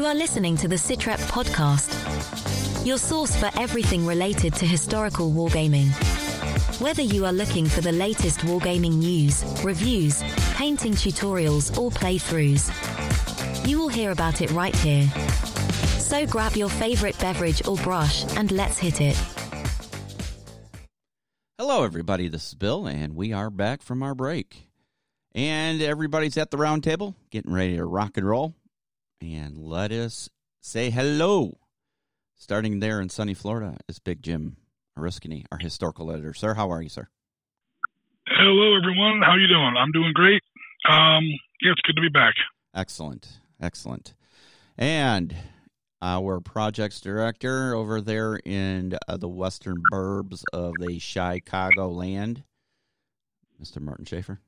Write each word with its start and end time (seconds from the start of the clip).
You 0.00 0.06
are 0.06 0.14
listening 0.14 0.56
to 0.56 0.66
the 0.66 0.76
Sitrep 0.76 1.18
podcast, 1.28 2.86
your 2.86 2.96
source 2.96 3.36
for 3.36 3.50
everything 3.60 4.06
related 4.06 4.54
to 4.54 4.64
historical 4.64 5.30
wargaming. 5.30 5.88
Whether 6.80 7.02
you 7.02 7.26
are 7.26 7.34
looking 7.34 7.66
for 7.66 7.82
the 7.82 7.92
latest 7.92 8.40
wargaming 8.40 8.94
news, 8.94 9.44
reviews, 9.62 10.22
painting 10.54 10.94
tutorials, 10.94 11.76
or 11.76 11.90
playthroughs, 11.90 12.70
you 13.68 13.78
will 13.78 13.90
hear 13.90 14.10
about 14.10 14.40
it 14.40 14.50
right 14.52 14.74
here. 14.76 15.06
So 15.98 16.24
grab 16.24 16.56
your 16.56 16.70
favorite 16.70 17.18
beverage 17.18 17.68
or 17.68 17.76
brush 17.76 18.24
and 18.38 18.50
let's 18.52 18.78
hit 18.78 19.02
it. 19.02 19.22
Hello, 21.58 21.84
everybody. 21.84 22.28
This 22.28 22.48
is 22.48 22.54
Bill, 22.54 22.86
and 22.86 23.14
we 23.14 23.34
are 23.34 23.50
back 23.50 23.82
from 23.82 24.02
our 24.02 24.14
break. 24.14 24.70
And 25.34 25.82
everybody's 25.82 26.38
at 26.38 26.50
the 26.50 26.56
round 26.56 26.84
table, 26.84 27.14
getting 27.30 27.52
ready 27.52 27.76
to 27.76 27.84
rock 27.84 28.16
and 28.16 28.26
roll. 28.26 28.54
And 29.20 29.58
let 29.58 29.92
us 29.92 30.30
say 30.62 30.88
hello. 30.88 31.58
Starting 32.36 32.80
there 32.80 33.02
in 33.02 33.10
sunny 33.10 33.34
Florida 33.34 33.76
is 33.86 33.98
Big 33.98 34.22
Jim 34.22 34.56
Oriskany, 34.98 35.44
our 35.52 35.58
historical 35.58 36.10
editor. 36.10 36.32
Sir, 36.32 36.54
how 36.54 36.70
are 36.70 36.80
you, 36.80 36.88
sir? 36.88 37.06
Hello, 38.26 38.76
everyone. 38.78 39.20
How 39.22 39.34
you 39.34 39.46
doing? 39.46 39.74
I'm 39.78 39.92
doing 39.92 40.12
great. 40.14 40.42
Um, 40.88 41.24
yeah, 41.60 41.72
it's 41.72 41.82
good 41.82 41.96
to 41.96 42.02
be 42.02 42.08
back. 42.08 42.34
Excellent, 42.74 43.40
excellent. 43.60 44.14
And 44.78 45.36
our 46.00 46.40
projects 46.40 47.02
director 47.02 47.74
over 47.74 48.00
there 48.00 48.36
in 48.36 48.96
uh, 49.06 49.18
the 49.18 49.28
western 49.28 49.76
burbs 49.92 50.42
of 50.54 50.72
the 50.78 50.98
Chicago 50.98 51.90
land, 51.90 52.44
Mr. 53.62 53.82
Martin 53.82 54.06
Schaefer. 54.06 54.40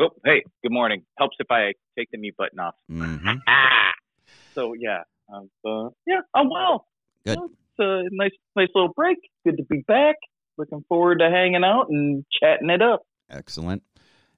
Oh, 0.00 0.10
hey, 0.24 0.42
good 0.62 0.72
morning. 0.72 1.02
Helps 1.18 1.36
if 1.40 1.50
I 1.50 1.74
take 1.98 2.10
the 2.10 2.18
mute 2.18 2.34
button 2.38 2.58
off. 2.58 2.74
Mm-hmm. 2.90 3.36
Ah, 3.46 3.92
so 4.54 4.72
yeah, 4.72 5.02
um, 5.32 5.50
uh, 5.66 5.90
yeah, 6.06 6.20
I'm 6.34 6.48
well. 6.48 6.86
Good. 7.24 7.36
You 7.36 7.56
it's 7.80 8.12
a 8.12 8.14
nice, 8.14 8.32
nice 8.56 8.68
little 8.74 8.92
break. 8.94 9.18
Good 9.44 9.56
to 9.58 9.64
be 9.64 9.84
back. 9.86 10.16
Looking 10.56 10.84
forward 10.88 11.18
to 11.20 11.30
hanging 11.30 11.64
out 11.64 11.88
and 11.90 12.24
chatting 12.30 12.70
it 12.70 12.82
up. 12.82 13.02
Excellent. 13.30 13.82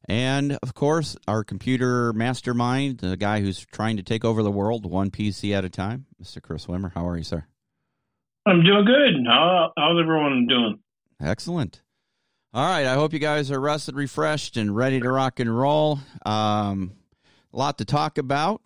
And 0.08 0.58
of 0.62 0.74
course, 0.74 1.16
our 1.28 1.44
computer 1.44 2.12
mastermind, 2.12 2.98
the 2.98 3.16
guy 3.16 3.40
who's 3.40 3.64
trying 3.66 3.96
to 3.96 4.02
take 4.02 4.24
over 4.24 4.42
the 4.42 4.50
world 4.50 4.84
one 4.84 5.10
PC 5.10 5.56
at 5.56 5.64
a 5.64 5.68
time, 5.68 6.06
Mr. 6.22 6.42
Chris 6.42 6.66
Wimmer. 6.66 6.92
How 6.92 7.06
are 7.06 7.16
you, 7.16 7.24
sir? 7.24 7.46
I'm 8.46 8.64
doing 8.64 8.84
good. 8.84 9.26
How, 9.26 9.70
how's 9.76 10.00
everyone 10.00 10.46
doing? 10.48 10.80
Excellent. 11.20 11.82
All 12.54 12.66
right. 12.66 12.86
I 12.86 12.94
hope 12.94 13.12
you 13.14 13.18
guys 13.18 13.50
are 13.50 13.60
rested, 13.60 13.96
refreshed, 13.96 14.58
and 14.58 14.76
ready 14.76 15.00
to 15.00 15.10
rock 15.10 15.40
and 15.40 15.56
roll. 15.56 16.00
Um, 16.26 16.92
a 17.52 17.56
lot 17.56 17.78
to 17.78 17.84
talk 17.84 18.18
about. 18.18 18.60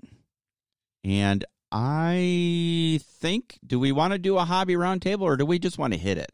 And 1.05 1.45
I 1.71 2.99
think, 3.05 3.59
do 3.65 3.79
we 3.79 3.93
want 3.93 4.13
to 4.13 4.19
do 4.19 4.39
a 4.39 4.45
hobby 4.45 4.75
roundtable 4.75 5.23
or 5.23 5.37
do 5.37 5.47
we 5.47 5.61
just 5.61 5.79
want 5.79 5.93
to 5.93 5.99
hit 5.99 6.19
it? 6.19 6.33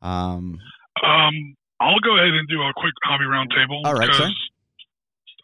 Um, 0.00 0.60
Um, 1.04 1.56
I'll 1.78 2.00
go 2.00 2.16
ahead 2.16 2.32
and 2.32 2.48
do 2.48 2.62
a 2.62 2.72
quick 2.74 2.94
hobby 3.04 3.24
roundtable. 3.24 3.82
All 3.84 3.94
right, 3.94 4.12
sir. 4.14 4.30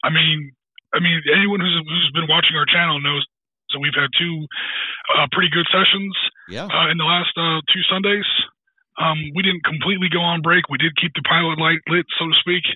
I 0.04 0.10
mean, 0.10 0.52
I 0.94 1.00
mean, 1.00 1.20
anyone 1.34 1.60
who's 1.60 1.76
who's 1.84 2.10
been 2.14 2.28
watching 2.28 2.56
our 2.56 2.64
channel 2.64 3.00
knows 3.00 3.26
that 3.74 3.80
we've 3.80 3.94
had 3.94 4.08
two 4.18 4.46
uh, 5.18 5.26
pretty 5.32 5.50
good 5.50 5.66
sessions 5.70 6.16
yeah. 6.48 6.64
uh, 6.64 6.90
in 6.90 6.96
the 6.96 7.04
last 7.04 7.36
uh, 7.36 7.60
two 7.72 7.82
Sundays. 7.90 8.24
Um, 8.98 9.18
we 9.34 9.42
didn't 9.42 9.64
completely 9.64 10.10
go 10.10 10.20
on 10.20 10.42
break. 10.42 10.68
We 10.68 10.78
did 10.78 10.98
keep 10.98 11.14
the 11.14 11.22
pilot 11.22 11.58
light 11.58 11.78
lit, 11.88 12.06
so 12.18 12.26
to 12.26 12.36
speak. 12.42 12.66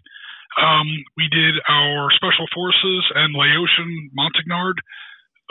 Um, 0.60 0.87
we 1.16 1.27
did 1.33 1.59
our 1.69 2.10
special 2.15 2.47
forces 2.55 3.03
and 3.16 3.34
Laotian 3.34 4.12
Montagnard 4.15 4.78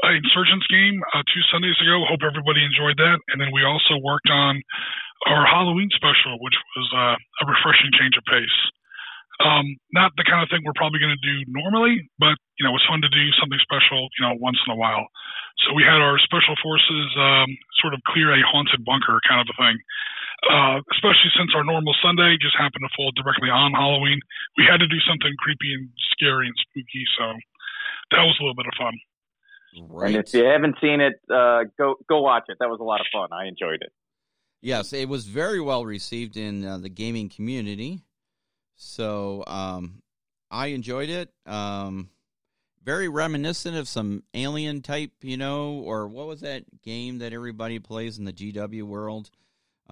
uh, 0.06 0.14
insurgents 0.14 0.68
game 0.70 1.02
uh, 1.14 1.26
two 1.28 1.44
Sundays 1.52 1.78
ago. 1.82 2.06
Hope 2.06 2.22
everybody 2.24 2.64
enjoyed 2.64 2.98
that. 2.98 3.18
And 3.34 3.42
then 3.42 3.50
we 3.54 3.66
also 3.66 3.98
worked 4.02 4.30
on 4.30 4.62
our 5.28 5.46
Halloween 5.46 5.90
special, 5.94 6.38
which 6.42 6.58
was 6.78 6.88
uh, 6.94 7.16
a 7.18 7.44
refreshing 7.46 7.94
change 7.98 8.18
of 8.18 8.26
pace. 8.26 8.58
Um, 9.42 9.78
not 9.90 10.14
the 10.18 10.26
kind 10.26 10.46
of 10.46 10.54
thing 10.54 10.62
we're 10.62 10.78
probably 10.78 11.02
going 11.02 11.18
to 11.18 11.26
do 11.26 11.50
normally, 11.50 12.06
but 12.22 12.38
you 12.62 12.64
know, 12.66 12.78
it's 12.78 12.86
fun 12.86 13.02
to 13.02 13.10
do 13.10 13.26
something 13.42 13.58
special, 13.62 14.06
you 14.18 14.22
know, 14.22 14.38
once 14.38 14.62
in 14.66 14.74
a 14.74 14.78
while. 14.78 15.10
So 15.66 15.74
we 15.74 15.82
had 15.82 15.98
our 15.98 16.22
special 16.22 16.54
forces 16.62 17.06
um, 17.18 17.50
sort 17.82 17.98
of 17.98 18.06
clear 18.06 18.34
a 18.34 18.42
haunted 18.46 18.86
bunker 18.86 19.18
kind 19.26 19.42
of 19.42 19.50
a 19.50 19.58
thing. 19.58 19.78
Uh, 20.42 20.82
especially 20.92 21.30
since 21.38 21.54
our 21.56 21.64
normal 21.64 21.94
Sunday 22.02 22.36
just 22.42 22.58
happened 22.58 22.82
to 22.82 22.90
fall 22.98 23.12
directly 23.14 23.50
on 23.50 23.74
Halloween, 23.74 24.20
we 24.58 24.66
had 24.66 24.78
to 24.78 24.88
do 24.88 24.98
something 25.06 25.30
creepy 25.38 25.74
and 25.74 25.90
scary 26.12 26.48
and 26.48 26.56
spooky. 26.58 27.06
So 27.18 27.26
that 28.12 28.26
was 28.26 28.36
a 28.40 28.44
little 28.44 28.56
bit 28.56 28.66
of 28.66 28.74
fun. 28.78 28.98
Right. 29.88 30.16
And 30.16 30.26
if 30.26 30.34
you 30.34 30.44
haven't 30.46 30.76
seen 30.82 31.00
it, 31.00 31.22
uh, 31.30 31.66
go 31.78 31.96
go 32.10 32.22
watch 32.22 32.46
it. 32.50 32.58
That 32.60 32.70
was 32.70 32.80
a 32.80 32.84
lot 32.84 33.02
of 33.02 33.08
fun. 33.14 33.30
I 33.32 33.48
enjoyed 33.48 33.82
it. 33.82 33.94
Yes, 34.62 34.94
it 34.94 35.10
was 35.10 35.26
very 35.26 35.62
well 35.62 35.86
received 35.86 36.38
in 36.38 36.66
uh, 36.66 36.78
the 36.78 36.90
gaming 36.90 37.30
community. 37.30 38.02
So 38.76 39.44
um, 39.48 40.02
I 40.50 40.68
enjoyed 40.68 41.10
it. 41.10 41.32
Um, 41.46 42.10
very 42.84 43.08
reminiscent 43.08 43.78
of 43.78 43.88
some 43.88 44.24
alien 44.34 44.82
type, 44.82 45.12
you 45.22 45.38
know, 45.38 45.74
or 45.86 46.08
what 46.08 46.28
was 46.28 46.42
that 46.42 46.82
game 46.82 47.20
that 47.20 47.34
everybody 47.34 47.80
plays 47.80 48.18
in 48.18 48.26
the 48.26 48.34
GW 48.34 48.84
world? 48.84 49.30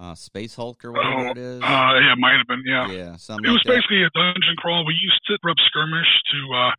Uh, 0.00 0.14
Space 0.14 0.54
Hulk 0.56 0.82
or 0.82 0.92
whatever 0.92 1.26
it 1.28 1.36
is. 1.36 1.60
Uh, 1.62 1.66
yeah, 2.00 2.12
it 2.14 2.18
might 2.18 2.38
have 2.38 2.46
been. 2.48 2.62
Yeah. 2.64 2.88
yeah, 2.90 3.16
something 3.16 3.44
It 3.44 3.52
was 3.52 3.60
like 3.68 3.76
that. 3.76 3.84
basically 3.84 4.02
a 4.02 4.08
dungeon 4.16 4.56
crawl. 4.56 4.86
We 4.86 4.94
used 4.94 5.20
sit 5.28 5.36
rep 5.44 5.56
skirmish 5.66 6.08
to 6.32 6.38
uh, 6.56 6.70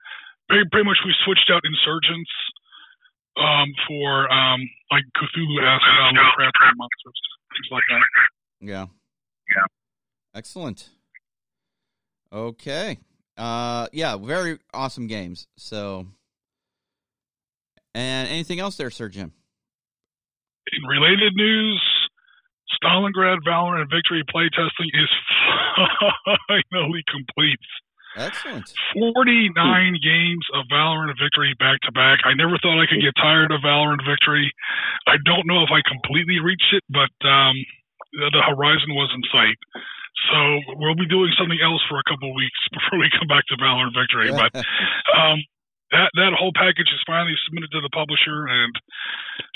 pretty, 0.50 0.66
pretty 0.72 0.86
much 0.90 0.98
we 1.06 1.14
switched 1.24 1.52
out 1.54 1.62
insurgents 1.64 2.32
um, 3.38 3.70
for 3.88 4.26
um, 4.34 4.60
like 4.90 5.04
Cthulhu 5.16 5.62
esque 5.62 5.86
Lovecraftian 6.18 6.74
monsters, 6.82 7.22
things 7.54 7.70
like 7.72 7.84
that. 7.92 8.02
Yeah. 8.60 8.86
Yeah. 9.56 9.66
Excellent. 10.34 10.90
Okay. 12.34 12.98
Uh 13.38 13.88
yeah, 13.94 14.18
very 14.18 14.58
awesome 14.74 15.08
games. 15.08 15.48
So 15.58 16.08
and 17.94 18.28
anything 18.30 18.60
else 18.60 18.78
there, 18.78 18.90
Sir 18.90 19.10
Jim? 19.10 19.34
In 20.74 20.88
related 20.88 21.34
news, 21.36 21.82
Stalingrad 22.84 23.46
Valor, 23.46 23.78
and 23.78 23.90
Victory 23.90 24.24
playtesting 24.26 24.90
is 24.94 25.10
finally 26.72 27.04
complete. 27.08 27.62
Excellent. 28.18 28.68
49 28.92 29.24
games 30.04 30.46
of 30.54 30.66
Valor 30.68 31.08
and 31.08 31.16
Victory 31.16 31.56
back 31.60 31.80
to 31.88 31.92
back. 31.94 32.20
I 32.26 32.34
never 32.36 32.60
thought 32.60 32.82
I 32.82 32.90
could 32.90 33.00
get 33.00 33.16
tired 33.16 33.52
of 33.52 33.64
Valor 33.64 33.94
and 33.94 34.04
Victory. 34.04 34.52
I 35.08 35.16
don't 35.24 35.48
know 35.48 35.64
if 35.64 35.72
I 35.72 35.80
completely 35.88 36.44
reached 36.44 36.76
it, 36.76 36.84
but 36.92 37.14
um, 37.24 37.56
the, 38.12 38.28
the 38.36 38.44
horizon 38.44 38.92
was 38.92 39.08
in 39.16 39.24
sight. 39.32 39.56
So 40.30 40.38
we'll 40.76 41.00
be 41.00 41.08
doing 41.08 41.32
something 41.40 41.60
else 41.64 41.82
for 41.88 41.98
a 41.98 42.06
couple 42.06 42.30
of 42.30 42.36
weeks 42.36 42.60
before 42.76 43.00
we 43.00 43.08
come 43.16 43.32
back 43.32 43.48
to 43.48 43.56
Valor 43.56 43.88
and 43.88 43.96
Victory. 43.96 44.28
But 44.36 44.52
um, 45.16 45.40
that 45.96 46.12
that 46.20 46.36
whole 46.36 46.56
package 46.56 46.92
is 46.92 47.00
finally 47.08 47.36
submitted 47.48 47.72
to 47.72 47.82
the 47.82 47.92
publisher, 47.96 48.48
and 48.48 48.76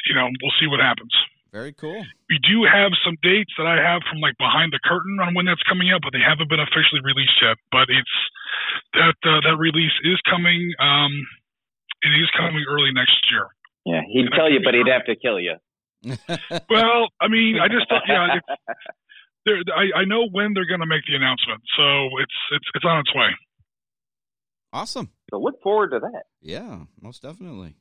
you 0.08 0.16
know 0.16 0.32
we'll 0.32 0.58
see 0.60 0.68
what 0.68 0.80
happens. 0.80 1.12
Very 1.56 1.72
cool. 1.72 2.04
We 2.28 2.38
do 2.44 2.68
have 2.68 2.92
some 3.00 3.16
dates 3.24 3.56
that 3.56 3.64
I 3.64 3.80
have 3.80 4.04
from 4.12 4.20
like 4.20 4.36
behind 4.36 4.76
the 4.76 4.84
curtain 4.84 5.24
on 5.24 5.32
when 5.40 5.48
that's 5.48 5.64
coming 5.64 5.88
out, 5.88 6.04
but 6.04 6.12
they 6.12 6.20
haven't 6.20 6.52
been 6.52 6.60
officially 6.60 7.00
released 7.00 7.40
yet. 7.40 7.56
But 7.72 7.88
it's 7.88 8.16
that 9.00 9.16
uh, 9.24 9.40
that 9.48 9.56
release 9.56 9.96
is 10.04 10.20
coming. 10.28 10.76
Um, 10.84 11.16
it 12.04 12.12
is 12.20 12.28
coming 12.36 12.68
early 12.68 12.92
next 12.92 13.24
year. 13.32 13.48
Yeah, 13.88 14.04
he'd 14.04 14.28
tell 14.36 14.52
you, 14.52 14.60
but 14.60 14.76
he'd 14.76 14.92
have 14.92 15.08
to 15.08 15.16
kill 15.16 15.40
you. 15.40 15.56
Well, 16.70 17.08
I 17.22 17.28
mean, 17.30 17.58
I 17.58 17.68
just 17.72 17.88
thought, 17.90 18.04
yeah, 18.08 18.36
it's, 18.36 18.46
they're, 19.46 19.64
I, 19.74 20.02
I 20.02 20.06
know 20.06 20.28
when 20.30 20.54
they're 20.54 20.68
going 20.68 20.82
to 20.82 20.86
make 20.86 21.08
the 21.08 21.16
announcement, 21.16 21.62
so 21.78 22.20
it's 22.20 22.38
it's 22.52 22.68
it's 22.76 22.86
on 22.86 23.00
its 23.00 23.16
way. 23.16 23.32
awesome. 24.74 25.10
so 25.32 25.40
look 25.40 25.62
forward 25.64 25.92
to 25.92 26.00
that. 26.00 26.24
Yeah, 26.42 26.84
most 27.00 27.22
definitely. 27.22 27.78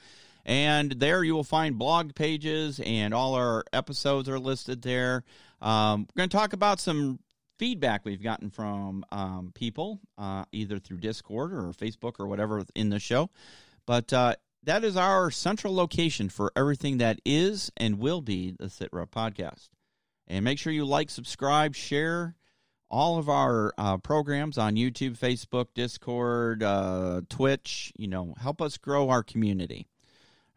And 0.46 0.92
there 0.94 1.24
you 1.24 1.36
will 1.36 1.44
find 1.44 1.78
blog 1.78 2.16
pages 2.16 2.80
and 2.84 3.14
all 3.14 3.36
our 3.36 3.64
episodes 3.74 4.30
are 4.30 4.40
listed 4.40 4.82
there. 4.82 5.24
Um, 5.62 6.08
we're 6.16 6.22
going 6.22 6.30
to 6.30 6.38
talk 6.38 6.54
about 6.54 6.80
some 6.80 7.20
feedback 7.58 8.06
we've 8.06 8.24
gotten 8.24 8.50
from 8.50 9.06
um, 9.12 9.52
people, 9.54 10.00
uh, 10.18 10.46
either 10.52 10.80
through 10.80 10.98
Discord 10.98 11.54
or 11.54 11.72
Facebook 11.74 12.14
or 12.20 12.28
whatever 12.28 12.64
in 12.74 12.90
the 12.90 13.00
show. 13.00 13.30
But 13.86 14.12
uh, 14.14 14.36
that 14.64 14.84
is 14.84 14.96
our 14.98 15.30
central 15.30 15.76
location 15.76 16.30
for 16.30 16.52
everything 16.56 16.98
that 16.98 17.20
is 17.26 17.72
and 17.78 18.00
will 18.00 18.22
be 18.22 18.52
the 18.52 18.66
Sitrep 18.66 19.10
podcast. 19.10 19.70
And 20.28 20.46
make 20.46 20.60
sure 20.60 20.72
you 20.72 20.86
like, 20.86 21.10
subscribe, 21.10 21.76
share 21.76 22.36
all 22.90 23.18
of 23.18 23.30
our 23.30 23.74
uh, 23.78 23.98
programs 23.98 24.58
on 24.58 24.76
YouTube, 24.76 25.18
Facebook, 25.18 25.68
Discord, 25.74 26.64
uh, 26.64 27.22
Twitch. 27.30 27.92
You 27.98 28.08
know, 28.08 28.36
help 28.40 28.62
us 28.62 28.78
grow 28.78 29.10
our 29.10 29.24
community. 29.24 29.88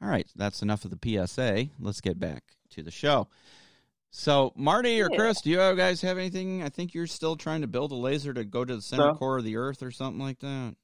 All 0.03 0.09
right, 0.09 0.27
that's 0.35 0.63
enough 0.63 0.85
of 0.85 0.91
the 0.91 0.99
PSA. 1.27 1.67
Let's 1.79 2.01
get 2.01 2.19
back 2.19 2.43
to 2.71 2.83
the 2.83 2.91
show. 2.91 3.29
So, 4.11 4.53
Marty 4.57 5.01
or 5.01 5.09
Chris, 5.09 5.41
do 5.41 5.51
you 5.51 5.57
guys 5.57 6.03
have 6.03 6.19
anything? 6.19 6.63
I 6.63 6.69
think 6.69 6.93
you're 6.93 7.07
still 7.07 7.37
trying 7.37 7.63
to 7.63 7.67
build 7.67 7.93
a 7.93 7.97
laser 7.97 8.35
to 8.35 8.45
go 8.45 8.65
to 8.65 8.77
the 8.77 8.83
center 8.83 9.07
No. 9.07 9.15
core 9.15 9.39
of 9.39 9.45
the 9.45 9.57
Earth 9.57 9.83
or 9.83 9.91
something 9.91 10.21
like 10.21 10.41
that. 10.41 10.75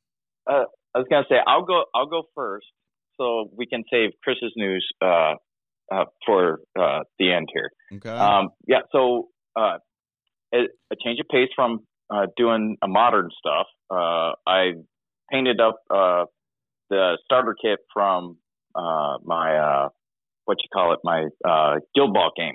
I 0.48 0.64
was 1.00 1.06
gonna 1.10 1.26
say 1.28 1.36
I'll 1.46 1.64
go. 1.64 1.84
I'll 1.94 2.06
go 2.06 2.22
first, 2.34 2.66
so 3.18 3.50
we 3.54 3.66
can 3.66 3.84
save 3.92 4.10
Chris's 4.24 4.52
news 4.56 4.86
uh, 5.02 5.34
uh, 5.92 6.04
for 6.24 6.60
uh, 6.78 7.00
the 7.18 7.32
end 7.32 7.48
here. 7.52 7.70
Okay. 7.92 8.08
Um, 8.08 8.48
yeah. 8.66 8.78
So 8.92 9.28
uh, 9.54 9.76
a, 10.54 10.58
a 10.90 10.96
change 11.04 11.20
of 11.20 11.28
pace 11.30 11.50
from 11.54 11.80
uh, 12.08 12.26
doing 12.36 12.78
a 12.82 12.88
modern 12.88 13.28
stuff. 13.38 13.66
Uh, 13.90 14.32
I 14.46 14.72
painted 15.30 15.60
up 15.60 15.76
uh, 15.90 16.24
the 16.88 17.18
starter 17.26 17.54
kit 17.62 17.80
from 17.92 18.38
uh, 18.78 19.18
my 19.24 19.56
uh, 19.56 19.88
what 20.44 20.58
you 20.62 20.68
call 20.72 20.92
it, 20.92 21.00
my 21.04 21.26
uh, 21.44 21.80
Guild 21.94 22.14
Ball 22.14 22.30
game. 22.36 22.54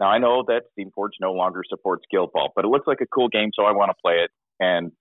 Now 0.00 0.06
I 0.06 0.18
know 0.18 0.44
that 0.48 0.62
Steamforged 0.76 1.20
no 1.20 1.32
longer 1.32 1.62
supports 1.68 2.04
Guild 2.10 2.30
Ball, 2.32 2.50
but 2.56 2.64
it 2.64 2.68
looks 2.68 2.86
like 2.86 3.00
a 3.00 3.06
cool 3.06 3.28
game, 3.28 3.50
so 3.54 3.64
I 3.64 3.72
want 3.72 3.90
to 3.90 3.94
play 4.02 4.14
it. 4.14 4.30
And 4.58 4.92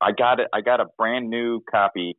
I 0.00 0.10
got 0.12 0.40
it. 0.40 0.48
I 0.52 0.60
got 0.60 0.80
a 0.80 0.86
brand 0.98 1.30
new 1.30 1.62
copy 1.70 2.16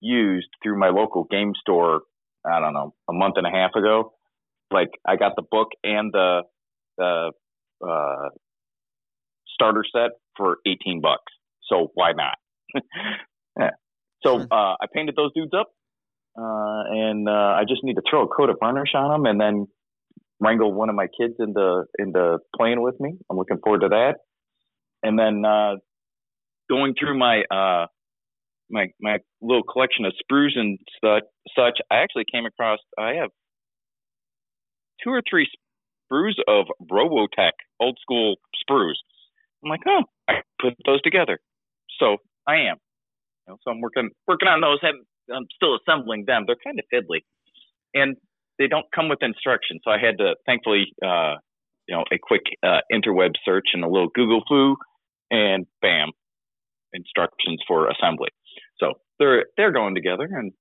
used 0.00 0.48
through 0.62 0.78
my 0.78 0.88
local 0.88 1.24
game 1.30 1.52
store. 1.60 2.00
I 2.44 2.58
don't 2.58 2.72
know, 2.72 2.94
a 3.08 3.12
month 3.12 3.34
and 3.36 3.46
a 3.46 3.50
half 3.50 3.74
ago. 3.76 4.14
Like 4.72 4.90
I 5.06 5.16
got 5.16 5.32
the 5.36 5.42
book 5.48 5.68
and 5.84 6.12
the 6.12 6.42
the 6.96 7.32
uh, 7.86 8.28
starter 9.54 9.84
set 9.92 10.10
for 10.36 10.58
eighteen 10.66 11.00
bucks. 11.00 11.32
So 11.68 11.90
why 11.94 12.12
not? 12.12 12.36
yeah. 13.58 13.70
So 14.22 14.38
uh, 14.38 14.76
I 14.78 14.84
painted 14.92 15.16
those 15.16 15.32
dudes 15.34 15.52
up, 15.58 15.68
uh, 16.36 16.82
and 16.88 17.28
uh, 17.28 17.32
I 17.58 17.62
just 17.68 17.82
need 17.84 17.94
to 17.94 18.02
throw 18.08 18.24
a 18.24 18.28
coat 18.28 18.50
of 18.50 18.56
varnish 18.60 18.94
on 18.94 19.10
them, 19.10 19.26
and 19.26 19.40
then 19.40 19.66
wrangle 20.40 20.72
one 20.72 20.88
of 20.88 20.94
my 20.94 21.06
kids 21.06 21.34
into 21.38 21.84
into 21.98 22.38
playing 22.56 22.82
with 22.82 22.98
me. 22.98 23.12
I'm 23.30 23.36
looking 23.36 23.58
forward 23.62 23.82
to 23.82 23.88
that. 23.88 24.14
And 25.02 25.18
then 25.18 25.44
uh, 25.44 25.76
going 26.68 26.94
through 26.98 27.18
my 27.18 27.42
uh, 27.50 27.86
my 28.70 28.86
my 29.00 29.18
little 29.40 29.62
collection 29.62 30.04
of 30.04 30.12
sprues 30.12 30.56
and 30.56 30.78
such, 31.04 31.24
such, 31.56 31.78
I 31.90 31.96
actually 31.96 32.24
came 32.32 32.46
across. 32.46 32.78
I 32.98 33.14
have 33.20 33.30
two 35.02 35.10
or 35.10 35.22
three 35.28 35.48
sprues 36.10 36.34
of 36.48 36.66
Robotech 36.90 37.52
old 37.80 37.98
school 38.00 38.36
sprues. 38.62 38.94
I'm 39.64 39.70
like, 39.70 39.80
oh, 39.86 40.02
I 40.28 40.34
put 40.60 40.74
those 40.86 41.02
together. 41.02 41.38
So 41.98 42.16
I 42.46 42.70
am. 42.70 42.76
You 43.46 43.54
know, 43.54 43.56
so 43.62 43.70
I'm 43.70 43.80
working 43.80 44.10
working 44.26 44.48
on 44.48 44.60
those. 44.60 44.78
I'm 45.34 45.46
still 45.54 45.76
assembling 45.76 46.24
them. 46.26 46.44
They're 46.46 46.56
kind 46.62 46.78
of 46.78 46.84
fiddly, 46.92 47.20
and 47.94 48.16
they 48.58 48.66
don't 48.66 48.86
come 48.94 49.08
with 49.08 49.18
instructions. 49.22 49.80
So 49.84 49.90
I 49.90 49.98
had 49.98 50.18
to, 50.18 50.34
thankfully, 50.46 50.92
uh, 51.04 51.36
you 51.88 51.96
know, 51.96 52.04
a 52.12 52.18
quick 52.20 52.42
uh, 52.62 52.80
interweb 52.92 53.32
search 53.44 53.68
and 53.72 53.84
a 53.84 53.88
little 53.88 54.08
Google 54.14 54.42
foo, 54.48 54.76
and 55.30 55.66
bam, 55.82 56.10
instructions 56.92 57.60
for 57.66 57.88
assembly. 57.88 58.28
So 58.78 58.94
they're 59.18 59.46
they're 59.56 59.72
going 59.72 59.94
together, 59.94 60.24
and 60.24 60.52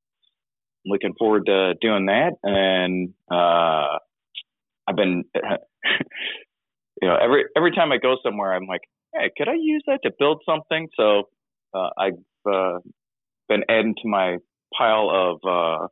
I'm 0.85 0.91
looking 0.91 1.13
forward 1.17 1.45
to 1.47 1.73
doing 1.81 2.07
that. 2.07 2.33
And 2.43 3.13
uh, 3.31 3.97
I've 4.87 4.95
been, 4.95 5.23
you 7.01 7.07
know, 7.07 7.17
every 7.21 7.45
every 7.55 7.71
time 7.71 7.91
I 7.91 7.97
go 7.97 8.17
somewhere, 8.23 8.53
I'm 8.53 8.67
like, 8.67 8.81
hey, 9.13 9.29
could 9.37 9.47
I 9.47 9.55
use 9.55 9.83
that 9.87 9.99
to 10.03 10.11
build 10.17 10.41
something? 10.45 10.87
So 10.95 11.23
uh, 11.73 11.89
I've 11.97 12.51
uh, 12.51 12.79
been 13.47 13.63
adding 13.69 13.95
to 14.01 14.07
my 14.07 14.37
pile 14.77 15.09
of 15.09 15.39
uh, 15.47 15.87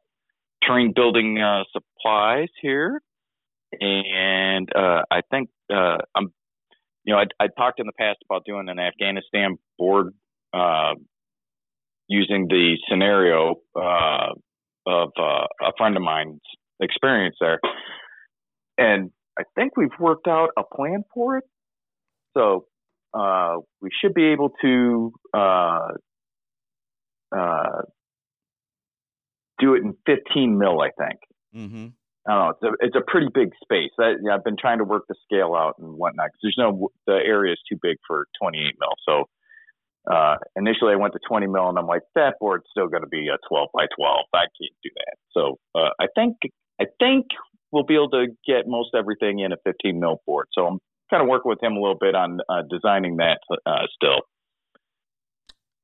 terrain 0.65 0.93
building 0.95 1.39
uh, 1.39 1.63
supplies 1.71 2.49
here, 2.61 3.01
and 3.79 4.69
uh, 4.75 5.03
I 5.11 5.21
think 5.29 5.49
uh, 5.71 5.97
I'm, 6.15 6.33
you 7.03 7.13
know, 7.13 7.19
I, 7.19 7.25
I 7.43 7.47
talked 7.57 7.79
in 7.79 7.85
the 7.85 7.93
past 7.97 8.19
about 8.29 8.43
doing 8.45 8.69
an 8.69 8.79
Afghanistan 8.79 9.57
board 9.77 10.13
uh, 10.53 10.93
using 12.07 12.47
the 12.47 12.77
scenario 12.89 13.55
uh, 13.75 14.33
of 14.85 15.09
a 15.17 15.71
friend 15.77 15.95
of 15.97 16.03
mine's 16.03 16.41
experience 16.81 17.35
there, 17.39 17.59
and 18.77 19.11
I 19.37 19.43
think 19.55 19.75
we've 19.77 19.89
worked 19.99 20.27
out 20.27 20.49
a 20.57 20.63
plan 20.63 21.03
for 21.13 21.37
it. 21.37 21.43
So 22.35 22.67
we 23.81 23.89
should 24.01 24.13
be 24.13 24.25
able 24.25 24.51
to 24.61 25.11
uh, 25.33 25.87
do 29.59 29.73
it 29.75 29.83
in 29.83 29.95
15 30.05 30.57
mil, 30.57 30.81
I 30.81 30.89
think. 30.97 31.19
mm-hmm. 31.55 31.87
I 32.29 32.31
don't 32.33 32.39
know. 32.43 32.49
It's 32.49 32.63
a, 32.63 32.85
it's 32.87 32.95
a 32.97 33.09
pretty 33.09 33.27
big 33.33 33.51
space. 33.63 33.91
I've 33.99 34.43
been 34.43 34.57
trying 34.59 34.79
to 34.79 34.83
work 34.83 35.03
the 35.07 35.15
scale 35.23 35.53
out 35.55 35.75
and 35.79 35.93
whatnot. 35.97 36.25
'cause 36.31 36.39
there's 36.43 36.55
no 36.57 36.89
the 37.05 37.13
area 37.13 37.53
is 37.53 37.59
too 37.69 37.77
big 37.81 37.95
for 38.05 38.27
28 38.41 38.75
mil. 38.79 38.89
So 39.07 39.29
uh, 40.13 40.35
initially 40.57 40.91
I 40.91 40.97
went 40.97 41.13
to 41.13 41.19
20 41.25 41.47
mil, 41.47 41.69
and 41.69 41.77
I'm 41.79 41.87
like, 41.87 42.01
that 42.15 42.35
board's 42.41 42.65
still 42.69 42.87
going 42.89 43.03
to 43.03 43.07
be 43.09 43.29
a 43.29 43.37
12 43.47 43.69
by 43.73 43.85
12. 43.97 44.25
I 44.33 44.39
can't 44.39 44.75
do 44.83 44.89
that. 44.95 45.15
So 45.31 45.57
uh, 45.73 45.89
I 46.01 46.07
think 46.15 46.35
I 46.81 46.85
think 46.99 47.27
we'll 47.71 47.83
be 47.85 47.95
able 47.95 48.09
to 48.09 48.27
get 48.45 48.67
most 48.67 48.89
everything 48.93 49.39
in 49.39 49.53
a 49.53 49.57
15 49.65 49.97
mil 49.97 50.21
board. 50.27 50.47
So 50.51 50.67
I'm 50.67 50.79
kind 51.09 51.23
of 51.23 51.29
working 51.29 51.49
with 51.49 51.63
him 51.63 51.73
a 51.77 51.79
little 51.79 51.97
bit 51.97 52.13
on 52.13 52.39
uh, 52.49 52.63
designing 52.69 53.15
that 53.17 53.39
uh, 53.65 53.87
still. 53.95 54.19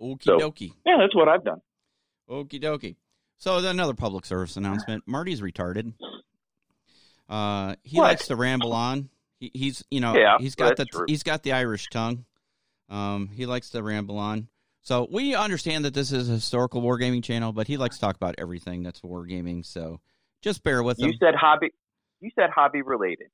Okie 0.01 0.23
So- 0.23 0.37
dokie. 0.39 0.71
Yeah, 0.85 0.97
that's 0.99 1.15
what 1.15 1.29
I've 1.29 1.43
done. 1.45 1.61
Okie 2.29 2.61
dokie. 2.61 2.95
So 3.38 3.57
another 3.57 3.94
public 3.94 4.25
service 4.25 4.56
announcement. 4.57 5.03
Marty's 5.06 5.41
retarded. 5.41 5.94
Uh, 7.30 7.75
he 7.83 7.97
What? 7.97 8.03
likes 8.07 8.27
to 8.27 8.35
ramble 8.35 8.73
on. 8.73 9.09
He, 9.40 9.52
he's 9.54 9.83
you 9.90 9.99
know 9.99 10.16
Yeah, 10.16 10.37
he's 10.40 10.56
got 10.56 10.78
the 10.78 10.85
true. 10.85 11.06
he's 11.07 11.23
got 11.23 11.44
the 11.44 11.54
Irish 11.54 11.87
tongue. 11.92 12.25
Um, 12.90 13.30
he 13.33 13.45
likes 13.45 13.69
to 13.71 13.81
ramble 13.83 14.18
on. 14.18 14.47
So 14.81 15.07
we 15.09 15.33
understand 15.33 15.85
that 15.85 15.94
this 15.94 16.11
is 16.11 16.30
a 16.30 16.33
historical 16.33 16.81
wargaming 16.81 17.23
channel, 17.23 17.54
but 17.54 17.68
he 17.68 17.78
likes 17.78 17.95
to 17.95 18.02
talk 18.02 18.16
about 18.16 18.35
everything 18.37 18.83
that's 18.83 18.99
wargaming. 19.02 19.66
So 19.66 19.99
just 20.42 20.61
bear 20.63 20.83
with 20.83 20.99
You 20.99 21.07
him. 21.07 21.13
said 21.19 21.35
hobby. 21.35 21.69
You 22.19 22.30
said 22.35 22.49
hobby 22.54 22.81
related. 22.81 23.28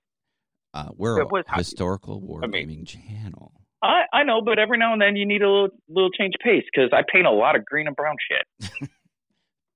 Uh, 0.74 0.90
we're 0.96 1.22
a 1.22 1.56
historical 1.58 2.18
I 2.44 2.46
wargaming 2.48 2.68
mean- 2.68 2.86
channel. 2.86 3.52
I, 3.82 4.02
I 4.12 4.24
know, 4.24 4.42
but 4.42 4.60
every 4.60 4.78
now 4.78 4.92
and 4.92 5.02
then 5.02 5.16
you 5.16 5.26
need 5.26 5.42
a 5.42 5.50
little 5.50 5.70
little 5.88 6.12
change 6.12 6.34
of 6.36 6.42
pace 6.44 6.66
because 6.72 6.90
I 6.92 7.02
paint 7.12 7.26
a 7.26 7.32
lot 7.32 7.56
of 7.56 7.64
green 7.66 7.88
and 7.88 7.96
brown 7.96 8.16
shit. 8.30 8.90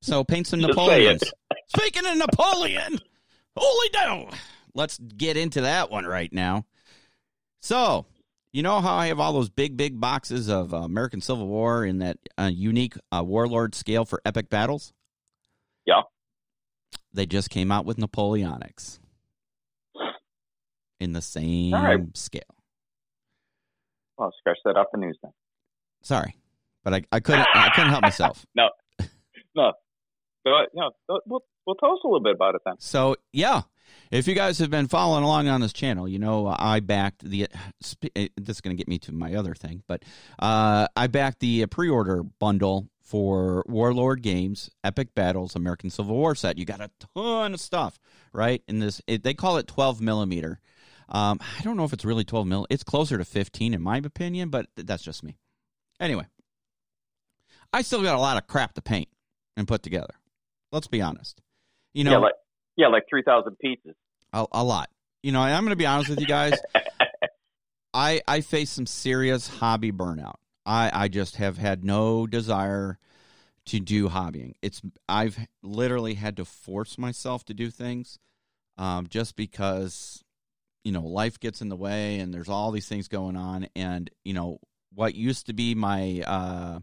So 0.03 0.25
paint 0.25 0.47
some 0.47 0.59
Just 0.59 0.75
Napoleons. 0.75 1.23
Speaking 1.77 2.05
of 2.05 2.17
Napoleon, 2.17 2.99
holy 3.55 3.89
no! 3.93 4.29
Let's 4.75 4.97
get 4.97 5.37
into 5.37 5.61
that 5.61 5.89
one 5.89 6.05
right 6.05 6.31
now. 6.33 6.65
So, 7.61 8.05
you 8.51 8.63
know 8.63 8.81
how 8.81 8.95
I 8.95 9.07
have 9.07 9.21
all 9.21 9.31
those 9.31 9.49
big, 9.49 9.77
big 9.77 10.01
boxes 10.01 10.49
of 10.49 10.73
uh, 10.73 10.79
American 10.79 11.21
Civil 11.21 11.47
War 11.47 11.85
in 11.85 11.99
that 11.99 12.17
uh, 12.37 12.51
unique 12.53 12.95
uh, 13.13 13.23
warlord 13.23 13.75
scale 13.75 14.03
for 14.03 14.21
epic 14.25 14.49
battles? 14.49 14.91
Yeah. 15.85 16.01
They 17.13 17.25
just 17.25 17.49
came 17.49 17.71
out 17.71 17.85
with 17.85 17.95
Napoleonics 17.95 18.99
in 20.99 21.13
the 21.13 21.21
same 21.21 21.73
right. 21.73 22.17
scale. 22.17 22.41
Well, 24.17 24.33
scratch 24.37 24.57
that 24.65 24.75
off 24.75 24.87
the 24.91 24.99
news 24.99 25.17
then. 25.23 25.31
Sorry, 26.01 26.35
but 26.83 26.93
I, 26.93 27.03
I 27.09 27.21
couldn't. 27.21 27.47
I 27.53 27.69
couldn't 27.73 27.91
help 27.91 28.01
myself. 28.01 28.45
No, 28.55 28.69
no, 29.55 29.71
but 30.43 30.69
no, 30.73 30.91
we'll, 31.25 31.43
we'll 31.65 31.75
tell 31.75 31.91
us 31.93 31.99
a 32.03 32.07
little 32.07 32.21
bit 32.23 32.35
about 32.35 32.55
it 32.55 32.61
then. 32.65 32.75
So 32.79 33.15
yeah, 33.31 33.61
if 34.11 34.27
you 34.27 34.35
guys 34.35 34.59
have 34.59 34.69
been 34.69 34.87
following 34.87 35.23
along 35.23 35.47
on 35.47 35.61
this 35.61 35.73
channel, 35.73 36.07
you 36.07 36.19
know 36.19 36.47
I 36.47 36.79
backed 36.79 37.23
the. 37.29 37.47
eh, 38.15 38.27
This 38.37 38.57
is 38.57 38.61
going 38.61 38.75
to 38.75 38.79
get 38.79 38.87
me 38.87 38.99
to 38.99 39.11
my 39.11 39.35
other 39.35 39.53
thing, 39.55 39.83
but 39.87 40.03
uh, 40.39 40.87
I 40.95 41.07
backed 41.07 41.39
the 41.39 41.65
pre-order 41.67 42.23
bundle 42.23 42.89
for 43.01 43.63
Warlord 43.67 44.21
Games 44.21 44.69
Epic 44.83 45.13
Battles 45.13 45.55
American 45.55 45.89
Civil 45.89 46.15
War 46.15 46.35
set. 46.35 46.57
You 46.57 46.65
got 46.65 46.81
a 46.81 46.89
ton 47.15 47.53
of 47.53 47.59
stuff, 47.59 47.99
right? 48.31 48.63
In 48.67 48.79
this, 48.79 49.01
it, 49.07 49.23
they 49.23 49.33
call 49.33 49.57
it 49.57 49.67
twelve 49.67 50.01
millimeter. 50.01 50.59
Um, 51.09 51.39
I 51.41 51.61
don't 51.63 51.75
know 51.77 51.83
if 51.83 51.93
it's 51.93 52.05
really 52.05 52.23
twelve 52.23 52.47
mil. 52.47 52.65
It's 52.69 52.83
closer 52.83 53.17
to 53.17 53.25
fifteen 53.25 53.73
in 53.73 53.81
my 53.81 53.97
opinion, 53.97 54.49
but 54.49 54.67
th- 54.75 54.87
that's 54.87 55.03
just 55.03 55.23
me. 55.23 55.37
Anyway, 55.99 56.25
I 57.71 57.81
still 57.81 58.01
got 58.01 58.15
a 58.15 58.19
lot 58.21 58.37
of 58.37 58.47
crap 58.47 58.73
to 58.75 58.81
paint 58.81 59.09
and 59.57 59.67
put 59.67 59.83
together. 59.83 60.13
Let's 60.73 60.87
be 60.87 61.01
honest. 61.01 61.39
You 61.93 62.03
know, 62.03 62.11
yeah, 62.11 62.17
like 62.17 62.33
yeah, 62.75 62.87
like 62.87 63.03
three 63.09 63.21
thousand 63.21 63.57
pieces. 63.59 63.95
a, 64.33 64.45
a 64.51 64.63
lot. 64.63 64.89
You 65.21 65.31
know, 65.31 65.41
and 65.41 65.53
I'm 65.53 65.63
going 65.63 65.69
to 65.69 65.77
be 65.77 65.85
honest 65.85 66.09
with 66.09 66.19
you 66.19 66.25
guys. 66.25 66.59
I 67.93 68.21
I 68.27 68.41
face 68.41 68.71
some 68.71 68.87
serious 68.87 69.47
hobby 69.47 69.91
burnout. 69.91 70.35
I 70.65 70.89
I 70.91 71.07
just 71.07 71.35
have 71.37 71.57
had 71.57 71.85
no 71.85 72.25
desire 72.25 72.97
to 73.67 73.79
do 73.79 74.09
hobbying. 74.09 74.53
It's 74.61 74.81
I've 75.07 75.37
literally 75.61 76.15
had 76.15 76.37
to 76.37 76.45
force 76.45 76.97
myself 76.97 77.45
to 77.45 77.53
do 77.53 77.69
things 77.69 78.17
um, 78.77 79.07
just 79.07 79.35
because 79.35 80.23
you 80.83 80.91
know 80.91 81.03
life 81.03 81.39
gets 81.39 81.61
in 81.61 81.69
the 81.69 81.75
way 81.75 82.17
and 82.17 82.33
there's 82.33 82.49
all 82.49 82.71
these 82.71 82.87
things 82.87 83.07
going 83.07 83.37
on 83.37 83.67
and 83.75 84.09
you 84.25 84.33
know 84.33 84.59
what 84.93 85.15
used 85.15 85.45
to 85.47 85.53
be 85.53 85.75
my 85.75 86.23
uh, 86.25 86.79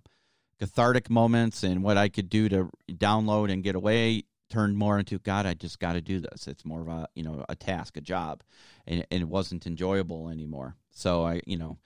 cathartic 0.61 1.09
moments 1.09 1.63
and 1.63 1.83
what 1.83 1.97
I 1.97 2.11
could 2.11 2.29
do 2.29 2.49
to 2.51 2.71
download 2.93 3.51
and 3.51 3.65
get 3.65 3.75
away 3.75 4.25
turned 4.51 4.77
more 4.77 4.99
into 4.99 5.19
God. 5.19 5.47
I 5.47 5.55
just 5.55 5.81
got 5.81 5.95
to 5.95 6.03
do 6.03 6.21
this. 6.21 6.47
It's 6.47 6.65
more 6.65 6.83
of 6.83 6.89
a 6.89 7.09
you 7.15 7.25
know 7.25 7.45
a 7.49 7.57
task, 7.57 7.97
a 7.97 8.01
job, 8.01 8.43
and, 8.87 9.05
and 9.11 9.23
it 9.23 9.29
wasn't 9.29 9.67
enjoyable 9.67 10.29
anymore. 10.29 10.77
So 10.91 11.25
I 11.25 11.41
you 11.47 11.57
know 11.57 11.79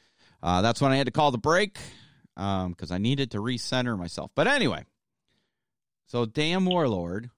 uh, 0.42 0.60
that's 0.60 0.80
when 0.80 0.92
I 0.92 0.96
had 0.96 1.06
to 1.06 1.12
call 1.12 1.30
the 1.30 1.38
break 1.38 1.78
because 2.34 2.90
um, 2.90 2.92
I 2.92 2.98
needed 2.98 3.30
to 3.30 3.38
recenter 3.38 3.96
myself. 3.96 4.32
But 4.34 4.48
anyway, 4.48 4.84
so 6.06 6.26
damn 6.26 6.66
warlord 6.66 7.30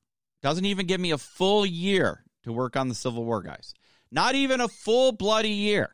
doesn't 0.42 0.64
even 0.64 0.86
give 0.86 1.00
me 1.00 1.10
a 1.10 1.18
full 1.18 1.66
year 1.66 2.24
to 2.44 2.52
work 2.52 2.76
on 2.76 2.88
the 2.88 2.94
Civil 2.94 3.24
War 3.24 3.42
guys. 3.42 3.74
Not 4.10 4.34
even 4.34 4.60
a 4.60 4.68
full 4.68 5.12
bloody 5.12 5.50
year. 5.50 5.90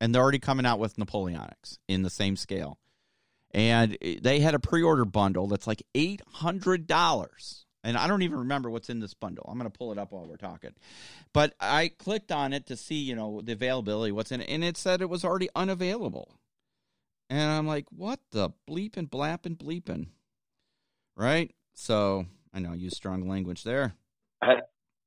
And 0.00 0.14
they're 0.14 0.22
already 0.22 0.38
coming 0.38 0.64
out 0.64 0.78
with 0.78 0.96
Napoleonics 0.96 1.78
in 1.88 2.02
the 2.02 2.10
same 2.10 2.36
scale. 2.36 2.78
And 3.52 3.96
they 4.00 4.40
had 4.40 4.54
a 4.54 4.58
pre 4.58 4.82
order 4.82 5.04
bundle 5.04 5.46
that's 5.46 5.66
like 5.66 5.82
$800. 5.94 7.64
And 7.84 7.96
I 7.96 8.06
don't 8.06 8.22
even 8.22 8.40
remember 8.40 8.70
what's 8.70 8.90
in 8.90 9.00
this 9.00 9.14
bundle. 9.14 9.46
I'm 9.48 9.58
going 9.58 9.70
to 9.70 9.76
pull 9.76 9.92
it 9.92 9.98
up 9.98 10.12
while 10.12 10.26
we're 10.26 10.36
talking. 10.36 10.74
But 11.32 11.54
I 11.60 11.88
clicked 11.98 12.32
on 12.32 12.52
it 12.52 12.66
to 12.66 12.76
see, 12.76 12.96
you 12.96 13.14
know, 13.14 13.40
the 13.40 13.52
availability, 13.52 14.12
what's 14.12 14.32
in 14.32 14.40
it. 14.40 14.48
And 14.50 14.64
it 14.64 14.76
said 14.76 15.00
it 15.00 15.08
was 15.08 15.24
already 15.24 15.48
unavailable. 15.54 16.38
And 17.30 17.50
I'm 17.50 17.66
like, 17.66 17.86
what 17.90 18.20
the 18.32 18.50
bleeping, 18.68 19.08
blapping, 19.08 19.56
bleeping? 19.56 20.08
Right? 21.16 21.54
So 21.74 22.26
I 22.52 22.58
know 22.58 22.72
I 22.72 22.74
use 22.74 22.96
strong 22.96 23.28
language 23.28 23.62
there. 23.62 23.94
I, 24.42 24.56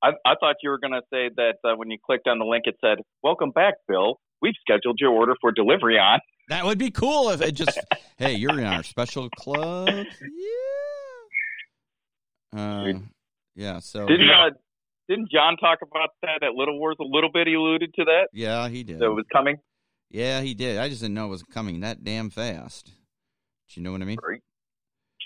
I, 0.01 0.09
I 0.25 0.35
thought 0.39 0.55
you 0.63 0.69
were 0.69 0.79
going 0.79 0.93
to 0.93 1.01
say 1.11 1.29
that 1.35 1.55
uh, 1.63 1.75
when 1.75 1.91
you 1.91 1.97
clicked 2.03 2.27
on 2.27 2.39
the 2.39 2.45
link, 2.45 2.63
it 2.65 2.77
said, 2.81 2.99
Welcome 3.21 3.51
back, 3.51 3.75
Bill. 3.87 4.19
We've 4.41 4.55
scheduled 4.61 4.99
your 4.99 5.11
order 5.11 5.35
for 5.39 5.51
delivery 5.51 5.97
on. 5.97 6.19
That 6.51 6.65
would 6.65 6.77
be 6.77 6.91
cool 6.91 7.29
if 7.29 7.41
it 7.41 7.53
just, 7.53 7.79
hey, 8.17 8.33
you're 8.33 8.59
in 8.59 8.65
our 8.65 8.83
special 8.83 9.29
club. 9.29 9.87
Yeah. 9.87 10.05
Uh, 12.59 12.91
yeah. 13.55 13.79
So 13.79 14.05
didn't 14.05 14.29
uh, 14.29 14.49
didn't 15.07 15.31
John 15.31 15.55
talk 15.55 15.79
about 15.81 16.09
that 16.23 16.43
at 16.43 16.53
Little 16.53 16.77
Wars 16.77 16.97
a 16.99 17.05
little 17.05 17.31
bit? 17.31 17.47
He 17.47 17.53
alluded 17.53 17.93
to 17.93 18.03
that. 18.03 18.27
Yeah, 18.33 18.67
he 18.67 18.83
did. 18.83 18.99
So 18.99 19.11
it 19.11 19.15
was 19.15 19.23
coming. 19.31 19.59
Yeah, 20.09 20.41
he 20.41 20.53
did. 20.53 20.77
I 20.77 20.89
just 20.89 20.99
didn't 20.99 21.13
know 21.13 21.27
it 21.27 21.29
was 21.29 21.43
coming 21.43 21.79
that 21.79 22.03
damn 22.03 22.29
fast. 22.29 22.87
Do 22.87 23.79
you 23.79 23.81
know 23.81 23.93
what 23.93 24.01
I 24.01 24.05
mean? 24.05 24.17
Great. 24.17 24.41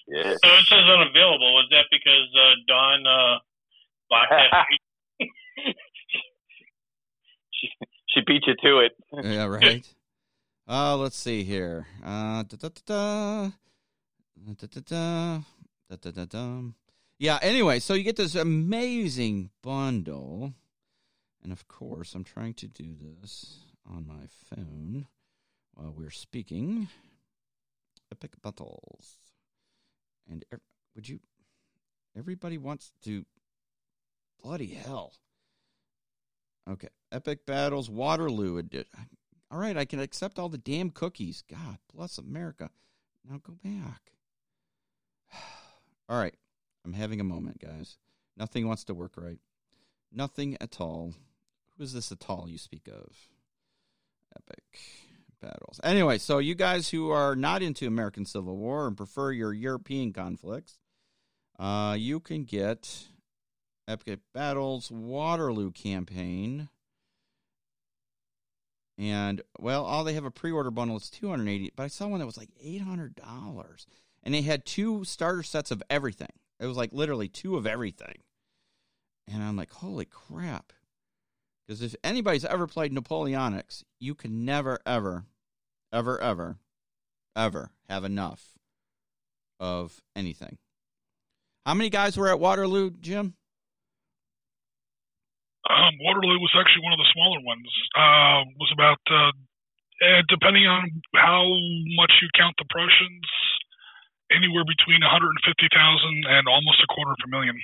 Yeah. 0.08 0.22
So 0.22 0.29
it 0.29 0.65
says 0.67 0.86
unavailable. 0.88 1.55
Was 1.55 1.65
that 1.72 1.86
because 1.89 2.29
uh, 2.39 2.53
Don 2.67 3.08
uh, 3.08 3.39
bought 4.12 4.29
that? 4.29 4.65
she, 7.51 7.70
she 8.10 8.22
beat 8.27 8.44
you 8.46 8.53
to 8.62 8.77
it. 8.82 8.91
yeah, 9.24 9.46
right. 9.46 9.94
Uh, 10.67 10.98
let's 10.98 11.15
see 11.15 11.43
here. 11.43 11.86
Uh, 12.03 12.41
da, 12.41 12.57
da, 12.57 12.69
da, 12.86 13.51
da, 14.36 14.53
da, 14.55 14.67
da, 14.67 15.41
da, 15.89 15.95
da, 15.95 16.12
da, 16.12 16.25
da. 16.25 16.62
Yeah, 17.19 17.38
anyway, 17.43 17.79
so 17.79 17.93
you 17.93 18.03
get 18.03 18.15
this 18.15 18.34
amazing 18.34 19.51
bundle. 19.62 20.53
And 21.43 21.51
of 21.51 21.67
course, 21.67 22.15
I'm 22.15 22.24
trying 22.24 22.55
to 22.55 22.67
do 22.67 22.95
this 23.00 23.57
on 23.88 24.07
my 24.07 24.25
phone 24.50 25.05
while 25.75 25.93
we're 25.95 26.10
speaking. 26.10 26.88
Epic 28.12 28.31
battles. 28.41 29.17
And 30.27 30.43
er, 30.51 30.60
would 30.95 31.07
you. 31.07 31.19
Everybody 32.17 32.57
wants 32.57 32.91
to. 33.03 33.24
Bloody 34.41 34.74
hell. 34.74 35.13
Okay. 36.67 36.89
Epic 37.12 37.45
battles, 37.45 37.88
Waterloo. 37.88 38.63
All 39.51 39.59
right, 39.59 39.77
I 39.77 39.85
can 39.85 39.99
accept 39.99 40.39
all 40.39 40.49
the 40.49 40.57
damn 40.57 40.89
cookies. 40.89 41.43
God 41.49 41.77
bless 41.93 42.17
America. 42.17 42.69
Now 43.29 43.39
go 43.43 43.57
back. 43.63 44.11
all 46.09 46.17
right. 46.17 46.35
I'm 46.83 46.93
having 46.93 47.19
a 47.19 47.25
moment, 47.25 47.59
guys. 47.59 47.97
Nothing 48.37 48.67
wants 48.67 48.83
to 48.85 48.93
work 48.93 49.13
right. 49.17 49.39
Nothing 50.11 50.55
at 50.61 50.79
all. 50.79 51.13
Who 51.77 51.83
is 51.83 51.93
this 51.93 52.11
at 52.11 52.25
all 52.29 52.45
you 52.47 52.57
speak 52.57 52.87
of? 52.87 53.15
Epic 54.37 54.79
battles. 55.41 55.79
Anyway, 55.83 56.17
so 56.17 56.37
you 56.37 56.55
guys 56.55 56.89
who 56.89 57.09
are 57.09 57.35
not 57.35 57.61
into 57.61 57.87
American 57.87 58.25
Civil 58.25 58.55
War 58.55 58.87
and 58.87 58.95
prefer 58.95 59.31
your 59.31 59.53
European 59.53 60.13
conflicts, 60.13 60.79
uh, 61.57 61.95
you 61.97 62.19
can 62.19 62.43
get 62.43 63.07
Epic 63.87 64.19
Battles 64.33 64.91
Waterloo 64.91 65.71
campaign. 65.71 66.69
And 68.97 69.41
well, 69.59 69.83
all 69.83 70.03
they 70.03 70.13
have 70.13 70.25
a 70.25 70.31
pre-order 70.31 70.71
bundle 70.71 70.97
is 70.97 71.09
280, 71.09 71.73
but 71.75 71.83
I 71.83 71.87
saw 71.87 72.07
one 72.07 72.19
that 72.19 72.25
was 72.25 72.37
like 72.37 72.49
$800. 72.63 73.85
And 74.23 74.33
they 74.33 74.41
had 74.41 74.65
two 74.65 75.03
starter 75.03 75.43
sets 75.43 75.71
of 75.71 75.83
everything. 75.89 76.31
It 76.59 76.65
was 76.65 76.77
like 76.77 76.93
literally 76.93 77.27
two 77.27 77.57
of 77.57 77.67
everything. 77.67 78.23
And 79.27 79.43
I'm 79.43 79.57
like, 79.57 79.71
"Holy 79.71 80.05
crap." 80.05 80.71
Because 81.67 81.81
if 81.81 81.95
anybody's 82.03 82.45
ever 82.45 82.67
played 82.67 82.93
Napoleonics, 82.93 83.83
you 83.99 84.13
can 84.15 84.45
never, 84.45 84.79
ever, 84.85 85.25
ever, 85.91 86.21
ever, 86.21 86.59
ever 87.35 87.71
have 87.89 88.03
enough 88.03 88.55
of 89.59 90.01
anything. 90.15 90.57
How 91.65 91.73
many 91.73 91.89
guys 91.89 92.17
were 92.17 92.29
at 92.29 92.39
Waterloo, 92.39 92.91
Jim? 92.91 93.33
Um, 95.65 95.98
Waterloo 96.01 96.38
was 96.38 96.53
actually 96.53 96.86
one 96.86 96.93
of 96.93 97.01
the 97.01 97.10
smaller 97.13 97.41
ones. 97.41 97.69
Uh, 97.98 98.45
was 98.62 98.69
about 98.69 99.01
uh, 99.10 99.34
eh, 100.05 100.22
depending 100.29 100.69
on 100.69 101.01
how 101.17 101.41
much 101.98 102.13
you 102.22 102.29
count 102.38 102.53
the 102.62 102.69
Prussians, 102.69 103.25
anywhere 104.29 104.65
between 104.65 105.01
150,000 105.01 105.41
and 106.29 106.48
almost 106.48 106.81
a 106.86 106.89
quarter 106.89 107.17
of 107.17 107.22
a 107.25 107.29
million. 107.29 107.57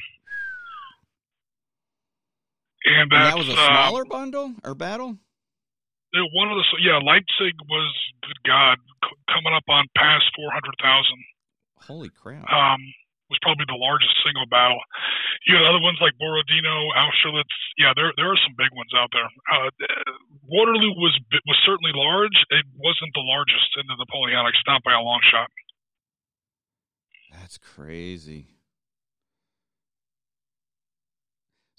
And, 2.86 3.14
and 3.14 3.22
that 3.22 3.38
was 3.38 3.50
a 3.50 3.54
uh, 3.54 3.68
smaller 3.70 4.06
uh, 4.06 4.10
bundle 4.10 4.56
or 4.66 4.74
battle. 4.74 5.18
One 6.14 6.52
of 6.52 6.58
the 6.58 6.66
yeah, 6.82 6.98
Leipzig 6.98 7.56
was 7.70 7.94
good 8.26 8.42
God 8.44 8.78
coming 9.32 9.54
up 9.56 9.64
on 9.70 9.86
past 9.96 10.26
four 10.36 10.52
hundred 10.52 10.76
thousand. 10.82 11.24
Holy 11.88 12.10
crap! 12.10 12.44
Um, 12.52 12.82
was 13.32 13.40
probably 13.40 13.64
the 13.66 13.80
largest 13.80 14.12
single 14.22 14.46
battle. 14.52 14.78
You 15.48 15.56
had 15.56 15.64
other 15.64 15.80
ones 15.80 15.98
like 16.04 16.12
Borodino, 16.20 16.92
Austerlitz. 16.92 17.56
Yeah, 17.80 17.96
there 17.96 18.12
there 18.20 18.28
are 18.28 18.42
some 18.44 18.54
big 18.60 18.76
ones 18.76 18.92
out 18.92 19.10
there. 19.16 19.26
Uh, 19.48 19.72
Waterloo 20.52 20.92
was 21.00 21.16
was 21.48 21.60
certainly 21.64 21.96
large. 21.96 22.36
It 22.52 22.68
wasn't 22.76 23.16
the 23.16 23.24
largest 23.24 23.72
in 23.80 23.88
the 23.88 23.96
Napoleonics, 23.96 24.60
not 24.68 24.84
by 24.84 24.92
a 24.92 25.02
long 25.02 25.24
shot. 25.32 25.48
That's 27.32 27.58
crazy. 27.58 28.60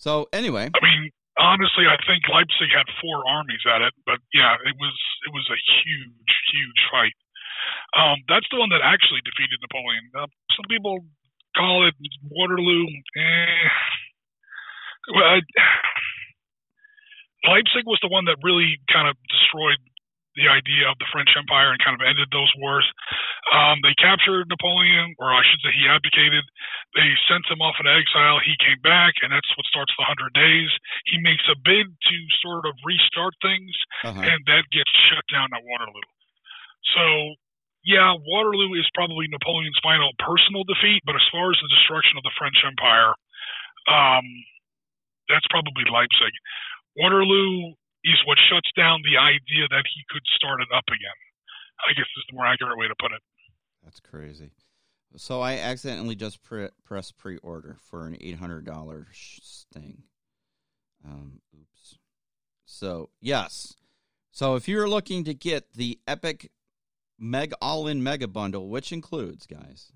So 0.01 0.27
anyway, 0.33 0.67
I 0.73 0.81
mean, 0.83 1.13
honestly, 1.39 1.87
I 1.87 2.01
think 2.09 2.27
Leipzig 2.27 2.73
had 2.75 2.89
four 2.99 3.23
armies 3.29 3.63
at 3.69 3.85
it, 3.85 3.95
but 4.09 4.19
yeah, 4.35 4.57
it 4.65 4.75
was 4.81 4.97
it 5.29 5.33
was 5.37 5.47
a 5.53 5.59
huge, 5.85 6.33
huge 6.51 6.81
fight. 6.91 7.15
Um, 7.95 8.19
that's 8.27 8.49
the 8.51 8.59
one 8.59 8.73
that 8.75 8.83
actually 8.83 9.21
defeated 9.23 9.61
Napoleon. 9.63 10.11
Uh, 10.17 10.27
some 10.57 10.67
people 10.67 11.05
call 11.57 11.87
it 11.87 11.95
Waterloo. 12.31 12.87
Eh, 13.17 13.69
well, 15.15 15.25
I, 15.25 15.41
Leipzig 17.49 17.87
was 17.87 17.99
the 18.03 18.13
one 18.13 18.27
that 18.27 18.39
really 18.43 18.79
kind 18.93 19.09
of 19.09 19.17
destroyed 19.27 19.79
the 20.37 20.49
idea 20.49 20.89
of 20.89 20.97
the 20.97 21.09
French 21.13 21.29
Empire 21.37 21.77
and 21.77 21.85
kind 21.85 21.93
of 21.93 22.05
ended 22.05 22.29
those 22.33 22.49
wars. 22.57 22.89
Um, 23.53 23.85
they 23.85 23.93
captured 24.01 24.49
Napoleon, 24.49 25.13
or 25.21 25.29
I 25.29 25.45
should 25.45 25.61
say, 25.61 25.77
he 25.77 25.85
abdicated. 25.85 26.45
They 26.97 27.13
sent 27.29 27.45
him 27.53 27.61
off 27.61 27.77
into 27.77 27.93
exile. 27.93 28.41
He 28.41 28.57
came 28.57 28.81
back, 28.81 29.21
and 29.21 29.29
that's 29.29 29.49
what 29.61 29.69
starts 29.69 29.93
the 30.01 30.09
Hundred 30.09 30.33
Days. 30.33 30.73
He 31.05 31.21
makes 31.21 31.45
a 31.53 31.59
bid 31.61 31.85
to 31.85 32.17
sort 32.41 32.65
of 32.65 32.73
restart 32.81 33.37
things, 33.45 33.77
uh-huh. 34.09 34.25
and 34.25 34.41
that 34.49 34.65
gets 34.73 34.93
shut 35.13 35.25
down 35.29 35.53
at 35.53 35.61
Waterloo. 35.69 36.09
So, 36.97 37.05
yeah, 37.85 38.15
Waterloo 38.15 38.79
is 38.79 38.87
probably 38.95 39.27
Napoleon's 39.27 39.79
final 39.83 40.11
personal 40.19 40.63
defeat, 40.65 41.03
but 41.05 41.19
as 41.19 41.27
far 41.31 41.51
as 41.51 41.59
the 41.59 41.71
destruction 41.71 42.15
of 42.17 42.23
the 42.23 42.35
French 42.39 42.59
Empire, 42.63 43.15
um, 43.91 44.27
that's 45.29 45.47
probably 45.51 45.83
Leipzig. 45.91 46.35
Waterloo 46.97 47.75
is 48.05 48.19
what 48.27 48.39
shuts 48.51 48.71
down 48.77 49.03
the 49.03 49.19
idea 49.19 49.67
that 49.71 49.87
he 49.87 50.03
could 50.11 50.23
start 50.35 50.61
it 50.61 50.71
up 50.75 50.87
again. 50.87 51.19
I 51.83 51.95
guess 51.95 52.07
is 52.07 52.25
the 52.31 52.37
more 52.37 52.47
accurate 52.47 52.79
way 52.79 52.87
to 52.87 52.95
put 53.01 53.13
it. 53.13 53.23
That's 53.83 53.99
crazy. 53.99 54.53
So 55.17 55.41
I 55.41 55.59
accidentally 55.59 56.15
just 56.15 56.43
pre- 56.43 56.71
pressed 56.85 57.19
pre-order 57.19 57.77
for 57.83 58.07
an 58.07 58.17
eight 58.21 58.37
hundred 58.37 58.65
dollar 58.65 59.09
thing. 59.73 60.05
Um, 61.05 61.41
oops. 61.55 61.99
So 62.65 63.11
yes. 63.21 63.75
So 64.31 64.55
if 64.55 64.69
you're 64.69 64.89
looking 64.89 65.25
to 65.25 65.35
get 65.35 65.75
the 65.75 65.99
epic 66.07 66.51
Meg 67.19 67.53
all 67.61 67.87
in 67.87 68.03
mega 68.03 68.29
bundle, 68.29 68.69
which 68.69 68.93
includes 68.93 69.47
guys 69.47 69.93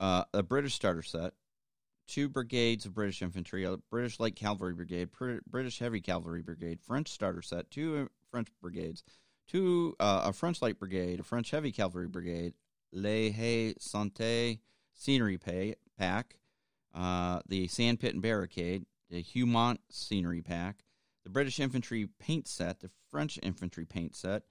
uh, 0.00 0.24
a 0.32 0.42
British 0.42 0.74
starter 0.74 1.02
set, 1.02 1.32
two 2.06 2.28
brigades 2.28 2.86
of 2.86 2.94
British 2.94 3.22
infantry, 3.22 3.64
a 3.64 3.76
British 3.90 4.20
light 4.20 4.36
cavalry 4.36 4.74
brigade, 4.74 5.10
Br- 5.12 5.38
British 5.46 5.78
heavy 5.78 6.00
cavalry 6.00 6.42
brigade, 6.42 6.80
French 6.80 7.08
starter 7.08 7.42
set, 7.42 7.70
two 7.70 7.96
uh, 7.96 8.06
French 8.30 8.48
brigades, 8.60 9.02
two 9.46 9.94
uh, 10.00 10.22
a 10.26 10.32
French 10.32 10.62
light 10.62 10.78
brigade, 10.78 11.20
a 11.20 11.24
French 11.24 11.50
heavy 11.50 11.72
cavalry 11.72 12.08
brigade, 12.08 12.54
La 12.92 13.30
Haye 13.30 13.74
Sainte 13.78 14.58
scenery 14.94 15.38
pay, 15.38 15.74
pack, 15.98 16.36
uh, 16.94 17.40
the 17.46 17.68
Sandpit 17.68 18.14
and 18.14 18.22
Barricade, 18.22 18.84
the 19.10 19.22
Hougoumont 19.22 19.78
scenery 19.90 20.42
pack, 20.42 20.84
the 21.24 21.30
British 21.30 21.60
infantry 21.60 22.08
paint 22.18 22.48
set, 22.48 22.80
the 22.80 22.90
French 23.10 23.38
infantry 23.42 23.84
paint 23.84 24.16
set, 24.16 24.42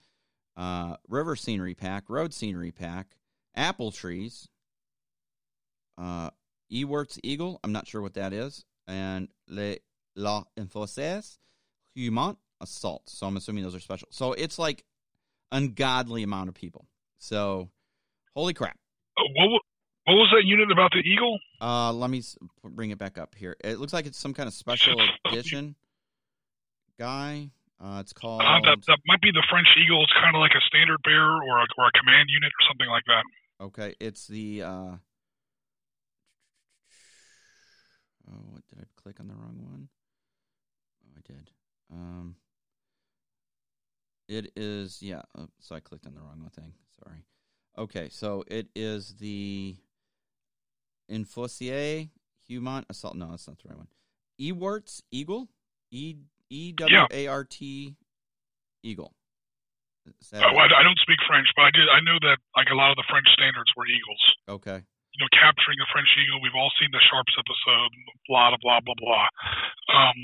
uh, 0.57 0.97
river 1.07 1.35
scenery 1.35 1.75
pack, 1.75 2.09
road 2.09 2.33
scenery 2.33 2.71
pack, 2.71 3.15
apple 3.55 3.91
trees, 3.91 4.49
uh, 5.97 6.31
Ewart's 6.69 7.19
Eagle, 7.23 7.59
I'm 7.63 7.71
not 7.71 7.87
sure 7.87 8.01
what 8.01 8.15
that 8.15 8.33
is, 8.33 8.65
and 8.87 9.29
Le 9.47 9.77
La 10.15 10.43
Enforces 10.57 11.39
Hougoumont 11.95 12.37
Assault. 12.59 13.03
So 13.09 13.27
I'm 13.27 13.37
assuming 13.37 13.63
those 13.63 13.75
are 13.75 13.79
special. 13.79 14.07
So 14.11 14.33
it's 14.33 14.59
like 14.59 14.83
ungodly 15.51 16.23
amount 16.23 16.49
of 16.49 16.55
people. 16.55 16.87
So 17.19 17.69
holy 18.35 18.53
crap. 18.53 18.77
Uh, 19.17 19.23
what 19.35 19.61
what 20.05 20.13
was 20.13 20.29
that 20.33 20.45
unit 20.45 20.71
about 20.71 20.91
the 20.91 20.99
eagle? 20.99 21.37
Uh, 21.59 21.91
let 21.91 22.09
me 22.09 22.23
bring 22.63 22.91
it 22.91 22.97
back 22.97 23.17
up 23.17 23.35
here. 23.35 23.57
It 23.63 23.77
looks 23.77 23.91
like 23.93 24.05
it's 24.05 24.17
some 24.17 24.33
kind 24.33 24.47
of 24.47 24.53
special 24.53 24.99
edition 25.25 25.75
guy. 26.97 27.51
Uh, 27.79 28.00
it's 28.01 28.13
called. 28.13 28.41
Uh, 28.41 28.60
that 28.65 28.77
that 28.88 29.00
might 29.05 29.22
be 29.22 29.31
the 29.31 29.46
French 29.50 29.67
eagle. 29.77 30.03
It's 30.03 30.13
kind 30.13 30.36
of 30.36 30.39
like 30.39 30.53
a 30.55 30.62
standard 30.67 30.98
bearer 31.03 31.38
or 31.43 31.60
a, 31.60 31.65
or 31.77 31.88
a 31.88 31.91
command 32.00 32.29
unit 32.29 32.51
or 32.51 32.67
something 32.67 32.88
like 32.88 33.03
that. 33.05 33.24
Okay, 33.62 33.96
it's 34.00 34.27
the. 34.27 34.63
Uh, 34.63 34.96
oh, 38.29 38.43
what 38.50 38.65
did 38.67 38.79
I 38.79 38.86
click 39.01 39.19
on 39.19 39.27
the 39.27 39.36
wrong 39.36 39.60
one? 39.62 39.89
Oh, 41.05 41.12
I 41.17 41.22
did. 41.31 41.51
Um, 41.91 42.36
it 44.27 44.51
is 44.55 45.01
yeah. 45.01 45.22
Oh, 45.38 45.48
so 45.60 45.75
I 45.75 45.79
clicked 45.79 46.07
on 46.07 46.15
the 46.15 46.22
wrong 46.22 46.50
thing. 46.55 46.74
Sorry. 47.03 47.25
Okay, 47.77 48.10
so 48.10 48.43
it 48.48 48.69
is 48.75 49.13
the 49.19 49.75
Infosier 51.12 52.10
Hougoumont 52.50 52.86
Assault. 52.89 53.15
No, 53.15 53.29
that's 53.29 53.48
not 53.48 53.60
the 53.60 53.69
right 53.69 53.77
one. 53.77 53.88
Ewart's 54.39 55.03
Eagle. 55.12 55.48
E 55.91 56.15
E 56.49 56.71
W 56.71 57.05
A 57.11 57.27
R 57.27 57.43
T 57.43 57.95
Eagle. 58.83 59.13
Oh, 60.07 60.39
I, 60.39 60.65
I 60.71 60.83
don't 60.83 60.99
speak 61.03 61.19
French, 61.27 61.47
but 61.55 61.63
I 61.67 61.71
did. 61.71 61.83
I 61.91 61.99
know 61.99 62.15
that 62.21 62.37
like 62.55 62.67
a 62.71 62.75
lot 62.75 62.91
of 62.91 62.95
the 62.95 63.03
French 63.11 63.27
standards 63.35 63.67
were 63.75 63.83
eagles. 63.87 64.23
okay? 64.47 64.79
You 64.79 65.19
know, 65.19 65.27
capturing 65.35 65.79
a 65.83 65.87
French 65.91 66.07
eagle. 66.15 66.39
We've 66.41 66.55
all 66.55 66.71
seen 66.79 66.89
the 66.91 67.01
Sharpe's 67.11 67.35
episode. 67.35 67.91
Blah 68.29 68.55
blah 68.61 68.79
blah 68.79 68.95
blah. 68.95 69.27
Um, 69.91 70.15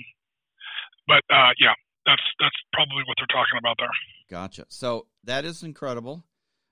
but 1.07 1.23
uh, 1.33 1.51
yeah, 1.59 1.73
that's 2.05 2.21
that's 2.39 2.55
probably 2.71 3.03
what 3.07 3.17
they're 3.17 3.27
talking 3.27 3.59
about 3.59 3.75
there. 3.79 3.91
Gotcha. 4.29 4.65
So 4.69 5.07
that 5.25 5.45
is 5.45 5.63
incredible. 5.63 6.23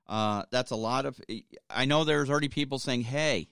Uh, 0.08 0.44
that's 0.52 0.72
a 0.72 0.76
lot 0.76 1.06
of. 1.06 1.20
I 1.70 1.86
know 1.86 2.04
there's 2.04 2.30
already 2.30 2.50
people 2.50 2.80
saying, 2.80 3.02
"Hey, 3.02 3.50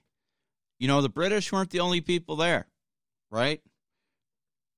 you 0.78 0.88
know 0.88 1.02
the 1.02 1.10
British 1.10 1.52
weren't 1.52 1.72
the 1.72 1.80
only 1.80 2.02
people 2.02 2.36
there, 2.36 2.68
right? 3.32 3.62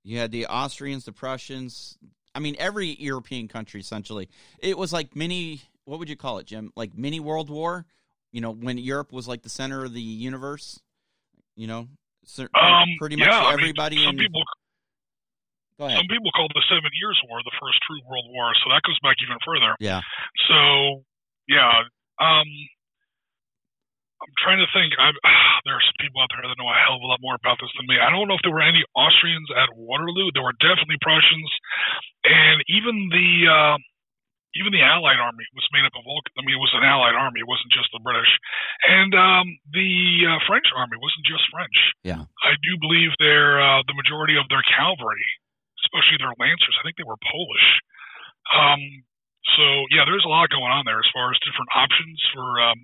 You 0.03 0.17
had 0.20 0.31
the 0.31 0.48
Austrians, 0.48 1.05
the 1.05 1.12
Prussians. 1.12 1.98
I 2.34 2.39
mean, 2.39 2.56
every 2.60 2.95
European 2.99 3.47
country 3.47 3.80
essentially. 3.80 4.30
It 4.60 4.78
was 4.78 4.91
like 4.93 5.15
mini. 5.15 5.62
What 5.86 5.99
would 5.99 6.10
you 6.10 6.15
call 6.15 6.38
it, 6.39 6.45
Jim? 6.47 6.71
Like 6.75 6.97
mini 6.97 7.19
World 7.19 7.49
War. 7.49 7.86
You 8.32 8.39
know, 8.41 8.52
when 8.52 8.78
Europe 8.78 9.12
was 9.12 9.28
like 9.28 9.41
the 9.41 9.49
center 9.49 9.84
of 9.84 9.93
the 9.93 10.02
universe. 10.02 10.80
You 11.56 11.67
know, 11.67 11.88
Um, 12.56 12.88
pretty 12.97 13.17
much 13.17 13.28
yeah, 13.28 13.52
everybody 13.52 13.97
I 13.97 13.99
mean, 13.99 14.06
some 14.08 14.15
in. 14.15 14.19
people 14.21 14.41
go 15.78 15.86
ahead. 15.86 15.97
some 15.97 16.08
people 16.08 16.32
call 16.32 16.47
the 16.54 16.63
Seven 16.69 16.89
Years' 16.99 17.19
War 17.28 17.41
the 17.43 17.52
first 17.62 17.78
true 17.86 17.99
World 18.10 18.25
War, 18.30 18.54
so 18.63 18.69
that 18.71 18.82
goes 18.84 18.97
back 19.04 19.17
even 19.21 19.38
further. 19.45 19.75
Yeah. 19.80 20.02
So 20.47 21.04
yeah, 21.49 21.84
um, 22.19 22.47
I'm 24.21 24.36
trying 24.38 24.62
to 24.62 24.69
think. 24.69 24.93
I, 25.01 25.10
there 25.65 25.75
are 25.75 25.86
some 25.86 25.97
people 25.97 26.21
out 26.21 26.29
there 26.29 26.45
that 26.45 26.57
know 26.57 26.69
a 26.69 26.77
hell 26.77 27.01
of 27.01 27.03
a 27.03 27.10
lot 27.10 27.25
more 27.25 27.36
about 27.38 27.57
this 27.57 27.73
than 27.75 27.89
me. 27.89 27.97
I 27.97 28.13
don't 28.13 28.29
know 28.29 28.38
if 28.38 28.45
there 28.45 28.53
were 28.53 28.63
any 28.63 28.86
Austrians 28.93 29.49
at 29.57 29.73
Waterloo. 29.73 30.29
There 30.31 30.45
were 30.45 30.57
definitely 30.62 31.01
Prussians, 31.01 31.49
and 32.25 32.62
even 32.69 33.10
the 33.10 33.29
uh, 33.49 33.77
even 34.60 34.75
the 34.75 34.84
Allied 34.84 35.17
army 35.17 35.47
was 35.55 35.65
made 35.71 35.88
up 35.88 35.95
of 35.95 36.03
all. 36.03 36.21
I 36.36 36.43
mean, 36.43 36.60
it 36.60 36.63
was 36.63 36.75
an 36.75 36.84
Allied 36.84 37.15
army. 37.15 37.41
It 37.41 37.49
wasn't 37.49 37.71
just 37.71 37.89
the 37.95 38.03
British, 38.03 38.29
and 38.86 39.12
um, 39.15 39.47
the 39.71 39.91
uh, 40.27 40.39
French 40.45 40.67
army 40.75 40.99
wasn't 40.99 41.25
just 41.25 41.47
French. 41.49 41.77
Yeah. 42.03 42.27
I 42.43 42.53
do 42.62 42.77
believe 42.77 43.15
their 43.17 43.57
uh, 43.57 43.81
the 43.88 43.95
majority 43.95 44.36
of 44.36 44.45
their 44.51 44.63
cavalry, 44.69 45.25
especially 45.88 46.19
their 46.19 46.36
lancers, 46.38 46.75
I 46.77 46.84
think 46.84 46.99
they 46.99 47.07
were 47.07 47.19
Polish. 47.25 47.67
Um, 48.51 48.81
so 49.57 49.65
yeah, 49.89 50.03
there's 50.03 50.27
a 50.27 50.31
lot 50.31 50.51
going 50.51 50.71
on 50.71 50.84
there 50.86 50.99
as 50.99 51.10
far 51.15 51.31
as 51.31 51.39
different 51.47 51.71
options 51.73 52.19
for 52.36 52.45
um, 52.62 52.77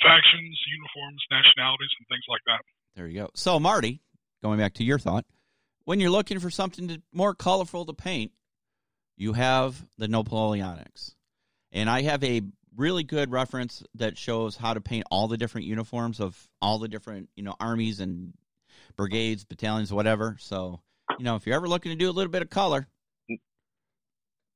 factions, 0.00 0.58
uniforms, 0.70 1.22
nationalities, 1.30 1.90
and 1.98 2.06
things 2.08 2.24
like 2.28 2.40
that. 2.46 2.60
There 2.96 3.06
you 3.06 3.20
go. 3.22 3.30
So, 3.34 3.58
Marty, 3.58 4.00
going 4.42 4.58
back 4.58 4.74
to 4.74 4.84
your 4.84 4.98
thought, 4.98 5.24
when 5.84 6.00
you're 6.00 6.10
looking 6.10 6.38
for 6.38 6.50
something 6.50 6.88
to, 6.88 7.02
more 7.12 7.34
colorful 7.34 7.84
to 7.86 7.92
paint, 7.92 8.32
you 9.16 9.32
have 9.32 9.84
the 9.98 10.06
Napoleonics. 10.06 11.14
And 11.72 11.88
I 11.88 12.02
have 12.02 12.22
a 12.22 12.42
really 12.76 13.02
good 13.02 13.30
reference 13.30 13.82
that 13.94 14.16
shows 14.16 14.56
how 14.56 14.74
to 14.74 14.80
paint 14.80 15.04
all 15.10 15.28
the 15.28 15.36
different 15.36 15.66
uniforms 15.66 16.20
of 16.20 16.48
all 16.60 16.78
the 16.78 16.88
different, 16.88 17.28
you 17.34 17.42
know, 17.42 17.54
armies 17.60 18.00
and 18.00 18.32
brigades, 18.96 19.44
battalions, 19.44 19.92
whatever. 19.92 20.36
So, 20.38 20.80
you 21.18 21.24
know, 21.24 21.36
if 21.36 21.46
you're 21.46 21.56
ever 21.56 21.68
looking 21.68 21.92
to 21.92 21.96
do 21.96 22.08
a 22.08 22.12
little 22.12 22.30
bit 22.30 22.42
of 22.42 22.50
color, 22.50 22.86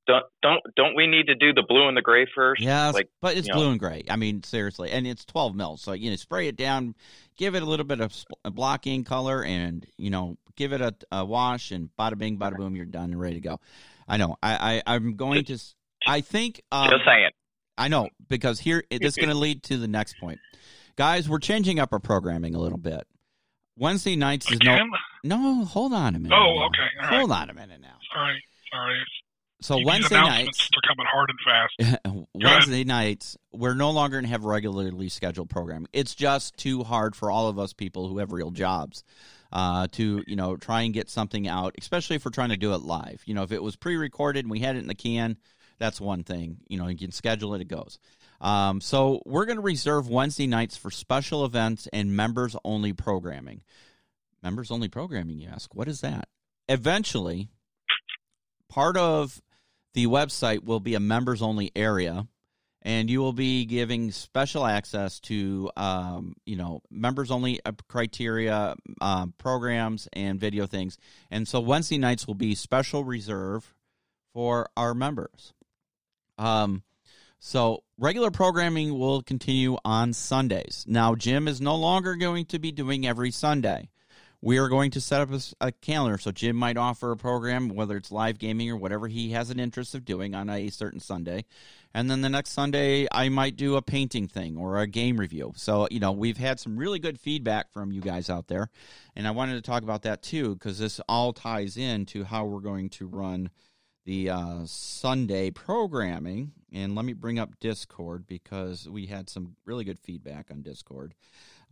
Don't 0.07 0.25
don't 0.43 0.61
don't 0.77 0.95
we 0.95 1.07
need 1.07 1.27
to 1.27 1.35
do 1.35 1.53
the 1.53 1.65
blue 1.69 1.89
and 1.89 1.97
the 1.97 2.03
gray 2.03 2.27
first? 2.35 2.63
yeah, 2.63 2.91
Like 2.91 3.09
but 3.21 3.37
it's 3.37 3.49
you 3.49 3.53
know. 3.55 3.61
blue 3.61 3.71
and 3.71 3.81
gray. 3.81 4.05
I 4.09 4.17
mean, 4.17 4.43
seriously, 4.43 4.91
and 4.91 5.07
it's 5.07 5.25
12 5.25 5.55
mils. 5.55 5.83
So 5.83 5.93
you 5.93 6.11
know, 6.11 6.17
spray 6.17 6.47
it 6.49 6.57
down, 6.57 6.95
give 7.37 7.55
it 7.55 7.63
a 7.63 7.67
little 7.67 7.87
bit 7.87 8.01
of 8.01 8.13
sp- 8.15 8.39
blocking 8.45 9.03
color, 9.05 9.43
and 9.43 9.85
you 9.97 10.11
know, 10.11 10.37
give 10.55 10.73
it 10.73 10.81
a, 10.81 10.95
a 11.11 11.25
wash, 11.25 11.73
and 11.73 11.91
bada 11.99 12.17
bing, 12.17 12.39
bada 12.39 12.57
boom, 12.57 12.77
you're 12.77 12.85
done 12.85 13.11
and 13.11 13.21
ready 13.21 13.35
to 13.35 13.41
go. 13.41 13.61
I 14.07 14.17
know. 14.17 14.37
I, 14.43 14.83
I 14.87 14.95
I'm 14.95 15.17
going 15.17 15.45
to. 15.45 15.59
I 16.07 16.21
think. 16.21 16.63
Um, 16.71 16.91
just 16.91 17.05
saying. 17.05 17.31
I 17.79 17.89
know 17.89 18.09
because 18.29 18.61
here 18.61 18.85
it- 18.91 19.03
this 19.03 19.11
is 19.13 19.17
going 19.17 19.29
to 19.29 19.35
lead 19.39 19.65
to 19.65 19.77
the 19.77 19.89
next 19.89 20.19
point, 20.21 20.39
guys. 20.95 21.29
We're 21.29 21.41
changing 21.41 21.81
up 21.81 21.93
our 21.93 21.99
programming 21.99 22.55
a 22.55 22.61
little 22.61 22.79
bit. 22.79 23.07
Wednesday 23.77 24.17
nights 24.17 24.51
is 24.51 24.59
no. 24.65 24.73
Again? 24.75 24.91
No, 25.25 25.65
hold 25.65 25.93
on 25.93 26.15
a 26.15 26.19
minute. 26.19 26.35
Oh, 26.35 26.55
now. 26.55 26.67
okay, 26.67 26.79
all 27.03 27.09
right. 27.11 27.19
Hold 27.19 27.33
on 27.33 27.51
a 27.51 27.55
minute 27.55 27.81
now. 27.81 27.97
Sorry, 28.15 28.43
sorry. 28.73 28.97
So 29.63 29.77
These 29.77 29.87
Wednesday 29.87 30.17
nights. 30.21 30.69
are 30.77 30.89
coming 30.89 31.07
hard 31.11 31.31
and 31.31 31.99
fast. 32.05 32.27
Wednesday 32.35 32.85
nights, 32.85 33.37
we're 33.53 33.75
no 33.75 33.91
longer 33.91 34.17
going 34.17 34.25
to 34.25 34.31
have 34.31 34.45
regularly 34.45 35.09
scheduled 35.09 35.49
programming. 35.49 35.89
It's 35.93 36.15
just 36.15 36.57
too 36.57 36.85
hard 36.85 37.17
for 37.17 37.31
all 37.31 37.49
of 37.49 37.59
us 37.59 37.73
people 37.73 38.09
who 38.09 38.19
have 38.19 38.33
real 38.33 38.51
jobs 38.51 39.03
uh, 39.53 39.87
to, 39.93 40.23
you 40.27 40.37
know, 40.37 40.57
try 40.57 40.83
and 40.83 40.93
get 40.93 41.09
something 41.09 41.49
out, 41.49 41.75
especially 41.79 42.17
if 42.17 42.25
we're 42.25 42.33
trying 42.33 42.51
to 42.51 42.59
do 42.59 42.75
it 42.75 42.83
live. 42.83 43.23
You 43.25 43.35
know, 43.35 43.45
if 43.45 43.53
it 43.53 43.63
was 43.63 43.77
pre-recorded 43.77 44.45
and 44.45 44.51
we 44.51 44.61
had 44.61 44.77
it 44.77 44.81
in 44.81 44.89
the 44.89 44.95
can, 44.95 45.39
that's 45.79 46.01
one 46.01 46.23
thing. 46.23 46.59
You 46.69 46.79
know, 46.79 46.89
you 46.89 46.99
can 46.99 47.13
schedule 47.13 47.55
it; 47.55 47.61
it 47.63 47.69
goes. 47.69 47.99
Um, 48.41 48.81
so 48.83 49.23
we're 49.25 49.47
going 49.47 49.57
to 49.57 49.63
reserve 49.63 50.09
Wednesday 50.09 50.47
nights 50.47 50.77
for 50.77 50.91
special 50.91 51.45
events 51.45 51.89
and 51.93 52.15
members-only 52.15 52.93
programming. 52.93 53.63
Members-only 54.43 54.89
programming, 54.89 55.39
you 55.39 55.49
ask? 55.49 55.75
What 55.75 55.89
is 55.89 56.03
that? 56.03 56.29
Eventually, 56.69 57.49
part 58.69 58.97
of 58.97 59.41
the 59.97 60.07
website 60.07 60.63
will 60.63 60.79
be 60.79 60.95
a 60.95 61.01
members 61.01 61.41
only 61.41 61.73
area 61.75 62.29
and 62.83 63.09
you 63.09 63.19
will 63.19 63.33
be 63.33 63.65
giving 63.65 64.13
special 64.13 64.67
access 64.67 65.19
to 65.21 65.71
um, 65.75 66.37
you 66.45 66.55
know 66.55 66.83
members 66.91 67.31
only 67.31 67.59
uh, 67.65 67.73
criteria 67.89 68.77
um, 69.01 69.33
programs 69.39 70.07
and 70.13 70.39
video 70.39 70.67
things. 70.67 70.99
And 71.31 71.49
so 71.49 71.61
wednesday 71.61 71.97
nights 71.97 72.27
will 72.27 72.35
be 72.35 72.55
special 72.55 73.05
reserve 73.05 73.75
for 74.35 74.69
our 74.77 74.93
members. 74.93 75.55
Um, 76.37 76.83
so 77.39 77.83
regular 77.99 78.31
programming 78.31 78.99
will 78.99 79.23
continue 79.23 79.79
on 79.83 80.13
sundays. 80.13 80.85
Now 80.87 81.15
jim 81.15 81.49
is 81.49 81.63
no 81.63 81.75
longer 81.75 82.17
going 82.17 82.45
to 82.47 82.59
be 82.59 82.71
doing 82.71 83.07
every 83.07 83.31
sunday 83.31 83.89
we 84.41 84.59
are 84.59 84.69
going 84.69 84.91
to 84.93 85.01
set 85.01 85.21
up 85.21 85.31
a 85.61 85.73
calendar. 85.73 86.19
So 86.19 86.31
jim 86.31 86.57
might 86.57 86.77
offer 86.77 87.11
a 87.11 87.17
program 87.17 87.69
whether 87.69 87.97
it's 87.97 88.13
live 88.13 88.39
gaming 88.39 88.71
or 88.71 88.77
whatever 88.77 89.09
he 89.09 89.31
has 89.33 89.51
an 89.51 89.59
interest 89.59 89.95
of 89.95 90.05
doing 90.05 90.35
on 90.35 90.51
a 90.51 90.69
certain 90.69 91.01
sunday. 91.01 91.45
And 91.95 92.11
then 92.11 92.21
the 92.21 92.29
next 92.29 92.51
sunday 92.51 93.07
i 93.11 93.29
might 93.29 93.57
do 93.57 93.77
a 93.77 93.83
painting 93.83 94.29
thing 94.29 94.57
or 94.57 94.79
a 94.79 94.87
game 94.87 95.19
review. 95.19 95.53
So 95.57 95.89
you 95.91 96.01
know 96.01 96.13
we've 96.13 96.39
had 96.39 96.61
some 96.61 96.77
really 96.77 96.99
good 96.99 97.19
feedback 97.19 97.73
from 97.73 97.93
you 97.93 98.01
guys 98.01 98.31
out 98.31 98.49
there. 98.49 98.71
And 99.15 99.27
i 99.27 99.31
wanted 99.31 99.55
to 99.55 99.63
talk 99.63 99.83
about 99.83 100.03
that 100.03 100.23
too 100.23 100.55
because 100.55 100.79
this 100.79 101.01
all 101.09 101.33
ties 101.33 101.77
into 101.77 102.25
how 102.25 102.45
we're 102.45 102.61
going 102.61 102.91
to 102.91 103.07
run 103.07 103.51
the 104.05 104.31
uh, 104.31 104.61
sunday 104.65 105.51
programming. 105.51 106.53
And 106.73 106.95
let 106.95 107.05
me 107.05 107.13
bring 107.13 107.39
up 107.39 107.59
discord 107.59 108.27
because 108.27 108.89
we 108.89 109.07
had 109.07 109.29
some 109.29 109.57
really 109.65 109.85
good 109.85 109.99
feedback 109.99 110.51
on 110.51 110.63
discord 110.63 111.15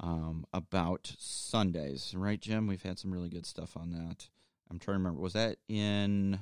um, 0.01 0.47
about 0.53 1.15
Sundays, 1.19 2.15
right, 2.17 2.41
Jim? 2.41 2.67
We've 2.67 2.83
had 2.83 2.99
some 2.99 3.13
really 3.13 3.29
good 3.29 3.47
stuff 3.47 3.77
on 3.77 3.91
that. 3.91 4.29
I'm 4.71 4.79
trying 4.79 4.95
to 4.95 4.99
remember. 4.99 5.21
Was 5.21 5.35
that 5.35 5.57
in? 5.69 6.39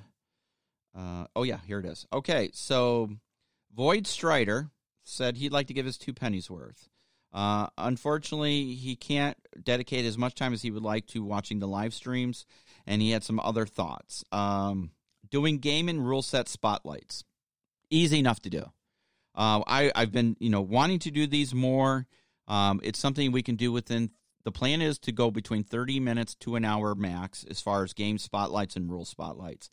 Uh, 0.97 1.27
oh 1.35 1.43
yeah, 1.43 1.59
here 1.67 1.79
it 1.79 1.87
is. 1.87 2.07
Okay, 2.13 2.51
so 2.53 3.11
Void 3.75 4.07
Strider 4.07 4.71
said 5.05 5.37
he'd 5.37 5.53
like 5.53 5.67
to 5.69 5.75
give 5.75 5.87
his 5.87 5.99
two 5.99 6.13
pennies 6.13 6.51
worth. 6.51 6.89
Uh, 7.33 7.69
unfortunately, 7.79 8.75
he 8.75 8.95
can't 8.95 9.39
dedicate 9.63 10.05
as 10.05 10.19
much 10.19 10.35
time 10.35 10.53
as 10.53 10.63
he 10.63 10.71
would 10.71 10.83
like 10.83 11.07
to 11.09 11.25
watching 11.25 11.59
the 11.59 11.69
live 11.69 11.95
streams, 11.95 12.45
and 12.87 13.01
he 13.01 13.11
had 13.11 13.25
some 13.25 13.41
other 13.41 13.65
thoughts. 13.65 14.23
Um, 14.33 14.91
doing 15.31 15.59
game 15.59 15.89
and 15.89 16.07
rule 16.07 16.23
set 16.23 16.49
spotlights, 16.49 17.25
easy 17.91 18.19
enough 18.19 18.41
to 18.41 18.51
do. 18.51 18.65
Uh, 19.35 19.63
I, 19.67 19.91
I've 19.95 20.13
been, 20.13 20.37
you 20.41 20.51
know, 20.51 20.61
wanting 20.61 20.99
to 21.01 21.11
do 21.11 21.27
these 21.27 21.55
more. 21.55 22.07
Um, 22.53 22.81
it's 22.83 22.99
something 22.99 23.33
we 23.33 23.43
can 23.43 23.57
do 23.57 23.73
within. 23.73 24.11
The 24.45 24.53
plan 24.53 24.83
is 24.83 24.99
to 25.01 25.13
go 25.13 25.31
between 25.31 25.65
30 25.65 26.01
minutes 26.01 26.35
to 26.41 26.57
an 26.57 26.67
hour 26.67 26.95
max 26.95 27.47
as 27.49 27.63
far 27.63 27.83
as 27.83 27.95
game 27.95 28.19
spotlights 28.19 28.77
and 28.77 28.91
rule 28.91 29.07
spotlights. 29.07 29.71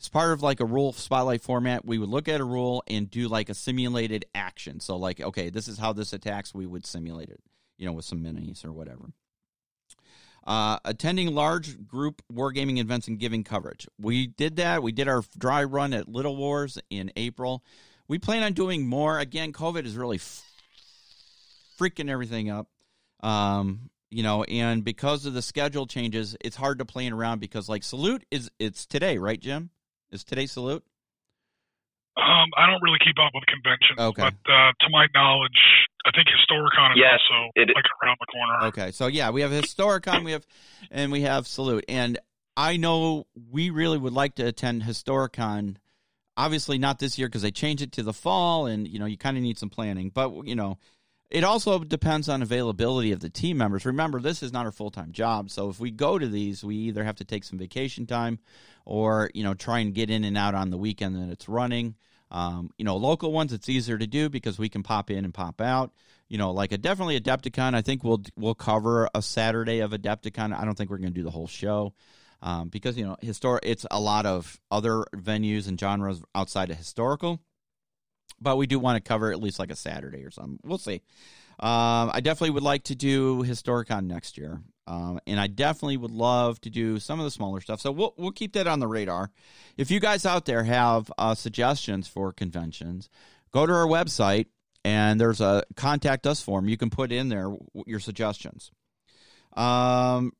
As 0.00 0.08
part 0.08 0.32
of 0.32 0.40
like 0.40 0.60
a 0.60 0.64
rule 0.64 0.92
spotlight 0.92 1.42
format, 1.42 1.84
we 1.84 1.98
would 1.98 2.08
look 2.08 2.28
at 2.28 2.40
a 2.40 2.44
rule 2.44 2.84
and 2.86 3.10
do 3.10 3.26
like 3.26 3.48
a 3.48 3.54
simulated 3.54 4.26
action. 4.32 4.78
So, 4.78 4.96
like, 4.96 5.20
okay, 5.20 5.50
this 5.50 5.66
is 5.66 5.78
how 5.78 5.92
this 5.92 6.12
attacks. 6.12 6.54
We 6.54 6.66
would 6.66 6.86
simulate 6.86 7.30
it, 7.30 7.40
you 7.78 7.86
know, 7.86 7.92
with 7.92 8.04
some 8.04 8.22
minis 8.22 8.64
or 8.64 8.72
whatever. 8.72 9.10
Uh, 10.46 10.78
attending 10.84 11.34
large 11.34 11.84
group 11.84 12.22
wargaming 12.32 12.78
events 12.78 13.08
and 13.08 13.18
giving 13.18 13.42
coverage. 13.42 13.88
We 13.98 14.28
did 14.28 14.56
that. 14.56 14.84
We 14.84 14.92
did 14.92 15.08
our 15.08 15.24
dry 15.36 15.64
run 15.64 15.92
at 15.92 16.08
Little 16.08 16.36
Wars 16.36 16.78
in 16.90 17.10
April. 17.16 17.64
We 18.06 18.18
plan 18.18 18.42
on 18.42 18.52
doing 18.52 18.86
more. 18.86 19.18
Again, 19.18 19.52
COVID 19.52 19.84
is 19.84 19.96
really 19.96 20.18
freaking 21.80 22.10
everything 22.10 22.50
up. 22.50 22.68
Um, 23.22 23.90
you 24.10 24.22
know, 24.22 24.42
and 24.44 24.84
because 24.84 25.24
of 25.26 25.34
the 25.34 25.42
schedule 25.42 25.86
changes, 25.86 26.36
it's 26.40 26.56
hard 26.56 26.78
to 26.78 26.84
plan 26.84 27.12
around 27.12 27.40
because 27.40 27.68
like 27.68 27.82
Salute 27.82 28.24
is 28.30 28.50
it's 28.58 28.86
today, 28.86 29.18
right, 29.18 29.40
Jim? 29.40 29.70
Is 30.10 30.24
today 30.24 30.46
Salute? 30.46 30.84
Um, 32.16 32.48
I 32.56 32.66
don't 32.66 32.82
really 32.82 32.98
keep 33.04 33.16
up 33.18 33.30
with 33.34 33.44
conventions, 33.46 33.98
Okay. 33.98 34.22
but 34.22 34.52
uh, 34.52 34.72
to 34.80 34.90
my 34.90 35.06
knowledge, 35.14 35.58
I 36.04 36.10
think 36.10 36.26
Historicon 36.28 36.92
is 36.92 36.96
Yes, 36.98 37.20
also 37.30 37.50
it- 37.54 37.70
like 37.74 37.84
around 38.02 38.16
the 38.20 38.26
corner. 38.26 38.66
Okay, 38.68 38.90
so 38.90 39.06
yeah, 39.06 39.30
we 39.30 39.42
have 39.42 39.50
Historicon, 39.52 40.24
we 40.24 40.32
have, 40.32 40.44
and 40.90 41.12
we 41.12 41.22
have 41.22 41.46
Salute, 41.46 41.84
and 41.88 42.18
I 42.56 42.76
know 42.76 43.26
we 43.50 43.70
really 43.70 43.96
would 43.96 44.12
like 44.12 44.34
to 44.34 44.46
attend 44.46 44.82
Historicon. 44.82 45.76
Obviously, 46.36 46.78
not 46.78 46.98
this 46.98 47.16
year 47.18 47.28
because 47.28 47.42
they 47.42 47.50
changed 47.52 47.82
it 47.82 47.92
to 47.92 48.02
the 48.02 48.12
fall, 48.12 48.66
and 48.66 48.88
you 48.88 48.98
know 48.98 49.06
you 49.06 49.16
kind 49.16 49.36
of 49.36 49.42
need 49.42 49.58
some 49.58 49.70
planning. 49.70 50.10
But 50.12 50.46
you 50.46 50.56
know, 50.56 50.78
it 51.30 51.44
also 51.44 51.78
depends 51.78 52.28
on 52.28 52.42
availability 52.42 53.12
of 53.12 53.20
the 53.20 53.30
team 53.30 53.56
members. 53.56 53.86
Remember, 53.86 54.20
this 54.20 54.42
is 54.42 54.52
not 54.52 54.66
our 54.66 54.72
full 54.72 54.90
time 54.90 55.12
job, 55.12 55.50
so 55.50 55.70
if 55.70 55.78
we 55.78 55.90
go 55.90 56.18
to 56.18 56.26
these, 56.26 56.64
we 56.64 56.76
either 56.76 57.04
have 57.04 57.16
to 57.16 57.24
take 57.24 57.44
some 57.44 57.58
vacation 57.58 58.06
time, 58.06 58.38
or 58.84 59.30
you 59.34 59.44
know 59.44 59.54
try 59.54 59.78
and 59.78 59.94
get 59.94 60.10
in 60.10 60.24
and 60.24 60.36
out 60.36 60.54
on 60.54 60.70
the 60.70 60.78
weekend 60.78 61.16
that 61.16 61.32
it's 61.32 61.48
running. 61.48 61.94
Um, 62.32 62.70
you 62.78 62.84
know, 62.84 62.96
local 62.96 63.32
ones 63.32 63.52
it's 63.52 63.68
easier 63.68 63.98
to 63.98 64.06
do 64.06 64.28
because 64.28 64.58
we 64.58 64.68
can 64.68 64.82
pop 64.82 65.10
in 65.10 65.24
and 65.24 65.34
pop 65.34 65.60
out. 65.60 65.92
You 66.28 66.38
know, 66.38 66.52
like 66.52 66.72
a 66.72 66.78
definitely 66.78 67.20
Adepticon. 67.20 67.74
I 67.74 67.82
think 67.82 68.04
we'll 68.04 68.22
we'll 68.36 68.54
cover 68.54 69.08
a 69.14 69.22
Saturday 69.22 69.80
of 69.80 69.92
Adepticon. 69.92 70.56
I 70.56 70.64
don't 70.64 70.76
think 70.76 70.90
we're 70.90 70.98
going 70.98 71.12
to 71.12 71.18
do 71.18 71.24
the 71.24 71.30
whole 71.30 71.48
show 71.48 71.92
um, 72.42 72.68
because 72.68 72.96
you 72.96 73.04
know 73.04 73.16
historic. 73.20 73.64
It's 73.66 73.86
a 73.90 74.00
lot 74.00 74.26
of 74.26 74.58
other 74.70 75.04
venues 75.14 75.68
and 75.68 75.78
genres 75.78 76.22
outside 76.34 76.70
of 76.70 76.76
historical, 76.76 77.40
but 78.40 78.56
we 78.56 78.66
do 78.66 78.78
want 78.78 79.02
to 79.02 79.06
cover 79.06 79.32
at 79.32 79.40
least 79.40 79.58
like 79.58 79.70
a 79.70 79.76
Saturday 79.76 80.24
or 80.24 80.30
something. 80.30 80.58
We'll 80.64 80.78
see. 80.78 81.02
Um, 81.58 82.10
I 82.12 82.20
definitely 82.22 82.50
would 82.50 82.62
like 82.62 82.84
to 82.84 82.94
do 82.94 83.42
Historicon 83.42 84.06
next 84.06 84.38
year, 84.38 84.62
um, 84.86 85.20
and 85.26 85.38
I 85.38 85.46
definitely 85.46 85.98
would 85.98 86.10
love 86.10 86.58
to 86.62 86.70
do 86.70 86.98
some 86.98 87.20
of 87.20 87.24
the 87.24 87.30
smaller 87.30 87.60
stuff. 87.60 87.80
So 87.80 87.92
we'll 87.92 88.14
we'll 88.16 88.32
keep 88.32 88.54
that 88.54 88.66
on 88.66 88.80
the 88.80 88.88
radar. 88.88 89.30
If 89.76 89.90
you 89.90 90.00
guys 90.00 90.24
out 90.24 90.46
there 90.46 90.64
have 90.64 91.12
uh, 91.18 91.34
suggestions 91.34 92.08
for 92.08 92.32
conventions, 92.32 93.10
go 93.52 93.66
to 93.66 93.72
our 93.72 93.86
website 93.86 94.46
and 94.84 95.20
there's 95.20 95.40
a 95.40 95.64
contact 95.76 96.26
us 96.26 96.40
form. 96.40 96.68
You 96.68 96.76
can 96.76 96.90
put 96.90 97.12
in 97.12 97.28
there 97.28 97.54
your 97.86 98.00
suggestions. 98.00 98.70
Um, 99.56 100.32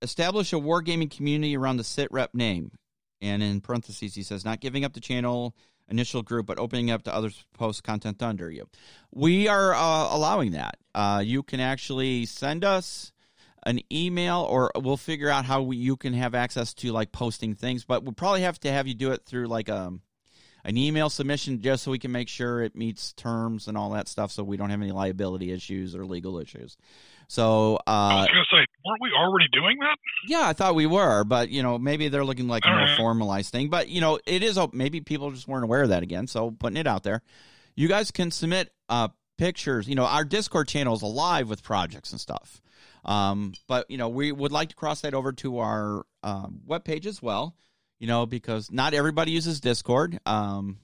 establish 0.00 0.52
a 0.52 0.56
wargaming 0.56 1.10
community 1.10 1.56
around 1.56 1.76
the 1.76 1.82
sitrep 1.82 2.28
name, 2.32 2.72
and 3.20 3.42
in 3.42 3.60
parentheses 3.60 4.14
he 4.14 4.22
says 4.22 4.44
not 4.44 4.60
giving 4.60 4.84
up 4.84 4.94
the 4.94 5.00
channel 5.00 5.54
initial 5.92 6.22
group, 6.22 6.46
but 6.46 6.58
opening 6.58 6.90
up 6.90 7.02
to 7.04 7.14
others 7.14 7.44
post 7.54 7.84
content 7.84 8.22
under 8.22 8.50
you. 8.50 8.66
We 9.12 9.46
are 9.46 9.74
uh, 9.74 10.08
allowing 10.16 10.52
that. 10.52 10.78
Uh, 10.94 11.22
you 11.24 11.42
can 11.42 11.60
actually 11.60 12.26
send 12.26 12.64
us 12.64 13.12
an 13.64 13.80
email, 13.92 14.40
or 14.40 14.72
we'll 14.74 14.96
figure 14.96 15.28
out 15.28 15.44
how 15.44 15.62
we, 15.62 15.76
you 15.76 15.96
can 15.96 16.14
have 16.14 16.34
access 16.34 16.74
to 16.74 16.90
like 16.90 17.12
posting 17.12 17.54
things. 17.54 17.84
But 17.84 18.02
we'll 18.02 18.12
probably 18.12 18.42
have 18.42 18.58
to 18.60 18.72
have 18.72 18.88
you 18.88 18.94
do 18.94 19.12
it 19.12 19.24
through 19.24 19.46
like 19.46 19.68
a 19.68 19.92
an 20.64 20.76
email 20.76 21.10
submission, 21.10 21.60
just 21.60 21.82
so 21.82 21.90
we 21.90 21.98
can 21.98 22.12
make 22.12 22.28
sure 22.28 22.62
it 22.62 22.76
meets 22.76 23.12
terms 23.14 23.66
and 23.68 23.76
all 23.76 23.90
that 23.90 24.06
stuff, 24.08 24.30
so 24.30 24.44
we 24.44 24.56
don't 24.56 24.70
have 24.70 24.80
any 24.80 24.92
liability 24.92 25.50
issues 25.50 25.94
or 25.96 26.04
legal 26.04 26.38
issues. 26.38 26.76
So. 27.28 27.78
I 27.86 27.90
Uh, 27.90 28.20
was 28.20 28.28
going 28.28 28.44
to 28.50 28.56
say, 28.56 28.66
weren't 28.84 29.00
we 29.02 29.10
already 29.16 29.48
doing 29.52 29.78
that? 29.80 29.96
yeah, 30.28 30.46
I 30.48 30.52
thought 30.52 30.74
we 30.74 30.86
were, 30.86 31.24
but 31.24 31.48
you 31.50 31.62
know, 31.62 31.78
maybe 31.78 32.08
they're 32.08 32.24
looking 32.24 32.46
like 32.48 32.64
a 32.64 32.68
more 32.68 32.78
right. 32.78 32.96
formalized 32.96 33.50
thing. 33.50 33.70
But 33.70 33.88
you 33.88 34.00
know, 34.00 34.18
it 34.26 34.42
is. 34.42 34.56
a- 34.56 34.68
Maybe 34.72 35.00
people 35.00 35.30
just 35.30 35.48
weren't 35.48 35.64
aware 35.64 35.82
of 35.82 35.88
that 35.88 36.02
again. 36.02 36.26
So 36.26 36.50
putting 36.50 36.76
it 36.76 36.86
out 36.86 37.02
there, 37.02 37.22
you 37.74 37.88
guys 37.88 38.10
can 38.10 38.30
submit 38.30 38.72
uh, 38.88 39.08
pictures. 39.38 39.88
You 39.88 39.94
know, 39.96 40.04
our 40.04 40.24
Discord 40.24 40.68
channel 40.68 40.94
is 40.94 41.02
alive 41.02 41.48
with 41.48 41.62
projects 41.62 42.12
and 42.12 42.20
stuff. 42.20 42.60
Um, 43.04 43.54
but 43.66 43.90
you 43.90 43.98
know, 43.98 44.08
we 44.08 44.30
would 44.30 44.52
like 44.52 44.68
to 44.68 44.76
cross 44.76 45.00
that 45.00 45.14
over 45.14 45.32
to 45.32 45.58
our 45.58 46.04
um, 46.22 46.60
webpage 46.68 47.06
as 47.06 47.20
well. 47.20 47.56
You 48.02 48.08
know, 48.08 48.26
because 48.26 48.68
not 48.72 48.94
everybody 48.94 49.30
uses 49.30 49.60
Discord. 49.60 50.18
Um, 50.26 50.78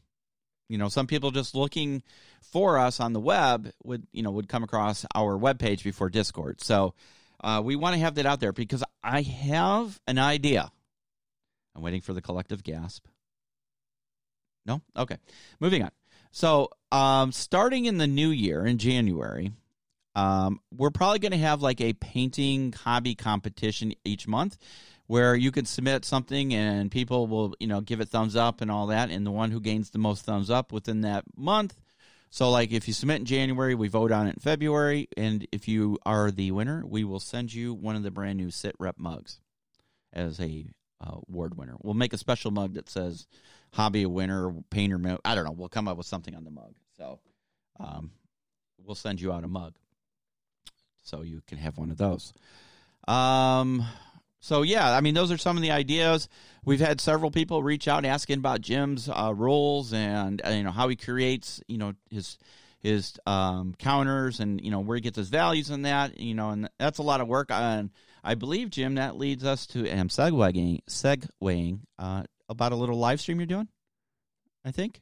you 0.69 0.79
know, 0.79 0.89
some 0.89 1.09
people 1.09 1.33
just 1.33 1.53
looking 1.53 2.05
for 2.53 2.79
us 2.79 3.01
on 3.01 3.13
the 3.13 3.19
web 3.19 3.73
would 3.83 4.07
you 4.13 4.23
know 4.23 4.31
would 4.31 4.49
come 4.49 4.63
across 4.63 5.05
our 5.17 5.37
webpage 5.37 5.83
before 5.83 6.11
Discord. 6.11 6.61
So 6.61 6.95
uh, 7.43 7.61
we 7.65 7.75
want 7.75 7.95
to 7.95 8.01
have 8.01 8.15
that 8.15 8.27
out 8.27 8.39
there 8.39 8.53
because 8.53 8.85
I 9.03 9.23
have 9.23 10.01
an 10.07 10.21
idea. 10.21 10.71
I'm 11.75 11.83
waiting 11.83 12.03
for 12.03 12.13
the 12.13 12.23
collective 12.23 12.63
gasp. 12.63 13.05
No? 14.65 14.81
Okay. 14.97 15.17
Moving 15.59 15.83
on. 15.83 15.91
So, 16.31 16.69
um, 16.93 17.33
starting 17.33 17.87
in 17.87 17.99
the 17.99 18.07
new 18.07 18.29
year 18.29 18.65
in 18.65 18.79
January, 18.79 19.51
um, 20.15 20.61
we're 20.73 20.91
probably 20.91 21.19
going 21.19 21.33
to 21.33 21.39
have 21.39 21.63
like 21.63 21.81
a 21.81 21.95
painting 21.95 22.73
hobby 22.73 23.17
competition 23.17 23.95
each 24.05 24.29
month 24.29 24.57
where 25.09 25.35
you 25.35 25.51
can 25.51 25.65
submit 25.65 26.05
something 26.05 26.55
and 26.55 26.91
people 26.91 27.27
will, 27.27 27.55
you 27.59 27.67
know, 27.67 27.81
give 27.81 28.01
it 28.01 28.11
thumbs 28.11 28.37
up 28.37 28.61
and 28.61 28.71
all 28.71 28.87
that. 28.89 29.11
And 29.11 29.27
the 29.27 29.31
one 29.31 29.51
who 29.51 29.59
gains 29.59 29.91
the 29.91 29.99
most 29.99 30.25
thumbs 30.25 30.51
up 30.51 30.71
within 30.71 31.01
that 31.01 31.25
month. 31.35 31.75
So, 32.31 32.51
like, 32.51 32.73
if 32.73 32.87
you 32.87 32.93
submit 32.93 33.21
in 33.21 33.25
January, 33.25 33.75
we 33.75 33.89
vote 33.89 34.13
on 34.13 34.27
it 34.27 34.35
in 34.35 34.41
February. 34.41 35.09
And 35.17 35.49
if 35.51 35.67
you 35.67 35.99
are 36.05 36.31
the 36.31 36.51
winner, 36.51 36.85
we 36.87 37.05
will 37.05 37.21
send 37.21 37.55
you 37.55 37.73
one 37.73 37.97
of 37.97 38.03
the 38.03 38.11
brand 38.11 38.37
new 38.37 38.51
Sit 38.51 38.77
Rep 38.79 38.99
mugs 38.99 39.41
as 40.13 40.39
a 40.41 40.67
uh, 41.01 41.21
award 41.27 41.57
winner. 41.57 41.77
We'll 41.81 41.95
make 41.95 42.13
a 42.13 42.19
special 42.19 42.51
mug 42.51 42.75
that 42.75 42.91
says 42.91 43.27
hobby 43.73 44.05
winner, 44.05 44.53
painter. 44.69 45.19
I 45.25 45.35
don't 45.35 45.45
know. 45.45 45.53
We'll 45.53 45.71
come 45.71 45.89
up 45.89 45.97
with 45.97 46.07
something 46.07 46.35
on 46.35 46.45
the 46.45 46.51
mug. 46.51 46.75
So, 46.99 47.19
um, 47.81 48.11
we'll 48.85 48.95
send 48.95 49.23
you 49.23 49.33
out 49.33 49.45
a 49.45 49.49
mug 49.49 49.75
so 51.03 51.23
you 51.23 51.41
can 51.47 51.57
have 51.57 51.79
one 51.79 51.91
of 51.91 51.97
those. 51.97 52.35
Um, 53.07 53.87
so 54.41 54.63
yeah, 54.63 54.97
I 54.97 55.01
mean, 55.01 55.15
those 55.15 55.33
are 55.33 55.39
some 55.39 55.57
of 55.57 55.63
the 55.63 55.71
ideas. 55.71 56.29
We've 56.65 56.81
had 56.81 57.01
several 57.01 57.31
people 57.31 57.63
reach 57.63 57.89
out 57.89 58.05
asking 58.05 58.39
about 58.39 58.61
Jim's 58.61 59.09
uh, 59.09 59.33
rules 59.35 59.93
and 59.93 60.41
uh, 60.47 60.51
you 60.51 60.63
know 60.63 60.71
how 60.71 60.89
he 60.89 60.97
creates 60.97 61.61
you 61.69 61.79
know 61.79 61.95
his 62.11 62.39
his 62.81 63.19
um, 63.27 63.75
counters 63.79 64.39
and 64.41 64.61
you 64.65 64.71
know 64.71 64.81
where 64.81 64.95
he 64.97 65.01
gets 65.01 65.17
his 65.17 65.29
values 65.29 65.71
in 65.71 65.83
that 65.83 66.21
you 66.21 66.35
know 66.35 66.51
and 66.51 66.69
that's 66.79 66.99
a 66.99 67.03
lot 67.03 67.21
of 67.21 67.27
work. 67.29 67.51
And 67.51 67.91
I 68.23 68.35
believe 68.35 68.71
Jim 68.71 68.97
that 68.97 69.17
leads 69.17 69.45
us 69.45 69.67
to 69.69 69.89
and 69.89 69.99
I'm 70.01 70.09
segueing 70.09 70.81
segueing 70.89 71.81
uh, 71.99 72.23
about 72.49 72.73
a 72.73 72.77
little 72.77 72.99
live 72.99 73.21
stream 73.21 73.39
you're 73.41 73.47
doing. 73.47 73.69
I 74.65 74.71
think 74.71 75.01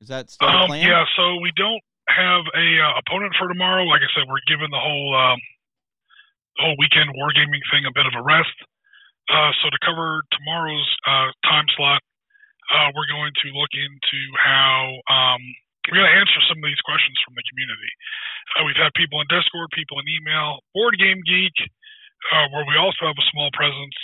is 0.00 0.08
that 0.08 0.30
still 0.30 0.48
the 0.48 0.54
Um, 0.54 0.66
plan? 0.68 0.86
yeah, 0.88 1.04
so 1.16 1.36
we 1.42 1.52
don't 1.56 1.82
have 2.08 2.44
a 2.54 2.80
uh, 2.80 3.00
opponent 3.04 3.34
for 3.38 3.48
tomorrow. 3.48 3.82
Like 3.84 4.00
I 4.00 4.08
said, 4.14 4.26
we're 4.28 4.40
giving 4.48 4.70
the 4.70 4.78
whole 4.80 5.14
um, 5.14 5.38
whole 6.58 6.76
weekend 6.78 7.14
wargaming 7.14 7.62
thing 7.70 7.86
a 7.86 7.94
bit 7.94 8.06
of 8.06 8.14
a 8.18 8.22
rest. 8.22 8.54
Uh, 9.28 9.52
so 9.60 9.68
to 9.68 9.78
cover 9.84 10.24
tomorrow's 10.32 10.88
uh, 11.04 11.28
time 11.44 11.68
slot, 11.76 12.00
uh, 12.72 12.88
we're 12.96 13.08
going 13.08 13.32
to 13.44 13.48
look 13.56 13.72
into 13.72 14.20
how 14.36 14.92
um, 15.08 15.40
we're 15.88 16.00
going 16.04 16.10
to 16.10 16.18
answer 16.20 16.40
some 16.48 16.60
of 16.60 16.66
these 16.68 16.80
questions 16.84 17.16
from 17.24 17.36
the 17.36 17.44
community. 17.48 17.92
Uh, 18.56 18.64
we've 18.64 18.80
had 18.80 18.92
people 18.96 19.20
in 19.20 19.28
Discord, 19.28 19.72
people 19.72 20.00
in 20.00 20.08
email, 20.08 20.60
Board 20.72 20.96
Game 21.00 21.20
Geek, 21.24 21.56
uh, 22.32 22.46
where 22.52 22.64
we 22.68 22.76
also 22.76 23.08
have 23.08 23.16
a 23.16 23.30
small 23.32 23.48
presence 23.56 23.96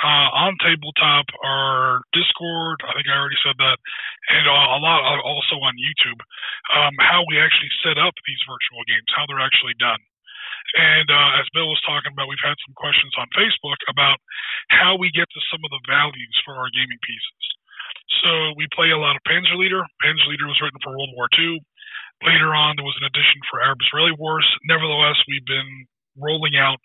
uh, 0.00 0.28
on 0.32 0.56
tabletop, 0.60 1.28
our 1.44 2.04
Discord. 2.12 2.84
I 2.84 2.96
think 2.96 3.08
I 3.08 3.16
already 3.16 3.40
said 3.40 3.56
that, 3.56 3.76
and 4.32 4.44
a 4.44 4.80
lot 4.80 5.00
also 5.24 5.56
on 5.60 5.76
YouTube. 5.76 6.20
Um, 6.72 6.94
how 7.00 7.24
we 7.28 7.40
actually 7.40 7.72
set 7.80 7.96
up 7.96 8.12
these 8.28 8.40
virtual 8.44 8.84
games, 8.84 9.08
how 9.16 9.24
they're 9.24 9.44
actually 9.44 9.76
done, 9.80 10.00
And 10.74 11.06
uh, 11.06 11.38
as 11.38 11.46
Bill 11.54 11.70
was 11.70 11.80
talking 11.86 12.10
about, 12.10 12.26
we've 12.26 12.42
had 12.42 12.58
some 12.66 12.74
questions 12.74 13.14
on 13.14 13.30
Facebook 13.38 13.78
about 13.86 14.18
how 14.68 14.98
we 14.98 15.14
get 15.14 15.30
to 15.30 15.40
some 15.50 15.62
of 15.62 15.70
the 15.70 15.82
values 15.86 16.36
for 16.42 16.58
our 16.58 16.68
gaming 16.74 16.98
pieces. 17.06 17.42
So 18.22 18.30
we 18.58 18.66
play 18.74 18.90
a 18.90 18.98
lot 18.98 19.14
of 19.14 19.22
Panzer 19.22 19.54
Leader. 19.54 19.86
Panzer 20.02 20.26
Leader 20.26 20.50
was 20.50 20.58
written 20.58 20.80
for 20.82 20.90
World 20.90 21.14
War 21.14 21.30
II. 21.38 21.62
Later 22.24 22.54
on, 22.56 22.76
there 22.76 22.86
was 22.86 22.96
an 23.00 23.06
addition 23.06 23.40
for 23.50 23.60
Arab-Israeli 23.60 24.16
wars. 24.18 24.46
Nevertheless, 24.64 25.20
we've 25.28 25.44
been 25.44 25.86
rolling 26.16 26.56
out 26.56 26.80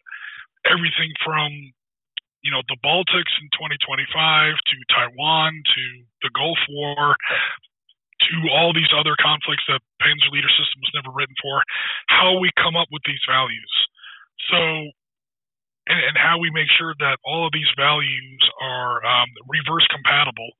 everything 0.67 1.11
from 1.23 1.49
you 2.43 2.51
know 2.51 2.61
the 2.67 2.77
Baltics 2.83 3.33
in 3.37 3.47
2025 3.53 4.57
to 4.57 4.75
Taiwan 4.89 5.53
to 5.53 5.83
the 6.21 6.31
Gulf 6.33 6.57
War 6.69 7.15
to 8.29 8.35
all 8.53 8.73
these 8.73 8.91
other 8.93 9.17
conflicts 9.17 9.65
that 9.67 9.81
Panzer 10.01 10.29
Leader 10.29 10.51
system 10.53 10.79
was 10.81 10.93
never 10.93 11.09
written 11.13 11.35
for, 11.41 11.61
how 12.07 12.37
we 12.37 12.53
come 12.57 12.77
up 12.77 12.87
with 12.91 13.01
these 13.05 13.21
values. 13.25 13.73
So, 14.49 14.59
and, 15.89 16.01
and 16.13 16.15
how 16.17 16.37
we 16.37 16.53
make 16.53 16.69
sure 16.77 16.93
that 17.01 17.17
all 17.25 17.45
of 17.45 17.53
these 17.53 17.69
values 17.77 18.41
are 18.61 19.01
um, 19.01 19.29
reverse 19.49 19.85
compatible 19.89 20.51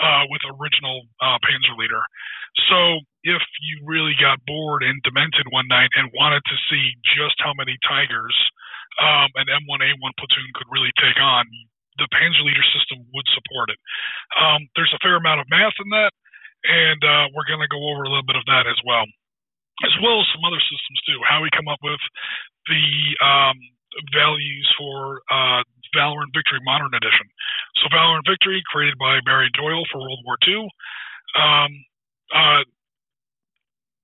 uh, 0.00 0.28
with 0.28 0.44
original 0.60 1.08
uh, 1.24 1.40
Panzer 1.40 1.76
Leader. 1.76 2.04
So, 2.68 3.00
if 3.24 3.42
you 3.64 3.82
really 3.84 4.14
got 4.16 4.38
bored 4.46 4.84
and 4.84 5.02
demented 5.02 5.50
one 5.50 5.68
night 5.68 5.90
and 5.96 6.12
wanted 6.14 6.44
to 6.46 6.56
see 6.70 6.94
just 7.04 7.36
how 7.42 7.52
many 7.56 7.76
Tigers 7.84 8.36
um, 9.02 9.28
an 9.36 9.50
M1A1 9.50 10.12
platoon 10.16 10.48
could 10.54 10.70
really 10.72 10.92
take 10.96 11.20
on, 11.20 11.44
the 11.98 12.08
Panzer 12.12 12.44
Leader 12.44 12.64
system 12.76 13.04
would 13.12 13.28
support 13.32 13.72
it. 13.72 13.80
Um, 14.36 14.68
there's 14.76 14.92
a 14.92 15.02
fair 15.02 15.16
amount 15.16 15.40
of 15.40 15.48
math 15.50 15.76
in 15.80 15.88
that 15.90 16.12
and 16.66 17.00
uh, 17.02 17.24
we're 17.32 17.46
going 17.46 17.62
to 17.62 17.70
go 17.70 17.80
over 17.94 18.02
a 18.04 18.10
little 18.10 18.26
bit 18.26 18.36
of 18.36 18.46
that 18.50 18.66
as 18.66 18.78
well, 18.82 19.06
as 19.86 19.94
well 20.02 20.20
as 20.20 20.26
some 20.34 20.42
other 20.42 20.60
systems 20.60 21.00
too. 21.06 21.18
How 21.22 21.42
we 21.42 21.50
come 21.54 21.70
up 21.70 21.80
with 21.82 22.02
the 22.66 22.84
um, 23.22 23.56
values 24.12 24.66
for 24.76 25.22
uh, 25.30 25.62
Valor 25.94 26.26
and 26.26 26.34
Victory 26.34 26.60
Modern 26.66 26.92
Edition. 26.92 27.26
So 27.80 27.88
Valor 27.88 28.18
and 28.20 28.26
Victory, 28.28 28.60
created 28.68 28.98
by 28.98 29.22
Barry 29.24 29.50
Doyle 29.54 29.86
for 29.88 30.02
World 30.02 30.22
War 30.26 30.36
II. 30.44 30.66
Um, 31.38 31.70
uh, 32.34 32.62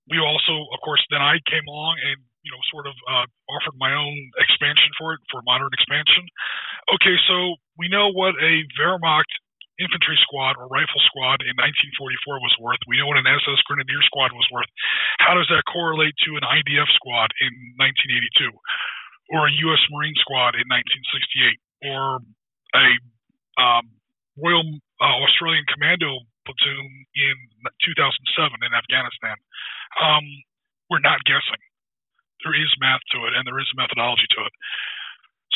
we 0.09 0.19
also, 0.19 0.67
of 0.71 0.79
course, 0.83 1.03
then 1.11 1.21
I 1.21 1.39
came 1.47 1.63
along 1.67 1.99
and 2.03 2.19
you 2.43 2.51
know 2.51 2.59
sort 2.71 2.87
of 2.87 2.95
uh, 3.07 3.27
offered 3.55 3.77
my 3.79 3.95
own 3.95 4.15
expansion 4.39 4.91
for 4.99 5.15
it 5.15 5.21
for 5.31 5.41
modern 5.47 5.71
expansion. 5.71 6.27
Okay, 6.91 7.15
so 7.27 7.55
we 7.79 7.87
know 7.87 8.11
what 8.11 8.35
a 8.35 8.53
Wehrmacht 8.75 9.29
infantry 9.83 10.15
squad 10.23 10.55
or 10.55 10.71
rifle 10.71 11.03
squad 11.11 11.43
in 11.43 11.53
1944 11.59 12.39
was 12.39 12.55
worth. 12.63 12.79
We 12.87 12.97
know 12.97 13.11
what 13.11 13.19
an 13.19 13.27
SS 13.27 13.59
Grenadier 13.67 13.99
squad 14.07 14.31
was 14.31 14.47
worth. 14.47 14.71
How 15.19 15.35
does 15.35 15.47
that 15.51 15.67
correlate 15.67 16.15
to 16.23 16.39
an 16.39 16.47
IDF 16.47 16.87
squad 16.95 17.35
in 17.43 17.51
1982, 17.75 18.55
or 19.35 19.51
a 19.51 19.53
U.S. 19.67 19.83
Marine 19.91 20.15
squad 20.23 20.55
in 20.55 20.65
1968, 20.71 21.91
or 21.91 22.23
a 22.79 22.87
um, 23.59 23.85
Royal 24.39 24.63
uh, 25.03 25.17
Australian 25.27 25.67
Commando 25.67 26.23
platoon 26.47 26.87
in 27.19 27.35
2007 27.83 28.63
in 28.63 28.71
Afghanistan? 28.71 29.35
Um, 29.99 30.25
we're 30.87 31.03
not 31.03 31.21
guessing. 31.27 31.61
There 32.43 32.55
is 32.55 32.71
math 32.79 33.03
to 33.15 33.23
it, 33.27 33.35
and 33.35 33.47
there 33.47 33.59
is 33.59 33.69
methodology 33.75 34.27
to 34.35 34.41
it. 34.47 34.53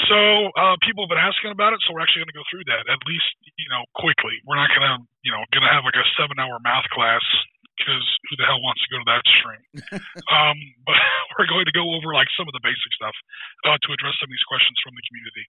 So 0.05 0.53
uh, 0.53 0.77
people 0.85 1.09
have 1.09 1.11
been 1.11 1.21
asking 1.21 1.49
about 1.49 1.73
it, 1.73 1.81
so 1.81 1.89
we're 1.89 2.05
actually 2.05 2.29
going 2.29 2.37
to 2.37 2.39
go 2.39 2.47
through 2.53 2.69
that 2.69 2.85
at 2.85 3.01
least, 3.09 3.33
you 3.57 3.65
know, 3.73 3.81
quickly. 3.97 4.37
We're 4.45 4.61
not 4.61 4.69
going 4.69 4.85
to, 4.85 5.01
you 5.25 5.33
know, 5.33 5.41
going 5.49 5.65
to 5.65 5.73
have 5.73 5.89
like 5.89 5.97
a 5.97 6.05
seven-hour 6.13 6.61
math 6.61 6.85
class 6.93 7.25
because 7.73 8.05
who 8.29 8.37
the 8.37 8.45
hell 8.45 8.61
wants 8.61 8.85
to 8.85 8.89
go 8.93 9.01
to 9.01 9.07
that 9.09 9.25
stream? 9.25 9.63
um, 10.37 10.57
but 10.85 10.97
we're 11.33 11.49
going 11.49 11.65
to 11.65 11.73
go 11.73 11.97
over 11.97 12.13
like 12.13 12.29
some 12.37 12.45
of 12.45 12.53
the 12.53 12.61
basic 12.61 12.91
stuff 12.93 13.17
uh, 13.65 13.77
to 13.81 13.89
address 13.89 14.13
some 14.21 14.29
of 14.29 14.33
these 14.37 14.45
questions 14.45 14.77
from 14.85 14.93
the 14.93 15.05
community. 15.09 15.45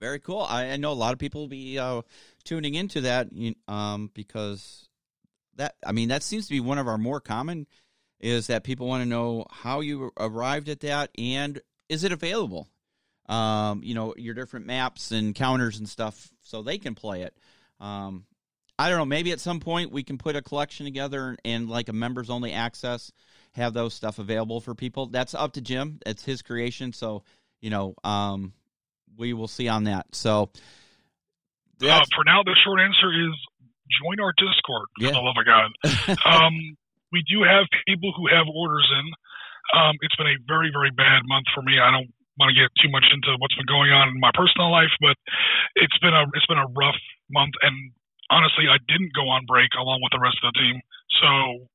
Very 0.00 0.20
cool. 0.20 0.42
I, 0.42 0.72
I 0.72 0.76
know 0.76 0.90
a 0.90 0.98
lot 0.98 1.12
of 1.12 1.20
people 1.20 1.42
will 1.42 1.52
be 1.52 1.78
uh, 1.78 2.02
tuning 2.44 2.74
into 2.74 3.02
that 3.02 3.28
um, 3.68 4.10
because 4.14 4.88
that, 5.56 5.76
I 5.86 5.92
mean, 5.92 6.08
that 6.08 6.22
seems 6.22 6.48
to 6.48 6.50
be 6.50 6.60
one 6.60 6.78
of 6.78 6.88
our 6.88 6.98
more 6.98 7.20
common 7.20 7.68
is 8.20 8.46
that 8.46 8.64
people 8.64 8.86
want 8.86 9.02
to 9.02 9.08
know 9.08 9.46
how 9.50 9.80
you 9.80 10.12
arrived 10.18 10.68
at 10.68 10.80
that 10.80 11.10
and 11.18 11.60
is 11.88 12.04
it 12.04 12.12
available? 12.12 12.68
Um, 13.32 13.82
you 13.82 13.94
know, 13.94 14.14
your 14.18 14.34
different 14.34 14.66
maps 14.66 15.10
and 15.10 15.34
counters 15.34 15.78
and 15.78 15.88
stuff 15.88 16.30
so 16.42 16.62
they 16.62 16.76
can 16.76 16.94
play 16.94 17.22
it. 17.22 17.34
Um, 17.80 18.26
I 18.78 18.90
don't 18.90 18.98
know. 18.98 19.06
Maybe 19.06 19.32
at 19.32 19.40
some 19.40 19.58
point 19.58 19.90
we 19.90 20.02
can 20.02 20.18
put 20.18 20.36
a 20.36 20.42
collection 20.42 20.84
together 20.84 21.28
and, 21.28 21.38
and, 21.44 21.70
like 21.70 21.88
a 21.88 21.94
members 21.94 22.28
only 22.28 22.52
access, 22.52 23.10
have 23.52 23.72
those 23.72 23.94
stuff 23.94 24.18
available 24.18 24.60
for 24.60 24.74
people. 24.74 25.06
That's 25.06 25.34
up 25.34 25.54
to 25.54 25.62
Jim. 25.62 25.98
It's 26.04 26.24
his 26.24 26.42
creation. 26.42 26.92
So, 26.92 27.22
you 27.62 27.70
know, 27.70 27.94
um, 28.04 28.52
we 29.16 29.32
will 29.32 29.48
see 29.48 29.68
on 29.68 29.84
that. 29.84 30.06
So, 30.12 30.50
uh, 31.82 32.00
for 32.14 32.24
now, 32.24 32.42
the 32.44 32.56
short 32.64 32.80
answer 32.80 33.12
is 33.12 33.32
join 34.02 34.20
our 34.20 34.32
Discord. 34.36 34.88
For 34.98 35.04
yeah. 35.06 35.10
the 35.12 35.20
love 35.20 35.36
of 35.38 35.46
God. 35.46 36.18
um, 36.44 36.76
we 37.12 37.24
do 37.28 37.42
have 37.48 37.64
people 37.88 38.12
who 38.14 38.28
have 38.28 38.46
orders 38.52 38.90
in. 38.92 39.06
Um, 39.78 39.96
it's 40.02 40.16
been 40.16 40.26
a 40.26 40.36
very, 40.46 40.70
very 40.72 40.90
bad 40.90 41.22
month 41.24 41.46
for 41.54 41.62
me. 41.62 41.78
I 41.80 41.90
don't 41.90 42.12
want 42.38 42.52
to 42.52 42.56
get 42.56 42.72
too 42.80 42.88
much 42.88 43.04
into 43.12 43.36
what's 43.38 43.56
been 43.56 43.68
going 43.68 43.92
on 43.92 44.08
in 44.08 44.18
my 44.20 44.32
personal 44.32 44.72
life, 44.72 44.92
but 45.00 45.16
it's 45.76 45.96
been 46.00 46.14
a 46.14 46.24
it's 46.32 46.48
been 46.48 46.60
a 46.60 46.70
rough 46.72 46.98
month, 47.28 47.52
and 47.62 47.74
honestly, 48.30 48.68
I 48.68 48.80
didn't 48.88 49.12
go 49.12 49.28
on 49.28 49.44
break 49.44 49.72
along 49.76 50.00
with 50.00 50.12
the 50.12 50.22
rest 50.22 50.40
of 50.40 50.52
the 50.52 50.56
team, 50.60 50.76
so 51.20 51.28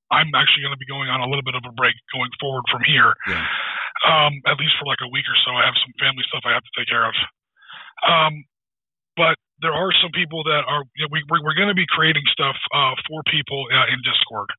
I'm 0.09 0.33
actually 0.33 0.65
going 0.65 0.73
to 0.73 0.81
be 0.81 0.89
going 0.89 1.09
on 1.09 1.21
a 1.21 1.29
little 1.29 1.45
bit 1.45 1.53
of 1.53 1.65
a 1.67 1.73
break 1.73 1.93
going 2.09 2.33
forward 2.41 2.65
from 2.71 2.81
here, 2.87 3.13
yeah. 3.29 3.45
um, 4.07 4.41
at 4.49 4.57
least 4.57 4.73
for 4.81 4.89
like 4.89 5.01
a 5.03 5.09
week 5.13 5.27
or 5.29 5.37
so. 5.45 5.53
I 5.53 5.65
have 5.67 5.77
some 5.77 5.93
family 6.01 6.25
stuff 6.25 6.47
I 6.47 6.57
have 6.57 6.65
to 6.65 6.73
take 6.73 6.89
care 6.89 7.05
of, 7.05 7.15
um, 8.05 8.33
but 9.13 9.37
there 9.61 9.73
are 9.73 9.93
some 10.01 10.13
people 10.13 10.41
that 10.49 10.65
are 10.65 10.85
you 10.97 11.05
know, 11.05 11.11
we 11.13 11.21
we're 11.29 11.57
going 11.57 11.69
to 11.69 11.77
be 11.77 11.89
creating 11.89 12.25
stuff 12.33 12.57
uh, 12.73 12.97
for 13.05 13.21
people 13.29 13.69
uh, 13.69 13.93
in 13.93 14.01
Discord 14.01 14.49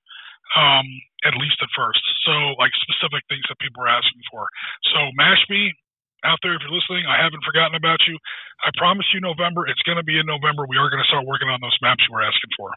um, 0.57 0.87
at 1.27 1.37
least 1.37 1.61
at 1.61 1.69
first. 1.77 2.01
So, 2.25 2.57
like 2.57 2.73
specific 2.81 3.27
things 3.29 3.45
that 3.49 3.59
people 3.61 3.85
are 3.85 3.93
asking 3.93 4.23
for. 4.31 4.49
So, 4.95 5.13
Mashby, 5.19 5.77
out 6.25 6.39
there, 6.43 6.55
if 6.55 6.63
you're 6.63 6.75
listening, 6.75 7.07
I 7.07 7.23
haven't 7.23 7.45
forgotten 7.47 7.75
about 7.75 8.03
you. 8.07 8.19
I 8.65 8.71
promise 8.77 9.07
you 9.15 9.21
November. 9.21 9.67
It's 9.67 9.83
going 9.87 9.99
to 9.99 10.07
be 10.07 10.19
in 10.19 10.27
November. 10.27 10.67
We 10.67 10.79
are 10.79 10.91
going 10.91 11.03
to 11.03 11.09
start 11.09 11.27
working 11.27 11.49
on 11.49 11.61
those 11.63 11.77
maps 11.83 12.03
you 12.09 12.15
were 12.15 12.23
asking 12.23 12.51
for. 12.59 12.75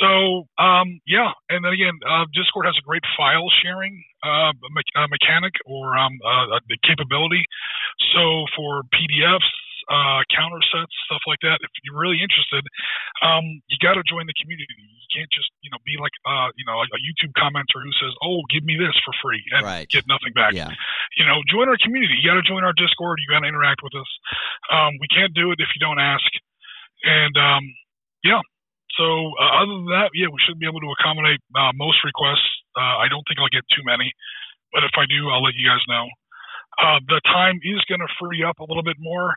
So, 0.00 0.48
um, 0.60 1.00
yeah. 1.06 1.32
And 1.48 1.64
then 1.64 1.72
again, 1.72 1.96
uh, 2.04 2.24
Discord 2.32 2.66
has 2.66 2.76
a 2.76 2.84
great 2.84 3.04
file 3.16 3.48
sharing 3.62 4.02
uh, 4.24 4.52
me- 4.72 4.94
uh, 4.96 5.08
mechanic 5.08 5.54
or 5.66 5.96
um, 5.96 6.18
uh, 6.24 6.60
the 6.68 6.76
capability. 6.84 7.44
So, 8.12 8.44
for 8.56 8.82
PDFs, 8.92 9.48
uh, 9.88 10.20
counter 10.32 10.60
sets, 10.72 10.92
stuff 11.06 11.22
like 11.26 11.40
that. 11.44 11.60
If 11.60 11.70
you're 11.84 11.98
really 11.98 12.20
interested, 12.20 12.64
um, 13.20 13.44
you 13.68 13.76
got 13.80 13.94
to 13.94 14.04
join 14.04 14.26
the 14.26 14.36
community. 14.36 14.68
You 14.72 15.08
can't 15.12 15.30
just 15.30 15.50
you 15.60 15.70
know 15.70 15.80
be 15.84 15.96
like 16.00 16.14
uh, 16.24 16.50
you 16.56 16.64
know 16.64 16.80
a, 16.80 17.00
YouTube 17.04 17.32
commenter 17.36 17.80
who 17.82 17.92
says, 18.00 18.12
"Oh, 18.24 18.42
give 18.48 18.64
me 18.64 18.76
this 18.80 18.96
for 19.04 19.12
free," 19.20 19.42
and 19.52 19.64
right. 19.64 19.88
get 19.88 20.08
nothing 20.08 20.32
back. 20.32 20.56
Yeah. 20.56 20.72
You 21.16 21.24
know, 21.26 21.44
join 21.48 21.68
our 21.68 21.78
community. 21.78 22.16
You 22.18 22.26
got 22.26 22.40
to 22.40 22.46
join 22.46 22.64
our 22.64 22.74
Discord. 22.74 23.20
You 23.20 23.28
got 23.28 23.44
to 23.44 23.50
interact 23.50 23.84
with 23.84 23.94
us. 23.94 24.10
Um, 24.72 24.96
we 25.00 25.08
can't 25.08 25.34
do 25.34 25.52
it 25.52 25.60
if 25.60 25.68
you 25.76 25.80
don't 25.80 26.00
ask. 26.00 26.26
And 27.04 27.34
um, 27.36 27.64
yeah. 28.24 28.40
So 28.96 29.04
uh, 29.36 29.62
other 29.62 29.74
than 29.74 29.90
that, 29.90 30.10
yeah, 30.14 30.30
we 30.30 30.38
should 30.46 30.58
be 30.58 30.66
able 30.70 30.80
to 30.80 30.90
accommodate 30.98 31.42
uh, 31.54 31.74
most 31.74 32.00
requests. 32.06 32.46
Uh, 32.78 33.02
I 33.02 33.10
don't 33.10 33.22
think 33.26 33.38
I'll 33.38 33.52
get 33.52 33.66
too 33.74 33.82
many, 33.82 34.10
but 34.72 34.86
if 34.86 34.94
I 34.94 35.06
do, 35.06 35.30
I'll 35.30 35.42
let 35.42 35.54
you 35.54 35.66
guys 35.66 35.82
know. 35.90 36.06
Uh, 36.78 36.98
the 37.06 37.20
time 37.26 37.58
is 37.62 37.82
going 37.86 38.02
to 38.02 38.10
free 38.18 38.42
up 38.42 38.58
a 38.58 38.66
little 38.66 38.82
bit 38.82 38.96
more 38.98 39.34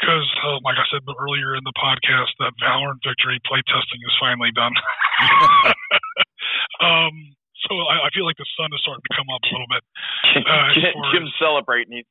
because, 0.00 0.26
uh, 0.42 0.58
like 0.64 0.78
I 0.78 0.86
said 0.90 1.02
earlier 1.06 1.54
in 1.54 1.64
the 1.64 1.76
podcast, 1.76 2.32
that 2.40 2.52
Valor 2.58 2.96
and 2.96 3.02
Victory 3.04 3.38
playtesting 3.46 4.02
is 4.02 4.14
finally 4.18 4.50
done. 4.54 4.72
um, 6.86 7.14
so 7.68 7.78
I, 7.86 8.06
I, 8.06 8.08
feel 8.10 8.26
like 8.26 8.38
the 8.38 8.48
sun 8.58 8.74
is 8.74 8.80
starting 8.82 9.06
to 9.06 9.14
come 9.14 9.30
up 9.30 9.42
a 9.46 9.50
little 9.54 9.70
bit. 9.70 9.82
Uh, 10.42 10.74
Jim's 11.14 11.30
as, 11.30 11.38
celebrating. 11.38 12.02
He's 12.02 12.10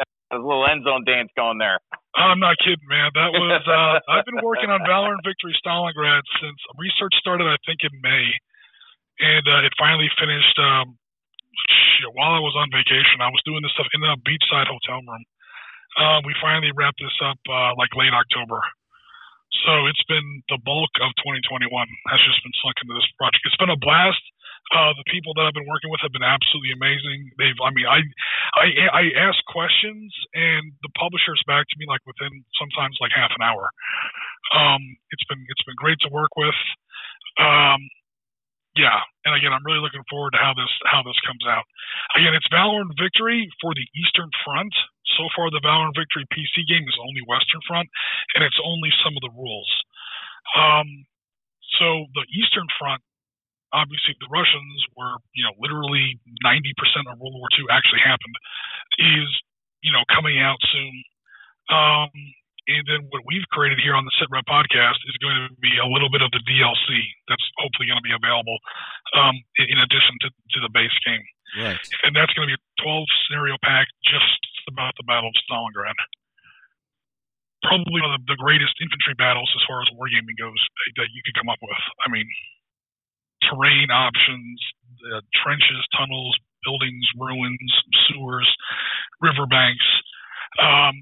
got 0.00 0.08
a 0.32 0.40
little 0.40 0.64
end 0.64 0.88
zone 0.88 1.04
dance 1.04 1.28
going 1.36 1.60
there. 1.60 1.76
I'm 2.16 2.40
not 2.40 2.56
kidding, 2.64 2.88
man. 2.88 3.12
That 3.12 3.36
was 3.36 3.60
uh, 3.68 4.00
I've 4.08 4.24
been 4.24 4.40
working 4.40 4.72
on 4.72 4.80
Valor 4.88 5.12
and 5.12 5.20
Victory 5.20 5.52
Stalingrad 5.60 6.24
since 6.40 6.56
research 6.80 7.12
started, 7.20 7.44
I 7.44 7.60
think, 7.68 7.84
in 7.84 7.92
May, 8.00 8.32
and 9.20 9.44
uh, 9.44 9.68
it 9.68 9.76
finally 9.76 10.08
finished. 10.16 10.56
Um, 10.56 10.96
shit, 12.00 12.08
while 12.16 12.32
I 12.32 12.40
was 12.40 12.56
on 12.56 12.72
vacation, 12.72 13.20
I 13.20 13.28
was 13.28 13.44
doing 13.44 13.60
this 13.60 13.76
stuff 13.76 13.92
in 13.92 14.00
a 14.00 14.16
beachside 14.24 14.72
hotel 14.72 15.04
room 15.04 15.28
uh, 15.96 16.20
we 16.24 16.32
finally 16.40 16.72
wrapped 16.76 17.00
this 17.00 17.16
up 17.24 17.40
uh, 17.48 17.72
like 17.76 17.92
late 17.96 18.12
October. 18.12 18.60
So 19.64 19.88
it's 19.88 20.04
been 20.04 20.42
the 20.52 20.60
bulk 20.62 20.92
of 21.00 21.10
2021 21.24 21.70
has 22.12 22.20
just 22.22 22.42
been 22.44 22.56
sunk 22.60 22.76
into 22.82 22.94
this 22.94 23.08
project. 23.16 23.42
It's 23.46 23.56
been 23.56 23.72
a 23.72 23.80
blast. 23.80 24.20
Uh, 24.74 24.90
the 24.98 25.06
people 25.06 25.30
that 25.38 25.46
I've 25.46 25.54
been 25.54 25.70
working 25.70 25.94
with 25.94 26.02
have 26.02 26.10
been 26.10 26.26
absolutely 26.26 26.74
amazing. 26.74 27.30
They've, 27.38 27.56
I 27.62 27.70
mean, 27.70 27.86
I, 27.86 28.02
I, 28.58 28.66
I 28.90 29.02
ask 29.14 29.38
questions 29.46 30.10
and 30.34 30.74
the 30.82 30.90
publishers 30.98 31.38
back 31.46 31.70
to 31.70 31.76
me 31.78 31.86
like 31.86 32.02
within 32.02 32.42
sometimes 32.58 32.98
like 32.98 33.14
half 33.14 33.30
an 33.30 33.46
hour. 33.46 33.70
Um, 34.52 34.82
it's 35.14 35.22
been, 35.30 35.38
it's 35.46 35.62
been 35.62 35.78
great 35.78 36.02
to 36.02 36.10
work 36.10 36.34
with. 36.34 36.58
Um, 37.38 37.78
yeah, 38.76 39.00
and 39.24 39.32
again, 39.32 39.56
I'm 39.56 39.64
really 39.64 39.80
looking 39.80 40.04
forward 40.12 40.36
to 40.36 40.40
how 40.40 40.52
this 40.52 40.68
how 40.84 41.00
this 41.00 41.16
comes 41.24 41.42
out. 41.48 41.64
Again, 42.12 42.36
it's 42.36 42.46
Valor 42.52 42.84
and 42.84 42.92
Victory 42.94 43.48
for 43.60 43.72
the 43.72 43.88
Eastern 43.96 44.28
Front. 44.44 44.72
So 45.16 45.32
far, 45.32 45.48
the 45.48 45.64
Valor 45.64 45.88
and 45.88 45.96
Victory 45.96 46.28
PC 46.28 46.68
game 46.68 46.84
is 46.84 46.96
only 47.00 47.24
Western 47.24 47.64
Front, 47.64 47.88
and 48.36 48.44
it's 48.44 48.60
only 48.60 48.92
some 49.00 49.16
of 49.16 49.24
the 49.24 49.32
rules. 49.32 49.70
Um, 50.52 51.08
so 51.80 52.04
the 52.12 52.28
Eastern 52.36 52.68
Front, 52.76 53.00
obviously, 53.72 54.12
the 54.20 54.28
Russians 54.28 54.76
were 54.92 55.16
you 55.32 55.48
know 55.48 55.56
literally 55.56 56.20
90% 56.44 57.08
of 57.08 57.16
World 57.16 57.32
War 57.32 57.48
II 57.56 57.72
actually 57.72 58.04
happened, 58.04 58.36
is 59.00 59.28
you 59.80 59.90
know 59.90 60.04
coming 60.12 60.36
out 60.36 60.60
soon. 60.68 60.94
Um, 61.72 62.12
and 62.66 62.82
then 62.90 63.06
what 63.14 63.22
we've 63.22 63.46
created 63.54 63.78
here 63.78 63.94
on 63.94 64.02
the 64.02 64.14
Sitrep 64.18 64.42
podcast 64.50 64.98
is 65.06 65.16
going 65.22 65.38
to 65.38 65.54
be 65.62 65.78
a 65.78 65.86
little 65.86 66.10
bit 66.10 66.22
of 66.22 66.34
the 66.34 66.42
DLC 66.42 66.98
that's 67.30 67.42
hopefully 67.62 67.86
going 67.86 68.02
to 68.02 68.06
be 68.06 68.14
available 68.14 68.58
um, 69.14 69.38
in 69.62 69.78
addition 69.78 70.18
to, 70.26 70.28
to 70.28 70.58
the 70.66 70.70
base 70.74 70.94
game. 71.06 71.22
Right. 71.54 71.78
And 72.02 72.10
that's 72.10 72.34
going 72.34 72.50
to 72.50 72.52
be 72.54 72.58
a 72.58 72.82
12 72.82 73.06
scenario 73.26 73.54
pack 73.62 73.86
just 74.02 74.42
about 74.66 74.98
the 74.98 75.06
Battle 75.06 75.30
of 75.30 75.36
Stalingrad. 75.46 75.94
Probably 77.62 78.02
one 78.02 78.14
of 78.14 78.26
the 78.26 78.38
greatest 78.38 78.74
infantry 78.82 79.14
battles 79.14 79.50
as 79.54 79.62
far 79.66 79.82
as 79.82 79.88
wargaming 79.94 80.34
goes 80.34 80.58
that 80.98 81.10
you 81.14 81.22
could 81.22 81.38
come 81.38 81.48
up 81.48 81.62
with. 81.62 81.82
I 82.02 82.10
mean, 82.10 82.26
terrain 83.46 83.94
options, 83.94 84.58
uh, 85.14 85.22
trenches, 85.38 85.82
tunnels, 85.94 86.34
buildings, 86.66 87.06
ruins, 87.14 87.72
sewers, 88.10 88.50
riverbanks 89.22 89.86
um, 90.58 90.94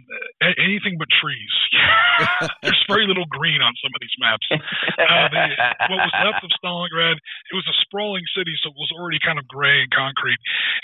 anything 0.59 0.97
but 0.99 1.09
trees. 1.11 1.55
There's 2.62 2.85
very 2.87 3.07
little 3.07 3.27
green 3.31 3.61
on 3.62 3.75
some 3.83 3.93
of 3.95 4.01
these 4.01 4.17
maps. 4.19 4.47
Uh, 4.51 5.29
what 5.90 6.01
was 6.07 6.14
left 6.23 6.43
of 6.45 6.51
Stalingrad, 6.59 7.19
it 7.19 7.55
was 7.55 7.67
a 7.67 7.77
sprawling 7.83 8.25
city, 8.37 8.55
so 8.62 8.71
it 8.71 8.79
was 8.79 8.93
already 8.95 9.19
kind 9.23 9.38
of 9.38 9.47
gray 9.49 9.83
and 9.83 9.90
concrete, 9.90 10.38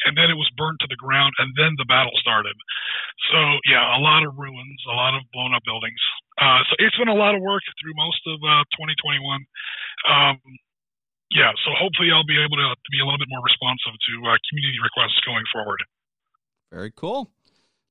and 0.06 0.18
then 0.18 0.30
it 0.30 0.38
was 0.38 0.50
burnt 0.58 0.78
to 0.82 0.88
the 0.90 0.98
ground, 0.98 1.32
and 1.38 1.50
then 1.56 1.74
the 1.78 1.86
battle 1.86 2.14
started. 2.18 2.54
So 3.30 3.38
yeah, 3.70 3.84
a 3.96 4.00
lot 4.00 4.26
of 4.26 4.34
ruins, 4.34 4.80
a 4.90 4.96
lot 4.96 5.14
of 5.14 5.22
blown 5.32 5.54
up 5.54 5.62
buildings. 5.64 6.00
Uh, 6.40 6.64
so 6.68 6.72
it's 6.80 6.96
been 6.96 7.12
a 7.12 7.16
lot 7.16 7.34
of 7.34 7.40
work 7.42 7.62
through 7.78 7.94
most 7.94 8.22
of 8.26 8.40
uh, 8.40 8.64
2021. 8.74 9.44
Um, 10.08 10.40
yeah, 11.30 11.54
so 11.62 11.70
hopefully 11.78 12.10
I'll 12.10 12.26
be 12.26 12.40
able 12.42 12.58
to, 12.58 12.68
to, 12.74 12.90
be 12.90 12.98
a 12.98 13.06
little 13.06 13.20
bit 13.20 13.30
more 13.30 13.42
responsive 13.44 13.94
to 13.94 14.12
uh, 14.26 14.34
community 14.50 14.82
requests 14.82 15.20
going 15.22 15.46
forward. 15.54 15.78
Very 16.72 16.90
cool. 16.90 17.30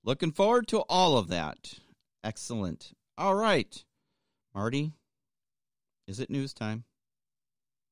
Looking 0.10 0.32
forward 0.32 0.68
to 0.70 0.80
all 0.90 1.20
of 1.20 1.28
that. 1.28 1.76
Excellent. 2.24 2.94
All 3.16 3.36
right. 3.36 3.86
Marty, 4.56 4.94
is 6.08 6.20
it 6.20 6.32
news 6.32 6.52
time? 6.52 6.84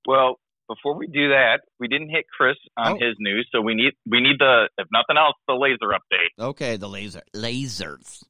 Well, 0.08 0.40
before 0.68 0.98
we 0.98 1.06
do 1.06 1.30
that, 1.30 1.60
we 1.80 1.88
didn't 1.88 2.10
hit 2.10 2.26
Chris 2.36 2.56
on 2.76 2.94
oh. 2.94 2.96
his 2.96 3.16
news, 3.20 3.48
so 3.52 3.62
we 3.62 3.76
need 3.76 3.94
we 4.10 4.20
need 4.20 4.38
the 4.40 4.68
if 4.80 4.88
nothing 4.92 5.16
else, 5.16 5.36
the 5.48 5.54
laser 5.54 5.94
update. 5.94 6.44
Okay, 6.44 6.76
the 6.76 6.90
laser 6.90 7.22
lasers. 7.36 8.24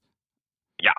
Yeah. 0.83 0.91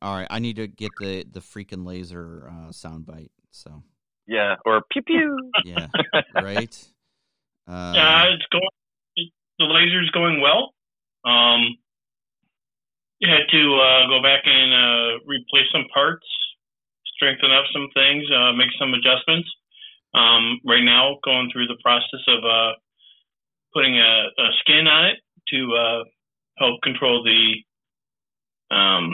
All 0.00 0.14
right, 0.14 0.28
I 0.30 0.38
need 0.38 0.54
to 0.54 0.68
get 0.68 0.92
the 1.00 1.24
the 1.28 1.40
freaking 1.40 1.84
laser 1.84 2.48
uh, 2.48 2.70
soundbite. 2.70 3.30
So. 3.50 3.82
Yeah, 4.28 4.54
or 4.64 4.82
pew 4.92 5.02
pew. 5.02 5.50
yeah. 5.64 5.88
Right. 6.32 6.88
Uh, 7.66 7.92
yeah, 7.96 8.26
it's 8.26 8.46
going. 8.52 9.30
The 9.58 9.64
laser's 9.64 10.12
going 10.12 10.40
well. 10.40 10.74
Um, 11.24 11.78
you 13.20 13.28
had 13.28 13.48
to 13.50 13.62
uh, 13.80 14.08
go 14.08 14.22
back 14.22 14.42
and 14.44 14.70
uh, 14.72 15.24
replace 15.26 15.68
some 15.72 15.86
parts, 15.92 16.26
strengthen 17.16 17.50
up 17.50 17.64
some 17.72 17.88
things, 17.94 18.24
uh, 18.30 18.52
make 18.52 18.70
some 18.78 18.92
adjustments. 18.92 19.48
Um, 20.14 20.60
right 20.64 20.84
now, 20.84 21.16
going 21.24 21.50
through 21.52 21.66
the 21.66 21.76
process 21.82 22.24
of 22.28 22.44
uh, 22.44 22.72
putting 23.74 23.96
a, 23.98 24.28
a, 24.38 24.46
skin 24.60 24.86
on 24.86 25.12
it 25.12 25.18
to 25.52 25.58
uh, 25.76 26.04
help 26.58 26.80
control 26.82 27.22
the 27.22 28.74
um, 28.74 29.12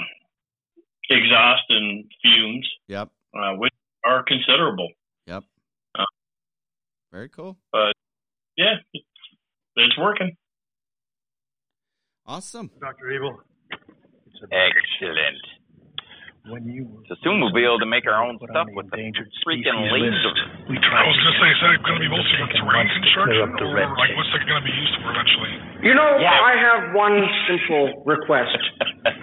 exhaust 1.10 1.64
and 1.70 2.04
fumes. 2.22 2.68
Yep. 2.88 3.10
Uh, 3.34 3.54
which 3.56 3.72
are 4.04 4.22
considerable. 4.22 4.90
Yep. 5.26 5.44
Very 7.12 7.28
cool. 7.28 7.58
But 7.70 7.92
yeah, 8.56 8.76
it's, 8.94 9.04
it's 9.76 9.98
working. 9.98 10.34
Awesome. 12.26 12.70
Dr. 12.80 13.10
Evil. 13.10 13.40
Excellent. 14.50 15.42
When 16.42 16.66
you 16.66 16.90
so 17.06 17.14
soon 17.22 17.38
we'll 17.38 17.54
be 17.54 17.62
able 17.62 17.78
to 17.78 17.86
make 17.86 18.02
our 18.02 18.18
own 18.18 18.34
stuff 18.42 18.66
with 18.74 18.90
the 18.90 18.98
freaking 19.46 19.78
laser. 19.94 20.34
We 20.66 20.74
I 20.74 21.06
was 21.06 21.14
going 21.14 21.30
to 21.30 21.38
say, 21.38 21.48
is 21.54 21.60
that 21.62 21.78
going 21.86 22.02
to 22.02 22.04
be 22.04 22.10
mostly 22.10 22.34
for 22.42 22.50
terrain 22.50 22.90
construction, 22.90 23.46
or 23.62 23.94
like 23.94 24.10
what's 24.18 24.34
it 24.34 24.42
going 24.50 24.58
to 24.58 24.66
be 24.66 24.74
used 24.74 24.94
for 24.98 25.14
eventually? 25.14 25.54
You 25.86 25.94
know, 25.94 26.18
yeah. 26.18 26.34
I 26.34 26.58
have 26.58 26.80
one 26.98 27.14
simple 27.46 28.02
request, 28.02 28.58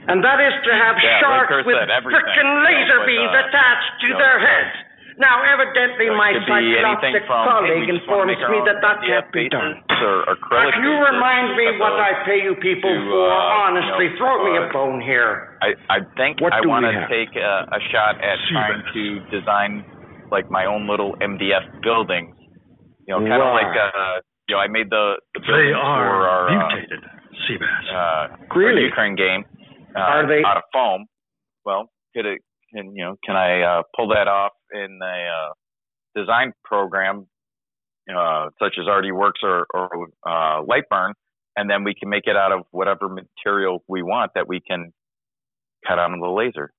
and 0.07 0.23
that 0.23 0.39
is 0.39 0.55
to 0.63 0.71
have 0.71 0.95
yeah, 1.03 1.19
sharks 1.19 1.67
with 1.67 1.75
freaking 2.07 2.51
laser 2.63 3.03
beams 3.03 3.35
uh, 3.35 3.43
attached 3.43 3.91
to 3.99 4.07
their 4.15 4.39
heads. 4.39 4.88
Now, 5.19 5.43
evidently, 5.43 6.07
my 6.15 6.31
psychotic 6.47 7.27
colleague 7.27 7.91
informs 7.91 8.39
me 8.39 8.57
that 8.63 8.79
that 8.79 9.03
can't 9.03 9.27
be 9.35 9.51
done. 9.51 9.83
Or 9.99 10.23
acrylic 10.31 10.79
Can 10.79 10.87
you 10.87 10.95
remind 10.95 11.59
me 11.59 11.75
what 11.75 11.99
I 11.99 12.23
pay 12.23 12.39
you 12.39 12.55
people 12.55 12.87
to, 12.87 13.03
for? 13.11 13.27
Uh, 13.27 13.67
Honestly, 13.67 14.07
you 14.07 14.15
know, 14.15 14.23
throw 14.23 14.39
uh, 14.39 14.47
me 14.47 14.51
a 14.55 14.63
uh, 14.63 14.71
bone 14.71 15.03
here. 15.03 15.59
I, 15.59 15.75
I 15.91 15.99
think 16.15 16.39
what 16.39 16.55
I 16.55 16.63
want 16.63 16.87
to 16.87 17.03
take 17.11 17.35
a, 17.35 17.67
a, 17.67 17.79
shot 17.91 18.15
at 18.23 18.39
trying 18.47 18.79
to 18.79 19.03
design 19.27 19.83
like 20.31 20.47
my 20.47 20.63
own 20.63 20.87
little 20.87 21.19
MDF 21.19 21.67
buildings. 21.83 22.31
You 23.03 23.19
know, 23.19 23.27
kind 23.27 23.43
of 23.43 23.51
like 23.51 23.75
uh, 23.75 24.23
you 24.47 24.55
know, 24.55 24.63
I 24.63 24.71
made 24.71 24.87
the 24.87 25.19
the 25.35 25.43
buildings 25.43 25.75
for 25.75 26.31
our 26.31 26.47
uh, 26.47 26.71
mutated 26.71 27.03
uh, 27.03 27.35
sea 27.43 27.59
bass. 27.59 27.85
Uh, 27.91 28.55
really? 28.55 28.87
Ukraine 28.87 29.19
game. 29.19 29.43
Uh, 29.91 29.99
are 29.99 30.27
they 30.31 30.47
out 30.47 30.55
of 30.55 30.63
foam? 30.71 31.11
Well, 31.65 31.91
could 32.15 32.25
it? 32.25 32.39
Can 32.71 32.95
you 32.95 33.03
know? 33.03 33.15
Can 33.25 33.35
I 33.35 33.59
uh, 33.67 33.81
pull 33.97 34.07
that 34.15 34.29
off 34.31 34.55
in 34.73 34.99
a 35.01 35.05
uh, 35.05 35.53
design 36.15 36.53
program 36.63 37.27
uh, 38.09 38.49
such 38.61 38.75
as 38.79 38.85
RDWorks 38.85 39.43
or, 39.43 39.67
or 39.73 40.07
uh, 40.25 40.63
Lightburn, 40.63 41.13
and 41.55 41.69
then 41.69 41.83
we 41.83 41.93
can 41.93 42.09
make 42.09 42.23
it 42.25 42.35
out 42.35 42.51
of 42.51 42.61
whatever 42.71 43.07
material 43.09 43.83
we 43.87 44.01
want 44.01 44.31
that 44.35 44.47
we 44.47 44.59
can 44.59 44.91
cut 45.87 45.99
out 45.99 46.11
of 46.11 46.19
the 46.19 46.27
laser. 46.27 46.71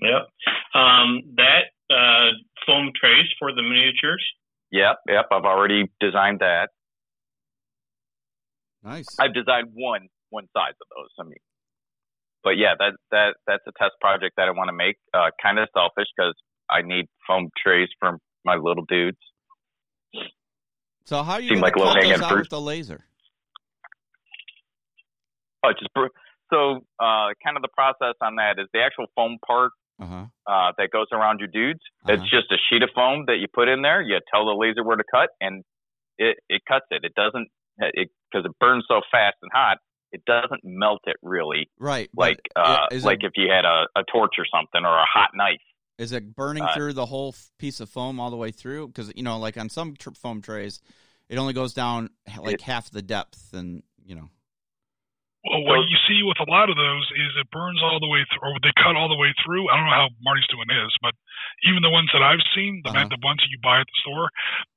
Yep. 0.00 0.28
Um, 0.74 1.22
that 1.36 1.72
uh, 1.90 2.30
foam 2.66 2.92
trays 2.98 3.26
for 3.38 3.52
the 3.52 3.62
miniatures. 3.62 4.24
Yep, 4.70 4.96
yep. 5.08 5.26
I've 5.32 5.44
already 5.44 5.84
designed 6.00 6.40
that. 6.40 6.68
Nice. 8.82 9.06
I've 9.18 9.34
designed 9.34 9.70
one 9.74 10.08
one 10.30 10.46
size 10.54 10.76
of 10.80 10.86
those. 10.94 11.10
I 11.18 11.24
mean, 11.24 11.42
but 12.44 12.56
yeah, 12.56 12.74
that 12.78 12.92
that 13.10 13.34
that's 13.46 13.64
a 13.66 13.72
test 13.78 13.94
project 14.00 14.34
that 14.36 14.46
I 14.48 14.52
want 14.52 14.68
to 14.68 14.76
make. 14.76 14.96
Uh, 15.12 15.30
kind 15.42 15.58
of 15.58 15.68
selfish 15.74 16.06
because 16.16 16.34
I 16.70 16.82
need 16.82 17.06
foam 17.26 17.50
trays 17.62 17.88
for 17.98 18.18
my 18.44 18.56
little 18.56 18.84
dudes. 18.88 19.18
So 21.04 21.22
how 21.22 21.34
are 21.34 21.40
you 21.40 21.50
going 21.50 21.62
like 21.62 21.74
those 21.74 22.20
out 22.20 22.28
fruit. 22.28 22.40
with 22.40 22.48
the 22.50 22.60
laser? 22.60 23.04
Oh, 25.64 25.72
just 25.72 25.90
so 26.52 26.80
uh, 27.00 27.32
kind 27.44 27.56
of 27.56 27.62
the 27.62 27.72
process 27.74 28.14
on 28.22 28.36
that 28.36 28.58
is 28.58 28.68
the 28.72 28.80
actual 28.80 29.06
foam 29.14 29.38
part 29.46 29.72
uh-huh. 30.00 30.26
uh, 30.46 30.72
that 30.78 30.90
goes 30.90 31.06
around 31.12 31.40
your 31.40 31.48
dudes. 31.48 31.80
Uh-huh. 32.04 32.14
It's 32.14 32.22
just 32.22 32.52
a 32.52 32.56
sheet 32.68 32.82
of 32.82 32.90
foam 32.94 33.24
that 33.26 33.36
you 33.40 33.46
put 33.52 33.68
in 33.68 33.82
there. 33.82 34.00
You 34.00 34.18
tell 34.32 34.46
the 34.46 34.52
laser 34.52 34.84
where 34.84 34.96
to 34.96 35.04
cut, 35.10 35.30
and 35.40 35.64
it 36.16 36.38
it 36.48 36.62
cuts 36.68 36.86
it. 36.90 37.04
It 37.04 37.14
doesn't 37.14 37.48
it 37.78 38.10
because 38.30 38.44
it 38.44 38.52
burns 38.60 38.84
so 38.88 39.00
fast 39.10 39.36
and 39.42 39.50
hot. 39.52 39.78
It 40.10 40.22
doesn't 40.24 40.62
melt 40.64 41.00
it 41.04 41.16
really, 41.22 41.68
right? 41.78 42.08
Like 42.16 42.40
uh, 42.56 42.86
like 43.02 43.22
it, 43.22 43.26
if 43.26 43.32
you 43.36 43.50
had 43.52 43.64
a, 43.64 43.86
a 43.96 44.04
torch 44.10 44.34
or 44.38 44.46
something 44.52 44.84
or 44.84 44.96
a 44.96 45.04
hot 45.04 45.30
knife. 45.34 45.60
Is 45.98 46.12
it 46.12 46.34
burning 46.34 46.62
uh, 46.62 46.72
through 46.74 46.92
the 46.94 47.06
whole 47.06 47.34
piece 47.58 47.80
of 47.80 47.90
foam 47.90 48.20
all 48.20 48.30
the 48.30 48.36
way 48.36 48.52
through? 48.52 48.86
Because 48.88 49.12
you 49.16 49.22
know, 49.22 49.38
like 49.38 49.58
on 49.58 49.68
some 49.68 49.96
tr- 49.98 50.14
foam 50.14 50.40
trays, 50.40 50.80
it 51.28 51.38
only 51.38 51.52
goes 51.52 51.74
down 51.74 52.10
like 52.38 52.54
it, 52.54 52.60
half 52.62 52.90
the 52.90 53.02
depth, 53.02 53.52
and 53.52 53.82
you 54.06 54.14
know. 54.14 54.30
Well, 55.42 55.62
what 55.64 55.88
you 55.88 55.98
see 56.06 56.22
with 56.22 56.38
a 56.42 56.50
lot 56.50 56.68
of 56.70 56.76
those 56.76 57.06
is 57.14 57.30
it 57.38 57.50
burns 57.50 57.80
all 57.82 57.98
the 57.98 58.10
way 58.10 58.26
through, 58.30 58.46
or 58.46 58.58
they 58.62 58.74
cut 58.78 58.94
all 58.94 59.08
the 59.08 59.16
way 59.16 59.34
through. 59.42 59.70
I 59.70 59.78
don't 59.78 59.86
know 59.86 59.96
how 59.96 60.10
Marty's 60.22 60.46
doing 60.50 60.66
his, 60.70 60.90
but 61.02 61.14
even 61.66 61.82
the 61.82 61.94
ones 61.94 62.10
that 62.12 62.22
I've 62.22 62.42
seen, 62.54 62.82
the, 62.84 62.90
uh-huh. 62.90 63.10
the 63.10 63.22
ones 63.22 63.38
that 63.42 63.50
you 63.50 63.58
buy 63.62 63.80
at 63.80 63.86
the 63.86 63.98
store, 64.02 64.28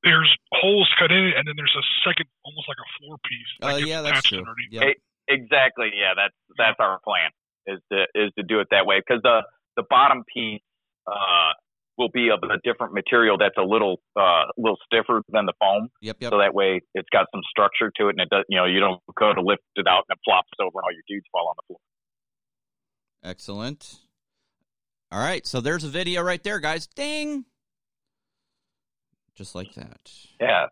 there's 0.06 0.30
holes 0.54 0.90
cut 0.98 1.12
in 1.12 1.34
it, 1.34 1.34
and 1.38 1.46
then 1.46 1.54
there's 1.58 1.76
a 1.78 1.86
second, 2.06 2.30
almost 2.46 2.70
like 2.70 2.78
a 2.82 2.90
floor 2.98 3.18
piece. 3.26 3.52
Oh 3.62 3.74
uh, 3.74 3.78
yeah, 3.78 4.02
that's 4.02 4.26
true. 4.26 4.46
Yep. 4.74 4.98
exactly. 5.30 5.94
Yeah, 5.94 6.18
that's 6.18 6.38
that's 6.58 6.78
our 6.82 6.98
plan 7.06 7.30
is 7.68 7.82
to 7.92 8.10
is 8.18 8.34
to 8.38 8.44
do 8.46 8.62
it 8.62 8.70
that 8.72 8.86
way 8.86 9.02
because 9.02 9.22
the 9.22 9.46
the 9.78 9.84
bottom 9.90 10.24
piece 10.30 10.62
uh, 11.08 11.54
will 11.98 12.10
be 12.14 12.30
of 12.30 12.40
a 12.44 12.58
different 12.64 12.94
material 12.94 13.38
that's 13.38 13.58
a 13.58 13.64
little 13.64 14.00
uh, 14.16 14.46
little 14.58 14.78
stiffer 14.86 15.22
than 15.30 15.46
the 15.46 15.54
foam. 15.60 15.90
Yep, 16.02 16.18
yep. 16.20 16.32
So 16.32 16.40
that 16.40 16.54
way 16.54 16.82
it's 16.94 17.10
got 17.12 17.28
some 17.34 17.42
structure 17.50 17.92
to 17.98 18.08
it, 18.08 18.12
and 18.12 18.22
it 18.22 18.30
does. 18.30 18.44
You 18.50 18.58
know, 18.58 18.66
you 18.66 18.80
don't 18.80 19.02
go 19.20 19.34
to 19.34 19.42
lift 19.42 19.64
it 19.76 19.88
out 19.88 20.06
and 20.10 20.18
it 20.18 20.20
flops 20.26 20.50
over, 20.60 20.72
and 20.76 20.84
all 20.84 20.92
your 20.92 21.04
dudes 21.08 21.26
fall 21.32 21.48
on 21.50 21.56
the 21.58 21.64
floor. 21.68 21.80
Excellent. 23.24 24.00
All 25.12 25.20
right, 25.20 25.46
so 25.46 25.60
there's 25.60 25.84
a 25.84 25.90
video 25.90 26.22
right 26.22 26.42
there, 26.42 26.60
guys. 26.60 26.88
Ding. 26.88 27.46
Just 29.36 29.56
like 29.56 29.74
that. 29.74 30.12
Yeah. 30.40 30.68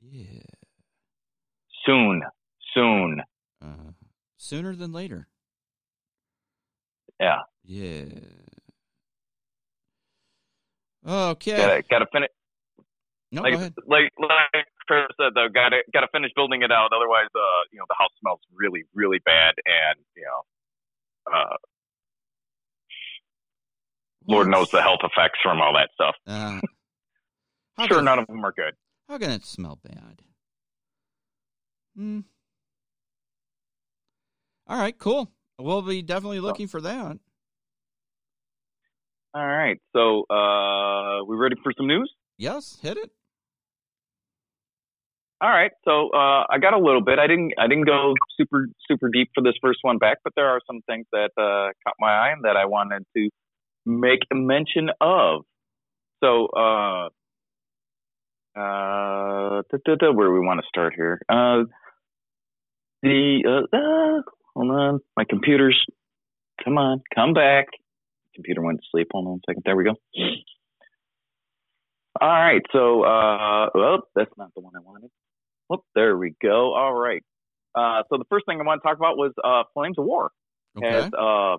Yeah. 0.00 0.42
Soon, 1.84 2.22
soon. 2.74 3.22
Uh, 3.60 3.92
sooner 4.36 4.76
than 4.76 4.92
later. 4.92 5.28
Yeah. 7.18 7.38
Yeah. 7.64 8.04
Okay. 11.06 11.56
Gotta, 11.56 11.82
gotta 11.90 12.06
finish. 12.12 12.28
No, 13.32 13.42
like, 13.42 13.52
go 13.52 13.58
ahead. 13.58 13.74
Like, 13.86 14.12
like 14.18 14.66
Chris 14.86 15.02
said, 15.18 15.32
though, 15.34 15.48
gotta 15.48 15.82
gotta 15.92 16.08
finish 16.12 16.30
building 16.36 16.62
it 16.62 16.70
out. 16.70 16.90
Otherwise, 16.94 17.28
uh, 17.34 17.62
you 17.72 17.78
know, 17.78 17.84
the 17.88 17.96
house 17.98 18.10
smells 18.20 18.40
really, 18.54 18.84
really 18.94 19.18
bad, 19.24 19.54
and 19.64 19.98
you 20.14 20.24
know, 20.24 21.34
uh, 21.34 21.56
Lord 24.26 24.48
knows 24.48 24.70
the 24.70 24.82
health 24.82 25.00
effects 25.02 25.38
from 25.42 25.60
all 25.60 25.74
that 25.74 25.90
stuff. 25.94 26.14
Uh, 26.26 26.60
sure, 27.86 28.02
none 28.02 28.18
of 28.18 28.26
them 28.26 28.44
are 28.44 28.52
good. 28.52 28.74
How 29.08 29.18
can 29.18 29.30
it 29.30 29.44
smell 29.44 29.78
bad? 29.82 30.22
Hmm. 31.96 32.20
All 34.66 34.78
right, 34.78 34.96
cool. 34.96 35.30
We'll 35.58 35.82
be 35.82 36.02
definitely 36.02 36.40
looking 36.40 36.68
for 36.68 36.80
that. 36.80 37.18
All 39.34 39.46
right. 39.46 39.78
So, 39.94 40.24
uh, 40.28 41.24
we 41.24 41.36
ready 41.36 41.56
for 41.62 41.72
some 41.76 41.86
news? 41.86 42.12
Yes, 42.36 42.78
hit 42.82 42.98
it. 42.98 43.10
All 45.40 45.48
right. 45.48 45.70
So, 45.86 46.10
uh, 46.10 46.44
I 46.50 46.58
got 46.60 46.74
a 46.74 46.78
little 46.78 47.00
bit. 47.00 47.18
I 47.18 47.26
didn't. 47.26 47.54
I 47.58 47.66
didn't 47.66 47.86
go 47.86 48.14
super 48.38 48.68
super 48.86 49.08
deep 49.08 49.30
for 49.34 49.42
this 49.42 49.54
first 49.62 49.78
one 49.82 49.96
back, 49.96 50.18
but 50.22 50.34
there 50.36 50.48
are 50.48 50.60
some 50.66 50.82
things 50.82 51.06
that 51.12 51.30
uh, 51.38 51.72
caught 51.84 51.96
my 51.98 52.12
eye 52.12 52.32
and 52.32 52.44
that 52.44 52.56
I 52.56 52.66
wanted 52.66 53.04
to 53.16 53.30
make 53.86 54.20
a 54.30 54.34
mention 54.34 54.90
of. 55.00 55.44
So, 56.22 56.46
uh, 56.54 57.06
uh, 58.54 59.62
da, 59.62 59.78
da, 59.84 59.94
da, 59.94 60.12
where 60.12 60.30
we 60.30 60.40
want 60.40 60.60
to 60.60 60.66
start 60.68 60.92
here? 60.94 61.22
Uh, 61.28 61.64
the 63.02 63.42
uh, 63.48 63.76
uh, 63.76 64.22
hold 64.54 64.70
on, 64.70 65.00
my 65.16 65.24
computer's. 65.28 65.82
Come 66.62 66.76
on, 66.76 67.02
come 67.14 67.32
back 67.32 67.68
computer 68.34 68.62
went 68.62 68.78
to 68.78 68.86
sleep. 68.90 69.08
Hold 69.12 69.26
on 69.26 69.34
a 69.34 69.40
second. 69.50 69.62
There 69.64 69.76
we 69.76 69.84
go. 69.84 69.94
All 72.20 72.28
right. 72.28 72.62
So, 72.72 73.02
uh, 73.02 73.70
well, 73.74 74.02
that's 74.14 74.30
not 74.36 74.50
the 74.54 74.60
one 74.60 74.72
I 74.76 74.80
wanted. 74.80 75.10
Whoop, 75.68 75.80
there 75.94 76.16
we 76.16 76.34
go. 76.42 76.74
All 76.74 76.94
right. 76.94 77.22
Uh, 77.74 78.02
so 78.10 78.18
the 78.18 78.24
first 78.28 78.44
thing 78.46 78.60
I 78.60 78.64
want 78.64 78.82
to 78.82 78.88
talk 78.88 78.98
about 78.98 79.16
was 79.16 79.32
uh, 79.42 79.62
Flames 79.74 79.98
of 79.98 80.04
War. 80.04 80.30
Okay. 80.76 80.90
Has 80.90 81.10
uh, 81.18 81.56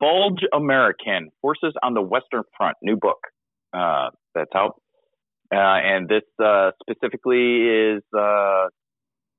Bulge 0.00 0.42
American 0.52 1.30
Forces 1.40 1.74
on 1.82 1.94
the 1.94 2.02
Western 2.02 2.42
Front, 2.56 2.76
new 2.82 2.96
book 2.96 3.18
uh, 3.72 4.10
that's 4.34 4.50
out. 4.54 4.80
Uh, 5.52 5.58
and 5.58 6.08
this 6.08 6.22
uh, 6.44 6.70
specifically 6.82 7.62
is 7.62 8.02
uh, 8.16 8.66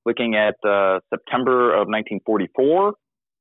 looking 0.06 0.36
at 0.36 0.56
uh, 0.68 1.00
September 1.14 1.72
of 1.72 1.88
1944 1.88 2.94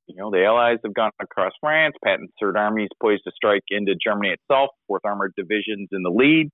you 0.09 0.17
know, 0.17 0.31
the 0.31 0.45
Allies 0.45 0.79
have 0.85 0.95
gone 0.95 1.11
across 1.21 1.53
France. 1.61 1.95
Patton's 2.03 2.31
Third 2.41 2.57
Army 2.57 2.85
is 2.85 2.89
poised 3.01 3.25
to 3.25 3.33
strike 3.35 3.63
into 3.69 3.95
Germany 3.95 4.31
itself. 4.31 4.71
Fourth 4.87 5.03
Armored 5.05 5.35
Division's 5.37 5.89
in 5.93 6.03
the 6.03 6.11
lead. 6.11 6.51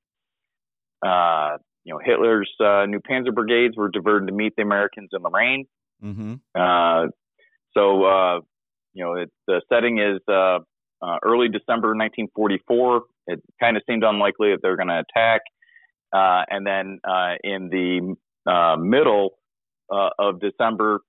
Uh, 1.07 1.59
you 1.85 1.95
know, 1.95 2.01
Hitler's 2.03 2.51
uh, 2.61 2.87
new 2.87 2.99
Panzer 2.99 3.33
brigades 3.33 3.77
were 3.77 3.89
diverted 3.89 4.29
to 4.29 4.35
meet 4.35 4.55
the 4.57 4.63
Americans 4.63 5.11
in 5.13 5.23
Lorraine. 5.23 5.67
Mm-hmm. 6.03 6.35
Uh, 6.55 7.09
so, 7.77 8.05
uh, 8.05 8.41
you 8.93 9.05
know, 9.05 9.15
it, 9.15 9.31
the 9.47 9.61
setting 9.69 9.99
is 9.99 10.21
uh, 10.29 10.59
uh, 11.03 11.19
early 11.23 11.49
December 11.49 11.89
1944. 11.89 13.03
It 13.27 13.43
kind 13.61 13.77
of 13.77 13.83
seemed 13.89 14.03
unlikely 14.03 14.51
that 14.51 14.61
they're 14.63 14.77
going 14.77 14.89
to 14.89 15.03
attack. 15.17 15.43
Uh, 16.13 16.45
and 16.49 16.67
then 16.67 17.01
in 17.43 17.69
the 17.71 18.77
middle 18.79 19.31
of 19.91 20.41
December, 20.41 21.01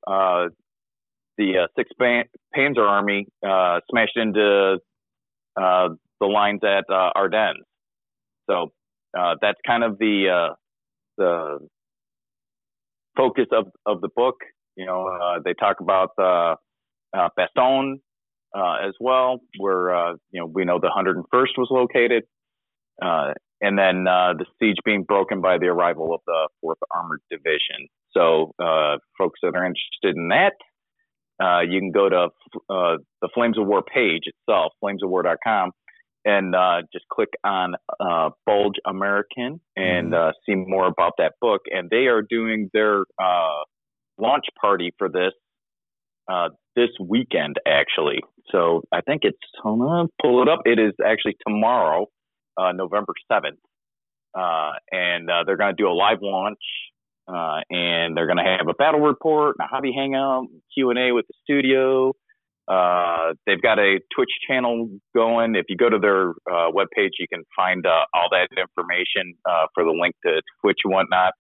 the 1.38 1.60
uh, 1.64 1.68
Sixth 1.78 1.94
Panzer 2.00 2.88
Army 2.88 3.28
uh, 3.46 3.80
smashed 3.90 4.18
into 4.18 4.80
uh, 5.60 5.90
the 6.20 6.28
lines 6.28 6.62
at 6.64 6.86
uh, 6.90 7.12
Ardennes. 7.16 7.64
So 8.50 8.72
uh, 9.18 9.36
that's 9.42 9.60
kind 9.66 9.84
of 9.84 9.98
the 9.98 10.50
uh, 10.50 10.54
the 11.18 11.60
focus 13.18 13.46
of 13.52 13.68
of 13.86 14.02
the 14.02 14.10
book. 14.16 14.36
You 14.76 14.86
know, 14.86 15.40
they 15.44 15.54
talk 15.54 15.78
about 15.80 16.10
Bastogne 16.18 17.96
as 18.56 18.94
well, 19.00 19.40
where 19.58 20.16
you 20.32 20.42
know 20.42 20.46
we 20.48 20.66
know 20.66 20.80
the 20.80 20.92
101st 20.96 21.58
was 21.58 21.68
located. 21.72 22.24
and 23.62 23.80
then 23.80 24.04
the 24.04 24.46
siege 24.60 24.78
being 24.84 25.04
broken 25.04 25.40
by 25.42 25.58
the 25.58 25.68
arrival 25.68 26.14
of 26.14 26.20
the 26.28 26.50
Fourth 26.62 26.80
Armored 26.94 27.22
Division. 27.32 27.88
So, 28.12 28.52
folks 29.18 29.40
that 29.44 29.56
are 29.56 29.66
interested 29.66 30.18
in 30.18 30.28
that, 30.30 30.54
uh, 31.42 31.62
you 31.62 31.80
can 31.80 31.92
go 31.92 32.10
to 32.10 32.28
uh, 32.70 32.98
the 33.22 33.30
Flames 33.34 33.58
of 33.58 33.68
War 33.68 33.84
page 33.84 34.24
itself, 34.26 34.74
flamesofwar.com, 34.84 35.72
and 36.24 36.56
uh, 36.56 36.82
just 36.94 37.06
click 37.12 37.30
on 37.44 37.76
uh, 38.00 38.30
Bulge 38.46 38.76
American 38.88 39.60
and 39.76 40.14
mm-hmm. 40.14 40.30
Uh, 40.30 40.32
see 40.46 40.56
more 40.56 40.88
about 40.88 41.14
that 41.18 41.34
book. 41.42 41.62
And 41.70 41.90
they 41.90 42.08
are 42.08 42.22
doing 42.22 42.70
their 42.74 43.02
uh, 43.22 43.64
launch 44.18 44.46
party 44.60 44.94
for 44.98 45.10
this 45.10 45.34
this 46.76 46.90
weekend, 47.00 47.56
actually. 47.68 48.20
So 48.52 48.82
I 48.92 49.02
think 49.02 49.22
it's, 49.24 49.38
hold 49.62 49.82
on, 49.82 50.10
pull 50.22 50.42
it 50.42 50.50
up. 50.50 50.62
It 50.66 50.80
is 50.80 50.94
actually 51.06 51.38
tomorrow, 51.48 52.08
November 52.58 53.14
7th. 53.32 53.58
and 54.92 55.30
they're 55.46 55.58
going 55.58 55.76
to 55.76 55.82
do 55.82 55.88
a 55.88 55.94
live 55.94 56.18
launch 56.22 56.60
uh, 57.28 57.62
and 57.70 58.16
they're 58.16 58.28
going 58.28 58.38
to 58.38 58.44
have 58.44 58.68
a 58.70 58.74
battle 58.74 59.00
report, 59.00 59.56
a 59.60 59.68
hobby 59.68 59.94
hangout, 59.96 60.46
Q 60.74 60.90
and 60.92 61.00
A 61.00 61.12
with 61.12 61.26
the 61.28 61.34
studio. 61.44 62.14
Uh, 62.68 63.34
they've 63.46 63.62
got 63.62 63.78
a 63.78 64.00
Twitch 64.16 64.32
channel 64.48 64.90
going. 65.16 65.56
If 65.56 65.66
you 65.70 65.78
go 65.78 65.90
to 65.90 66.00
their 66.00 66.32
uh, 66.32 66.72
webpage, 66.72 67.12
you 67.20 67.28
can 67.32 67.44
find 67.56 67.86
uh, 67.86 68.06
all 68.14 68.28
that 68.32 68.48
information 68.58 69.36
uh, 69.48 69.68
for 69.74 69.84
the 69.84 69.92
link 69.92 70.16
to 70.26 70.42
Twitch 70.62 70.80
and 70.84 70.94
whatnot. 70.94 71.34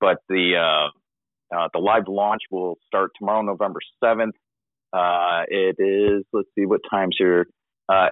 But 0.00 0.18
the 0.28 0.88
the 1.50 1.78
live 1.78 2.04
launch 2.06 2.42
will 2.50 2.76
start 2.86 3.10
tomorrow, 3.18 3.42
November 3.42 3.80
seventh. 4.02 4.34
It 4.94 5.76
is 5.78 6.24
let's 6.32 6.48
see 6.54 6.66
what 6.66 6.80
times 6.90 7.16
here. 7.18 7.46
Uh, 7.88 8.08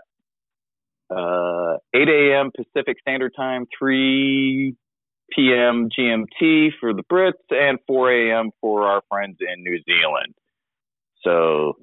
uh, 1.11 1.77
8 1.95 2.09
a.m. 2.09 2.51
Pacific 2.57 2.97
Standard 3.01 3.33
Time, 3.37 3.67
3 3.79 4.75
p.m. 5.35 5.89
GMT 5.97 6.71
for 6.81 6.93
the 6.93 7.03
Brits 7.11 7.33
and 7.51 7.79
4 7.87 8.13
a.m. 8.13 8.51
for 8.61 8.87
our 8.87 9.03
friends 9.09 9.39
in 9.41 9.63
New 9.63 9.79
Zealand. 9.85 10.35
So, 11.23 11.75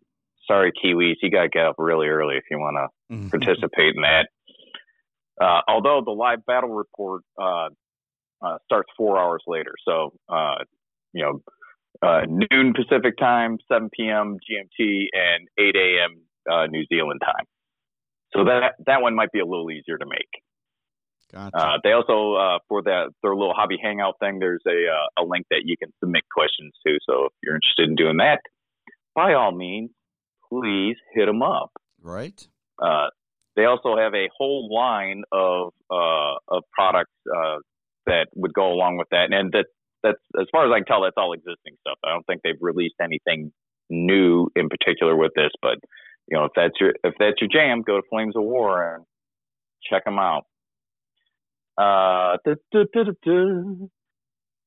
sorry, 0.48 0.72
Kiwis, 0.72 1.16
you 1.22 1.30
got 1.30 1.44
to 1.44 1.50
get 1.50 1.66
up 1.66 1.76
really 1.78 2.08
early 2.08 2.38
if 2.38 2.44
you 2.50 2.58
want 2.58 2.78
to 2.78 3.16
mm-hmm. 3.16 3.30
participate 3.30 3.96
in 3.96 4.02
that. 4.02 4.28
Uh, 5.42 5.62
although 5.68 6.02
the 6.06 6.12
live 6.12 6.46
battle 6.46 6.70
report 6.70 7.24
uh, 7.42 7.70
uh, 8.42 8.58
starts 8.66 8.90
four 8.96 9.18
hours 9.18 9.42
later, 9.48 9.74
so 9.86 10.14
uh, 10.30 10.64
you 11.12 11.24
know, 11.24 11.42
uh, 12.08 12.22
noon 12.28 12.74
Pacific 12.74 13.18
time, 13.18 13.58
7 13.72 13.90
p.m. 13.96 14.38
GMT, 14.38 15.08
and 15.14 15.48
8 15.58 15.76
a.m. 15.76 16.22
Uh, 16.52 16.68
New 16.68 16.86
Zealand 16.86 17.22
time. 17.24 17.46
So 18.36 18.46
that 18.46 18.74
that 18.86 19.02
one 19.02 19.16
might 19.16 19.32
be 19.32 19.40
a 19.40 19.46
little 19.46 19.70
easier 19.72 19.98
to 19.98 20.06
make. 20.06 20.44
Gotcha. 21.34 21.58
Uh, 21.58 21.78
they 21.84 21.92
also 21.92 22.36
uh, 22.36 22.60
for 22.70 22.84
that 22.84 23.10
their 23.24 23.36
little 23.36 23.56
hobby 23.56 23.78
hangout 23.82 24.16
thing. 24.20 24.38
There's 24.38 24.62
a 24.68 24.70
uh, 24.70 25.24
a 25.24 25.26
link 25.26 25.48
that 25.50 25.64
you 25.66 25.76
can 25.78 25.92
submit 26.00 26.24
questions 26.32 26.74
to. 26.86 26.98
So 27.10 27.26
if 27.26 27.32
you're 27.42 27.56
interested 27.56 27.90
in 27.90 27.96
doing 27.96 28.18
that, 28.18 28.40
by 29.16 29.34
all 29.34 29.52
means, 29.52 29.90
please 30.48 30.96
hit 31.14 31.26
them 31.26 31.42
up. 31.42 31.72
Right. 32.02 32.46
Uh, 32.82 33.08
they 33.56 33.66
also 33.66 33.98
have 33.98 34.14
a 34.14 34.30
whole 34.38 34.70
line 34.72 35.24
of 35.32 35.74
uh, 35.90 36.36
of 36.48 36.64
products 36.72 37.12
uh, 37.28 37.58
that 38.06 38.28
would 38.36 38.54
go 38.54 38.72
along 38.72 38.98
with 38.98 39.08
that, 39.10 39.32
and 39.32 39.52
that 39.54 39.66
that's 40.04 40.22
as 40.40 40.46
far 40.52 40.68
as 40.68 40.72
I 40.72 40.80
can 40.80 40.86
tell, 40.86 41.02
that's 41.02 41.18
all 41.18 41.34
existing 41.34 41.78
stuff. 41.82 41.98
I 42.06 42.10
don't 42.10 42.26
think 42.28 42.42
they've 42.44 42.62
released 42.62 42.96
anything 43.02 43.52
new 43.90 44.50
in 44.56 44.70
particular 44.70 45.16
with 45.16 45.32
this, 45.36 45.52
but 45.64 45.78
you 46.28 46.38
know 46.38 46.46
if 46.46 46.52
that's 46.56 46.74
your 46.80 46.94
if 47.04 47.16
that's 47.18 47.42
your 47.42 47.50
jam, 47.52 47.82
go 47.82 47.98
to 47.98 48.04
Flames 48.10 48.36
of 48.36 48.44
War 48.44 48.96
and 48.96 49.06
check 49.90 50.06
them 50.06 50.20
out. 50.20 50.44
Uh, 51.78 52.38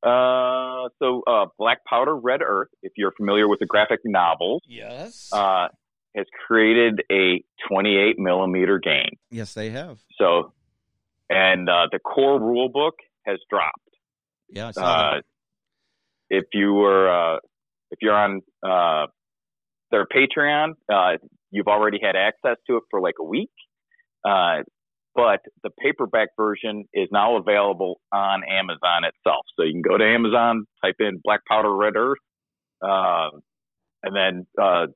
uh, 0.03 0.89
so 0.99 1.23
uh, 1.27 1.47
Black 1.59 1.85
Powder 1.85 2.17
Red 2.17 2.41
Earth, 2.43 2.69
if 2.83 2.93
you're 2.97 3.13
familiar 3.13 3.49
with 3.49 3.61
the 3.61 3.67
graphic 3.67 4.01
novels, 4.05 4.63
yes, 4.67 5.31
uh, 5.33 5.69
has 6.17 6.27
created 6.47 7.03
a 7.11 7.43
28 7.69 8.19
millimeter 8.19 8.79
game. 8.79 9.17
Yes, 9.31 9.55
they 9.55 9.71
have. 9.71 9.99
So, 10.19 10.53
and 11.29 11.69
uh, 11.69 11.89
the 11.93 11.99
core 11.99 12.41
rule 12.41 12.69
book 12.69 12.95
has 13.27 13.39
dropped. 13.51 13.81
Yeah, 14.49 14.71
uh, 14.77 15.21
if 16.31 16.45
you 16.53 16.73
were 16.73 17.09
uh, 17.09 17.39
if 17.91 17.99
you're 18.01 18.15
on 18.15 18.43
uh, 18.65 19.07
their 19.91 20.07
Patreon, 20.07 20.75
uh, 20.93 21.19
you've 21.51 21.69
already 21.69 21.99
had 22.03 22.17
access 22.17 22.57
to 22.69 22.77
it 22.77 22.85
for 22.91 23.01
like 23.01 23.17
a 23.21 23.25
week. 23.25 23.51
Uh, 24.25 24.63
but 25.17 25.41
the 25.63 25.71
paperback 25.83 26.29
version 26.37 26.85
is 26.93 27.09
now 27.11 27.37
available 27.37 28.01
on 28.13 28.43
Amazon 28.45 29.05
itself. 29.05 29.47
So 29.57 29.65
you 29.65 29.73
can 29.73 29.83
go 29.83 29.97
to 29.97 30.05
Amazon, 30.05 30.67
type 30.85 30.97
in 31.01 31.21
Black 31.25 31.41
Powder 31.49 31.75
Red 31.75 31.95
Earth, 31.97 32.19
uh, 32.83 33.31
and 34.03 34.15
then 34.15 34.47
uh, 34.63 34.87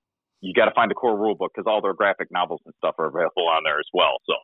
you 0.43 0.53
got 0.55 0.67
to 0.67 0.75
find 0.75 0.91
the 0.91 0.95
core 0.95 1.17
rulebook 1.17 1.49
because 1.55 1.65
all 1.67 1.81
their 1.81 1.95
graphic 1.95 2.29
novels 2.31 2.61
and 2.67 2.75
stuff 2.77 2.95
are 2.99 3.07
available 3.07 3.49
on 3.49 3.63
there 3.65 3.79
as 3.79 3.89
well. 3.95 4.19
So 4.27 4.35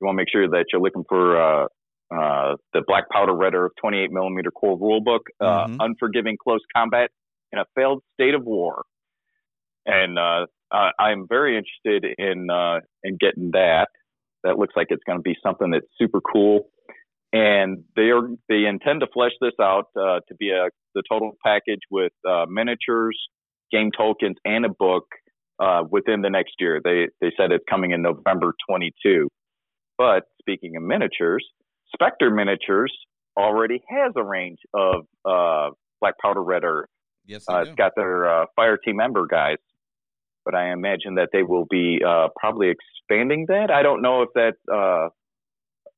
you 0.00 0.06
want 0.06 0.16
to 0.16 0.20
make 0.20 0.30
sure 0.30 0.48
that 0.48 0.66
you're 0.72 0.82
looking 0.82 1.04
for 1.08 1.40
uh, 1.40 1.66
uh, 2.14 2.56
the 2.74 2.82
Black 2.86 3.04
Powder 3.10 3.34
Red 3.34 3.54
Earth 3.54 3.72
28 3.80 4.12
millimeter 4.12 4.50
core 4.50 4.78
rulebook, 4.78 5.20
uh, 5.40 5.66
mm-hmm. 5.66 5.76
Unforgiving 5.80 6.36
Close 6.42 6.60
Combat 6.76 7.10
in 7.52 7.58
a 7.58 7.64
Failed 7.74 8.02
State 8.14 8.34
of 8.34 8.44
War, 8.44 8.82
and 9.86 10.18
uh, 10.18 10.46
I'm 10.98 11.26
very 11.28 11.56
interested 11.56 12.14
in 12.18 12.50
uh, 12.50 12.80
in 13.02 13.16
getting 13.18 13.50
that. 13.52 13.88
That 14.44 14.58
looks 14.58 14.74
like 14.76 14.88
it's 14.90 15.04
going 15.06 15.18
to 15.18 15.22
be 15.22 15.36
something 15.42 15.70
that's 15.70 15.86
super 15.98 16.20
cool, 16.20 16.68
and 17.32 17.84
they 17.96 18.10
are 18.10 18.28
they 18.48 18.66
intend 18.66 19.00
to 19.00 19.06
flesh 19.12 19.32
this 19.40 19.52
out 19.60 19.86
uh, 19.96 20.20
to 20.28 20.34
be 20.38 20.50
a 20.50 20.68
the 20.94 21.02
total 21.10 21.32
package 21.44 21.80
with 21.90 22.12
uh, 22.28 22.44
miniatures, 22.48 23.18
game 23.70 23.90
tokens, 23.96 24.36
and 24.44 24.64
a 24.64 24.68
book 24.68 25.04
uh, 25.58 25.82
within 25.90 26.22
the 26.22 26.30
next 26.30 26.54
year. 26.58 26.80
They 26.82 27.08
they 27.20 27.32
said 27.36 27.52
it's 27.52 27.64
coming 27.68 27.92
in 27.92 28.02
November 28.02 28.54
22. 28.68 29.28
But 29.98 30.24
speaking 30.40 30.76
of 30.76 30.82
miniatures, 30.82 31.46
Spectre 31.94 32.30
Miniatures 32.30 32.92
already 33.38 33.82
has 33.88 34.12
a 34.16 34.22
range 34.22 34.58
of 34.74 35.06
uh, 35.24 35.70
black 36.00 36.14
powder 36.20 36.42
red 36.42 36.64
earth. 36.64 36.88
Yes, 37.26 37.44
uh, 37.48 37.58
it's 37.58 37.74
got 37.76 37.92
their 37.96 38.42
uh, 38.42 38.46
fire 38.56 38.76
team 38.76 38.96
member 38.96 39.26
guys, 39.26 39.58
but 40.44 40.54
I 40.54 40.72
imagine 40.72 41.16
that 41.16 41.30
they 41.32 41.42
will 41.42 41.66
be 41.68 42.00
uh, 42.06 42.28
probably 42.38 42.70
expanding 42.70 43.46
that. 43.48 43.70
I 43.70 43.82
don't 43.82 44.02
know 44.02 44.22
if 44.22 44.28
that 44.34 44.54
uh, 44.72 45.08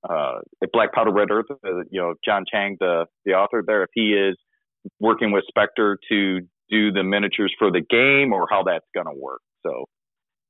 uh, 0.09 0.41
if 0.61 0.71
Black 0.73 0.93
Powder 0.93 1.13
Red 1.13 1.31
Earth, 1.31 1.47
uh, 1.51 1.79
you 1.91 2.01
know, 2.01 2.15
Jon 2.25 2.45
Chang, 2.51 2.77
the 2.81 3.07
the 3.25 3.33
author 3.33 3.63
there, 3.67 3.83
if 3.83 3.91
he 3.95 4.13
is 4.13 4.37
working 5.01 5.33
with 5.33 5.45
Spectre 5.49 5.99
to 6.11 6.41
do 6.71 6.93
the 6.93 7.03
miniatures 7.03 7.55
for 7.59 7.71
the 7.71 7.81
game 7.81 8.33
or 8.33 8.47
how 8.51 8.63
that's 8.63 8.87
going 8.95 9.07
to 9.07 9.19
work. 9.19 9.41
So 9.65 9.87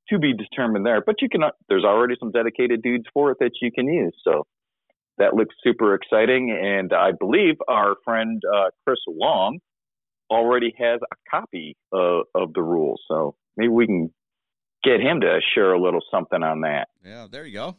to 0.09 0.19
be 0.19 0.33
determined 0.33 0.85
there. 0.85 1.01
But 1.05 1.21
you 1.21 1.29
can, 1.29 1.41
there's 1.69 1.83
already 1.83 2.15
some 2.19 2.31
dedicated 2.31 2.81
dudes 2.81 3.05
for 3.13 3.31
it 3.31 3.37
that 3.39 3.51
you 3.61 3.71
can 3.71 3.87
use. 3.87 4.15
So 4.23 4.45
that 5.17 5.33
looks 5.33 5.55
super 5.63 5.95
exciting. 5.95 6.51
And 6.51 6.93
I 6.93 7.11
believe 7.17 7.55
our 7.67 7.95
friend 8.03 8.41
uh, 8.53 8.69
Chris 8.85 8.99
Long 9.07 9.59
already 10.29 10.73
has 10.77 10.99
a 11.11 11.15
copy 11.29 11.75
of, 11.91 12.23
of 12.35 12.53
the 12.53 12.61
rules. 12.61 13.01
So 13.07 13.35
maybe 13.57 13.69
we 13.69 13.85
can 13.85 14.13
get 14.83 15.01
him 15.01 15.21
to 15.21 15.39
share 15.53 15.73
a 15.73 15.81
little 15.81 16.01
something 16.11 16.43
on 16.43 16.61
that. 16.61 16.87
Yeah, 17.03 17.27
there 17.29 17.45
you 17.45 17.53
go. 17.53 17.75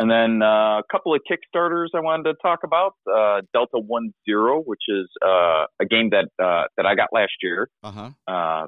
And 0.00 0.10
then 0.10 0.42
uh, 0.42 0.78
a 0.78 0.82
couple 0.90 1.14
of 1.14 1.20
Kickstarters 1.30 1.88
I 1.94 2.00
wanted 2.00 2.24
to 2.24 2.34
talk 2.40 2.60
about. 2.64 2.94
Uh, 3.06 3.42
Delta 3.52 3.78
One 3.78 4.14
Zero, 4.26 4.62
which 4.62 4.80
is 4.88 5.06
uh, 5.22 5.66
a 5.78 5.84
game 5.88 6.10
that 6.10 6.28
uh, 6.42 6.64
that 6.78 6.86
I 6.86 6.94
got 6.94 7.08
last 7.12 7.32
year. 7.42 7.68
Uh-huh. 7.82 8.10
Uh, 8.26 8.66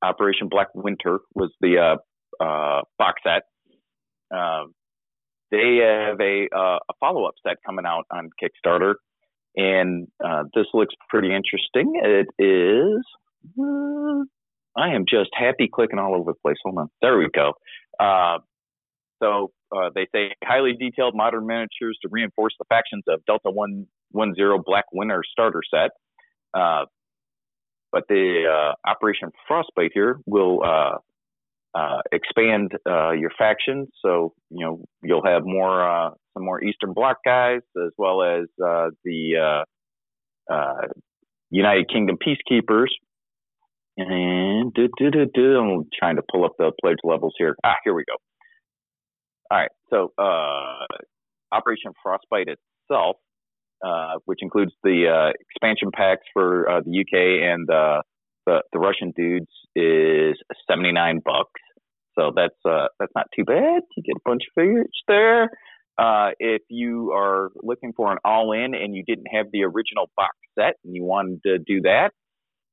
Operation 0.00 0.48
Black 0.48 0.68
Winter 0.74 1.18
was 1.34 1.50
the 1.60 1.96
uh, 2.40 2.80
box 2.98 3.20
set. 3.24 3.42
Um, 4.32 4.72
they 5.50 5.78
have 5.82 6.20
a, 6.20 6.46
a 6.54 6.94
follow 7.00 7.24
up 7.24 7.34
set 7.44 7.56
coming 7.66 7.84
out 7.84 8.04
on 8.12 8.30
Kickstarter, 8.40 8.94
and 9.56 10.06
this 10.54 10.66
looks 10.72 10.94
pretty 11.08 11.34
interesting. 11.34 12.00
It 12.00 12.28
is. 12.38 13.04
I 14.76 14.94
am 14.94 15.04
just 15.08 15.30
happy 15.34 15.68
clicking 15.72 15.98
all 15.98 16.14
over 16.14 16.32
the 16.32 16.38
place. 16.42 16.56
Hold 16.64 16.78
on. 16.78 16.88
There 17.02 17.18
we 17.18 17.28
go. 17.34 17.54
so 19.22 19.50
uh, 19.76 19.90
they 19.94 20.06
say 20.14 20.34
highly 20.44 20.72
detailed 20.74 21.14
modern 21.14 21.46
miniatures 21.46 21.98
to 22.02 22.08
reinforce 22.10 22.54
the 22.58 22.64
factions 22.68 23.04
of 23.08 23.24
Delta 23.26 23.50
One 23.50 23.86
One 24.10 24.34
Zero 24.34 24.60
Black 24.64 24.84
Winter 24.92 25.22
starter 25.30 25.62
set. 25.72 25.90
Uh, 26.54 26.86
but 27.92 28.04
the 28.08 28.44
uh, 28.48 28.88
Operation 28.88 29.30
Frostbite 29.46 29.90
here 29.94 30.20
will 30.26 30.62
uh, 30.64 30.98
uh, 31.74 32.00
expand 32.12 32.72
uh, 32.88 33.10
your 33.12 33.30
faction, 33.36 33.88
so 34.02 34.32
you 34.50 34.64
know 34.64 34.84
you'll 35.02 35.24
have 35.24 35.42
more 35.44 36.12
some 36.34 36.44
more 36.44 36.62
Eastern 36.62 36.92
Bloc 36.92 37.18
guys 37.24 37.60
as 37.84 37.92
well 37.98 38.22
as 38.22 38.46
the 38.58 39.64
United 41.50 41.90
Kingdom 41.90 42.16
peacekeepers. 42.16 42.88
And 43.96 44.72
do, 44.72 44.88
do, 44.98 45.10
do, 45.10 45.26
do. 45.32 45.58
I'm 45.58 45.84
trying 45.98 46.16
to 46.16 46.22
pull 46.30 46.44
up 46.44 46.52
the 46.58 46.72
pledge 46.80 46.98
levels 47.04 47.34
here. 47.38 47.56
Ah, 47.64 47.74
here 47.84 47.94
we 47.94 48.04
go. 48.04 48.16
All 49.50 49.58
right. 49.58 49.70
So, 49.90 50.12
uh, 50.18 50.86
Operation 51.52 51.92
Frostbite 52.02 52.48
itself, 52.48 53.16
uh, 53.84 54.14
which 54.24 54.38
includes 54.42 54.72
the 54.84 55.08
uh, 55.08 55.32
expansion 55.40 55.90
packs 55.92 56.24
for 56.32 56.70
uh, 56.70 56.80
the 56.84 57.00
UK 57.00 57.50
and 57.50 57.68
uh, 57.68 58.02
the, 58.46 58.62
the 58.72 58.78
Russian 58.78 59.12
dudes, 59.16 59.50
is 59.74 60.36
79 60.70 61.20
bucks. 61.24 61.60
So 62.18 62.32
that's 62.34 62.54
uh, 62.68 62.88
that's 62.98 63.12
not 63.14 63.26
too 63.34 63.44
bad. 63.44 63.82
You 63.96 64.02
get 64.02 64.16
a 64.16 64.28
bunch 64.28 64.42
of 64.42 64.62
figures 64.62 64.90
there. 65.08 65.48
if 66.38 66.62
you 66.68 67.12
are 67.12 67.50
looking 67.62 67.92
for 67.96 68.12
an 68.12 68.18
all-in 68.24 68.74
and 68.74 68.94
you 68.94 69.02
didn't 69.06 69.26
have 69.32 69.46
the 69.52 69.62
original 69.64 70.10
box 70.16 70.36
set 70.58 70.74
and 70.84 70.94
you 70.94 71.04
wanted 71.04 71.40
to 71.44 71.58
do 71.58 71.82
that, 71.82 72.10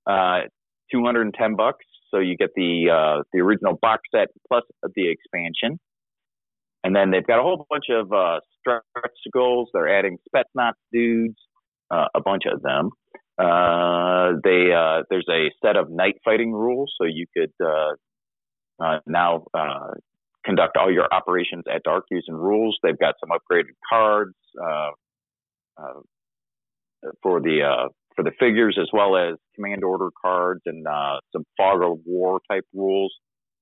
uh, 0.07 0.47
210 0.91 1.55
bucks. 1.55 1.85
So 2.11 2.19
you 2.19 2.37
get 2.37 2.49
the 2.55 2.89
uh, 2.89 3.23
the 3.33 3.39
original 3.39 3.77
box 3.81 4.03
set 4.13 4.27
plus 4.47 4.63
the 4.95 5.09
expansion. 5.09 5.79
And 6.83 6.95
then 6.95 7.11
they've 7.11 7.25
got 7.25 7.39
a 7.39 7.41
whole 7.41 7.65
bunch 7.69 7.85
of 7.89 8.11
uh. 8.11 8.39
They're 9.73 9.87
adding 9.97 10.17
Spetsnaz 10.27 10.73
dudes, 10.91 11.37
uh, 11.89 12.05
a 12.13 12.21
bunch 12.21 12.43
of 12.51 12.61
them. 12.61 12.89
Uh, 13.37 14.33
they 14.43 14.73
uh, 14.73 15.03
there's 15.09 15.27
a 15.29 15.51
set 15.63 15.77
of 15.77 15.91
night 15.91 16.15
fighting 16.25 16.51
rules, 16.51 16.93
so 16.99 17.05
you 17.05 17.25
could 17.35 17.51
uh, 17.63 17.93
uh, 18.83 18.99
now 19.05 19.43
uh, 19.53 19.91
conduct 20.43 20.75
all 20.75 20.91
your 20.91 21.07
operations 21.13 21.63
at 21.71 21.83
dark 21.83 22.05
using 22.09 22.33
rules. 22.33 22.77
They've 22.81 22.97
got 22.97 23.15
some 23.19 23.29
upgraded 23.29 23.75
cards 23.87 24.33
for 27.21 27.39
the 27.39 27.89
for 28.17 28.23
the 28.23 28.31
figures, 28.37 28.77
as 28.81 28.89
well 28.91 29.15
as 29.15 29.35
command 29.55 29.85
order 29.85 30.09
cards 30.21 30.61
and 30.65 30.85
uh, 30.85 31.19
some 31.31 31.45
fog 31.55 31.81
of 31.81 31.99
war 32.05 32.41
type 32.51 32.65
rules 32.73 33.13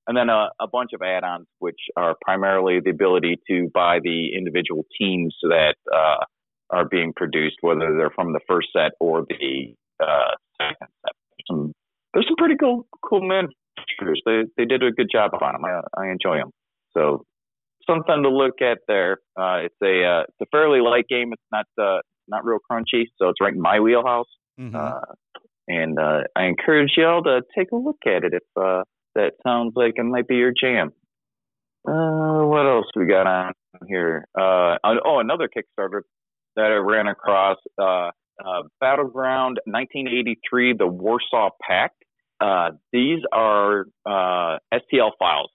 and 0.07 0.15
then 0.15 0.29
a, 0.29 0.49
a 0.59 0.67
bunch 0.67 0.91
of 0.93 1.01
add-ons, 1.01 1.47
which 1.59 1.79
are 1.97 2.15
primarily 2.21 2.79
the 2.83 2.91
ability 2.91 3.39
to 3.49 3.69
buy 3.73 3.99
the 4.03 4.35
individual 4.35 4.85
teams 4.99 5.35
that 5.43 5.75
uh, 5.93 6.23
are 6.69 6.85
being 6.85 7.13
produced, 7.15 7.57
whether 7.61 7.95
they're 7.97 8.11
from 8.11 8.33
the 8.33 8.39
first 8.47 8.67
set 8.75 8.91
or 8.99 9.25
the 9.27 9.73
uh, 9.99 10.35
second 10.61 10.87
set. 11.03 11.13
There's 11.13 11.47
some, 11.49 11.73
there's 12.13 12.27
some 12.27 12.35
pretty 12.37 12.55
cool, 12.59 12.87
cool 13.03 13.21
miniatures. 13.21 14.21
They 14.25 14.43
they 14.57 14.65
did 14.65 14.83
a 14.83 14.91
good 14.91 15.09
job 15.11 15.31
on 15.41 15.53
them. 15.53 15.65
I, 15.65 15.81
I 15.99 16.11
enjoy 16.11 16.37
them. 16.37 16.51
So 16.93 17.23
something 17.89 18.23
to 18.23 18.29
look 18.29 18.61
at 18.61 18.79
there. 18.87 19.17
Uh, 19.37 19.65
it's 19.65 19.75
a 19.83 20.05
uh, 20.05 20.21
it's 20.21 20.41
a 20.41 20.45
fairly 20.51 20.81
light 20.81 21.07
game. 21.07 21.33
It's 21.33 21.41
not 21.51 21.65
uh, 21.81 21.99
not 22.27 22.45
real 22.45 22.59
crunchy, 22.71 23.05
so 23.17 23.29
it's 23.29 23.41
right 23.41 23.53
in 23.53 23.61
my 23.61 23.79
wheelhouse. 23.79 24.27
Mm-hmm. 24.59 24.75
Uh, 24.75 24.99
and 25.67 25.99
uh, 25.99 26.21
I 26.35 26.45
encourage 26.45 26.91
y'all 26.97 27.23
to 27.23 27.41
take 27.57 27.71
a 27.71 27.75
look 27.75 27.97
at 28.05 28.23
it 28.23 28.33
if 28.33 28.43
uh, 28.55 28.83
that 29.15 29.33
sounds 29.43 29.73
like 29.75 29.93
it 29.95 30.03
might 30.03 30.27
be 30.27 30.35
your 30.35 30.53
jam. 30.59 30.91
Uh, 31.87 32.45
what 32.45 32.65
else 32.65 32.85
we 32.95 33.05
got 33.05 33.27
on 33.27 33.53
here? 33.87 34.27
Uh, 34.37 34.77
oh, 34.83 35.19
another 35.19 35.47
Kickstarter 35.47 36.01
that 36.55 36.65
I 36.65 36.75
ran 36.75 37.07
across. 37.07 37.57
Uh, 37.77 38.11
Battleground 38.81 39.59
1983, 39.65 40.75
the 40.77 40.87
Warsaw 40.87 41.49
Pact. 41.61 41.95
These 42.91 43.19
are 43.31 43.85
STL 44.07 45.11
files 45.19 45.51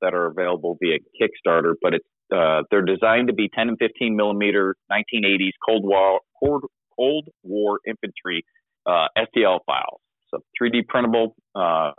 that 0.00 0.14
are 0.14 0.26
available 0.26 0.76
via 0.80 0.98
Kickstarter, 1.20 1.74
but 1.82 1.94
it's 1.94 2.06
uh, 2.32 2.62
they're 2.70 2.82
designed 2.82 3.28
to 3.28 3.34
be 3.34 3.48
10 3.54 3.70
and 3.70 3.78
15 3.78 4.14
millimeter 4.14 4.76
1980s 4.90 5.50
Cold 5.66 5.84
War 5.84 6.20
Cold, 6.42 6.64
Cold 7.00 7.28
War 7.42 7.80
infantry 7.86 8.44
uh, 8.86 9.06
STL 9.16 9.60
files. 9.64 10.00
So 10.30 10.40
3D 10.60 10.86
printable, 10.86 11.34
uh, 11.54 11.92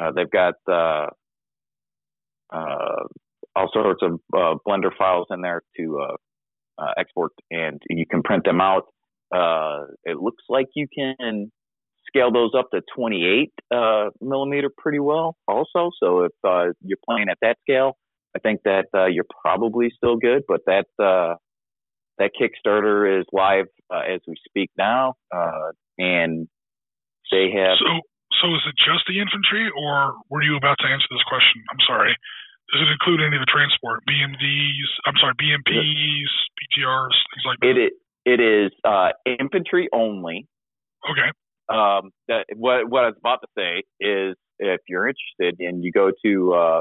uh, 0.00 0.12
they've 0.16 0.30
got 0.30 0.54
uh, 0.68 1.06
uh, 2.52 3.02
all 3.54 3.70
sorts 3.72 4.02
of 4.02 4.20
uh, 4.34 4.54
Blender 4.66 4.90
files 4.96 5.26
in 5.30 5.42
there 5.42 5.62
to 5.76 6.06
export, 6.98 7.32
and 7.50 7.80
you 7.88 8.04
can 8.10 8.22
print 8.22 8.44
them 8.44 8.60
out. 8.60 8.84
it 10.04 10.16
looks 10.16 10.42
like 10.48 10.66
you 10.74 10.86
can 10.92 11.52
scale 12.08 12.32
those 12.32 12.50
up 12.58 12.68
to 12.72 12.80
28 12.96 13.52
millimeter 14.20 14.70
pretty 14.76 14.98
well, 14.98 15.36
also. 15.46 15.90
So 16.02 16.24
if 16.24 16.32
you're 16.80 16.98
playing 17.08 17.28
at 17.30 17.38
that 17.42 17.58
scale, 17.60 17.96
I 18.34 18.40
think 18.40 18.62
that 18.64 18.86
you're 19.12 19.26
probably 19.44 19.92
still 19.96 20.16
good. 20.16 20.42
But 20.48 20.62
that 20.66 20.86
that 22.18 22.30
Kickstarter 22.38 23.20
is 23.20 23.26
live 23.32 23.66
as 23.90 24.20
we 24.26 24.34
speak 24.48 24.70
now, 24.78 25.14
and 25.98 26.48
they 27.30 27.50
have. 27.50 27.78
So- 27.78 28.00
so 28.42 28.48
is 28.54 28.62
it 28.66 28.74
just 28.76 29.06
the 29.06 29.20
infantry, 29.20 29.70
or 29.76 30.16
were 30.28 30.42
you 30.42 30.56
about 30.56 30.76
to 30.80 30.86
answer 30.86 31.06
this 31.10 31.22
question? 31.28 31.62
I'm 31.70 31.78
sorry. 31.86 32.16
does 32.72 32.82
it 32.82 32.90
include 32.90 33.20
any 33.20 33.36
of 33.36 33.40
the 33.40 33.46
transport? 33.46 34.00
BMDs, 34.08 34.88
I'm 35.06 35.14
sorry, 35.20 35.34
BMPs, 35.34 36.30
BTRs, 36.58 37.16
things 37.30 37.44
like 37.46 37.58
that? 37.60 37.76
It, 37.78 37.92
it 38.24 38.40
is 38.40 38.72
uh, 38.84 39.10
infantry 39.38 39.88
only. 39.92 40.48
Okay. 41.08 41.30
Um, 41.68 42.10
that, 42.28 42.46
what, 42.56 42.88
what 42.90 43.04
I 43.04 43.08
was 43.08 43.16
about 43.18 43.40
to 43.42 43.48
say 43.56 43.82
is 44.00 44.34
if 44.58 44.80
you're 44.88 45.06
interested 45.06 45.60
and 45.64 45.84
you 45.84 45.92
go 45.92 46.10
to, 46.24 46.54
uh, 46.54 46.80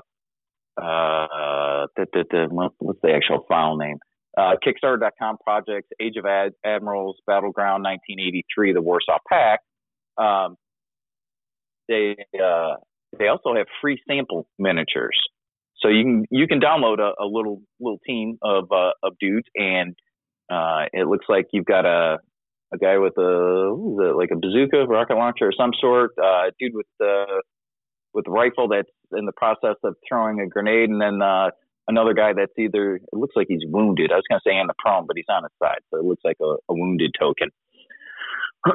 uh, 0.81 1.87
the, 1.97 2.07
the, 2.13 2.23
the, 2.31 2.47
what's 2.49 2.99
the 3.03 3.13
actual 3.13 3.45
file 3.47 3.77
name? 3.77 3.97
Uh, 4.37 4.55
Kickstarter.com 4.65 5.37
projects, 5.43 5.89
Age 6.01 6.17
of 6.17 6.25
Ad- 6.25 6.53
Admirals, 6.65 7.17
Battleground 7.27 7.83
1983, 7.83 8.73
the 8.73 8.81
Warsaw 8.81 9.19
Pact. 9.29 9.63
Um, 10.17 10.55
they, 11.87 12.15
uh, 12.43 12.75
they 13.17 13.27
also 13.27 13.55
have 13.55 13.67
free 13.81 14.01
sample 14.07 14.47
miniatures. 14.57 15.19
So 15.81 15.89
you 15.89 16.03
can 16.03 16.25
you 16.31 16.47
can 16.47 16.61
download 16.61 16.99
a, 16.99 17.11
a 17.21 17.25
little 17.25 17.61
little 17.79 17.99
team 18.05 18.37
of 18.41 18.71
uh, 18.71 18.91
of 19.03 19.17
dudes, 19.19 19.47
and 19.55 19.95
uh, 20.49 20.85
it 20.93 21.07
looks 21.07 21.25
like 21.27 21.47
you've 21.51 21.65
got 21.65 21.85
a 21.85 22.19
a 22.73 22.77
guy 22.77 22.97
with 22.97 23.17
a 23.17 24.13
like 24.17 24.29
a 24.31 24.37
bazooka, 24.37 24.85
rocket 24.87 25.15
launcher, 25.15 25.49
of 25.49 25.53
some 25.57 25.71
sort. 25.79 26.11
Uh, 26.17 26.51
dude 26.57 26.73
with 26.73 26.85
the 26.99 27.43
with 28.13 28.27
a 28.27 28.31
rifle 28.31 28.67
that's 28.69 28.89
in 29.17 29.25
the 29.25 29.33
process 29.33 29.75
of 29.83 29.95
throwing 30.07 30.39
a 30.39 30.47
grenade, 30.47 30.89
and 30.89 31.01
then 31.01 31.21
uh, 31.21 31.49
another 31.87 32.13
guy 32.13 32.33
that's 32.33 32.53
either 32.57 32.95
it 32.95 33.03
looks 33.13 33.35
like 33.35 33.47
he's 33.49 33.63
wounded. 33.65 34.11
I 34.11 34.15
was 34.15 34.23
going 34.29 34.39
to 34.39 34.49
say 34.49 34.57
on 34.57 34.67
the 34.67 34.73
prone, 34.77 35.05
but 35.07 35.17
he's 35.17 35.25
on 35.29 35.43
his 35.43 35.51
side, 35.61 35.79
so 35.89 35.99
it 35.99 36.05
looks 36.05 36.21
like 36.23 36.37
a, 36.41 36.55
a 36.69 36.73
wounded 36.73 37.13
token. 37.19 37.49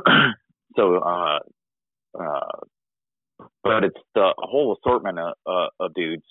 so, 0.77 0.97
uh, 0.97 1.39
uh, 2.19 3.45
but 3.63 3.85
it's 3.85 4.01
the 4.15 4.35
whole 4.39 4.77
assortment 4.77 5.19
of, 5.19 5.35
uh, 5.47 5.69
of 5.81 5.95
dudes 5.95 6.25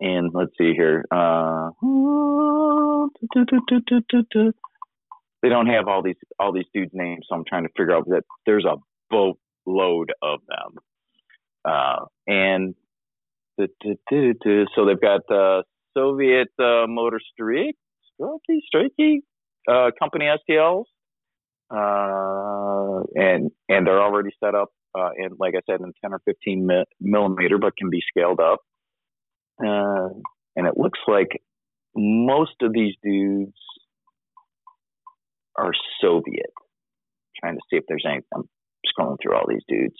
and 0.00 0.30
let's 0.32 0.52
see 0.58 0.72
here. 0.72 1.04
Uh, 1.10 1.70
they 5.42 5.48
don't 5.48 5.66
have 5.66 5.88
all 5.88 6.02
these 6.02 6.16
all 6.38 6.52
these 6.52 6.64
dudes' 6.74 6.92
names, 6.94 7.26
so 7.28 7.36
I'm 7.36 7.44
trying 7.46 7.64
to 7.64 7.70
figure 7.76 7.94
out 7.94 8.08
that 8.08 8.24
there's 8.46 8.64
a 8.64 8.76
boatload 9.10 10.12
of 10.22 10.40
them. 10.48 10.78
Uh, 11.64 12.06
and 12.26 12.74
so 14.74 14.86
they've 14.86 15.00
got 15.00 15.20
uh, 15.30 15.62
Soviet 15.96 16.48
uh, 16.58 16.86
Motor 16.88 17.20
Strike, 17.32 17.76
Strikey 18.20 19.22
uh, 19.68 19.90
company 19.98 20.26
STLs, 20.26 20.84
uh, 21.70 23.02
and 23.14 23.50
and 23.68 23.86
they're 23.86 24.02
already 24.02 24.30
set 24.42 24.54
up 24.54 24.70
uh, 24.98 25.10
in, 25.16 25.30
like 25.38 25.54
I 25.54 25.60
said, 25.70 25.80
in 25.80 25.92
10 26.02 26.12
or 26.12 26.20
15 26.24 26.68
millimeter, 27.00 27.58
but 27.58 27.76
can 27.76 27.90
be 27.90 28.02
scaled 28.08 28.40
up. 28.40 28.60
Uh, 29.64 30.08
and 30.56 30.66
it 30.66 30.76
looks 30.76 30.98
like 31.06 31.40
most 31.94 32.54
of 32.62 32.72
these 32.72 32.94
dudes 33.02 33.52
are 35.56 35.72
Soviet. 36.00 36.52
I'm 36.56 37.40
trying 37.40 37.54
to 37.56 37.60
see 37.70 37.76
if 37.76 37.84
there's 37.88 38.04
any. 38.06 38.20
I'm 38.34 38.48
scrolling 38.86 39.16
through 39.22 39.34
all 39.34 39.46
these 39.48 39.64
dudes. 39.68 39.96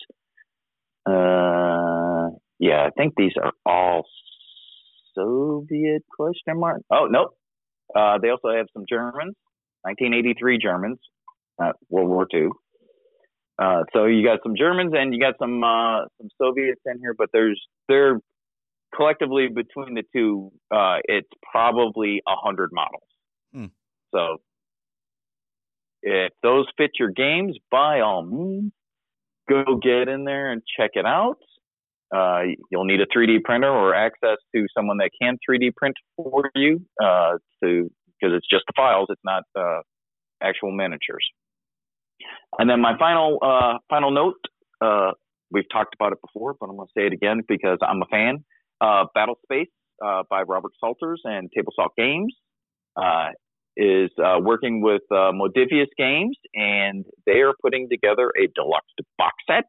Uh, 1.05 2.20
yeah, 2.61 2.85
I 2.85 2.89
think 2.91 3.15
these 3.17 3.33
are 3.41 3.51
all 3.65 4.05
Soviet 5.15 6.03
question 6.15 6.59
mark. 6.59 6.81
Oh 6.91 7.07
nope. 7.09 7.35
Uh, 7.93 8.19
they 8.21 8.29
also 8.29 8.55
have 8.55 8.67
some 8.71 8.85
Germans, 8.87 9.35
1983 9.81 10.59
Germans, 10.59 10.99
uh, 11.61 11.73
World 11.89 12.07
War 12.07 12.27
II. 12.33 12.49
Uh, 13.61 13.83
so 13.93 14.05
you 14.05 14.23
got 14.23 14.39
some 14.43 14.55
Germans 14.55 14.93
and 14.95 15.13
you 15.13 15.19
got 15.19 15.33
some 15.39 15.63
uh, 15.63 16.05
some 16.17 16.29
Soviets 16.39 16.81
in 16.85 16.99
here, 16.99 17.15
but 17.17 17.29
there's 17.33 17.59
they're 17.89 18.19
collectively 18.95 19.47
between 19.47 19.95
the 19.95 20.03
two, 20.13 20.51
uh, 20.73 20.97
it's 21.05 21.29
probably 21.51 22.21
a 22.27 22.35
hundred 22.35 22.69
models. 22.71 23.03
Hmm. 23.53 23.65
So 24.13 24.37
if 26.03 26.31
those 26.43 26.67
fit 26.77 26.91
your 26.99 27.09
games, 27.09 27.57
by 27.71 28.01
all 28.01 28.23
means, 28.23 28.71
go 29.49 29.79
get 29.81 30.07
in 30.07 30.25
there 30.25 30.51
and 30.51 30.61
check 30.77 30.91
it 30.93 31.05
out. 31.05 31.37
Uh, 32.15 32.41
you'll 32.69 32.83
need 32.83 32.99
a 32.99 33.05
3D 33.05 33.43
printer 33.43 33.69
or 33.69 33.95
access 33.95 34.37
to 34.53 34.65
someone 34.75 34.97
that 34.97 35.11
can 35.21 35.37
3D 35.49 35.73
print 35.75 35.95
for 36.17 36.49
you 36.55 36.81
uh, 37.01 37.33
to 37.63 37.89
because 38.19 38.35
it's 38.35 38.47
just 38.49 38.63
the 38.67 38.73
files, 38.75 39.07
it's 39.09 39.21
not 39.23 39.43
uh, 39.57 39.81
actual 40.43 40.71
miniatures. 40.71 41.25
And 42.59 42.69
then 42.69 42.81
my 42.81 42.97
final 42.99 43.39
uh, 43.41 43.77
final 43.89 44.11
note, 44.11 44.35
uh, 44.81 45.11
we've 45.51 45.69
talked 45.71 45.95
about 45.95 46.11
it 46.11 46.19
before, 46.21 46.55
but 46.59 46.69
I'm 46.69 46.75
going 46.75 46.87
to 46.87 46.93
say 46.95 47.07
it 47.07 47.13
again 47.13 47.41
because 47.47 47.77
I'm 47.81 48.01
a 48.01 48.05
fan. 48.11 48.43
Battle 49.13 49.35
Space 49.43 49.69
uh, 50.03 50.23
by 50.29 50.41
Robert 50.41 50.71
Salters 50.79 51.21
and 51.23 51.49
Table 51.55 51.71
Salt 51.75 51.93
Games 51.97 52.33
uh, 52.95 53.29
is 53.77 54.09
working 54.41 54.81
with 54.81 55.01
Modiphius 55.11 55.87
Games, 55.97 56.37
and 56.53 57.05
they 57.25 57.41
are 57.41 57.53
putting 57.61 57.87
together 57.89 58.31
a 58.37 58.47
deluxe 58.53 58.85
box 59.17 59.35
set. 59.47 59.65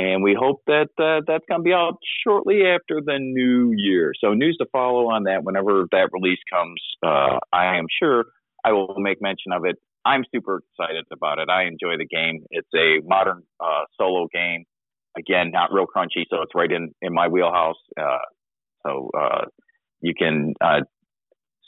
And 0.00 0.22
we 0.22 0.36
hope 0.38 0.62
that 0.66 0.88
uh, 0.98 1.20
that's 1.26 1.44
going 1.48 1.60
to 1.60 1.64
be 1.64 1.72
out 1.72 1.98
shortly 2.24 2.62
after 2.64 3.00
the 3.04 3.18
new 3.18 3.72
year. 3.76 4.12
So 4.22 4.32
news 4.32 4.56
to 4.60 4.66
follow 4.72 5.10
on 5.10 5.24
that 5.24 5.44
whenever 5.44 5.86
that 5.92 6.08
release 6.12 6.38
comes. 6.52 6.80
I 7.02 7.76
am 7.76 7.86
sure 8.02 8.24
I 8.64 8.72
will 8.72 8.94
make 8.98 9.20
mention 9.20 9.52
of 9.52 9.64
it. 9.64 9.76
I'm 10.04 10.24
super 10.34 10.60
excited 10.62 11.04
about 11.12 11.38
it. 11.38 11.48
I 11.50 11.64
enjoy 11.64 11.98
the 11.98 12.06
game. 12.06 12.44
It's 12.50 12.68
a 12.74 13.06
modern 13.06 13.42
solo 13.98 14.26
game 14.32 14.64
again, 15.16 15.50
not 15.52 15.72
real 15.72 15.86
crunchy, 15.86 16.24
so 16.30 16.42
it's 16.42 16.54
right 16.54 16.70
in 16.70 16.92
in 17.02 17.12
my 17.12 17.28
wheelhouse. 17.28 17.76
Uh, 18.00 18.18
so 18.86 19.10
uh, 19.18 19.44
you 20.00 20.14
can 20.16 20.54
uh, 20.60 20.80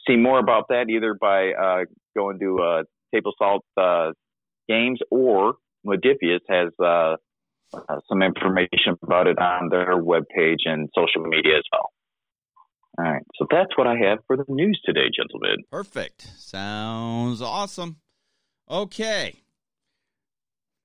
see 0.07 0.17
more 0.17 0.39
about 0.39 0.65
that 0.69 0.87
either 0.89 1.17
by 1.21 1.53
uh, 1.53 1.85
going 2.17 2.39
to 2.41 2.59
uh, 2.61 2.83
Table 3.15 3.33
Salt 3.39 3.65
uh, 3.77 4.13
Games 4.69 5.01
or 5.11 5.55
Modiphius 5.87 6.41
has 6.49 6.69
uh, 6.83 7.17
uh, 7.75 8.01
some 8.09 8.23
information 8.23 8.97
about 9.03 9.27
it 9.27 9.39
on 9.39 9.69
their 9.69 9.97
webpage 9.97 10.67
and 10.67 10.89
social 10.95 11.23
media 11.23 11.59
as 11.59 11.65
well. 11.73 11.91
All 12.99 13.11
right, 13.11 13.23
so 13.39 13.47
that's 13.51 13.77
what 13.77 13.87
I 13.87 13.97
have 13.97 14.19
for 14.27 14.37
the 14.37 14.45
news 14.49 14.81
today, 14.85 15.11
gentlemen. 15.15 15.65
Perfect. 15.71 16.29
Sounds 16.37 17.41
awesome. 17.41 17.97
Okay. 18.71 19.43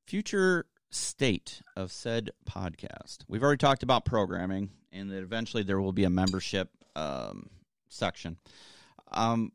Future 0.05 0.65
state 0.89 1.61
of 1.75 1.91
said 1.91 2.31
podcast. 2.49 3.19
We've 3.27 3.43
already 3.43 3.57
talked 3.57 3.83
about 3.83 4.05
programming 4.05 4.69
and 4.91 5.11
that 5.11 5.21
eventually 5.21 5.63
there 5.63 5.81
will 5.81 5.91
be 5.91 6.05
a 6.05 6.09
membership 6.09 6.69
um, 6.95 7.49
section. 7.89 8.37
Um, 9.11 9.51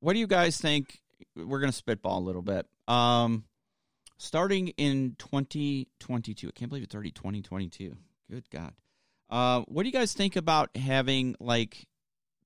what 0.00 0.14
do 0.14 0.18
you 0.18 0.26
guys 0.26 0.58
think? 0.58 1.00
We're 1.36 1.60
going 1.60 1.70
to 1.70 1.76
spitball 1.76 2.18
a 2.18 2.24
little 2.24 2.42
bit. 2.42 2.66
Um, 2.88 3.44
starting 4.22 4.68
in 4.68 5.16
2022, 5.18 6.48
I 6.48 6.50
can't 6.52 6.68
believe 6.68 6.84
it's 6.84 6.94
already 6.94 7.10
2022. 7.10 7.96
Good 8.30 8.48
God. 8.50 8.72
Uh, 9.28 9.62
what 9.62 9.82
do 9.82 9.88
you 9.88 9.92
guys 9.92 10.12
think 10.12 10.36
about 10.36 10.76
having 10.76 11.34
like 11.40 11.86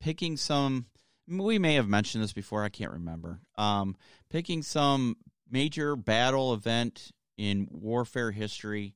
picking 0.01 0.37
some? 0.37 0.87
We 1.29 1.59
may 1.59 1.75
have 1.75 1.89
mentioned 1.89 2.25
this 2.25 2.33
before. 2.33 2.65
I 2.65 2.69
can't 2.69 2.93
remember. 2.93 3.41
Um, 3.59 3.97
picking 4.31 4.63
some 4.63 5.17
major 5.51 5.97
battle 5.97 6.55
event 6.55 7.11
in 7.37 7.69
warfare 7.71 8.31
history 8.31 8.95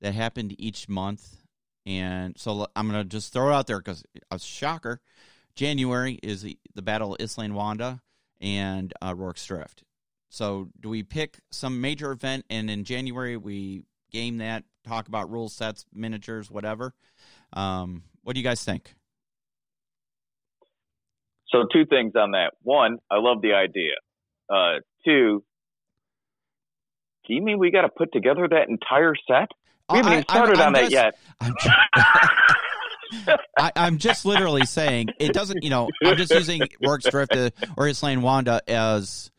that 0.00 0.14
happened 0.14 0.54
each 0.58 0.88
month. 0.88 1.36
And 1.84 2.38
so 2.38 2.66
I'm 2.74 2.88
going 2.88 3.02
to 3.02 3.08
just 3.08 3.32
throw 3.32 3.50
it 3.50 3.54
out 3.54 3.66
there 3.66 3.78
because 3.78 4.04
a 4.30 4.38
shocker. 4.38 5.00
January 5.56 6.18
is 6.22 6.42
the, 6.42 6.58
the 6.74 6.82
Battle 6.82 7.14
of 7.14 7.18
Isandlwana 7.18 8.00
and 8.40 8.92
uh, 9.02 9.14
Rorke's 9.14 9.44
Drift. 9.46 9.84
So 10.34 10.68
do 10.80 10.88
we 10.88 11.04
pick 11.04 11.38
some 11.52 11.80
major 11.80 12.10
event 12.10 12.44
and 12.50 12.68
in 12.68 12.82
January 12.82 13.36
we 13.36 13.84
game 14.10 14.38
that, 14.38 14.64
talk 14.84 15.06
about 15.06 15.30
rule 15.30 15.48
sets, 15.48 15.86
miniatures, 15.94 16.50
whatever? 16.50 16.92
Um, 17.52 18.02
what 18.24 18.34
do 18.34 18.40
you 18.40 18.44
guys 18.44 18.64
think? 18.64 18.96
So 21.50 21.66
two 21.72 21.86
things 21.86 22.14
on 22.16 22.32
that. 22.32 22.54
One, 22.62 22.98
I 23.08 23.18
love 23.18 23.42
the 23.42 23.52
idea. 23.52 23.92
Uh, 24.52 24.80
two, 25.04 25.44
do 27.28 27.34
you 27.34 27.40
mean 27.40 27.60
we 27.60 27.70
got 27.70 27.82
to 27.82 27.88
put 27.88 28.12
together 28.12 28.48
that 28.50 28.68
entire 28.68 29.14
set? 29.28 29.50
We 29.88 29.98
haven't 29.98 30.12
I, 30.12 30.14
even 30.14 30.24
started 30.28 30.58
I'm 30.58 30.74
on 30.74 30.80
just, 30.80 30.90
that 30.90 30.90
yet. 30.90 31.18
I'm 31.40 31.54
just, 31.62 33.38
I, 33.56 33.72
am 33.76 33.98
just 33.98 34.24
literally 34.24 34.66
saying 34.66 35.10
it 35.20 35.32
doesn't. 35.32 35.62
You 35.62 35.70
know, 35.70 35.90
I'm 36.04 36.16
just 36.16 36.32
using 36.32 36.62
Rorke's 36.84 37.08
Drift 37.08 37.36
or 37.36 37.86
Isandlwana 37.86 38.58
as 38.66 39.30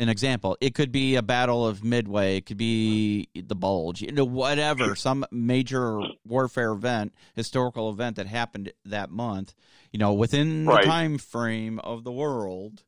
an 0.00 0.08
example. 0.08 0.56
It 0.60 0.74
could 0.74 0.92
be 0.92 1.16
a 1.16 1.22
battle 1.22 1.66
of 1.66 1.82
Midway. 1.82 2.36
It 2.36 2.46
could 2.46 2.56
be 2.56 3.28
the 3.34 3.56
Bulge. 3.56 4.02
You 4.02 4.12
know, 4.12 4.24
whatever. 4.24 4.94
Some 4.94 5.24
major 5.30 6.00
warfare 6.24 6.72
event, 6.72 7.14
historical 7.34 7.90
event 7.90 8.16
that 8.16 8.26
happened 8.26 8.72
that 8.84 9.10
month. 9.10 9.54
You 9.92 9.98
know, 9.98 10.12
within 10.12 10.66
right. 10.66 10.82
the 10.82 10.86
time 10.88 11.18
frame 11.18 11.78
of 11.80 12.04
the 12.04 12.12
world. 12.12 12.82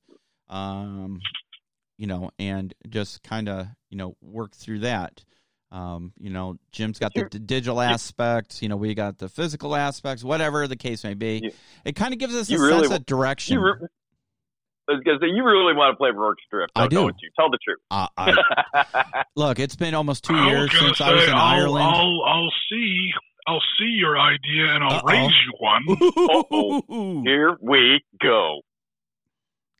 Um, 0.48 1.20
you 1.96 2.06
know, 2.06 2.30
and 2.38 2.72
just 2.88 3.22
kind 3.22 3.48
of 3.48 3.66
you 3.90 3.98
know 3.98 4.16
work 4.20 4.54
through 4.54 4.80
that. 4.80 5.22
Um, 5.72 6.12
you 6.18 6.30
know, 6.30 6.56
Jim's 6.72 6.98
got 6.98 7.12
the 7.14 7.24
digital 7.28 7.80
aspects. 7.80 8.60
You 8.62 8.68
know, 8.68 8.76
we 8.76 8.94
got 8.94 9.18
the 9.18 9.28
physical 9.28 9.76
aspects. 9.76 10.24
Whatever 10.24 10.66
the 10.66 10.76
case 10.76 11.04
may 11.04 11.14
be, 11.14 11.40
you, 11.44 11.50
it 11.84 11.94
kind 11.94 12.12
of 12.12 12.18
gives 12.18 12.34
us 12.34 12.50
a 12.50 12.58
really, 12.58 12.88
sense 12.88 12.94
of 12.94 13.06
direction. 13.06 13.54
You, 13.54 13.64
re- 13.64 13.88
because 14.98 15.20
you 15.22 15.44
really 15.44 15.74
want 15.74 15.92
to 15.92 15.96
play 15.96 16.10
Rorke's 16.10 16.42
Drift. 16.50 16.72
I 16.74 16.86
do. 16.86 16.96
Don't 16.96 17.16
you? 17.22 17.30
Tell 17.36 17.50
the 17.50 17.58
truth. 17.64 17.78
Uh, 17.90 18.06
I, 18.16 19.24
look, 19.36 19.58
it's 19.58 19.76
been 19.76 19.94
almost 19.94 20.24
two 20.24 20.36
years 20.36 20.70
since 20.78 20.98
say, 20.98 21.04
I 21.04 21.12
was 21.12 21.24
in 21.24 21.34
I'll, 21.34 21.40
Ireland. 21.40 21.84
I'll, 21.84 22.22
I'll 22.26 22.52
see. 22.70 23.10
I'll 23.46 23.62
see 23.78 23.86
your 23.96 24.18
idea 24.18 24.66
and 24.74 24.84
I'll 24.84 24.98
Uh-oh. 24.98 25.08
raise 25.08 25.32
you 25.46 25.52
one. 25.58 27.24
Here 27.24 27.56
we 27.60 28.04
go. 28.22 28.60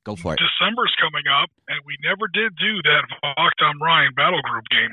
Go 0.04 0.16
for 0.16 0.32
it. 0.32 0.40
December's 0.40 0.94
coming 0.98 1.24
up, 1.28 1.50
and 1.68 1.78
we 1.84 1.96
never 2.02 2.26
did 2.32 2.56
do 2.56 2.80
that 2.82 3.02
Wacht 3.22 3.60
am 3.62 3.82
Rhein 3.82 4.14
Battle 4.16 4.40
Group 4.42 4.64
game. 4.70 4.90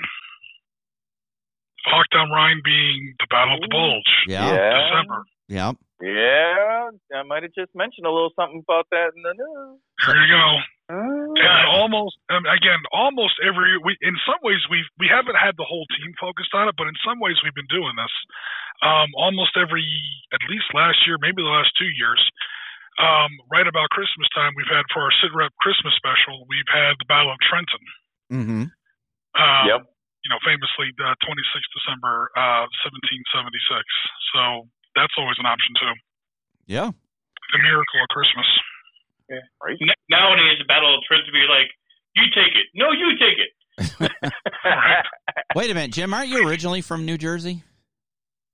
Wacht 1.92 2.14
am 2.14 2.30
Rhein 2.32 2.62
being 2.64 3.16
the 3.18 3.28
Battle 3.30 3.56
of 3.56 3.62
the 3.62 3.70
Bulge. 3.72 4.04
Yeah. 4.28 4.52
yeah. 4.52 4.90
December. 4.92 5.24
Yeah. 5.48 5.72
Yeah, 5.98 6.94
I 7.16 7.24
might 7.26 7.42
have 7.42 7.58
just 7.58 7.74
mentioned 7.74 8.06
a 8.06 8.14
little 8.14 8.30
something 8.38 8.62
about 8.62 8.86
that 8.92 9.18
in 9.18 9.22
the 9.26 9.34
news. 9.34 9.82
There 10.06 10.14
you 10.14 10.30
go. 10.30 10.46
And 10.88 11.68
almost 11.68 12.16
um, 12.30 12.46
again, 12.46 12.80
almost 12.94 13.36
every 13.44 13.76
we 13.82 13.98
in 14.00 14.16
some 14.24 14.40
ways 14.46 14.62
we 14.70 14.86
we 15.02 15.10
haven't 15.10 15.36
had 15.36 15.58
the 15.58 15.68
whole 15.68 15.84
team 15.98 16.14
focused 16.22 16.54
on 16.54 16.70
it, 16.70 16.76
but 16.78 16.88
in 16.88 16.96
some 17.04 17.20
ways 17.20 17.36
we've 17.44 17.58
been 17.58 17.68
doing 17.68 17.98
this. 17.98 18.14
Um, 18.86 19.10
almost 19.18 19.58
every, 19.58 19.86
at 20.30 20.42
least 20.50 20.70
last 20.78 21.02
year, 21.10 21.18
maybe 21.18 21.42
the 21.42 21.50
last 21.50 21.74
two 21.82 21.90
years, 21.98 22.22
um, 23.02 23.34
right 23.50 23.66
about 23.66 23.90
Christmas 23.90 24.30
time, 24.38 24.54
we've 24.54 24.70
had 24.70 24.86
for 24.94 25.02
our 25.02 25.14
Sitrep 25.18 25.50
Christmas 25.62 25.98
special, 25.98 26.46
we've 26.46 26.70
had 26.70 26.94
the 27.02 27.10
Battle 27.10 27.34
of 27.34 27.42
Trenton. 27.42 27.86
Mm-hmm. 28.30 28.64
Um, 29.34 29.64
yep. 29.66 29.82
You 30.26 30.30
know, 30.30 30.42
famously, 30.46 30.94
uh, 31.02 31.18
26th 31.26 31.72
December, 31.74 32.30
uh, 32.38 32.70
1776. 32.86 33.82
So 34.34 34.70
that's 34.98 35.14
always 35.18 35.38
an 35.38 35.46
option 35.46 35.72
too. 35.78 35.94
Yeah. 36.66 36.90
The 36.90 37.60
miracle 37.62 38.00
of 38.02 38.10
Christmas. 38.10 38.50
Yeah. 39.30 39.46
Right. 39.62 39.78
Nowadays, 40.10 40.58
the 40.60 40.68
Battle 40.68 40.92
of 40.98 41.04
Trenton 41.06 41.32
be 41.32 41.46
like, 41.46 41.70
you 42.16 42.26
take 42.34 42.58
it. 42.58 42.68
No, 42.74 42.92
you 42.92 43.14
take 43.22 43.38
it. 43.38 43.52
Wait 45.56 45.70
a 45.70 45.74
minute, 45.74 45.92
Jim. 45.92 46.14
Aren't 46.14 46.30
you 46.30 46.48
originally 46.48 46.82
from 46.82 47.06
New 47.06 47.18
Jersey? 47.18 47.64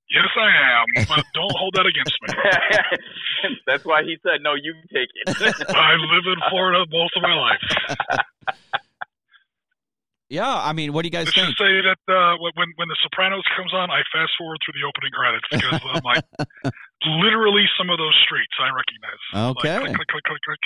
Yes, 0.10 0.30
I 0.38 0.52
am, 0.52 1.08
but 1.08 1.24
don't 1.34 1.56
hold 1.58 1.74
that 1.76 1.88
against 1.88 2.14
me. 2.22 3.56
That's 3.68 3.86
why 3.86 4.04
he 4.04 4.18
said, 4.22 4.41
"No, 4.41 4.54
you 4.54 4.76
take 4.94 5.10
it." 5.10 5.26
I 5.74 5.96
live 5.96 6.26
in 6.28 6.39
Florida 6.50 6.86
most 6.91 7.14
of 7.16 7.24
my 7.24 7.34
life. 7.34 8.60
Yeah, 10.34 10.50
I 10.50 10.74
mean, 10.74 10.94
what 10.94 11.04
do 11.04 11.08
you 11.08 11.12
guys 11.12 11.28
Let's 11.28 11.36
think? 11.36 11.48
just 11.50 11.60
say 11.60 11.82
that 11.86 12.12
uh, 12.12 12.38
when 12.42 12.74
when 12.78 12.88
The 12.88 12.98
Sopranos 13.04 13.44
comes 13.56 13.72
on, 13.72 13.92
I 13.92 14.02
fast 14.12 14.32
forward 14.36 14.58
through 14.66 14.74
the 14.82 14.88
opening 14.88 15.12
credits 15.14 15.46
because 15.52 15.80
I'm 15.94 16.02
like, 16.02 16.74
literally, 17.06 17.66
some 17.78 17.92
of 17.92 18.00
those 18.00 18.18
streets 18.26 18.52
I 18.60 18.74
recognize. 18.74 19.54
Okay. 19.60 19.78
Like, 19.78 19.96
click, 19.96 20.08
click, 20.08 20.24
click, 20.24 20.42
click, 20.44 20.60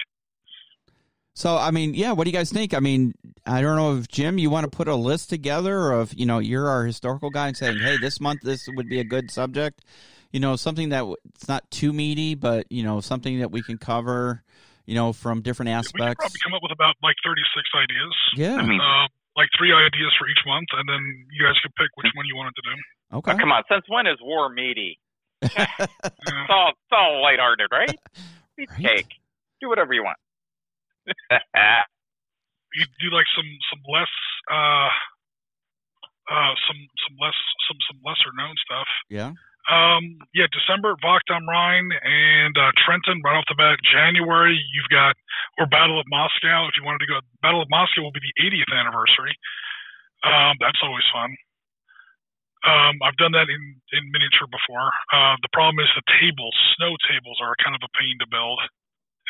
So, 1.34 1.58
I 1.58 1.72
mean, 1.72 1.96
yeah, 1.96 2.14
what 2.14 2.24
do 2.24 2.30
you 2.30 2.38
guys 2.38 2.50
think? 2.50 2.74
I 2.74 2.80
mean, 2.80 3.14
I 3.46 3.62
don't 3.62 3.76
know 3.76 3.98
if 3.98 4.08
Jim, 4.08 4.38
you 4.38 4.50
want 4.50 4.64
to 4.64 4.74
put 4.74 4.88
a 4.88 4.96
list 4.96 5.30
together 5.30 5.92
of, 5.92 6.14
you 6.14 6.26
know, 6.26 6.40
you're 6.40 6.70
our 6.70 6.86
historical 6.86 7.30
guy 7.30 7.50
and 7.50 7.58
saying, 7.58 7.80
hey, 7.80 7.98
this 7.98 8.22
month 8.22 8.44
this 8.44 8.70
would 8.74 8.88
be 8.88 9.02
a 9.02 9.04
good 9.04 9.30
subject. 9.30 9.84
You 10.32 10.40
know, 10.40 10.56
something 10.56 10.90
that 10.90 11.04
it's 11.36 11.50
not 11.50 11.70
too 11.72 11.92
meaty, 11.92 12.36
but 12.36 12.72
you 12.72 12.84
know, 12.84 13.02
something 13.02 13.40
that 13.40 13.52
we 13.52 13.62
can 13.62 13.78
cover. 13.78 14.44
You 14.86 14.96
know, 14.96 15.12
from 15.12 15.42
different 15.42 15.68
aspects. 15.72 16.00
We 16.00 16.08
could 16.08 16.18
probably 16.18 16.40
come 16.46 16.54
up 16.54 16.64
with 16.64 16.72
about 16.72 16.96
like 17.04 17.18
36 17.22 17.44
ideas. 17.76 18.16
Yeah. 18.38 18.56
I 18.56 18.66
mean, 18.66 18.80
uh, 18.80 19.08
like 19.38 19.48
three 19.54 19.72
ideas 19.72 20.12
for 20.18 20.28
each 20.28 20.42
month, 20.50 20.68
and 20.74 20.90
then 20.90 21.30
you 21.30 21.46
guys 21.46 21.54
could 21.62 21.72
pick 21.78 21.94
which 21.94 22.10
one 22.18 22.26
you 22.26 22.36
wanted 22.36 22.58
to 22.58 22.66
do. 22.66 22.76
Okay. 23.22 23.32
Oh, 23.32 23.38
come 23.38 23.54
on, 23.54 23.64
since 23.70 23.86
when 23.88 24.10
is 24.10 24.18
war 24.20 24.50
meaty? 24.50 25.00
it's 25.42 26.50
all 26.50 26.74
it's 26.74 26.92
all 26.92 27.22
lighthearted, 27.22 27.70
right? 27.72 27.94
right. 28.58 28.82
Cake. 28.82 29.14
Do 29.62 29.70
whatever 29.70 29.94
you 29.94 30.04
want. 30.04 30.18
you 32.74 32.84
do 33.00 33.16
like 33.16 33.30
some 33.38 33.48
some 33.70 33.82
less 33.88 34.12
uh 34.52 34.90
uh 36.34 36.54
some 36.66 36.82
some 37.06 37.16
less 37.22 37.38
some 37.70 37.78
some 37.86 38.02
lesser 38.04 38.34
known 38.36 38.58
stuff. 38.66 38.90
Yeah. 39.08 39.32
Um, 39.68 40.24
yeah, 40.32 40.48
December, 40.56 40.96
Wacht 41.04 41.28
am 41.28 41.44
Rhein 41.44 41.92
and 41.92 42.56
uh, 42.56 42.72
Trenton 42.80 43.20
right 43.24 43.36
off 43.36 43.48
the 43.52 43.60
bat. 43.60 43.80
January, 43.84 44.56
you've 44.72 44.92
got 44.92 45.16
or 45.60 45.68
Battle 45.68 46.00
of 46.00 46.08
Moscow. 46.08 46.68
If 46.72 46.80
you 46.80 46.88
wanted 46.88 47.04
to 47.04 47.10
go, 47.12 47.20
Battle 47.44 47.62
of 47.62 47.70
Moscow 47.70 48.02
will 48.02 48.16
be 48.16 48.24
the 48.24 48.36
80th 48.48 48.72
anniversary. 48.72 49.36
Um, 50.24 50.56
that's 50.64 50.80
always 50.84 51.04
fun. 51.12 51.36
Um, 52.66 53.00
I've 53.06 53.16
done 53.22 53.32
that 53.38 53.48
in 53.48 53.62
in 53.94 54.04
miniature 54.12 54.50
before. 54.50 54.90
Uh, 55.14 55.38
the 55.46 55.52
problem 55.54 55.80
is 55.80 55.88
the 55.96 56.04
tables, 56.20 56.56
snow 56.76 56.98
tables, 57.08 57.38
are 57.40 57.56
kind 57.64 57.76
of 57.78 57.84
a 57.86 57.92
pain 57.96 58.18
to 58.20 58.28
build 58.28 58.60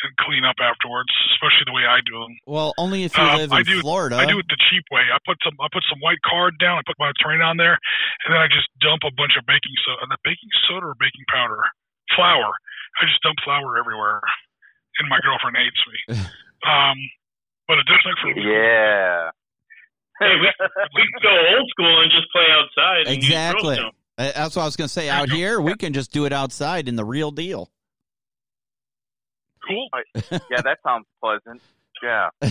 and 0.04 0.14
clean 0.22 0.46
up 0.46 0.62
afterwards, 0.62 1.10
especially 1.34 1.66
the 1.66 1.74
way 1.74 1.86
I 1.90 2.06
do 2.06 2.22
them. 2.22 2.38
Well, 2.46 2.74
only 2.78 3.04
if 3.04 3.18
you 3.18 3.24
uh, 3.24 3.38
live 3.38 3.50
in 3.50 3.58
I 3.58 3.64
do, 3.64 3.82
Florida. 3.82 4.18
I 4.18 4.26
do 4.30 4.38
it 4.38 4.46
the 4.50 4.60
cheap 4.70 4.86
way. 4.94 5.10
I 5.10 5.18
put 5.26 5.42
some 5.42 5.58
I 5.58 5.68
put 5.74 5.84
some 5.90 5.98
white 6.00 6.22
card 6.22 6.62
down. 6.62 6.78
I 6.78 6.84
put 6.86 7.00
my 7.02 7.10
terrain 7.18 7.42
on 7.42 7.58
there, 7.58 7.78
and 8.26 8.30
then 8.30 8.40
I 8.42 8.46
just 8.46 8.70
dump 8.78 9.02
a 9.06 9.14
bunch 9.14 9.34
of 9.38 9.46
baking 9.50 9.74
soda. 9.86 10.06
And 10.06 10.12
the 10.14 10.22
baking 10.22 10.54
soda 10.70 10.94
or 10.94 10.96
baking 11.02 11.26
powder, 11.34 11.62
flour. 12.14 12.54
I 13.02 13.10
just 13.10 13.22
dump 13.26 13.42
flour 13.42 13.78
everywhere, 13.78 14.22
and 15.02 15.10
my 15.10 15.18
girlfriend 15.26 15.58
hates 15.58 15.82
me. 15.90 15.98
um, 16.72 16.98
but 17.66 17.82
it 17.82 17.86
does 17.90 18.02
make 18.06 18.18
for 18.22 18.34
yeah. 18.38 19.34
hey, 20.22 20.34
we, 20.38 20.48
we 20.94 21.02
can 21.10 21.22
go 21.26 21.34
old 21.58 21.68
school 21.74 21.96
and 22.06 22.10
just 22.14 22.30
play 22.30 22.48
outside. 22.54 23.10
Exactly. 23.10 23.78
That's 24.18 24.56
what 24.56 24.64
I 24.64 24.66
was 24.66 24.76
going 24.76 24.88
to 24.88 24.94
say. 24.94 25.10
Out 25.10 25.30
here, 25.30 25.62
we 25.62 25.76
can 25.76 25.94
just 25.94 26.12
do 26.12 26.26
it 26.26 26.34
outside 26.34 26.90
in 26.90 26.96
the 26.96 27.06
real 27.06 27.30
deal. 27.30 27.70
Cool. 29.68 29.90
yeah, 30.50 30.62
that 30.62 30.80
sounds 30.84 31.06
pleasant. 31.22 31.62
Yeah, 32.02 32.30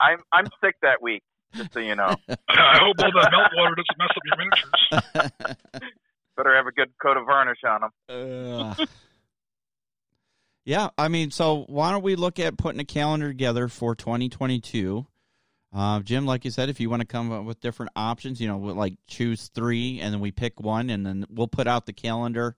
I'm 0.00 0.18
I'm 0.32 0.46
sick 0.62 0.76
that 0.82 1.00
week. 1.02 1.22
Just 1.54 1.72
so 1.72 1.80
you 1.80 1.94
know. 1.94 2.14
I 2.48 2.78
hope 2.78 2.96
all 2.98 3.12
that 3.12 3.32
meltwater 3.32 3.74
doesn't 3.76 3.98
mess 3.98 4.10
up 4.16 4.22
your 4.24 4.36
miniatures. 4.36 5.56
Better 6.36 6.54
have 6.54 6.66
a 6.66 6.72
good 6.72 6.90
coat 7.02 7.16
of 7.16 7.26
varnish 7.26 7.58
on 7.66 7.80
them. 7.80 8.76
Uh, 8.78 8.86
yeah, 10.64 10.90
I 10.96 11.08
mean, 11.08 11.30
so 11.30 11.64
why 11.68 11.90
don't 11.90 12.02
we 12.02 12.14
look 12.14 12.38
at 12.38 12.58
putting 12.58 12.80
a 12.80 12.84
calendar 12.84 13.28
together 13.28 13.68
for 13.68 13.94
2022? 13.94 15.06
Uh, 15.74 16.00
Jim, 16.00 16.26
like 16.26 16.44
you 16.44 16.50
said, 16.50 16.68
if 16.68 16.80
you 16.80 16.88
want 16.88 17.00
to 17.00 17.06
come 17.06 17.32
up 17.32 17.44
with 17.44 17.60
different 17.60 17.92
options, 17.96 18.40
you 18.40 18.46
know, 18.46 18.56
we'll 18.56 18.74
like 18.74 18.94
choose 19.06 19.48
three, 19.54 20.00
and 20.00 20.12
then 20.14 20.20
we 20.20 20.30
pick 20.30 20.60
one, 20.60 20.90
and 20.90 21.04
then 21.04 21.26
we'll 21.30 21.48
put 21.48 21.66
out 21.66 21.86
the 21.86 21.92
calendar 21.92 22.56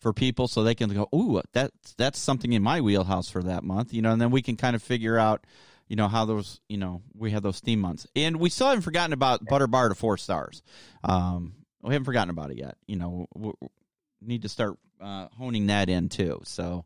for 0.00 0.12
people 0.12 0.48
so 0.48 0.64
they 0.64 0.74
can 0.74 0.92
go, 0.92 1.08
ooh, 1.14 1.40
that's 1.52 1.94
that's 1.94 2.18
something 2.18 2.52
in 2.52 2.62
my 2.62 2.80
wheelhouse 2.80 3.30
for 3.30 3.42
that 3.42 3.62
month, 3.62 3.92
you 3.92 4.02
know, 4.02 4.12
and 4.12 4.20
then 4.20 4.30
we 4.30 4.42
can 4.42 4.56
kind 4.56 4.74
of 4.74 4.82
figure 4.82 5.18
out, 5.18 5.46
you 5.88 5.96
know, 5.96 6.08
how 6.08 6.24
those, 6.24 6.60
you 6.68 6.78
know, 6.78 7.02
we 7.14 7.32
have 7.32 7.42
those 7.42 7.60
theme 7.60 7.80
months, 7.80 8.06
and 8.16 8.36
we 8.36 8.48
still 8.48 8.68
haven't 8.68 8.82
forgotten 8.82 9.12
about 9.12 9.44
Butter 9.44 9.66
Bar 9.66 9.90
to 9.90 9.94
four 9.94 10.16
stars. 10.16 10.62
Um, 11.04 11.54
we 11.82 11.92
haven't 11.92 12.06
forgotten 12.06 12.30
about 12.30 12.50
it 12.50 12.58
yet. 12.58 12.76
You 12.86 12.96
know, 12.96 13.26
we 13.34 13.52
need 14.22 14.42
to 14.42 14.48
start 14.48 14.78
uh, 15.00 15.28
honing 15.36 15.66
that 15.66 15.88
in 15.88 16.08
too. 16.08 16.40
So, 16.44 16.84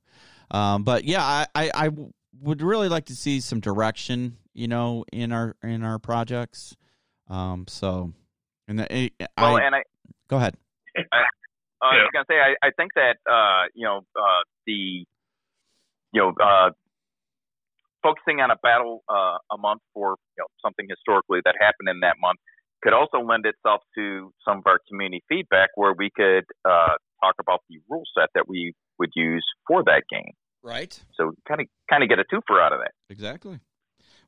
um, 0.51 0.83
but 0.85 1.05
yeah, 1.05 1.23
I, 1.23 1.47
I, 1.55 1.71
I 1.75 1.91
would 2.41 2.63
really 2.63 2.89
like 2.89 3.07
to 3.07 3.17
see 3.17 3.41
some 3.41 3.61
direction, 3.61 4.39
you 4.53 4.69
know, 4.69 5.05
in 5.13 5.33
our 5.33 5.55
in 5.63 5.85
our 5.85 5.99
projects. 5.99 6.77
Um, 7.29 7.67
so, 7.69 8.13
and 8.69 8.79
the, 8.79 8.93
I, 8.93 9.11
well, 9.39 9.59
and 9.59 9.75
I 9.75 9.83
go 10.29 10.37
ahead. 10.37 10.57
Uh, 11.85 11.93
yeah. 11.93 12.01
I 12.01 12.03
was 12.05 12.11
gonna 12.15 12.31
say, 12.31 12.41
I, 12.41 12.67
I 12.67 12.71
think 12.77 12.93
that 12.95 13.17
uh, 13.29 13.69
you 13.75 13.85
know 13.85 14.01
uh, 14.17 14.43
the 14.67 15.05
you 16.13 16.21
know 16.21 16.33
uh, 16.41 16.71
focusing 18.03 18.41
on 18.41 18.51
a 18.51 18.57
battle 18.63 19.05
uh, 19.09 19.37
a 19.53 19.59
month 19.59 19.83
for 19.93 20.17
you 20.37 20.41
know 20.41 20.49
something 20.65 20.87
historically 20.89 21.41
that 21.45 21.57
happened 21.61 21.89
in 21.91 22.01
that 22.01 22.17
month 22.21 22.41
could 22.83 22.95
also 22.95 23.19
lend 23.19 23.45
itself 23.45 23.83
to 23.97 24.33
some 24.47 24.59
of 24.59 24.67
our 24.67 24.79
community 24.89 25.23
feedback 25.29 25.71
where 25.75 25.95
we 25.97 26.11
could 26.15 26.45
uh, 26.65 26.97
talk 27.23 27.35
about 27.41 27.61
the 27.69 27.81
rule 27.89 28.05
set 28.17 28.29
that 28.35 28.49
we 28.49 28.73
would 28.99 29.11
use 29.15 29.45
for 29.67 29.83
that 29.85 30.03
game. 30.11 30.33
Right. 30.63 30.99
So 31.17 31.33
kind 31.47 31.61
of 31.61 31.67
kind 31.91 32.03
of 32.03 32.09
get 32.09 32.19
a 32.19 32.25
twofer 32.25 32.61
out 32.61 32.73
of 32.73 32.81
that. 32.81 32.93
Exactly. 33.11 33.61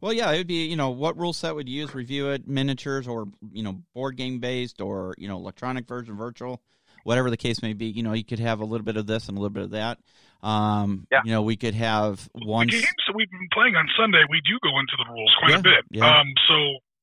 Well, 0.02 0.12
yeah, 0.12 0.30
it 0.32 0.36
would 0.36 0.46
be 0.46 0.66
you 0.66 0.76
know 0.76 0.90
what 0.90 1.18
rule 1.18 1.32
set 1.32 1.54
would 1.54 1.70
you 1.70 1.80
use, 1.80 1.94
review 1.94 2.28
it, 2.28 2.46
miniatures 2.46 3.09
or 3.09 3.28
you 3.50 3.62
know 3.62 3.80
board 3.94 4.18
game 4.18 4.40
based 4.40 4.82
or 4.82 5.14
you 5.16 5.26
know 5.26 5.36
electronic 5.36 5.86
version, 5.88 6.16
virtual 6.16 6.61
whatever 7.07 7.30
the 7.30 7.36
case 7.36 7.62
may 7.62 7.72
be. 7.72 7.86
You 7.86 8.02
know, 8.02 8.12
you 8.12 8.24
could 8.24 8.40
have 8.40 8.61
a 8.61 8.64
little 8.64 8.84
bit 8.84 8.96
of 8.96 9.07
this 9.07 9.28
and 9.28 9.38
a 9.38 9.40
little 9.40 9.54
bit 9.54 9.62
of 9.62 9.70
that. 9.70 9.98
Um, 10.42 11.07
yeah. 11.11 11.20
You 11.24 11.30
know, 11.30 11.42
we 11.42 11.57
could 11.57 11.74
have 11.74 12.28
one. 12.32 12.66
The 12.66 12.72
games 12.72 13.04
that 13.07 13.14
we've 13.14 13.30
been 13.30 13.48
playing 13.52 13.76
on 13.76 13.88
Sunday, 13.96 14.22
we 14.28 14.40
do 14.44 14.59
go 14.61 14.78
into 14.80 14.96
the 14.98 15.12
rules 15.12 15.32
quite 15.38 15.52
yeah, 15.52 15.59
a 15.59 15.62
bit. 15.62 15.84
Yeah. 15.90 16.04
Um, 16.04 16.26
so 16.48 16.54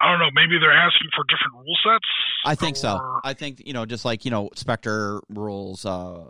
I 0.02 0.12
don't 0.12 0.20
know. 0.20 0.30
Maybe 0.34 0.60
they're 0.60 0.74
asking 0.74 1.08
for 1.16 1.24
different 1.24 1.56
rule 1.66 1.78
sets. 1.84 2.06
I 2.46 2.56
think 2.56 2.76
or... 2.76 2.80
so. 2.80 3.20
I 3.24 3.34
think 3.34 3.64
you 3.66 3.72
know, 3.72 3.86
just 3.86 4.04
like 4.04 4.26
you 4.26 4.32
know, 4.32 4.50
Spectre 4.56 5.22
rules. 5.30 5.86
Uh, 5.86 6.26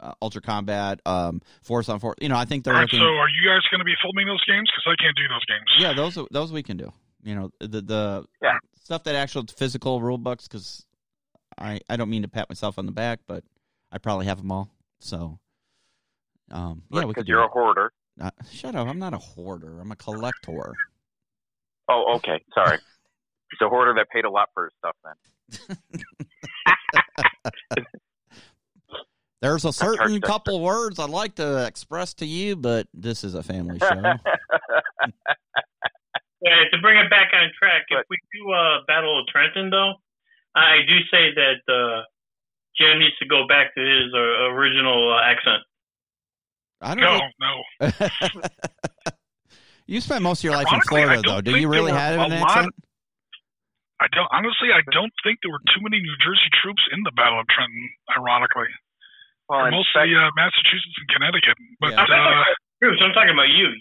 uh, 0.00 0.12
Ultra 0.20 0.42
Combat, 0.42 1.00
um, 1.06 1.40
Force 1.62 1.88
on 1.88 1.98
Force. 1.98 2.16
You 2.20 2.28
know, 2.28 2.36
I 2.36 2.44
think 2.44 2.64
they're. 2.64 2.74
All 2.74 2.80
right, 2.80 2.92
looking... 2.92 2.98
So, 2.98 3.06
are 3.06 3.28
you 3.28 3.48
guys 3.48 3.62
going 3.70 3.78
to 3.78 3.86
be 3.86 3.94
filming 4.02 4.26
those 4.26 4.44
games? 4.44 4.68
Because 4.68 4.92
I 4.98 5.02
can't 5.02 5.16
do 5.16 5.22
those 5.28 5.44
games. 5.46 5.64
Yeah, 5.78 5.94
those 5.94 6.18
those 6.30 6.52
we 6.52 6.62
can 6.62 6.76
do. 6.76 6.92
You 7.22 7.34
know, 7.36 7.50
the 7.58 7.80
the 7.80 8.24
yeah. 8.42 8.58
stuff 8.82 9.04
that 9.04 9.14
actual 9.14 9.44
physical 9.56 10.02
rule 10.02 10.18
books 10.18 10.46
because 10.46 10.84
I 11.58 11.80
I 11.88 11.96
don't 11.96 12.10
mean 12.10 12.22
to 12.22 12.28
pat 12.28 12.48
myself 12.48 12.78
on 12.78 12.86
the 12.86 12.92
back, 12.92 13.20
but 13.26 13.44
I 13.92 13.98
probably 13.98 14.26
have 14.26 14.38
them 14.38 14.52
all. 14.52 14.70
So, 15.00 15.38
um, 16.50 16.82
yeah, 16.90 17.04
because 17.04 17.26
you're 17.26 17.42
a 17.42 17.48
hoarder. 17.48 17.92
Uh, 18.20 18.30
shut 18.50 18.74
up! 18.74 18.88
I'm 18.88 18.98
not 18.98 19.14
a 19.14 19.18
hoarder. 19.18 19.80
I'm 19.80 19.92
a 19.92 19.96
collector. 19.96 20.74
Oh, 21.88 22.14
okay. 22.16 22.42
Sorry. 22.54 22.78
He's 23.50 23.60
a 23.60 23.68
hoarder 23.68 23.94
that 23.94 24.08
paid 24.10 24.24
a 24.24 24.30
lot 24.30 24.48
for 24.54 24.64
his 24.64 24.72
stuff. 24.78 24.96
Then. 25.04 25.14
There's 29.42 29.64
a 29.66 29.72
certain 29.72 30.20
couple 30.22 30.60
words 30.60 30.98
I'd 30.98 31.10
like 31.10 31.34
to 31.34 31.66
express 31.66 32.14
to 32.14 32.24
you, 32.24 32.56
but 32.56 32.88
this 32.94 33.24
is 33.24 33.34
a 33.34 33.42
family 33.42 33.78
show. 33.78 33.88
yeah, 33.90 34.14
to 36.72 36.78
bring 36.80 36.96
it 36.96 37.10
back 37.10 37.28
on 37.34 37.50
track, 37.58 37.82
if 37.90 38.06
we 38.08 38.16
do 38.32 38.50
uh, 38.50 38.78
Battle 38.86 39.20
of 39.20 39.26
Trenton, 39.26 39.68
though, 39.68 39.92
I 40.54 40.78
do 40.86 40.96
say 41.10 41.34
that 41.34 41.60
uh, 41.66 42.02
Jim 42.76 42.98
needs 42.98 43.16
to 43.18 43.26
go 43.26 43.46
back 43.48 43.74
to 43.74 43.80
his 43.80 44.12
uh, 44.14 44.54
original 44.54 45.12
uh, 45.12 45.22
accent. 45.22 45.62
I 46.80 46.94
don't 46.94 47.04
no, 47.04 47.18
know. 47.40 47.62
no. 47.80 48.40
you 49.86 50.00
spent 50.00 50.22
most 50.22 50.40
of 50.40 50.44
your 50.44 50.54
life 50.54 50.68
in 50.72 50.80
Florida, 50.82 51.22
though. 51.24 51.40
Do 51.40 51.56
you 51.56 51.68
really 51.68 51.92
have 51.92 52.18
an 52.20 52.32
accent? 52.32 52.66
Of, 52.66 52.84
I 54.00 54.06
don't. 54.12 54.28
Honestly, 54.30 54.68
I 54.74 54.82
don't 54.92 55.12
think 55.24 55.38
there 55.42 55.50
were 55.50 55.64
too 55.72 55.80
many 55.80 55.98
New 56.02 56.16
Jersey 56.20 56.50
troops 56.62 56.82
in 56.92 57.00
the 57.04 57.12
Battle 57.16 57.40
of 57.40 57.46
Trenton. 57.48 57.88
Ironically, 58.18 58.68
well, 59.48 59.70
mostly 59.70 59.94
fact, 59.94 60.12
uh, 60.12 60.30
Massachusetts 60.36 60.98
and 60.98 61.08
Connecticut. 61.08 61.56
But 61.80 61.92
yeah. 61.92 62.04
uh. 62.04 62.44
I'm 62.84 63.14
talking 63.16 63.32
about 63.32 63.48
you. 63.48 63.72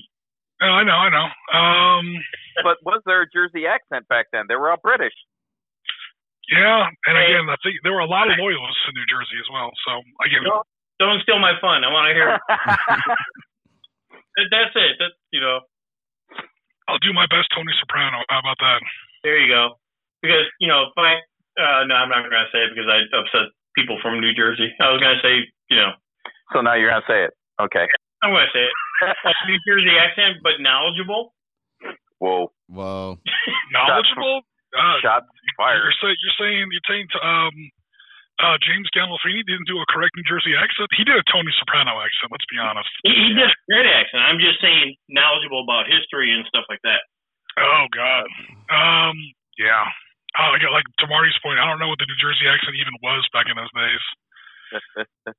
Oh, 0.62 0.72
I 0.80 0.84
know, 0.84 0.96
I 0.96 1.10
know. 1.12 1.28
Um, 1.52 2.06
but 2.64 2.78
was 2.86 3.02
there 3.06 3.22
a 3.24 3.28
Jersey 3.28 3.68
accent 3.68 4.08
back 4.08 4.28
then? 4.32 4.46
They 4.48 4.56
were 4.56 4.72
all 4.72 4.80
British. 4.82 5.14
Yeah, 6.52 6.92
and 7.08 7.16
again, 7.16 7.48
I 7.48 7.56
think 7.64 7.80
there 7.84 7.96
were 7.96 8.04
a 8.04 8.10
lot 8.10 8.28
of 8.28 8.36
loyalists 8.36 8.84
in 8.90 8.94
New 9.00 9.08
Jersey 9.08 9.40
as 9.40 9.48
well. 9.48 9.72
So 9.88 10.04
I 10.20 10.28
get 10.28 10.44
don't, 10.44 10.68
don't 11.00 11.22
steal 11.24 11.40
my 11.40 11.56
fun. 11.64 11.88
I 11.88 11.90
want 11.92 12.12
to 12.12 12.14
hear. 12.14 12.36
That's 14.52 14.76
it. 14.76 15.00
That's 15.00 15.16
you 15.32 15.40
know. 15.40 15.64
I'll 16.92 17.00
do 17.00 17.16
my 17.16 17.24
best, 17.32 17.48
Tony 17.56 17.72
Soprano. 17.80 18.28
How 18.28 18.44
about 18.44 18.60
that? 18.60 18.84
There 19.24 19.40
you 19.40 19.48
go. 19.48 19.80
Because 20.20 20.44
you 20.60 20.68
know, 20.68 20.92
my 21.00 21.16
uh, 21.56 21.86
no, 21.88 21.96
I'm 21.96 22.10
not 22.10 22.28
going 22.28 22.36
to 22.36 22.52
say 22.52 22.66
it 22.66 22.76
because 22.76 22.90
I 22.90 23.06
upset 23.16 23.54
people 23.76 23.98
from 24.02 24.20
New 24.20 24.34
Jersey. 24.34 24.74
I 24.82 24.92
was 24.92 25.02
going 25.02 25.16
to 25.16 25.24
say, 25.24 25.48
you 25.70 25.78
know. 25.78 25.94
So 26.52 26.62
now 26.62 26.74
you're 26.76 26.90
going 26.90 27.02
to 27.02 27.12
say 27.12 27.24
it. 27.26 27.34
Okay. 27.62 27.86
I'm 28.22 28.32
going 28.32 28.46
to 28.46 28.54
say 28.54 28.66
it. 28.66 28.76
New 29.48 29.60
Jersey 29.68 29.94
accent, 29.98 30.42
but 30.42 30.60
knowledgeable. 30.60 31.34
Whoa. 32.20 32.52
Whoa. 32.68 33.20
knowledgeable. 33.74 34.42
Uh, 34.74 34.98
Shots 35.02 35.30
fired. 35.56 35.86
You're, 35.86 35.98
say, 36.02 36.12
you're 36.18 36.38
saying 36.42 36.66
you're 36.74 36.88
saying 36.90 37.08
to, 37.14 37.20
um, 37.22 37.54
uh, 38.42 38.58
James 38.66 38.90
Gandolfini 38.90 39.46
didn't 39.46 39.70
do 39.70 39.78
a 39.78 39.86
correct 39.94 40.18
New 40.18 40.26
Jersey 40.26 40.58
accent. 40.58 40.90
He 40.98 41.06
did 41.06 41.14
a 41.14 41.26
Tony 41.30 41.54
Soprano 41.62 42.02
accent. 42.02 42.34
Let's 42.34 42.50
be 42.50 42.58
honest. 42.58 42.90
He, 43.06 43.14
he 43.14 43.32
did 43.38 43.46
a 43.46 43.58
great 43.70 43.86
accent. 43.86 44.26
I'm 44.26 44.42
just 44.42 44.58
saying 44.58 44.98
knowledgeable 45.14 45.62
about 45.62 45.86
history 45.86 46.34
and 46.34 46.42
stuff 46.50 46.66
like 46.66 46.82
that. 46.82 47.06
Oh 47.62 47.86
God. 47.94 48.26
Um. 48.74 49.16
Yeah. 49.62 49.86
Oh, 50.34 50.58
like 50.74 50.90
to 50.98 51.06
Marty's 51.06 51.38
point, 51.46 51.62
I 51.62 51.70
don't 51.70 51.78
know 51.78 51.94
what 51.94 52.02
the 52.02 52.10
New 52.10 52.18
Jersey 52.18 52.50
accent 52.50 52.74
even 52.74 52.98
was 53.06 53.22
back 53.30 53.46
in 53.46 53.54
those 53.54 53.70
days. 53.70 54.04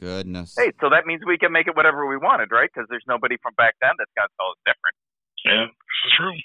Goodness. 0.00 0.56
Hey, 0.56 0.72
so 0.80 0.88
that 0.88 1.04
means 1.04 1.20
we 1.26 1.36
can 1.36 1.52
make 1.52 1.68
it 1.68 1.76
whatever 1.76 2.08
we 2.08 2.16
wanted, 2.16 2.48
right? 2.48 2.70
Because 2.72 2.88
there's 2.88 3.04
nobody 3.04 3.36
from 3.42 3.52
back 3.60 3.74
then 3.82 3.92
that's 3.98 4.12
going 4.16 4.24
to 4.24 4.34
tell 4.40 4.56
us 4.56 4.60
different. 4.64 4.96
Yeah, 5.44 5.66
this 5.68 6.00
is 6.06 6.12
true. 6.16 6.38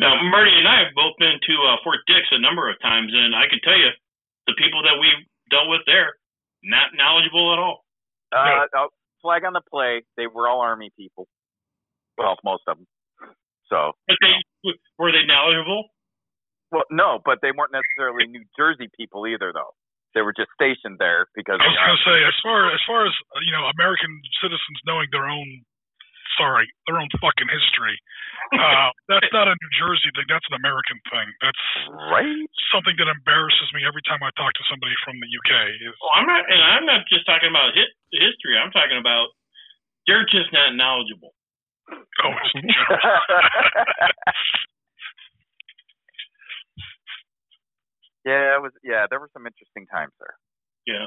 Now, 0.00 0.16
Marty 0.16 0.56
and 0.56 0.64
I 0.64 0.88
have 0.88 0.96
both 0.96 1.12
been 1.20 1.36
to 1.36 1.54
uh, 1.68 1.76
Fort 1.84 2.00
Dix 2.08 2.24
a 2.32 2.40
number 2.40 2.72
of 2.72 2.80
times, 2.80 3.12
and 3.12 3.36
I 3.36 3.44
can 3.52 3.60
tell 3.60 3.76
you, 3.76 3.92
the 4.48 4.56
people 4.56 4.80
that 4.88 4.96
we 4.96 5.12
dealt 5.52 5.68
with 5.68 5.84
there, 5.84 6.16
not 6.64 6.96
knowledgeable 6.96 7.52
at 7.52 7.60
all. 7.60 7.84
Uh, 8.32 8.64
no. 8.72 8.88
flag 9.20 9.44
on 9.44 9.52
the 9.52 9.60
play, 9.60 10.00
they 10.16 10.24
were 10.24 10.48
all 10.48 10.64
Army 10.64 10.88
people. 10.96 11.28
Well, 12.16 12.40
most 12.40 12.64
of 12.64 12.80
them. 12.80 12.88
So. 13.68 13.92
But 14.08 14.16
they 14.24 14.40
were 14.96 15.12
they 15.12 15.28
knowledgeable? 15.28 15.92
Well, 16.72 16.88
no, 16.88 17.20
but 17.20 17.44
they 17.44 17.52
weren't 17.52 17.76
necessarily 17.76 18.24
New 18.24 18.48
Jersey 18.56 18.88
people 18.96 19.28
either, 19.28 19.52
though. 19.52 19.76
They 20.16 20.22
were 20.24 20.32
just 20.32 20.48
stationed 20.56 20.96
there 20.96 21.28
because. 21.36 21.60
I 21.60 21.68
was 21.68 21.76
going 21.76 22.00
to 22.00 22.06
say, 22.08 22.18
as 22.24 22.38
far 22.40 22.72
as 22.72 22.80
far 22.88 23.04
as 23.04 23.12
you 23.44 23.52
know, 23.52 23.68
American 23.68 24.16
citizens 24.40 24.80
knowing 24.88 25.12
their 25.12 25.28
own 25.28 25.62
sorry, 26.40 26.64
their 26.88 26.96
own 26.96 27.12
fucking 27.20 27.52
history. 27.52 28.00
Uh, 28.56 28.88
that's 29.12 29.28
not 29.36 29.44
a 29.52 29.52
New 29.52 29.72
Jersey 29.76 30.08
thing. 30.16 30.24
That's 30.32 30.48
an 30.48 30.56
American 30.56 30.96
thing. 31.12 31.28
That's 31.44 31.60
right. 32.08 32.48
Something 32.72 32.96
that 32.96 33.12
embarrasses 33.12 33.68
me 33.76 33.84
every 33.84 34.00
time 34.08 34.24
I 34.24 34.32
talk 34.40 34.56
to 34.56 34.64
somebody 34.72 34.96
from 35.04 35.20
the 35.20 35.28
UK. 35.28 35.52
Is, 35.84 35.92
well, 36.00 36.16
I'm 36.16 36.24
not, 36.24 36.48
and 36.48 36.64
I'm 36.64 36.88
not 36.88 37.04
just 37.12 37.28
talking 37.28 37.52
about 37.52 37.76
hit, 37.76 37.92
history. 38.16 38.56
I'm 38.56 38.72
talking 38.72 38.96
about 38.96 39.36
they're 40.08 40.24
just 40.24 40.48
not 40.56 40.72
knowledgeable. 40.72 41.36
Oh, 42.24 42.32
yeah, 48.24 48.56
it 48.56 48.62
was. 48.62 48.72
Yeah, 48.82 49.06
there 49.10 49.20
were 49.20 49.30
some 49.32 49.46
interesting 49.46 49.86
times 49.86 50.12
there. 50.18 50.36
Yeah. 50.86 51.06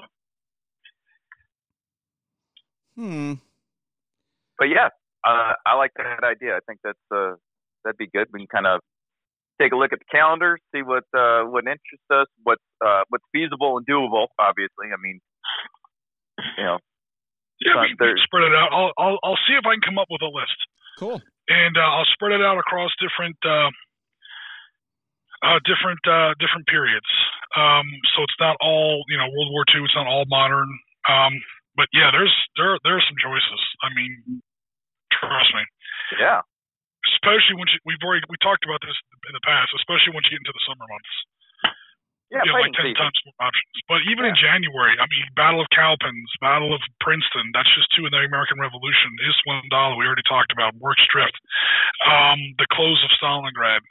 Hmm. 2.96 3.34
But 4.60 4.70
yeah, 4.70 4.90
uh, 5.26 5.54
I 5.66 5.76
like 5.76 5.92
that 5.98 6.24
idea. 6.24 6.56
I 6.56 6.60
think 6.68 6.80
that's 6.84 7.08
uh, 7.14 7.36
that'd 7.84 7.98
be 7.98 8.08
good. 8.14 8.28
We 8.32 8.46
can 8.46 8.64
kind 8.64 8.68
of 8.68 8.82
take 9.62 9.72
a 9.72 9.78
look 9.78 9.94
at 9.94 10.00
the 10.00 10.10
calendar, 10.12 10.58
see 10.74 10.82
what 10.82 11.06
uh, 11.16 11.44
what 11.48 11.64
interests 11.66 12.10
us, 12.12 12.28
what's 12.44 12.64
uh, 12.84 13.04
what's 13.10 13.26
feasible 13.32 13.78
and 13.78 13.86
doable. 13.88 14.28
Obviously, 14.40 14.92
I 14.92 15.00
mean, 15.02 15.20
you 16.58 16.64
know. 16.64 16.80
Yeah, 17.64 17.80
we, 17.80 17.96
we 17.96 18.20
spread 18.28 18.44
it 18.44 18.52
out. 18.52 18.76
I'll, 18.76 18.92
I'll 18.98 19.20
I'll 19.24 19.42
see 19.48 19.56
if 19.56 19.64
I 19.64 19.80
can 19.80 19.84
come 19.86 19.98
up 19.98 20.12
with 20.12 20.20
a 20.20 20.28
list. 20.28 20.60
Cool. 21.00 21.22
And 21.48 21.78
uh, 21.78 21.96
I'll 21.96 22.10
spread 22.12 22.36
it 22.36 22.44
out 22.44 22.60
across 22.60 22.92
different 23.00 23.38
uh, 23.46 23.72
uh, 25.44 25.60
different 25.64 26.04
uh, 26.04 26.36
different 26.44 26.68
periods. 26.68 27.08
Um, 27.56 27.86
so 28.16 28.24
it's 28.24 28.40
not 28.40 28.58
all 28.60 29.04
you 29.08 29.16
know 29.16 29.28
World 29.32 29.52
War 29.52 29.64
II. 29.72 29.84
It's 29.86 29.96
not 29.96 30.08
all 30.08 30.26
modern. 30.28 30.68
Um, 31.08 31.34
but 31.76 31.88
yeah, 31.94 32.12
there's 32.12 32.34
there 32.58 32.76
there 32.84 32.98
are 32.98 33.06
some 33.06 33.20
choices. 33.20 33.62
I 33.84 33.94
mean, 33.96 34.42
Trust 35.20 35.52
me. 35.54 35.64
Yeah. 36.20 36.42
Especially 37.16 37.60
when 37.60 37.68
you, 37.68 37.80
we've 37.84 38.02
already 38.02 38.24
we 38.32 38.40
talked 38.40 38.64
about 38.64 38.80
this 38.80 38.96
in 39.28 39.34
the 39.36 39.44
past. 39.44 39.76
Especially 39.76 40.16
once 40.16 40.28
you 40.32 40.40
get 40.40 40.44
into 40.48 40.56
the 40.56 40.66
summer 40.66 40.88
months. 40.88 41.14
Yeah, 42.32 42.42
you 42.50 42.50
have 42.50 42.66
like 42.66 42.74
ten 42.74 42.90
season. 42.90 42.98
times 42.98 43.20
more 43.30 43.38
options. 43.46 43.76
But 43.86 44.02
even 44.10 44.26
yeah. 44.26 44.34
in 44.34 44.36
January, 44.42 44.98
I 44.98 45.06
mean, 45.06 45.28
Battle 45.38 45.62
of 45.62 45.70
Cowpens, 45.70 46.32
Battle 46.42 46.74
of 46.74 46.82
Princeton. 46.98 47.54
That's 47.54 47.70
just 47.78 47.94
two 47.94 48.10
in 48.10 48.12
the 48.16 48.26
American 48.26 48.58
Revolution. 48.58 49.14
Is 49.22 49.38
one 49.46 49.62
dollar. 49.70 49.94
We 49.94 50.10
already 50.10 50.26
talked 50.26 50.50
about 50.50 50.74
Rorke's 50.82 51.06
Drift. 51.14 51.38
Um, 52.10 52.40
the 52.58 52.66
close 52.74 52.98
of 53.06 53.14
Stalingrad. 53.22 53.86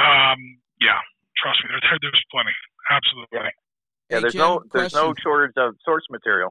Um, 0.00 0.40
yeah, 0.80 1.04
trust 1.36 1.60
me, 1.62 1.70
there, 1.70 1.84
there, 1.84 1.98
there's 2.00 2.24
plenty. 2.32 2.56
Absolutely. 2.90 3.36
Yeah, 3.36 3.50
yeah 4.10 4.20
there's 4.20 4.32
Jim, 4.32 4.40
no 4.40 4.62
there's 4.72 4.92
question. 4.92 5.12
no 5.12 5.14
shortage 5.20 5.56
of 5.56 5.76
source 5.84 6.06
material. 6.10 6.48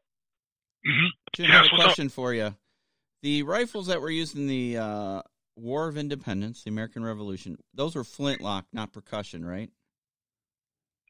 Mm-hmm. 0.85 1.09
Jim, 1.33 1.45
yes, 1.49 1.53
I 1.53 1.57
have 1.57 1.65
a 1.65 1.83
question 1.83 2.07
up? 2.07 2.11
for 2.11 2.33
you. 2.33 2.53
The 3.23 3.41
rifles 3.43 3.87
that 3.87 4.01
were 4.01 4.11
used 4.11 4.35
in 4.35 4.47
the 4.47 4.77
uh, 4.77 5.21
War 5.55 5.87
of 5.87 5.97
Independence, 5.97 6.63
the 6.63 6.69
American 6.69 7.05
Revolution, 7.05 7.55
those 7.73 7.95
were 7.95 8.03
flintlock, 8.03 8.65
not 8.73 8.91
percussion, 8.91 9.45
right? 9.45 9.71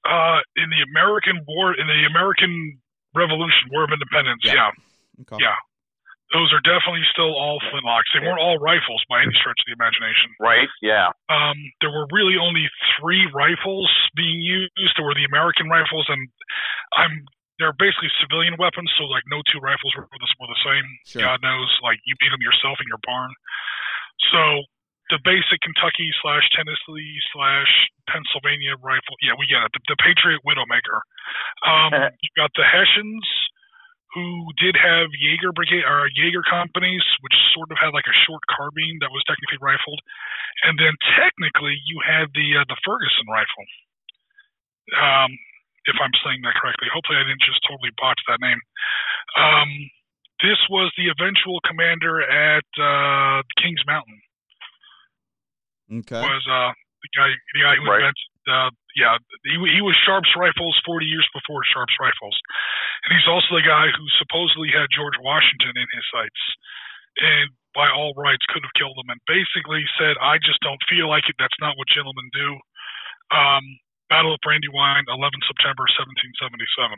Uh, 0.06 0.46
in 0.56 0.70
the 0.70 0.86
American 0.94 1.42
War, 1.48 1.74
in 1.74 1.88
the 1.88 2.06
American 2.06 2.78
Revolution, 3.16 3.66
War 3.72 3.86
of 3.86 3.90
Independence, 3.90 4.46
yeah, 4.46 4.54
yeah. 4.54 5.26
Okay. 5.26 5.42
yeah. 5.42 5.58
Those 6.38 6.54
are 6.54 6.62
definitely 6.62 7.02
still 7.10 7.34
all 7.34 7.58
flintlocks. 7.74 8.10
They 8.14 8.22
weren't 8.22 8.42
all 8.42 8.58
rifles 8.58 9.02
by 9.10 9.22
any 9.22 9.34
stretch 9.34 9.58
of 9.58 9.66
the 9.66 9.74
imagination. 9.74 10.34
Right. 10.42 10.70
Yeah. 10.82 11.14
Um, 11.30 11.58
there 11.82 11.94
were 11.94 12.06
really 12.14 12.38
only 12.42 12.70
three 12.98 13.26
rifles 13.34 13.90
being 14.16 14.42
used. 14.42 14.94
There 14.98 15.06
were 15.06 15.14
the 15.14 15.26
American 15.30 15.70
rifles, 15.70 16.06
and 16.10 16.30
I'm 16.98 17.26
they're 17.62 17.76
basically 17.78 18.10
civilian 18.18 18.58
weapons, 18.58 18.90
so 18.98 19.06
like 19.06 19.24
no 19.30 19.42
two 19.54 19.62
rifles 19.62 19.94
were 19.94 20.10
the, 20.10 20.30
were 20.42 20.50
the 20.50 20.64
same. 20.66 20.88
Sure. 21.06 21.22
God 21.22 21.40
knows, 21.46 21.70
like 21.86 22.02
you 22.06 22.18
beat 22.18 22.34
them 22.34 22.42
yourself 22.42 22.82
in 22.82 22.88
your 22.90 23.02
barn. 23.06 23.30
So 24.34 24.42
the 25.14 25.20
basic 25.22 25.62
Kentucky 25.62 26.10
slash 26.24 26.48
Tennessee 26.56 27.14
slash 27.36 27.70
Pennsylvania 28.10 28.74
rifle, 28.82 29.14
yeah, 29.22 29.38
we 29.38 29.46
get 29.46 29.62
it. 29.62 29.72
The, 29.76 29.82
the 29.94 30.00
Patriot 30.02 30.42
Widowmaker. 30.42 30.98
Um, 31.68 31.92
you 32.24 32.30
got 32.34 32.50
the 32.58 32.66
Hessians, 32.66 33.28
who 34.14 34.50
did 34.62 34.78
have 34.78 35.10
Jaeger 35.18 35.52
brigade 35.54 35.86
or 35.86 36.10
Jaeger 36.14 36.46
companies, 36.46 37.04
which 37.22 37.34
sort 37.54 37.70
of 37.74 37.78
had 37.82 37.94
like 37.94 38.06
a 38.10 38.18
short 38.26 38.42
carbine 38.50 39.02
that 39.02 39.10
was 39.10 39.26
technically 39.26 39.62
rifled, 39.62 40.02
and 40.66 40.78
then 40.78 40.94
technically 41.18 41.78
you 41.90 41.98
had 42.06 42.30
the 42.34 42.62
uh, 42.62 42.66
the 42.70 42.78
Ferguson 42.86 43.26
rifle. 43.30 43.66
Um, 44.94 45.32
if 45.86 45.98
I'm 46.00 46.14
saying 46.24 46.42
that 46.44 46.56
correctly. 46.56 46.88
Hopefully, 46.94 47.20
I 47.20 47.26
didn't 47.28 47.44
just 47.44 47.62
totally 47.68 47.92
botch 48.00 48.20
that 48.28 48.40
name. 48.40 48.62
Um, 49.36 49.70
this 50.44 50.60
was 50.70 50.92
the 51.00 51.10
eventual 51.12 51.60
commander 51.64 52.24
at 52.24 52.68
uh, 52.76 53.44
Kings 53.60 53.82
Mountain. 53.88 54.20
Okay. 56.04 56.22
Was 56.22 56.46
uh, 56.50 56.72
the 56.74 57.10
guy 57.16 57.30
the 57.54 57.62
guy 57.62 57.76
who 57.78 57.86
right. 57.86 58.02
invented 58.02 58.34
uh, 58.48 58.72
yeah, 58.96 59.16
he 59.48 59.56
he 59.72 59.82
was 59.82 59.96
Sharps 60.04 60.30
Rifles 60.36 60.76
40 60.86 61.06
years 61.08 61.26
before 61.34 61.64
Sharps 61.72 61.96
Rifles, 61.98 62.38
and 63.06 63.16
he's 63.16 63.30
also 63.30 63.56
the 63.56 63.66
guy 63.66 63.90
who 63.90 64.06
supposedly 64.20 64.70
had 64.70 64.92
George 64.94 65.18
Washington 65.24 65.74
in 65.74 65.88
his 65.90 66.06
sights, 66.12 66.42
and 67.24 67.48
by 67.74 67.90
all 67.90 68.14
rights 68.20 68.46
could 68.52 68.62
have 68.62 68.78
killed 68.78 69.00
him, 69.00 69.10
and 69.10 69.22
basically 69.26 69.82
said, 69.98 70.20
"I 70.20 70.38
just 70.44 70.60
don't 70.62 70.82
feel 70.92 71.08
like 71.10 71.26
it. 71.32 71.40
That's 71.40 71.58
not 71.64 71.80
what 71.80 71.88
gentlemen 71.90 72.30
do." 72.36 72.50
Um, 73.32 73.64
Battle 74.14 74.38
of 74.38 74.46
Brandywine, 74.46 75.10
11 75.10 75.18
September 75.50 75.90
1777. 75.90 76.94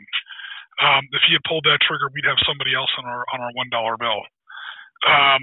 Um, 0.84 1.08
if 1.16 1.24
he 1.24 1.32
had 1.32 1.44
pulled 1.48 1.64
that 1.64 1.80
trigger, 1.80 2.12
we'd 2.12 2.28
have 2.28 2.36
somebody 2.44 2.76
else 2.76 2.92
on 3.00 3.08
our 3.08 3.24
on 3.32 3.40
our 3.40 3.52
one 3.56 3.72
dollar 3.72 3.96
bill. 3.96 4.20
Um, 5.08 5.40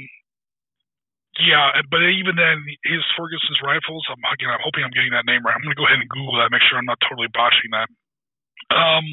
yeah, 1.41 1.73
but 1.89 2.05
even 2.05 2.37
then, 2.37 2.61
his 2.85 3.01
Ferguson's 3.17 3.57
rifles. 3.65 4.05
I'm 4.13 4.21
again, 4.21 4.53
I'm 4.53 4.61
hoping 4.61 4.85
I'm 4.85 4.93
getting 4.93 5.17
that 5.17 5.25
name 5.25 5.41
right. 5.41 5.57
I'm 5.57 5.65
going 5.65 5.73
to 5.73 5.81
go 5.81 5.89
ahead 5.89 5.97
and 5.97 6.09
Google 6.13 6.37
that, 6.37 6.53
make 6.53 6.61
sure 6.69 6.77
I'm 6.77 6.85
not 6.85 7.01
totally 7.01 7.33
botching 7.33 7.73
that. 7.73 7.89
Um, 8.69 9.05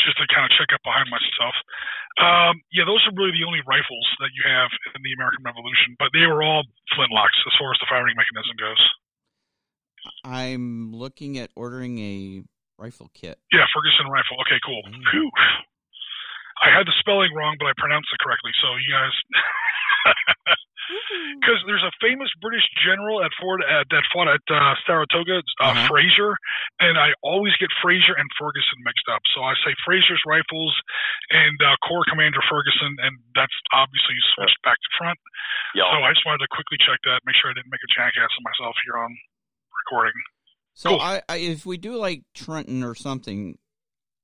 just 0.00 0.16
to 0.16 0.24
kind 0.32 0.48
of 0.48 0.56
check 0.56 0.72
up 0.72 0.80
behind 0.80 1.12
myself. 1.12 1.52
Um, 2.16 2.64
yeah, 2.72 2.88
those 2.88 3.04
are 3.04 3.12
really 3.12 3.36
the 3.36 3.44
only 3.44 3.60
rifles 3.68 4.08
that 4.24 4.32
you 4.32 4.42
have 4.48 4.72
in 4.96 5.04
the 5.04 5.12
American 5.12 5.44
Revolution, 5.44 5.92
but 6.00 6.08
they 6.16 6.24
were 6.24 6.40
all 6.40 6.64
flintlocks 6.96 7.36
as 7.44 7.54
far 7.60 7.72
as 7.72 7.80
the 7.84 7.88
firing 7.92 8.16
mechanism 8.16 8.56
goes. 8.56 8.80
I'm 10.24 10.92
looking 10.92 11.38
at 11.38 11.50
ordering 11.56 11.98
a 11.98 12.42
rifle 12.78 13.10
kit. 13.14 13.38
Yeah, 13.52 13.66
Ferguson 13.74 14.10
rifle. 14.10 14.36
Okay, 14.46 14.60
cool. 14.64 14.82
Mm. 14.88 15.30
I 16.62 16.68
had 16.76 16.86
the 16.86 16.92
spelling 17.00 17.32
wrong, 17.34 17.56
but 17.58 17.66
I 17.66 17.72
pronounced 17.76 18.08
it 18.12 18.20
correctly. 18.22 18.52
So 18.60 18.68
you 18.76 18.92
guys. 18.92 19.14
because 21.40 21.60
there's 21.66 21.84
a 21.86 21.94
famous 22.02 22.28
British 22.42 22.66
general 22.82 23.22
at 23.22 23.30
Fort 23.38 23.62
at, 23.62 23.86
that 23.90 24.04
fought 24.12 24.28
at 24.28 24.42
uh, 24.50 24.74
Saratoga, 24.86 25.40
uh, 25.62 25.72
uh-huh. 25.72 25.88
Fraser, 25.88 26.34
and 26.82 26.98
I 26.98 27.14
always 27.22 27.54
get 27.56 27.70
Fraser 27.80 28.14
and 28.16 28.26
Ferguson 28.36 28.78
mixed 28.82 29.06
up. 29.08 29.22
So 29.34 29.42
I 29.42 29.54
say 29.62 29.72
Fraser's 29.86 30.22
rifles 30.26 30.74
and 31.30 31.56
uh, 31.62 31.76
Corps 31.86 32.06
Commander 32.10 32.42
Ferguson, 32.50 32.92
and 33.06 33.14
that's 33.34 33.54
obviously 33.72 34.16
switched 34.34 34.60
back 34.66 34.76
to 34.76 34.90
front. 34.98 35.18
Yep. 35.78 35.86
So 35.86 35.96
I 36.02 36.10
just 36.12 36.26
wanted 36.26 36.42
to 36.44 36.50
quickly 36.50 36.78
check 36.82 36.98
that, 37.06 37.22
make 37.24 37.38
sure 37.38 37.50
I 37.50 37.56
didn't 37.56 37.72
make 37.72 37.84
a 37.84 37.92
jackass 37.94 38.30
of 38.34 38.42
myself 38.42 38.74
here 38.84 38.98
on 38.98 39.10
recording. 39.90 40.12
So 40.74 40.90
cool. 40.90 41.00
I, 41.00 41.22
I, 41.28 41.36
if 41.38 41.66
we 41.66 41.76
do 41.76 41.96
like 41.96 42.22
Trenton 42.34 42.82
or 42.82 42.94
something, 42.94 43.58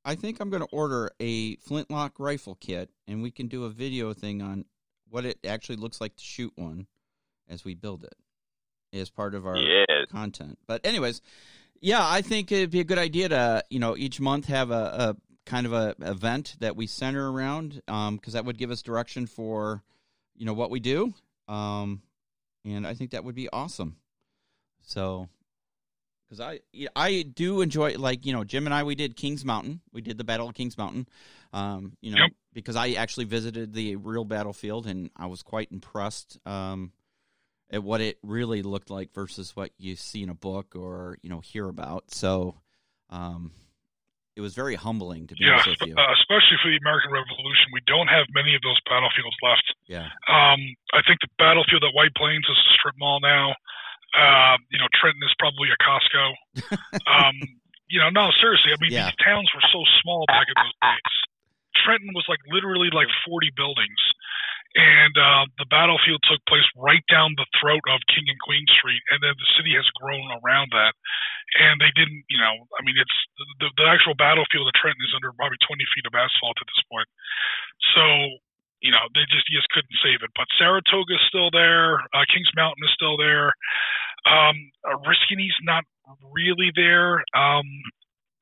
I 0.05 0.15
think 0.15 0.41
I'm 0.41 0.51
going 0.51 0.63
to 0.63 0.69
order 0.73 1.11
a 1.21 1.57
flintlock 1.57 2.19
rifle 2.19 2.57
kit, 2.57 2.91
and 3.07 3.23
we 3.23 3.31
can 3.31 3.49
do 3.49 3.65
a 3.65 3.71
video 3.71 4.13
thing 4.13 4.43
on 4.43 4.65
what 5.09 5.25
it 5.25 5.39
actually 5.47 5.77
looks 5.77 6.01
like 6.01 6.17
to 6.17 6.25
shoot 6.25 6.53
one 6.57 6.87
as 7.49 7.65
we 7.65 7.75
build 7.75 8.05
it 8.05 8.15
as 8.97 9.11
part 9.11 9.35
of 9.35 9.47
our 9.47 9.57
yes. 9.57 10.07
content. 10.11 10.59
But 10.67 10.87
anyways, 10.87 11.21
yeah, 11.81 12.01
I 12.03 12.23
think 12.23 12.51
it'd 12.51 12.71
be 12.71 12.81
a 12.81 12.85
good 12.85 12.99
idea 12.99 13.29
to 13.29 13.65
you 13.69 13.79
know 13.79 13.97
each 13.97 14.21
month 14.21 14.47
have 14.47 14.71
a, 14.71 14.75
a 14.75 15.17
kind 15.45 15.67
of 15.67 15.73
a 15.73 15.95
event 16.01 16.57
that 16.61 16.77
we 16.77 16.87
center 16.87 17.31
around 17.31 17.83
because 17.87 18.09
um, 18.09 18.21
that 18.33 18.45
would 18.45 18.59
give 18.59 18.71
us 18.71 18.83
direction 18.83 19.27
for 19.27 19.83
you 20.37 20.47
know 20.47 20.55
what 20.55 20.71
we 20.71 20.81
do, 20.81 21.13
um, 21.49 22.03
and 22.65 22.87
I 22.87 22.95
think 22.95 23.11
that 23.11 23.25
would 23.25 23.35
be 23.35 23.49
awesome. 23.51 23.97
So. 24.83 25.29
Because 26.29 26.41
I 26.41 26.61
I 26.97 27.23
do 27.23 27.61
enjoy 27.61 27.95
like 27.97 28.27
you 28.27 28.33
know 28.33 28.45
Jim 28.45 28.67
and 28.67 28.75
I 28.75 28.83
we 28.83 28.95
did 28.95 29.17
Kings 29.17 29.45
Mountain 29.45 29.81
we 29.93 30.01
did 30.01 30.19
the 30.19 30.25
Battle 30.25 30.49
of 30.49 30.55
Kings 30.55 30.77
Mountain, 30.77 31.09
um, 31.53 31.97
you 32.01 32.13
know 32.13 32.23
yep. 32.23 32.33
because 32.53 32.75
I 32.75 32.93
actually 32.93 33.27
visited 33.27 33.73
the 33.73 33.97
real 33.97 34.25
battlefield 34.25 34.87
and 34.87 35.11
I 35.17 35.27
was 35.27 35.43
quite 35.43 35.71
impressed 35.71 36.39
um, 36.45 36.93
at 37.71 37.83
what 37.83 38.01
it 38.01 38.19
really 38.23 38.63
looked 38.63 38.91
like 38.91 39.15
versus 39.15 39.55
what 39.55 39.71
you 39.79 39.95
see 39.95 40.23
in 40.23 40.29
a 40.29 40.35
book 40.35 40.75
or 40.75 41.19
you 41.23 41.31
know 41.31 41.41
hear 41.41 41.69
about. 41.69 42.11
So 42.11 42.57
um, 43.11 43.53
it 44.37 44.43
was 44.43 44.55
very 44.55 44.75
humbling 44.75 45.27
to 45.29 45.35
be 45.35 45.45
yeah, 45.45 45.53
honest 45.55 45.81
with 45.81 45.89
you. 45.89 45.95
Uh, 45.97 46.13
especially 46.21 46.61
for 46.63 46.69
the 46.69 46.77
American 46.77 47.11
Revolution, 47.11 47.73
we 47.73 47.81
don't 47.87 48.09
have 48.09 48.27
many 48.37 48.55
of 48.55 48.61
those 48.61 48.77
battlefields 48.85 49.37
left. 49.43 49.67
Yeah. 49.89 50.13
Um, 50.29 50.61
I 50.93 51.01
think 51.09 51.25
the 51.25 51.33
battlefield 51.41 51.83
at 51.89 51.95
White 51.97 52.13
Plains 52.15 52.45
is 52.45 52.57
a 52.57 52.73
strip 52.77 52.95
mall 53.01 53.19
now. 53.25 53.57
Uh, 54.15 54.57
you 54.71 54.79
know, 54.79 54.89
Trenton 54.95 55.23
is 55.25 55.35
probably 55.39 55.69
a 55.73 55.79
Costco. 55.83 56.25
um, 57.11 57.37
you 57.89 58.01
know, 58.01 58.11
no, 58.11 58.31
seriously. 58.41 58.73
I 58.73 58.79
mean, 58.81 58.93
yeah. 58.93 59.11
these 59.11 59.19
towns 59.23 59.49
were 59.55 59.65
so 59.73 59.83
small 60.03 60.25
back 60.29 60.47
in 60.47 60.57
those 60.57 60.79
days. 60.83 61.15
Trenton 61.85 62.11
was 62.15 62.25
like 62.29 62.41
literally 62.51 62.89
like 62.91 63.09
40 63.27 63.53
buildings 63.55 64.01
and 64.77 65.17
uh, 65.17 65.49
the 65.57 65.65
battlefield 65.73 66.21
took 66.29 66.45
place 66.45 66.69
right 66.77 67.01
down 67.09 67.33
the 67.41 67.49
throat 67.57 67.81
of 67.89 68.05
King 68.13 68.29
and 68.29 68.37
Queen 68.45 68.69
Street, 68.77 69.01
and 69.09 69.25
then 69.25 69.33
the 69.33 69.51
city 69.57 69.73
has 69.73 69.89
grown 69.97 70.29
around 70.45 70.69
that. 70.77 70.93
And 71.57 71.81
they 71.81 71.89
didn't, 71.97 72.29
you 72.29 72.37
know, 72.37 72.69
I 72.77 72.85
mean, 72.85 73.01
it's 73.01 73.17
the, 73.57 73.73
the 73.81 73.89
actual 73.89 74.13
battlefield 74.13 74.69
of 74.69 74.77
Trenton 74.77 75.01
is 75.01 75.17
under 75.17 75.33
probably 75.33 75.57
20 75.65 75.81
feet 75.97 76.05
of 76.05 76.13
asphalt 76.13 76.61
at 76.61 76.69
this 76.69 76.85
point. 76.93 77.09
So, 77.97 78.05
you 78.87 78.95
know, 78.95 79.03
they 79.19 79.27
just 79.27 79.51
just 79.51 79.67
couldn't 79.75 79.99
save 79.99 80.23
it. 80.23 80.31
But 80.39 80.47
Saratoga 80.55 81.19
is 81.19 81.27
still 81.27 81.51
there. 81.51 81.99
Uh, 82.15 82.23
Kings 82.31 82.51
Mountain 82.55 82.87
is 82.87 82.95
still 82.95 83.19
there. 83.19 83.51
Um, 84.31 84.55
uh, 84.87 84.95
not 85.67 85.83
really 86.31 86.71
there. 86.79 87.27
Um, 87.35 87.67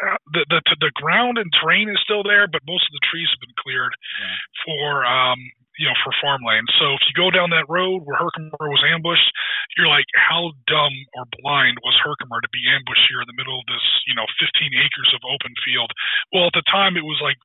uh, 0.04 0.20
the, 0.36 0.44
the 0.52 0.60
the 0.84 0.92
ground 1.00 1.40
and 1.40 1.48
terrain 1.56 1.88
is 1.88 1.96
still 2.04 2.20
there, 2.20 2.44
but 2.44 2.60
most 2.68 2.84
of 2.84 2.92
the 2.92 3.04
trees 3.08 3.32
have 3.32 3.40
been 3.40 3.56
cleared 3.64 3.96
yeah. 4.20 4.36
for 4.68 5.06
um, 5.08 5.40
you 5.78 5.86
know, 5.90 5.96
for 6.06 6.14
farmland. 6.22 6.70
So 6.78 6.94
if 6.94 7.02
you 7.10 7.14
go 7.18 7.34
down 7.34 7.50
that 7.50 7.66
road 7.66 8.06
where 8.06 8.18
Herkimer 8.18 8.70
was 8.70 8.84
ambushed, 8.86 9.26
you're 9.74 9.90
like, 9.90 10.06
how 10.14 10.54
dumb 10.70 10.94
or 11.18 11.26
blind 11.42 11.82
was 11.82 11.98
Herkimer 11.98 12.38
to 12.38 12.52
be 12.54 12.62
ambushed 12.70 13.06
here 13.10 13.22
in 13.22 13.28
the 13.30 13.38
middle 13.38 13.58
of 13.58 13.66
this, 13.66 13.82
you 14.06 14.14
know, 14.14 14.26
15 14.38 14.70
acres 14.70 15.10
of 15.14 15.26
open 15.26 15.54
field? 15.66 15.90
Well, 16.30 16.46
at 16.46 16.54
the 16.54 16.66
time, 16.70 16.94
it 16.94 17.06
was 17.06 17.18
like 17.18 17.38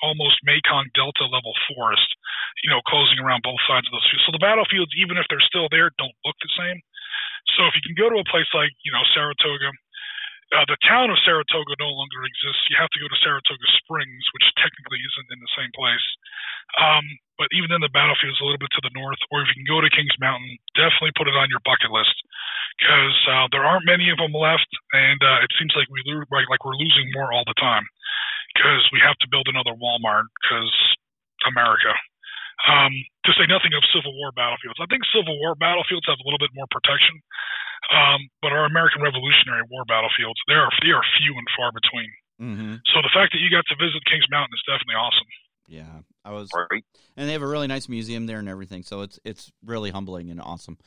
almost 0.00 0.40
Mekong 0.42 0.88
Delta 0.96 1.28
level 1.28 1.52
forest, 1.70 2.08
you 2.64 2.72
know, 2.72 2.80
closing 2.88 3.20
around 3.20 3.44
both 3.44 3.60
sides 3.68 3.84
of 3.84 3.92
those 3.92 4.08
fields. 4.08 4.24
So 4.24 4.32
the 4.32 4.40
battlefields, 4.40 4.96
even 4.96 5.20
if 5.20 5.28
they're 5.28 5.44
still 5.44 5.68
there, 5.68 5.92
don't 6.00 6.16
look 6.24 6.36
the 6.40 6.52
same. 6.56 6.80
So 7.60 7.68
if 7.68 7.76
you 7.76 7.84
can 7.84 7.92
go 7.92 8.08
to 8.08 8.24
a 8.24 8.32
place 8.32 8.48
like, 8.56 8.72
you 8.88 8.90
know, 8.90 9.04
Saratoga, 9.12 9.68
uh, 10.56 10.64
the 10.64 10.80
town 10.86 11.12
of 11.12 11.20
Saratoga 11.24 11.76
no 11.76 11.92
longer 11.92 12.24
exists. 12.24 12.64
You 12.72 12.80
have 12.80 12.88
to 12.96 13.02
go 13.02 13.08
to 13.10 13.18
Saratoga 13.20 13.68
Springs, 13.84 14.24
which 14.32 14.48
technically 14.56 15.02
isn't 15.02 15.28
in 15.34 15.40
the 15.44 15.52
same 15.58 15.72
place. 15.76 16.06
Um, 16.80 17.04
but 17.36 17.50
even 17.52 17.68
then, 17.68 17.82
the 17.82 17.92
battlefield 17.92 18.32
is 18.32 18.40
a 18.40 18.46
little 18.46 18.62
bit 18.62 18.72
to 18.78 18.84
the 18.84 18.94
north. 18.94 19.18
Or 19.28 19.42
if 19.42 19.50
you 19.52 19.60
can 19.60 19.68
go 19.68 19.82
to 19.82 19.90
Kings 19.90 20.14
Mountain, 20.22 20.56
definitely 20.78 21.16
put 21.18 21.28
it 21.28 21.36
on 21.36 21.50
your 21.50 21.64
bucket 21.66 21.90
list 21.90 22.14
because 22.78 23.16
uh, 23.28 23.46
there 23.50 23.66
aren't 23.66 23.88
many 23.88 24.08
of 24.08 24.18
them 24.22 24.32
left, 24.32 24.68
and 24.94 25.20
uh, 25.20 25.42
it 25.42 25.50
seems 25.58 25.74
like 25.74 25.90
we 25.90 26.00
lo- 26.06 26.28
like, 26.30 26.46
like 26.48 26.62
we're 26.62 26.78
losing 26.78 27.10
more 27.12 27.34
all 27.34 27.44
the 27.44 27.58
time 27.58 27.84
because 28.54 28.86
we 28.94 29.02
have 29.02 29.18
to 29.20 29.30
build 29.30 29.50
another 29.50 29.74
Walmart 29.74 30.30
because 30.38 30.70
America. 31.50 31.92
Um, 32.62 32.92
to 33.26 33.30
say 33.34 33.44
nothing 33.50 33.74
of 33.74 33.82
Civil 33.90 34.14
War 34.14 34.30
battlefields. 34.32 34.78
I 34.78 34.86
think 34.86 35.02
Civil 35.10 35.36
War 35.42 35.58
battlefields 35.58 36.06
have 36.06 36.16
a 36.22 36.24
little 36.24 36.38
bit 36.38 36.54
more 36.54 36.70
protection, 36.70 37.18
um, 37.92 38.30
but 38.40 38.54
our 38.54 38.64
American 38.64 39.02
Revolutionary 39.02 39.66
War 39.68 39.84
battlefields, 39.84 40.38
they 40.48 40.54
are 40.54 40.70
they 40.80 40.94
are 40.94 41.02
few 41.18 41.34
and 41.34 41.48
far 41.52 41.74
between. 41.74 42.10
Mm-hmm. 42.40 42.74
So 42.94 43.02
the 43.02 43.12
fact 43.12 43.34
that 43.34 43.40
you 43.42 43.50
got 43.50 43.66
to 43.68 43.76
visit 43.76 44.00
Kings 44.06 44.24
Mountain 44.30 44.54
is 44.54 44.64
definitely 44.66 44.96
awesome. 44.96 45.28
Yeah, 45.66 46.04
I 46.24 46.32
was, 46.32 46.50
right. 46.54 46.84
and 47.16 47.28
they 47.28 47.32
have 47.32 47.42
a 47.42 47.46
really 47.46 47.66
nice 47.66 47.88
museum 47.88 48.26
there 48.26 48.38
and 48.38 48.48
everything. 48.48 48.82
So 48.82 49.02
it's 49.02 49.18
it's 49.24 49.52
really 49.64 49.90
humbling 49.90 50.30
and 50.30 50.40
awesome. 50.40 50.78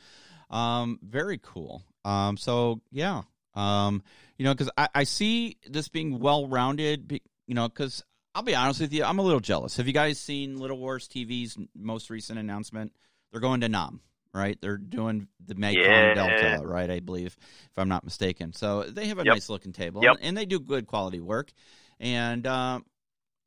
Um, 0.50 0.98
very 1.02 1.38
cool. 1.42 1.82
Um, 2.04 2.36
so 2.36 2.80
yeah, 2.90 3.22
um, 3.54 4.02
you 4.36 4.44
know, 4.44 4.54
because 4.54 4.70
I, 4.76 4.88
I 4.94 5.04
see 5.04 5.56
this 5.66 5.88
being 5.88 6.18
well 6.18 6.46
rounded. 6.46 7.20
You 7.46 7.54
know, 7.54 7.68
because 7.68 8.04
I'll 8.34 8.42
be 8.42 8.54
honest 8.54 8.80
with 8.80 8.92
you, 8.92 9.04
I'm 9.04 9.18
a 9.18 9.22
little 9.22 9.40
jealous. 9.40 9.76
Have 9.78 9.86
you 9.86 9.92
guys 9.92 10.18
seen 10.18 10.58
Little 10.58 10.78
Wars 10.78 11.08
TV's 11.08 11.56
most 11.74 12.10
recent 12.10 12.38
announcement? 12.38 12.92
They're 13.30 13.40
going 13.40 13.62
to 13.62 13.68
Nam, 13.68 14.00
right? 14.32 14.58
They're 14.60 14.76
doing 14.76 15.28
the 15.44 15.54
Mekong 15.54 15.82
yeah. 15.82 16.14
Delta, 16.14 16.66
right? 16.66 16.90
I 16.90 17.00
believe, 17.00 17.36
if 17.38 17.78
I'm 17.78 17.88
not 17.88 18.04
mistaken. 18.04 18.52
So 18.52 18.84
they 18.84 19.06
have 19.06 19.18
a 19.18 19.24
yep. 19.24 19.34
nice 19.34 19.48
looking 19.48 19.72
table, 19.72 20.02
yep. 20.02 20.16
and, 20.20 20.36
they 20.36 20.46
do 20.46 20.60
good 20.60 20.86
quality 20.86 21.20
work. 21.20 21.50
And 22.00 22.46
uh, 22.46 22.80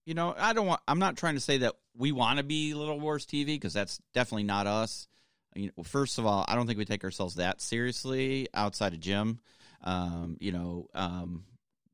you 0.06 0.14
know, 0.14 0.36
I 0.38 0.54
don't 0.54 0.68
want. 0.68 0.82
I'm 0.88 1.00
not 1.00 1.16
trying 1.16 1.36
to 1.36 1.40
say 1.40 1.60
that 1.60 1.76
we 1.96 2.12
want 2.12 2.38
to 2.38 2.44
be 2.44 2.74
Little 2.74 3.00
Wars 3.00 3.26
TV 3.26 3.48
because 3.48 3.74
that's 3.74 4.00
definitely 4.14 4.44
not 4.44 4.68
us. 4.68 5.08
You 5.56 5.72
know, 5.78 5.84
first 5.84 6.18
of 6.18 6.26
all, 6.26 6.46
I 6.48 6.56
don't 6.56 6.68
think 6.68 6.78
we 6.78 6.86
take 6.86 7.04
ourselves 7.04 7.36
that 7.36 7.62
seriously 7.62 8.48
outside 8.54 8.94
of 8.94 9.00
Jim. 9.00 9.40
Um, 9.84 10.38
you 10.40 10.52
know, 10.52 10.88
um, 10.94 11.44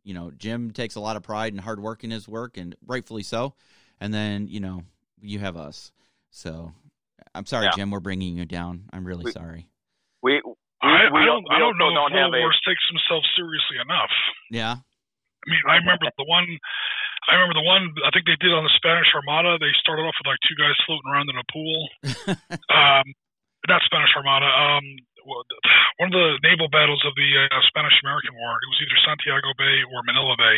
you 0.08 0.14
know, 0.14 0.32
Jim 0.32 0.72
takes 0.72 0.96
a 0.96 1.02
lot 1.02 1.18
of 1.18 1.24
pride 1.24 1.52
and 1.52 1.60
hard 1.60 1.84
work 1.84 2.06
in 2.06 2.12
his 2.12 2.30
work, 2.30 2.56
and 2.56 2.80
rightfully 2.88 3.24
so. 3.24 3.56
And 4.00 4.14
then, 4.14 4.48
you 4.48 4.62
know, 4.62 4.84
you 5.20 5.40
have 5.40 5.58
us. 5.58 5.92
So, 6.32 6.72
I'm 7.36 7.46
sorry, 7.46 7.66
yeah. 7.66 7.76
Jim. 7.76 7.92
We're 7.92 8.00
bringing 8.00 8.38
you 8.38 8.46
down. 8.46 8.88
I'm 8.94 9.04
really 9.04 9.26
we, 9.26 9.32
sorry. 9.34 9.68
We, 10.24 10.40
we, 10.46 10.54
I, 10.82 11.12
we 11.12 11.20
I 11.20 11.26
don't, 11.26 11.44
I 11.52 11.60
don't 11.60 11.78
know 11.78 11.92
don't 11.92 12.08
if 12.08 12.16
Little 12.16 12.40
Wars 12.40 12.56
takes 12.64 12.80
himself 12.88 13.28
seriously 13.36 13.84
enough. 13.84 14.16
Yeah. 14.50 14.80
I 14.80 15.46
mean, 15.52 15.60
I 15.68 15.76
remember 15.76 16.08
the 16.18 16.24
one 16.24 16.48
I 17.28 17.36
remember 17.36 17.60
the 17.60 17.68
one 17.68 17.92
I 18.08 18.10
think 18.16 18.32
they 18.32 18.40
did 18.40 18.56
on 18.56 18.64
the 18.64 18.72
Spanish 18.80 19.12
Armada. 19.12 19.60
They 19.60 19.76
started 19.84 20.08
off 20.08 20.16
with 20.16 20.32
like 20.32 20.40
two 20.48 20.56
guys 20.56 20.80
floating 20.88 21.12
around 21.12 21.28
in 21.28 21.36
a 21.36 21.48
pool. 21.52 21.80
um, 22.72 23.06
not 23.68 23.84
Spanish 23.84 24.12
Armada. 24.16 24.48
Um, 24.48 24.86
one 26.00 26.10
of 26.10 26.16
the 26.16 26.40
naval 26.40 26.72
battles 26.72 27.04
of 27.04 27.12
the 27.20 27.30
uh, 27.36 27.62
Spanish 27.68 27.96
American 28.00 28.32
War. 28.40 28.56
It 28.56 28.72
was 28.72 28.80
either 28.80 29.00
Santiago 29.04 29.52
Bay 29.60 29.84
or 29.92 30.00
Manila 30.08 30.36
Bay. 30.40 30.58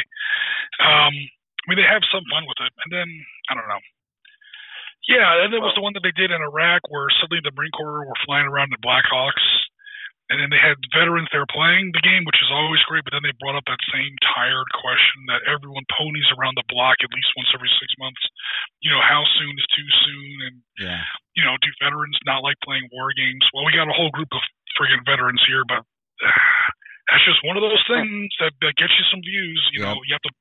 Um, 0.77 1.13
I 1.13 1.63
mean, 1.67 1.77
they 1.81 1.89
have 1.89 2.05
some 2.13 2.23
fun 2.29 2.45
with 2.45 2.61
it, 2.61 2.73
and 2.85 2.89
then 2.93 3.09
I 3.49 3.57
don't 3.57 3.67
know. 3.67 3.81
Yeah, 5.09 5.41
and 5.41 5.53
it 5.53 5.63
was 5.63 5.73
the 5.73 5.81
one 5.81 5.97
that 5.97 6.05
they 6.05 6.13
did 6.13 6.29
in 6.29 6.37
Iraq, 6.37 6.85
where 6.93 7.09
suddenly 7.17 7.41
the 7.41 7.55
Marine 7.57 7.73
Corps 7.73 8.05
were 8.05 8.25
flying 8.29 8.45
around 8.45 8.69
the 8.69 8.83
Blackhawks, 8.83 9.41
and 10.29 10.37
then 10.37 10.53
they 10.53 10.61
had 10.61 10.77
veterans 10.93 11.25
there 11.33 11.49
playing 11.49 11.89
the 11.89 12.05
game, 12.05 12.21
which 12.21 12.37
is 12.37 12.53
always 12.53 12.85
great. 12.85 13.01
But 13.01 13.17
then 13.17 13.25
they 13.25 13.33
brought 13.41 13.57
up 13.57 13.65
that 13.65 13.81
same 13.89 14.13
tired 14.21 14.69
question 14.77 15.25
that 15.25 15.41
everyone 15.49 15.89
ponies 15.89 16.29
around 16.37 16.53
the 16.53 16.69
block 16.69 17.01
at 17.01 17.09
least 17.09 17.33
once 17.33 17.49
every 17.49 17.69
six 17.81 17.89
months. 17.97 18.21
You 18.85 18.93
know, 18.93 19.01
how 19.01 19.25
soon 19.41 19.57
is 19.57 19.67
too 19.73 19.89
soon? 20.05 20.35
And 20.45 20.55
yeah. 20.77 21.01
you 21.33 21.41
know, 21.41 21.57
do 21.57 21.73
veterans 21.81 22.17
not 22.29 22.45
like 22.45 22.61
playing 22.61 22.85
war 22.93 23.09
games? 23.17 23.41
Well, 23.57 23.65
we 23.65 23.73
got 23.73 23.89
a 23.89 23.97
whole 23.97 24.13
group 24.13 24.29
of 24.29 24.45
friggin' 24.77 25.01
veterans 25.01 25.41
here, 25.49 25.65
but 25.65 25.81
uh, 26.21 26.29
that's 27.09 27.25
just 27.25 27.41
one 27.41 27.57
of 27.57 27.65
those 27.65 27.81
things 27.89 28.29
that, 28.37 28.53
that 28.61 28.77
gets 28.77 28.93
you 29.01 29.05
some 29.09 29.25
views. 29.25 29.61
You 29.73 29.81
yep. 29.81 29.97
know, 29.97 29.97
you 30.05 30.13
have 30.13 30.25
to 30.29 30.33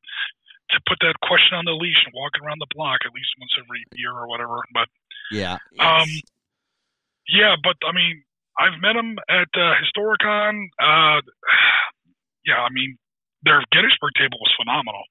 to 0.76 0.84
put 0.84 1.00
that 1.00 1.16
question 1.24 1.56
on 1.56 1.64
the 1.64 1.72
leash 1.72 1.96
and 2.04 2.12
walk 2.12 2.36
around 2.44 2.60
the 2.60 2.68
block 2.76 3.00
at 3.08 3.16
least 3.16 3.32
once 3.40 3.56
every 3.56 3.80
year 3.96 4.12
or 4.12 4.28
whatever. 4.28 4.60
But 4.76 4.92
yeah, 5.32 5.56
um, 5.80 6.08
yeah, 7.24 7.56
but 7.56 7.80
I 7.88 7.96
mean, 7.96 8.20
I've 8.58 8.80
met 8.82 8.98
them 8.98 9.16
at 9.30 9.48
uh, 9.54 9.72
Historicon. 9.78 10.66
Uh, 10.82 11.22
yeah, 12.44 12.58
I 12.58 12.70
mean, 12.74 12.98
their 13.42 13.62
Gettysburg 13.70 14.12
table 14.18 14.38
was 14.42 14.52
phenomenal. 14.58 15.06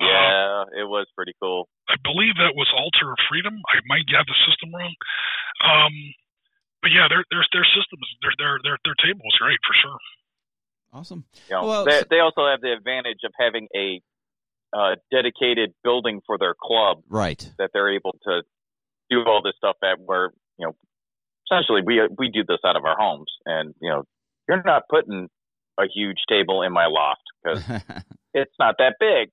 Uh, 0.00 0.08
yeah, 0.08 0.64
uh, 0.64 0.82
it 0.82 0.86
was 0.88 1.06
pretty 1.14 1.36
cool. 1.40 1.68
I 1.88 1.94
believe 2.02 2.34
that 2.40 2.56
was 2.56 2.66
Altar 2.74 3.12
of 3.12 3.20
Freedom. 3.28 3.54
I 3.70 3.78
might 3.86 4.08
have 4.16 4.26
the 4.26 4.38
system 4.48 4.74
wrong. 4.74 4.94
Um, 5.62 5.94
but 6.82 6.90
yeah, 6.90 7.06
their 7.08 7.22
their 7.30 7.44
their 7.52 7.68
systems, 7.68 8.06
their 8.20 8.34
their 8.36 8.58
their 8.64 8.78
their 8.84 8.98
table 8.98 9.22
was 9.22 9.36
great 9.38 9.60
for 9.62 9.74
sure. 9.76 10.00
Awesome. 10.92 11.24
You 11.48 11.56
know, 11.56 11.66
well, 11.66 11.84
they, 11.84 12.02
they 12.08 12.20
also 12.20 12.46
have 12.46 12.60
the 12.60 12.72
advantage 12.72 13.22
of 13.24 13.32
having 13.38 13.68
a 13.74 14.00
uh, 14.74 14.96
dedicated 15.10 15.74
building 15.82 16.20
for 16.26 16.38
their 16.38 16.54
club, 16.54 17.02
right? 17.08 17.40
That 17.58 17.70
they're 17.72 17.94
able 17.94 18.16
to 18.24 18.42
do 19.10 19.24
all 19.26 19.42
this 19.42 19.54
stuff 19.58 19.76
at 19.82 19.98
where 20.00 20.30
you 20.58 20.66
know 20.66 20.76
essentially 21.46 21.82
we 21.84 22.00
we 22.18 22.30
do 22.30 22.44
this 22.46 22.58
out 22.64 22.76
of 22.76 22.84
our 22.84 22.96
homes, 22.98 23.30
and 23.46 23.74
you 23.80 23.90
know, 23.90 24.04
you're 24.48 24.62
not 24.62 24.82
putting 24.88 25.28
a 25.78 25.84
huge 25.92 26.18
table 26.28 26.62
in 26.62 26.72
my 26.72 26.86
loft 26.86 27.22
because 27.42 27.64
it's 28.34 28.54
not 28.58 28.76
that 28.78 28.94
big. 29.00 29.30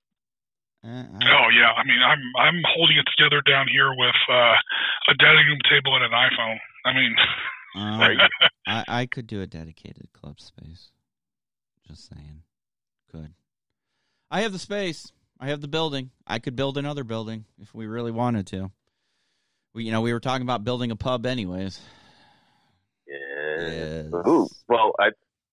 Uh, 0.83 1.05
oh 1.13 1.47
yeah, 1.53 1.71
I 1.77 1.83
mean, 1.85 1.99
I'm 2.03 2.21
I'm 2.39 2.61
holding 2.75 2.97
it 2.97 3.05
together 3.15 3.41
down 3.47 3.67
here 3.71 3.89
with 3.89 4.15
uh, 4.29 4.55
a 5.09 5.13
dining 5.19 5.45
room 5.47 5.59
table 5.69 5.95
and 5.95 6.03
an 6.03 6.11
iPhone. 6.11 6.57
I 6.85 6.93
mean, 6.93 7.15
um, 7.75 8.17
I 8.67 8.83
I 8.87 9.05
could 9.05 9.27
do 9.27 9.41
a 9.41 9.47
dedicated 9.47 10.09
club 10.13 10.39
space. 10.39 10.89
Just 11.87 12.09
saying, 12.09 12.43
could. 13.11 13.33
I 14.31 14.41
have 14.41 14.53
the 14.53 14.59
space. 14.59 15.11
I 15.39 15.49
have 15.49 15.61
the 15.61 15.67
building. 15.67 16.11
I 16.25 16.39
could 16.39 16.55
build 16.55 16.77
another 16.77 17.03
building 17.03 17.45
if 17.61 17.73
we 17.75 17.85
really 17.85 18.11
wanted 18.11 18.47
to. 18.47 18.71
We, 19.73 19.85
you 19.85 19.91
know, 19.91 20.01
we 20.01 20.13
were 20.13 20.19
talking 20.19 20.43
about 20.43 20.63
building 20.63 20.91
a 20.91 20.95
pub, 20.95 21.25
anyways. 21.25 21.79
Yes. 23.67 24.13
Ooh, 24.27 24.47
well, 24.67 24.93
I, 24.99 25.09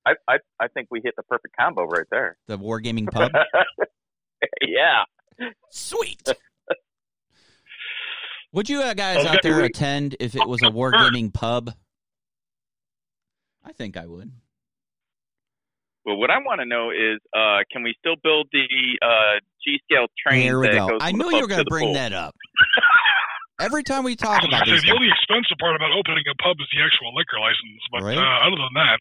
I, 0.06 0.12
I, 0.28 0.38
I 0.60 0.68
think 0.68 0.88
we 0.90 1.00
hit 1.02 1.14
the 1.16 1.22
perfect 1.24 1.56
combo 1.56 1.84
right 1.84 2.06
there. 2.10 2.36
The 2.46 2.58
wargaming 2.58 3.06
pub. 3.12 3.32
yeah. 4.62 5.04
Sweet. 5.70 6.22
Would 8.52 8.68
you 8.68 8.82
uh, 8.82 8.94
guys 8.94 9.26
out 9.26 9.42
there 9.42 9.62
attend 9.62 10.16
if 10.20 10.34
it 10.34 10.46
was 10.46 10.62
a 10.62 10.70
wargaming 10.70 11.32
pub? 11.32 11.72
I 13.64 13.72
think 13.72 13.96
I 13.96 14.06
would. 14.06 14.32
Well, 16.06 16.16
what 16.16 16.30
I 16.30 16.38
want 16.38 16.60
to 16.60 16.64
know 16.64 16.90
is, 16.90 17.20
uh, 17.36 17.58
can 17.70 17.82
we 17.82 17.94
still 17.98 18.16
build 18.22 18.48
the 18.50 18.64
uh, 19.02 19.40
G 19.62 19.78
scale 19.84 20.06
train? 20.16 20.46
There 20.46 20.58
we 20.58 20.68
go. 20.68 20.96
I 21.02 21.12
knew 21.12 21.30
you 21.30 21.42
were 21.42 21.46
going 21.46 21.62
to 21.62 21.68
bring 21.68 21.88
pool? 21.88 21.94
that 21.94 22.14
up. 22.14 22.34
Every 23.58 23.82
time 23.82 24.04
we 24.04 24.14
talk 24.14 24.44
about 24.46 24.66
this, 24.66 24.82
the 24.82 24.94
only 24.94 25.10
expensive 25.10 25.58
part 25.58 25.74
about 25.74 25.90
opening 25.90 26.22
a 26.30 26.36
pub 26.42 26.56
is 26.60 26.68
the 26.70 26.78
actual 26.78 27.14
liquor 27.14 27.42
license. 27.42 27.82
But 27.90 28.02
right? 28.02 28.18
uh, 28.18 28.46
other 28.46 28.56
than 28.56 28.74
that, 28.74 28.98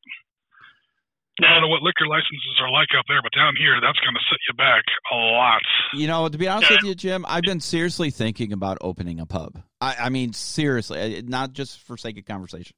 I 1.46 1.54
don't 1.54 1.62
know 1.62 1.68
what 1.68 1.84
liquor 1.84 2.08
licenses 2.08 2.58
are 2.60 2.72
like 2.72 2.90
up 2.98 3.06
there, 3.08 3.22
but 3.22 3.32
down 3.38 3.54
here, 3.56 3.78
that's 3.80 4.00
going 4.00 4.16
to 4.16 4.26
set 4.30 4.40
you 4.50 4.56
back 4.56 4.84
a 5.12 5.16
lot. 5.16 5.62
You 5.94 6.08
know, 6.08 6.28
to 6.28 6.38
be 6.38 6.48
honest 6.48 6.72
with 6.72 6.84
you, 6.84 6.96
Jim, 6.96 7.26
I've 7.28 7.44
been 7.44 7.60
seriously 7.60 8.10
thinking 8.10 8.52
about 8.52 8.80
opening 8.82 9.20
a 9.20 9.28
pub. 9.28 9.62
I, 9.80 9.96
I 10.00 10.10
mean, 10.10 10.34
seriously, 10.34 11.22
not 11.26 11.54
just 11.54 11.80
for 11.82 11.96
sake 11.96 12.18
of 12.18 12.26
conversation, 12.26 12.76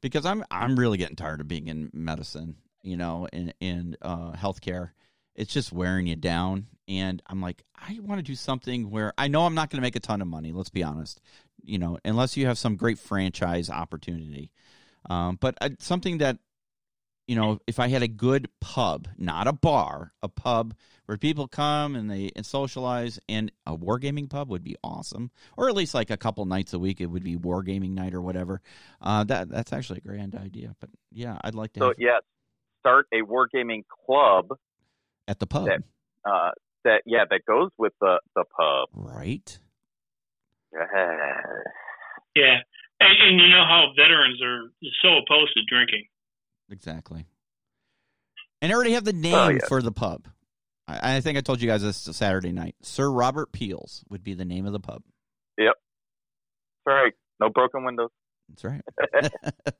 because 0.00 0.24
I'm 0.24 0.44
I'm 0.50 0.78
really 0.78 0.96
getting 0.96 1.16
tired 1.16 1.42
of 1.42 1.48
being 1.48 1.68
in 1.68 1.90
medicine, 1.92 2.56
you 2.82 2.96
know, 2.96 3.28
in 3.30 3.52
in 3.60 3.96
uh, 4.00 4.32
healthcare. 4.32 4.92
It's 5.38 5.52
just 5.52 5.72
wearing 5.72 6.08
you 6.08 6.16
down, 6.16 6.66
and 6.88 7.22
I'm 7.28 7.40
like, 7.40 7.62
I 7.76 7.96
want 8.02 8.18
to 8.18 8.24
do 8.24 8.34
something 8.34 8.90
where 8.90 9.12
I 9.16 9.28
know 9.28 9.46
I'm 9.46 9.54
not 9.54 9.70
going 9.70 9.78
to 9.78 9.86
make 9.86 9.94
a 9.94 10.00
ton 10.00 10.20
of 10.20 10.26
money. 10.26 10.50
Let's 10.50 10.68
be 10.68 10.82
honest, 10.82 11.20
you 11.62 11.78
know, 11.78 11.96
unless 12.04 12.36
you 12.36 12.46
have 12.46 12.58
some 12.58 12.74
great 12.74 12.98
franchise 12.98 13.70
opportunity. 13.70 14.50
Um, 15.08 15.38
but 15.40 15.56
uh, 15.60 15.70
something 15.78 16.18
that, 16.18 16.38
you 17.28 17.36
know, 17.36 17.60
if 17.68 17.78
I 17.78 17.86
had 17.86 18.02
a 18.02 18.08
good 18.08 18.48
pub, 18.60 19.06
not 19.16 19.46
a 19.46 19.52
bar, 19.52 20.12
a 20.24 20.28
pub 20.28 20.74
where 21.06 21.16
people 21.16 21.46
come 21.46 21.94
and 21.94 22.10
they 22.10 22.32
and 22.34 22.44
socialize, 22.44 23.20
and 23.28 23.52
a 23.64 23.76
wargaming 23.76 24.28
pub 24.28 24.50
would 24.50 24.64
be 24.64 24.74
awesome, 24.82 25.30
or 25.56 25.68
at 25.68 25.76
least 25.76 25.94
like 25.94 26.10
a 26.10 26.16
couple 26.16 26.44
nights 26.46 26.72
a 26.72 26.80
week, 26.80 27.00
it 27.00 27.06
would 27.06 27.22
be 27.22 27.36
wargaming 27.36 27.92
night 27.92 28.12
or 28.12 28.20
whatever. 28.20 28.60
Uh, 29.00 29.22
that 29.22 29.50
that's 29.50 29.72
actually 29.72 29.98
a 29.98 30.08
grand 30.08 30.34
idea. 30.34 30.74
But 30.80 30.90
yeah, 31.12 31.38
I'd 31.44 31.54
like 31.54 31.74
to. 31.74 31.80
So 31.80 31.86
have, 31.86 31.96
yeah, 31.96 32.18
start 32.80 33.06
a 33.12 33.22
wargaming 33.22 33.84
club 34.04 34.48
at 35.28 35.38
the 35.38 35.46
pub. 35.46 35.66
That, 35.66 35.82
uh, 36.28 36.50
that 36.84 37.02
yeah 37.06 37.24
that 37.30 37.42
goes 37.46 37.70
with 37.78 37.92
the 38.00 38.20
the 38.34 38.44
pub. 38.44 38.88
Right. 38.92 39.58
Yeah. 40.72 40.82
Yeah, 42.36 42.58
and, 43.00 43.16
and 43.20 43.40
you 43.40 43.48
know 43.48 43.64
how 43.66 43.86
veterans 43.96 44.40
are 44.42 44.70
so 45.02 45.18
opposed 45.18 45.52
to 45.54 45.62
drinking. 45.68 46.06
Exactly. 46.70 47.26
And 48.60 48.70
I 48.70 48.74
already 48.74 48.92
have 48.92 49.04
the 49.04 49.12
name 49.12 49.34
oh, 49.34 49.48
yeah. 49.48 49.66
for 49.68 49.82
the 49.82 49.90
pub. 49.90 50.28
I, 50.86 51.16
I, 51.16 51.20
think 51.20 51.38
I 51.38 51.40
told 51.40 51.60
you 51.60 51.68
guys 51.68 51.82
this 51.82 51.96
Saturday 51.96 52.52
night. 52.52 52.76
Sir 52.82 53.10
Robert 53.10 53.50
Peel's 53.52 54.04
would 54.08 54.22
be 54.22 54.34
the 54.34 54.44
name 54.44 54.66
of 54.66 54.72
the 54.72 54.80
pub. 54.80 55.02
Yep. 55.56 55.74
That's 56.86 56.94
right. 56.94 57.12
No 57.40 57.50
broken 57.50 57.84
windows. 57.84 58.10
That's 58.48 58.64
right. 58.64 58.82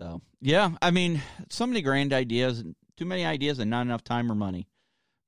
so 0.00 0.20
yeah, 0.40 0.70
I 0.82 0.90
mean, 0.90 1.22
so 1.48 1.66
many 1.66 1.82
grand 1.82 2.12
ideas, 2.12 2.64
too 2.96 3.04
many 3.04 3.24
ideas, 3.24 3.58
and 3.58 3.70
not 3.70 3.82
enough 3.82 4.04
time 4.04 4.30
or 4.30 4.34
money. 4.34 4.68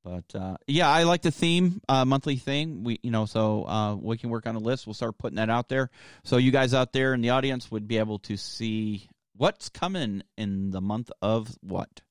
But 0.05 0.39
uh, 0.39 0.57
yeah, 0.69 0.89
I 0.89 1.03
like 1.03 1.23
the 1.23 1.33
theme, 1.33 1.81
uh, 1.89 2.05
monthly 2.05 2.37
thing. 2.37 2.85
We, 2.85 3.01
you 3.03 3.11
know, 3.11 3.27
so 3.27 3.65
uh, 3.65 3.97
we 3.97 4.17
can 4.17 4.31
work 4.31 4.47
on 4.47 4.55
a 4.55 4.61
list. 4.61 4.87
We'll 4.87 4.95
start 4.95 5.19
putting 5.19 5.37
that 5.37 5.51
out 5.51 5.69
there, 5.69 5.91
so 6.23 6.37
you 6.37 6.53
guys 6.53 6.75
out 6.75 6.93
there 6.93 7.13
in 7.13 7.23
the 7.23 7.31
audience 7.31 7.71
would 7.73 7.89
be 7.89 7.99
able 7.99 8.21
to 8.21 8.37
see 8.37 9.09
what's 9.37 9.69
coming 9.69 10.23
in 10.37 10.71
the 10.71 10.81
month 10.81 11.11
of 11.21 11.49
what. 11.61 12.03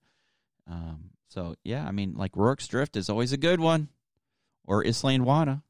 Um, 0.69 1.11
so 1.29 1.55
yeah, 1.63 1.85
I 1.87 1.91
mean, 1.91 2.15
like 2.15 2.35
Rorke's 2.35 2.67
Drift 2.67 2.97
is 2.97 3.09
always 3.09 3.31
a 3.31 3.37
good 3.37 3.61
one, 3.61 3.87
or 4.65 4.83
Isandlwana. 4.83 5.61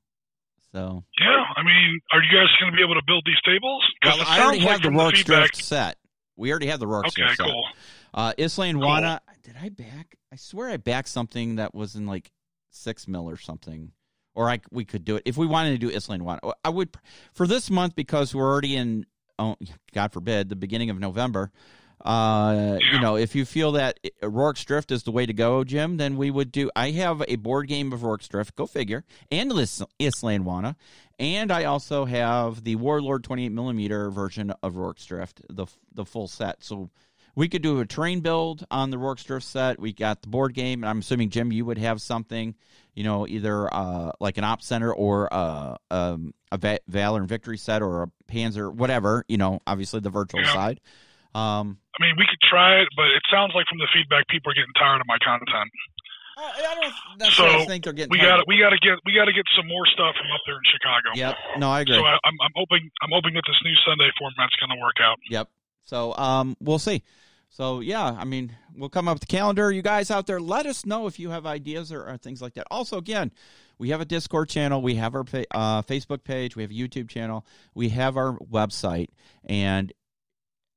So 0.71 1.03
yeah, 1.19 1.43
I 1.55 1.63
mean, 1.63 1.99
are 2.11 2.21
you 2.21 2.37
guys 2.37 2.47
going 2.59 2.71
to 2.71 2.75
be 2.75 2.83
able 2.83 2.95
to 2.95 3.05
build 3.05 3.23
these 3.25 3.41
tables? 3.45 3.83
Well, 4.03 4.17
I 4.27 4.41
already 4.41 4.59
have 4.59 4.71
like 4.71 4.81
the 4.81 4.89
Rorke's 4.89 5.23
Drift 5.23 5.63
set. 5.63 5.97
We 6.35 6.49
already 6.49 6.67
have 6.67 6.79
the 6.79 6.87
Rorke's 6.87 7.13
okay, 7.13 7.21
Drift 7.21 7.39
cool. 7.39 7.63
set. 7.67 7.75
Uh, 8.13 8.33
Isandlwana, 8.37 9.19
did 9.45 9.55
I 9.61 9.69
back? 9.69 10.15
I 10.33 10.37
swear 10.37 10.69
I 10.69 10.77
backed 10.77 11.07
something 11.07 11.55
that 11.55 11.75
was 11.75 11.95
in 11.95 12.07
like 12.07 12.31
six 12.71 13.07
mil 13.07 13.29
or 13.29 13.37
something, 13.37 13.91
or 14.33 14.49
I 14.49 14.59
we 14.71 14.85
could 14.85 15.05
do 15.05 15.17
it 15.17 15.23
if 15.25 15.37
we 15.37 15.45
wanted 15.45 15.79
to 15.79 15.87
do 15.87 15.95
Isandlwana. 15.95 16.51
I 16.63 16.69
would 16.69 16.97
for 17.33 17.45
this 17.45 17.69
month 17.69 17.95
because 17.95 18.33
we're 18.33 18.49
already 18.49 18.75
in. 18.75 19.05
Oh, 19.37 19.55
God 19.93 20.13
forbid, 20.13 20.49
the 20.49 20.55
beginning 20.55 20.89
of 20.89 20.99
November. 20.99 21.51
Uh, 22.03 22.77
you 22.91 22.99
know, 22.99 23.15
if 23.15 23.35
you 23.35 23.45
feel 23.45 23.73
that 23.73 23.99
Rorke's 24.21 24.63
Drift 24.63 24.91
is 24.91 25.03
the 25.03 25.11
way 25.11 25.25
to 25.25 25.33
go, 25.33 25.63
Jim, 25.63 25.97
then 25.97 26.17
we 26.17 26.29
would 26.29 26.51
do. 26.51 26.69
I 26.75 26.91
have 26.91 27.23
a 27.27 27.35
board 27.35 27.67
game 27.67 27.91
of 27.93 28.03
Rorke's 28.03 28.27
Drift, 28.27 28.55
go 28.55 28.65
figure, 28.67 29.03
and 29.31 29.51
Isandlwana, 29.51 30.75
and 31.19 31.51
I 31.51 31.63
also 31.63 32.05
have 32.05 32.63
the 32.63 32.75
Warlord 32.75 33.23
28 33.23 33.49
millimeter 33.49 34.09
version 34.09 34.53
of 34.61 34.77
Rorke's 34.77 35.05
Drift, 35.05 35.41
the 35.49 35.67
the 35.93 36.05
full 36.05 36.27
set. 36.27 36.63
So 36.63 36.89
we 37.35 37.49
could 37.49 37.61
do 37.61 37.79
a 37.79 37.85
train 37.85 38.21
build 38.21 38.65
on 38.71 38.89
the 38.89 38.97
Rorke's 38.97 39.23
Drift 39.23 39.45
set. 39.45 39.79
We 39.79 39.93
got 39.93 40.21
the 40.21 40.29
board 40.29 40.53
game, 40.53 40.83
and 40.83 40.89
I'm 40.89 40.99
assuming 40.99 41.29
Jim, 41.29 41.51
you 41.51 41.65
would 41.65 41.77
have 41.77 42.01
something, 42.01 42.55
you 42.93 43.03
know, 43.03 43.27
either 43.27 43.71
uh, 43.73 44.11
like 44.19 44.37
an 44.37 44.43
op 44.43 44.61
center 44.61 44.93
or 44.93 45.31
uh, 45.33 45.75
um, 45.91 46.33
a 46.51 46.57
Va- 46.57 46.79
Valor 46.87 47.19
and 47.19 47.27
Victory 47.27 47.57
set 47.57 47.81
or 47.81 48.03
a 48.03 48.07
Panzer, 48.31 48.73
whatever. 48.73 49.25
You 49.27 49.37
know, 49.37 49.59
obviously 49.67 49.99
the 49.99 50.09
virtual 50.09 50.41
yeah. 50.41 50.53
side. 50.53 50.79
Um, 51.35 51.77
I 51.99 52.03
mean, 52.03 52.15
we 52.17 52.25
could 52.25 52.39
try 52.49 52.79
it, 52.81 52.87
but 52.95 53.07
it 53.07 53.23
sounds 53.29 53.51
like 53.53 53.67
from 53.67 53.79
the 53.79 53.87
feedback, 53.93 54.27
people 54.29 54.51
are 54.51 54.55
getting 54.55 54.73
tired 54.79 55.01
of 55.01 55.07
my 55.07 55.17
content. 55.19 55.71
I 56.37 56.91
don't 57.17 57.31
so 57.31 57.65
think 57.65 57.83
they're 57.83 57.93
getting. 57.93 58.11
Tired. 58.11 58.43
We 58.47 58.59
got 58.59 58.59
we 58.59 58.59
got 58.59 58.69
to 58.71 58.79
get 58.79 58.99
we 59.05 59.13
got 59.15 59.25
to 59.25 59.33
get 59.33 59.45
some 59.55 59.67
more 59.67 59.87
stuff 59.87 60.15
from 60.19 60.27
up 60.31 60.41
there 60.45 60.55
in 60.55 60.67
Chicago. 60.67 61.07
Yep. 61.15 61.59
No, 61.59 61.71
I 61.71 61.81
agree. 61.81 61.95
So 61.95 62.03
I, 62.03 62.11
am 62.11 62.19
I'm, 62.25 62.37
I'm 62.43 62.55
hoping 62.55 62.91
I'm 63.01 63.11
hoping 63.11 63.33
that 63.35 63.43
this 63.47 63.55
new 63.63 63.75
Sunday 63.87 64.11
format's 64.19 64.55
going 64.59 64.75
to 64.75 64.81
work 64.83 64.99
out. 64.99 65.17
Yep. 65.29 65.47
So 65.85 66.13
um, 66.15 66.57
we'll 66.59 66.79
see. 66.79 67.03
So 67.55 67.79
yeah, 67.79 68.03
I 68.03 68.25
mean, 68.25 68.53
we'll 68.75 68.89
come 68.89 69.07
up 69.07 69.15
with 69.15 69.21
the 69.21 69.27
calendar. 69.27 69.71
You 69.71 69.81
guys 69.81 70.11
out 70.11 70.27
there, 70.27 70.41
let 70.41 70.65
us 70.65 70.85
know 70.85 71.07
if 71.07 71.19
you 71.19 71.29
have 71.29 71.45
ideas 71.45 71.89
or, 71.89 72.05
or 72.05 72.17
things 72.17 72.41
like 72.41 72.55
that. 72.55 72.67
Also, 72.69 72.97
again, 72.97 73.31
we 73.77 73.91
have 73.91 74.01
a 74.01 74.05
Discord 74.05 74.49
channel, 74.49 74.81
we 74.81 74.95
have 74.95 75.15
our 75.15 75.23
uh, 75.51 75.81
Facebook 75.83 76.25
page, 76.25 76.57
we 76.57 76.63
have 76.63 76.71
a 76.71 76.73
YouTube 76.73 77.07
channel, 77.07 77.45
we 77.73 77.87
have 77.89 78.17
our 78.17 78.37
website, 78.39 79.07
and 79.45 79.93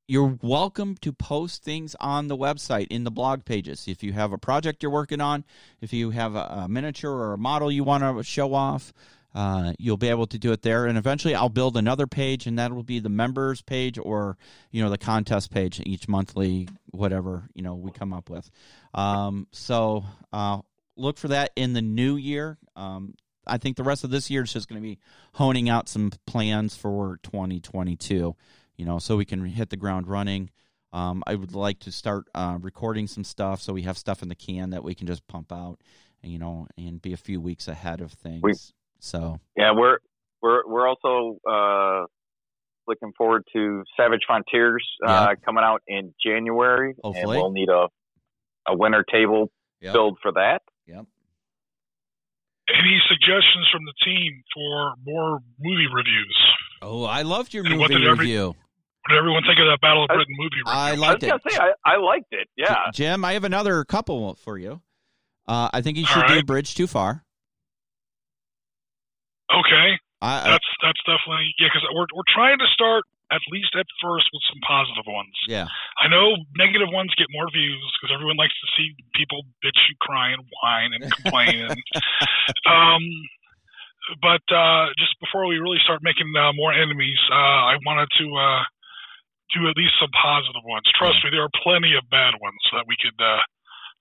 you're 0.07 0.39
welcome 0.41 0.97
to 0.99 1.13
post 1.13 1.65
things 1.65 1.97
on 1.99 2.29
the 2.29 2.37
website 2.37 2.87
in 2.91 3.03
the 3.03 3.11
blog 3.11 3.45
pages. 3.45 3.89
If 3.89 4.05
you 4.05 4.13
have 4.13 4.33
a 4.33 4.39
project 4.39 4.81
you're 4.81 4.93
working 4.93 5.21
on, 5.21 5.45
if 5.81 5.93
you 5.93 6.11
have 6.11 6.37
a, 6.37 6.63
a 6.63 6.69
miniature 6.69 7.11
or 7.11 7.33
a 7.33 7.39
model 7.39 7.73
you 7.73 7.83
want 7.83 8.05
to 8.05 8.23
show 8.23 8.55
off, 8.55 8.93
uh, 9.35 9.73
you'll 9.79 9.97
be 9.97 10.09
able 10.09 10.27
to 10.27 10.39
do 10.39 10.53
it 10.53 10.63
there. 10.63 10.87
And 10.87 10.97
eventually, 10.97 11.35
I'll 11.35 11.49
build 11.49 11.77
another 11.77 12.07
page, 12.07 12.47
and 12.47 12.59
that 12.59 12.73
will 12.73 12.83
be 12.83 12.99
the 12.99 13.09
members 13.09 13.63
page 13.63 13.99
or 13.99 14.37
you 14.71 14.83
know 14.83 14.91
the 14.91 14.99
contest 14.99 15.51
page 15.51 15.81
each 15.85 16.09
monthly, 16.09 16.69
whatever 16.91 17.49
you 17.55 17.63
know 17.63 17.75
we 17.75 17.91
come 17.91 18.13
up 18.13 18.31
with. 18.31 18.51
Um, 18.95 19.47
so 19.53 20.05
uh, 20.33 20.61
look 20.97 21.19
for 21.19 21.29
that 21.29 21.53
in 21.57 21.73
the 21.73 21.83
new 21.83 22.17
year. 22.17 22.59
Um, 22.77 23.15
I 23.47 23.59
think 23.59 23.77
the 23.77 23.85
rest 23.85 24.05
of 24.05 24.11
this 24.11 24.31
year 24.31 24.43
is 24.43 24.53
just 24.53 24.69
going 24.69 24.81
to 24.81 24.87
be 24.87 24.99
honing 25.35 25.69
out 25.69 25.89
some 25.89 26.11
plans 26.27 26.75
for 26.75 27.19
2022. 27.23 28.35
You 28.77 28.85
know, 28.85 28.99
so 28.99 29.17
we 29.17 29.25
can 29.25 29.45
hit 29.45 29.71
the 29.71 29.77
ground 29.77 30.07
running. 30.07 30.51
Um, 30.93 31.23
I 31.27 31.35
would 31.35 31.55
like 31.55 31.81
to 31.81 31.93
start 31.93 32.29
uh, 32.35 32.59
recording 32.61 33.07
some 33.07 33.25
stuff 33.25 33.61
so 33.61 33.73
we 33.73 33.83
have 33.83 33.99
stuff 33.99 34.23
in 34.23 34.29
the 34.29 34.35
can 34.35 34.71
that 34.71 34.83
we 34.83 34.95
can 34.95 35.07
just 35.07 35.27
pump 35.29 35.53
out, 35.53 35.81
you 36.23 36.39
know, 36.39 36.67
and 36.79 37.03
be 37.03 37.13
a 37.13 37.19
few 37.19 37.41
weeks 37.41 37.69
ahead 37.69 38.01
of 38.01 38.13
things. 38.13 38.43
We, 38.43 38.55
so 39.01 39.41
yeah, 39.57 39.73
we're 39.75 39.99
we're 40.43 40.67
we're 40.67 40.89
also 40.89 41.39
uh, 41.49 42.07
looking 42.87 43.13
forward 43.17 43.45
to 43.53 43.85
Savage 43.97 44.23
Frontiers 44.27 44.87
uh, 45.07 45.29
yep. 45.31 45.45
coming 45.45 45.65
out 45.65 45.83
in 45.87 46.15
January, 46.25 46.95
Hopefully. 47.03 47.37
and 47.37 47.43
we'll 47.43 47.53
need 47.53 47.69
a 47.69 47.89
a 48.67 48.77
winner 48.77 49.05
table 49.11 49.51
yep. 49.81 49.93
build 49.93 50.19
for 50.23 50.33
that. 50.33 50.61
Yep. 50.87 51.07
Any 52.71 52.99
suggestions 53.09 53.67
from 53.73 53.85
the 53.87 53.95
team 54.05 54.43
for 54.55 54.95
more 55.07 55.39
movie 55.59 55.87
reviews? 55.93 56.39
Oh, 56.83 57.05
I 57.05 57.23
loved 57.23 57.55
your 57.55 57.65
and 57.65 57.79
movie 57.79 57.95
every, 57.95 58.11
review. 58.11 58.49
What 58.49 58.57
did 59.09 59.19
everyone 59.19 59.43
think 59.45 59.59
of 59.59 59.67
that 59.67 59.79
Battle 59.81 60.05
of 60.05 60.09
Britain 60.09 60.35
movie 60.37 60.57
review? 60.57 60.65
I 60.67 60.95
liked 60.97 61.25
I 61.25 61.29
it. 61.29 61.43
Say, 61.49 61.59
I, 61.59 61.71
I, 61.85 61.97
liked 61.97 62.27
it. 62.31 62.47
Yeah, 62.59 62.77
Jim, 62.93 63.25
I 63.25 63.33
have 63.33 63.45
another 63.45 63.85
couple 63.85 64.35
for 64.35 64.59
you. 64.59 64.83
Uh, 65.47 65.71
I 65.73 65.81
think 65.81 65.97
you 65.97 66.05
should 66.05 66.21
right. 66.21 66.41
do 66.41 66.45
Bridge 66.45 66.75
Too 66.75 66.87
Far. 66.87 67.25
Okay, 69.49 69.97
I, 70.21 70.45
that's 70.45 70.71
that's 70.83 71.03
definitely 71.09 71.53
yeah. 71.59 71.73
Because 71.73 71.89
we're 71.95 72.09
we're 72.13 72.29
trying 72.29 72.59
to 72.59 72.69
start 72.73 73.05
at 73.33 73.41
least 73.53 73.73
at 73.77 73.87
first 74.01 74.29
with 74.33 74.45
some 74.49 74.61
positive 74.65 75.09
ones. 75.09 75.33
Yeah, 75.49 75.69
I 76.01 76.09
know 76.09 76.37
negative 76.57 76.93
ones 76.93 77.13
get 77.17 77.29
more 77.33 77.49
views 77.49 77.85
because 77.97 78.13
everyone 78.13 78.37
likes 78.37 78.57
to 78.61 78.69
see 78.77 78.93
people 79.17 79.45
bitch 79.65 79.81
and 79.89 79.99
cry 80.01 80.37
and 80.37 80.45
whine 80.61 80.93
and 80.93 81.03
complain. 81.09 81.73
and, 81.73 81.81
um, 82.69 83.03
but 84.21 84.45
uh, 84.53 84.93
just 84.97 85.17
before 85.21 85.47
we 85.47 85.59
really 85.59 85.81
start 85.85 86.01
making 86.03 86.33
uh, 86.37 86.53
more 86.57 86.73
enemies, 86.73 87.21
uh, 87.31 87.73
I 87.73 87.77
wanted 87.85 88.09
to 88.21 88.27
uh, 88.37 88.63
do 89.57 89.69
at 89.69 89.77
least 89.77 89.97
some 90.01 90.13
positive 90.13 90.65
ones. 90.65 90.85
Trust 90.97 91.25
me, 91.25 91.31
there 91.31 91.45
are 91.45 91.53
plenty 91.63 91.97
of 91.97 92.09
bad 92.11 92.37
ones 92.41 92.61
that 92.73 92.85
we 92.89 92.97
could 93.01 93.17
uh, 93.17 93.41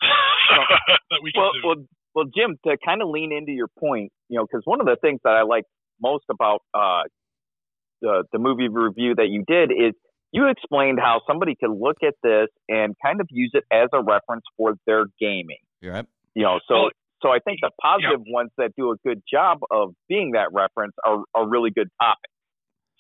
that 1.12 1.22
we 1.24 1.32
could 1.32 1.40
well, 1.40 1.52
do. 1.54 1.62
Well, 1.64 1.80
well, 2.16 2.28
Jim, 2.36 2.58
to 2.66 2.78
kind 2.84 3.02
of 3.02 3.10
lean 3.10 3.32
into 3.32 3.52
your 3.52 3.68
point, 3.80 4.12
you 4.30 4.38
know, 4.38 4.46
because 4.46 4.62
one 4.66 4.80
of 4.80 4.86
the 4.86 4.98
things 5.02 5.20
that 5.24 5.34
I 5.34 5.44
like 5.44 5.64
most 6.02 6.26
about 6.30 6.62
uh, 6.74 7.04
the 8.02 8.24
the 8.32 8.40
movie 8.40 8.68
review 8.68 9.16
that 9.16 9.28
you 9.30 9.44
did 9.48 9.72
is 9.72 9.94
you 10.32 10.48
explained 10.50 11.00
how 11.00 11.22
somebody 11.26 11.56
could 11.56 11.72
look 11.72 11.98
at 12.06 12.14
this 12.22 12.48
and 12.68 12.96
kind 13.04 13.22
of 13.22 13.28
use 13.30 13.52
it 13.54 13.64
as 13.72 13.90
a 13.94 14.02
reference 14.04 14.44
for 14.58 14.76
their 14.86 15.06
gaming. 15.20 15.58
Right. 15.82 16.06
You 16.36 16.44
know, 16.44 16.60
so 16.68 16.90
so 17.22 17.30
I 17.30 17.40
think 17.40 17.60
the 17.62 17.72
positive 17.82 18.22
yeah. 18.26 18.34
ones 18.34 18.52
that 18.58 18.72
do 18.78 18.92
a 18.92 18.96
good 19.06 19.22
job 19.32 19.60
of 19.72 19.94
being 20.08 20.32
that 20.32 20.54
reference 20.54 20.94
are 21.06 21.24
are 21.34 21.48
really 21.48 21.72
good 21.72 21.90
topics 22.02 22.34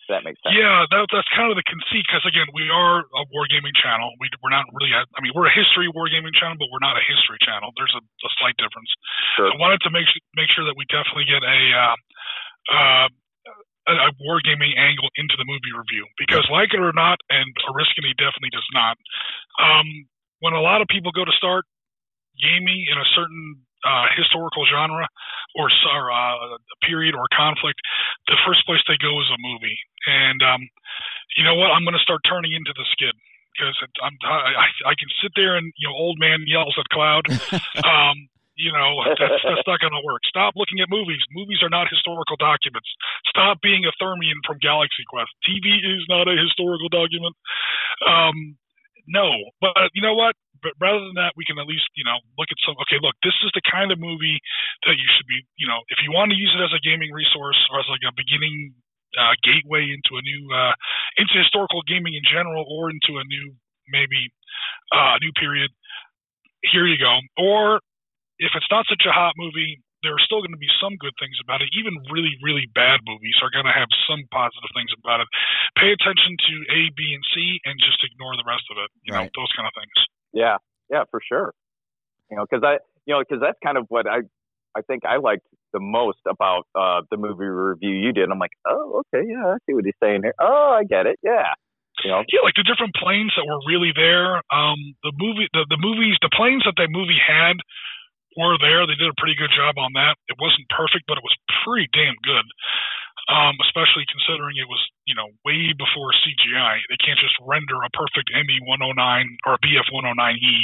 that 0.09 0.23
makes 0.23 0.39
sense. 0.43 0.55
Yeah, 0.55 0.87
that, 0.89 1.07
that's 1.11 1.27
kind 1.35 1.51
of 1.51 1.59
the 1.59 1.67
conceit 1.67 2.03
because 2.07 2.23
again, 2.27 2.47
we 2.55 2.67
are 2.71 3.03
a 3.03 3.23
wargaming 3.31 3.75
channel. 3.75 4.11
We, 4.19 4.31
we're 4.43 4.53
not 4.53 4.65
really. 4.73 4.91
A, 4.95 5.03
I 5.03 5.19
mean, 5.19 5.31
we're 5.35 5.47
a 5.47 5.55
history 5.55 5.87
wargaming 5.91 6.35
channel, 6.35 6.55
but 6.59 6.71
we're 6.71 6.83
not 6.83 6.95
a 6.95 7.05
history 7.05 7.37
channel. 7.43 7.71
There's 7.75 7.93
a, 7.95 8.03
a 8.03 8.31
slight 8.39 8.55
difference. 8.57 8.91
Sure. 9.35 9.51
I 9.51 9.55
wanted 9.59 9.83
to 9.85 9.91
make 9.91 10.07
make 10.35 10.49
sure 10.51 10.65
that 10.65 10.75
we 10.75 10.87
definitely 10.89 11.27
get 11.27 11.43
a. 11.43 11.59
Uh, 11.75 11.97
uh, 12.67 13.07
a 13.87 14.11
wargaming 14.19 14.75
angle 14.75 15.07
into 15.15 15.39
the 15.39 15.47
movie 15.47 15.71
review 15.71 16.03
because, 16.19 16.43
like 16.51 16.75
it 16.75 16.83
or 16.83 16.91
not, 16.91 17.15
and 17.31 17.47
Oriskany 17.71 18.11
definitely 18.19 18.51
does 18.51 18.67
not. 18.75 18.99
Um, 19.63 19.87
when 20.43 20.51
a 20.51 20.59
lot 20.59 20.83
of 20.83 20.91
people 20.91 21.15
go 21.15 21.23
to 21.23 21.31
start 21.39 21.63
gaming 22.35 22.85
in 22.91 22.97
a 22.99 23.07
certain 23.15 23.63
uh, 23.87 24.11
historical 24.19 24.67
genre 24.67 25.07
or, 25.55 25.69
or 25.71 26.11
uh, 26.11 26.57
period 26.83 27.15
or 27.15 27.25
conflict, 27.31 27.79
the 28.27 28.37
first 28.45 28.65
place 28.65 28.81
they 28.87 28.99
go 28.99 29.19
is 29.21 29.29
a 29.31 29.39
movie. 29.39 29.79
And 30.07 30.39
um, 30.43 30.61
you 31.37 31.43
know 31.43 31.55
what? 31.55 31.71
I'm 31.71 31.83
going 31.83 31.97
to 31.97 32.03
start 32.03 32.21
turning 32.27 32.53
into 32.53 32.73
the 32.75 32.85
skid 32.91 33.15
because 33.57 33.75
I'm 34.03 34.13
I, 34.23 34.93
I 34.93 34.95
can 34.97 35.09
sit 35.21 35.33
there 35.35 35.57
and 35.57 35.73
you 35.77 35.87
know 35.89 35.95
old 35.95 36.19
man 36.19 36.45
yells 36.45 36.75
at 36.77 36.87
cloud. 36.89 37.25
um, 37.83 38.29
you 38.57 38.73
know 38.73 39.05
that's, 39.17 39.41
that's 39.45 39.67
not 39.67 39.79
going 39.79 39.93
to 39.93 40.03
work. 40.05 40.21
Stop 40.25 40.57
looking 40.57 40.81
at 40.81 40.89
movies. 40.89 41.21
Movies 41.33 41.61
are 41.61 41.69
not 41.69 41.89
historical 41.89 42.37
documents. 42.37 42.89
Stop 43.29 43.61
being 43.61 43.85
a 43.85 43.93
Thermian 44.01 44.41
from 44.45 44.57
Galaxy 44.61 45.05
Quest. 45.09 45.29
TV 45.45 45.77
is 45.77 46.05
not 46.09 46.27
a 46.27 46.35
historical 46.37 46.89
document. 46.89 47.35
Um, 48.05 48.57
no, 49.07 49.31
but 49.61 49.73
you 49.95 50.01
know 50.01 50.13
what? 50.13 50.35
But 50.61 50.73
rather 50.81 50.99
than 50.99 51.15
that, 51.15 51.37
we 51.37 51.45
can 51.45 51.57
at 51.57 51.67
least 51.69 51.87
you 51.95 52.03
know 52.03 52.19
look 52.37 52.51
at 52.51 52.59
some. 52.65 52.75
Okay, 52.87 52.99
look, 53.01 53.15
this 53.23 53.35
is 53.45 53.51
the 53.55 53.63
kind 53.63 53.91
of 53.91 53.99
movie 53.99 54.39
that 54.85 54.95
you 54.99 55.07
should 55.15 55.27
be. 55.27 55.41
You 55.57 55.67
know, 55.67 55.81
if 55.89 56.03
you 56.03 56.11
want 56.11 56.31
to 56.31 56.37
use 56.37 56.51
it 56.51 56.61
as 56.61 56.73
a 56.75 56.81
gaming 56.83 57.13
resource 57.15 57.57
or 57.71 57.79
as 57.79 57.87
like 57.89 58.03
a 58.03 58.13
beginning 58.13 58.75
uh, 59.15 59.33
gateway 59.43 59.87
into 59.89 60.19
a 60.19 60.23
new 60.23 60.41
uh, 60.51 60.75
into 61.17 61.39
historical 61.39 61.81
gaming 61.87 62.13
in 62.13 62.25
general, 62.27 62.67
or 62.67 62.91
into 62.91 63.17
a 63.17 63.25
new 63.25 63.55
maybe 63.87 64.29
uh, 64.91 65.15
new 65.21 65.31
period, 65.39 65.71
here 66.63 66.85
you 66.85 66.97
go. 66.99 67.19
Or 67.39 67.79
if 68.39 68.51
it's 68.55 68.69
not 68.69 68.85
such 68.89 69.03
a 69.07 69.13
hot 69.13 69.33
movie, 69.37 69.81
there 70.07 70.15
are 70.15 70.23
still 70.23 70.39
going 70.39 70.55
to 70.55 70.61
be 70.61 70.71
some 70.79 70.95
good 70.95 71.11
things 71.19 71.35
about 71.43 71.59
it. 71.59 71.67
Even 71.75 71.99
really, 72.07 72.39
really 72.39 72.63
bad 72.71 73.03
movies 73.03 73.35
are 73.43 73.51
going 73.51 73.67
to 73.67 73.75
have 73.75 73.91
some 74.07 74.23
positive 74.31 74.71
things 74.71 74.95
about 74.95 75.19
it. 75.19 75.27
Pay 75.75 75.91
attention 75.91 76.39
to 76.39 76.53
A, 76.71 76.79
B, 76.95 77.11
and 77.11 77.25
C, 77.35 77.59
and 77.67 77.75
just 77.75 77.99
ignore 78.07 78.39
the 78.39 78.47
rest 78.47 78.63
of 78.71 78.79
it. 78.79 78.87
You 79.03 79.11
right. 79.11 79.27
know, 79.27 79.35
those 79.35 79.51
kind 79.51 79.67
of 79.67 79.75
things. 79.75 79.97
Yeah, 80.31 80.63
yeah, 80.87 81.03
for 81.11 81.19
sure. 81.19 81.51
You 82.31 82.39
know, 82.39 82.47
because 82.47 82.63
I, 82.63 82.79
you 83.03 83.11
know, 83.11 83.19
because 83.19 83.43
that's 83.43 83.59
kind 83.59 83.75
of 83.75 83.83
what 83.91 84.07
I, 84.07 84.23
I 84.71 84.81
think 84.87 85.03
I 85.03 85.19
liked 85.19 85.43
the 85.75 85.83
most 85.83 86.23
about 86.23 86.63
uh, 86.71 87.03
the 87.11 87.19
movie 87.19 87.51
review 87.51 87.91
you 87.91 88.15
did. 88.15 88.31
I'm 88.31 88.39
like, 88.39 88.55
oh, 88.63 89.03
okay, 89.03 89.27
yeah, 89.27 89.43
I 89.43 89.59
see 89.67 89.75
what 89.75 89.83
he's 89.83 89.99
saying 89.99 90.23
here. 90.23 90.35
Oh, 90.39 90.71
I 90.79 90.87
get 90.87 91.03
it. 91.03 91.19
Yeah. 91.19 91.51
You 92.03 92.11
know? 92.11 92.23
Yeah, 92.29 92.45
like 92.45 92.53
the 92.55 92.63
different 92.63 92.93
planes 92.95 93.33
that 93.35 93.43
were 93.43 93.59
really 93.67 93.91
there. 93.95 94.37
Um, 94.53 94.95
the 95.03 95.11
movie, 95.17 95.49
the, 95.51 95.65
the 95.67 95.81
movies, 95.81 96.15
the 96.21 96.29
planes 96.29 96.63
that 96.65 96.77
that 96.77 96.89
movie 96.91 97.17
had 97.17 97.57
were 98.37 98.61
there. 98.61 98.85
They 98.85 98.95
did 98.95 99.09
a 99.09 99.17
pretty 99.17 99.35
good 99.35 99.51
job 99.51 99.75
on 99.81 99.97
that. 99.97 100.15
It 100.29 100.37
wasn't 100.37 100.69
perfect, 100.69 101.09
but 101.09 101.17
it 101.17 101.25
was 101.25 101.35
pretty 101.65 101.89
damn 101.91 102.15
good. 102.21 102.47
Um, 103.27 103.59
especially 103.67 104.07
considering 104.07 104.55
it 104.55 104.71
was, 104.71 104.79
you 105.03 105.11
know, 105.11 105.27
way 105.43 105.75
before 105.75 106.15
CGI. 106.15 106.79
They 106.87 107.01
can't 107.01 107.19
just 107.19 107.35
render 107.43 107.75
a 107.83 107.91
perfect 107.91 108.31
ME 108.31 108.63
109 108.63 108.95
or 109.43 109.59
a 109.59 109.59
BF 109.59 109.83
109E. 109.91 110.55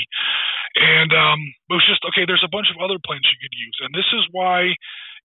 And 0.80 1.12
um, 1.12 1.40
it 1.44 1.76
was 1.76 1.84
just 1.84 2.08
okay. 2.08 2.24
There's 2.24 2.46
a 2.46 2.54
bunch 2.54 2.72
of 2.72 2.80
other 2.80 2.98
planes 3.04 3.28
you 3.28 3.42
could 3.44 3.54
use, 3.54 3.78
and 3.84 3.92
this 3.92 4.08
is 4.16 4.24
why, 4.32 4.74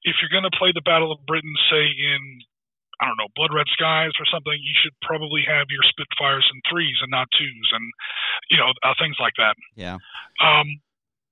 if 0.03 0.19
you're 0.19 0.35
going 0.35 0.45
to 0.45 0.59
play 0.59 0.75
the 0.75 0.85
Battle 0.85 1.09
of 1.15 1.25
Britain, 1.25 1.55
say 1.71 1.89
in 1.89 2.21
I 3.01 3.07
don't 3.07 3.17
know, 3.17 3.31
blood 3.39 3.55
red 3.55 3.71
skies 3.71 4.11
or 4.19 4.27
something, 4.27 4.59
you 4.59 4.75
should 4.83 4.95
probably 5.07 5.47
have 5.47 5.71
your 5.71 5.87
Spitfires 5.87 6.47
in 6.51 6.59
threes 6.67 6.99
and 7.01 7.11
not 7.15 7.31
twos, 7.31 7.69
and 7.73 7.87
you 8.51 8.59
know 8.59 8.75
uh, 8.83 8.95
things 8.99 9.17
like 9.23 9.39
that. 9.39 9.55
Yeah. 9.79 10.03
Um, 10.43 10.83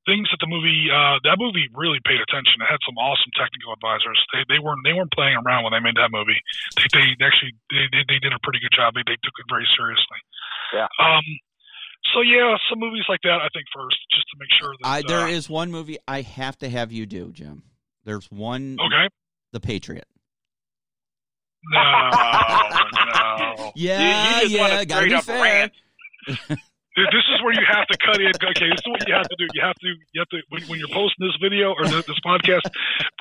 things 0.06 0.30
that 0.30 0.38
the 0.40 0.48
movie 0.48 0.88
uh, 0.88 1.18
that 1.26 1.36
movie 1.36 1.66
really 1.74 1.98
paid 2.06 2.22
attention. 2.22 2.62
It 2.62 2.70
had 2.70 2.80
some 2.86 2.96
awesome 2.96 3.34
technical 3.34 3.74
advisors. 3.74 4.16
They 4.32 4.46
they 4.48 4.62
weren't 4.62 4.80
they 4.86 4.94
weren't 4.94 5.12
playing 5.12 5.36
around 5.36 5.66
when 5.66 5.74
they 5.74 5.82
made 5.82 5.98
that 5.98 6.14
movie. 6.14 6.38
They, 6.94 7.18
they 7.18 7.26
actually 7.26 7.58
they, 7.68 8.06
they 8.06 8.18
did 8.22 8.32
a 8.32 8.40
pretty 8.40 8.62
good 8.62 8.72
job. 8.72 8.94
They 8.94 9.04
they 9.04 9.18
took 9.20 9.36
it 9.36 9.46
very 9.50 9.66
seriously. 9.74 10.20
Yeah. 10.72 10.88
Um. 11.02 11.26
So 12.14 12.22
yeah, 12.22 12.54
some 12.70 12.78
movies 12.78 13.04
like 13.10 13.20
that 13.26 13.42
I 13.42 13.50
think 13.50 13.66
first, 13.74 13.98
just 14.14 14.26
to 14.30 14.34
make 14.38 14.52
sure 14.54 14.72
that 14.80 14.86
I, 14.86 15.02
there 15.02 15.26
uh, 15.26 15.34
is 15.34 15.50
one 15.50 15.74
movie 15.74 15.98
I 16.06 16.22
have 16.22 16.56
to 16.62 16.70
have 16.70 16.94
you 16.94 17.04
do, 17.04 17.34
Jim. 17.34 17.66
There's 18.06 18.30
one. 18.30 18.78
Okay. 18.78 19.10
The 19.52 19.60
Patriot. 19.60 20.06
No, 21.72 21.80
no. 22.94 23.72
Yeah, 23.74 24.42
you, 24.42 24.48
you 24.48 24.56
yeah, 24.58 24.84
gotta 24.84 25.06
be 25.06 25.20
fair. 25.20 25.70
this 26.96 27.26
is 27.28 27.42
where 27.44 27.52
you 27.52 27.66
have 27.68 27.86
to 27.88 27.96
cut 28.00 28.16
in. 28.20 28.32
Okay, 28.32 28.72
this 28.72 28.80
is 28.80 28.88
what 28.88 29.06
you 29.06 29.14
have 29.14 29.28
to 29.28 29.36
do. 29.36 29.46
You 29.52 29.60
have 29.60 29.76
to, 29.76 29.88
you 30.12 30.18
have 30.20 30.28
to 30.32 30.40
when, 30.48 30.62
when 30.64 30.78
you're 30.78 30.88
posting 30.88 31.26
this 31.26 31.36
video 31.40 31.74
or 31.76 31.84
this, 31.84 32.06
this 32.06 32.20
podcast, 32.24 32.64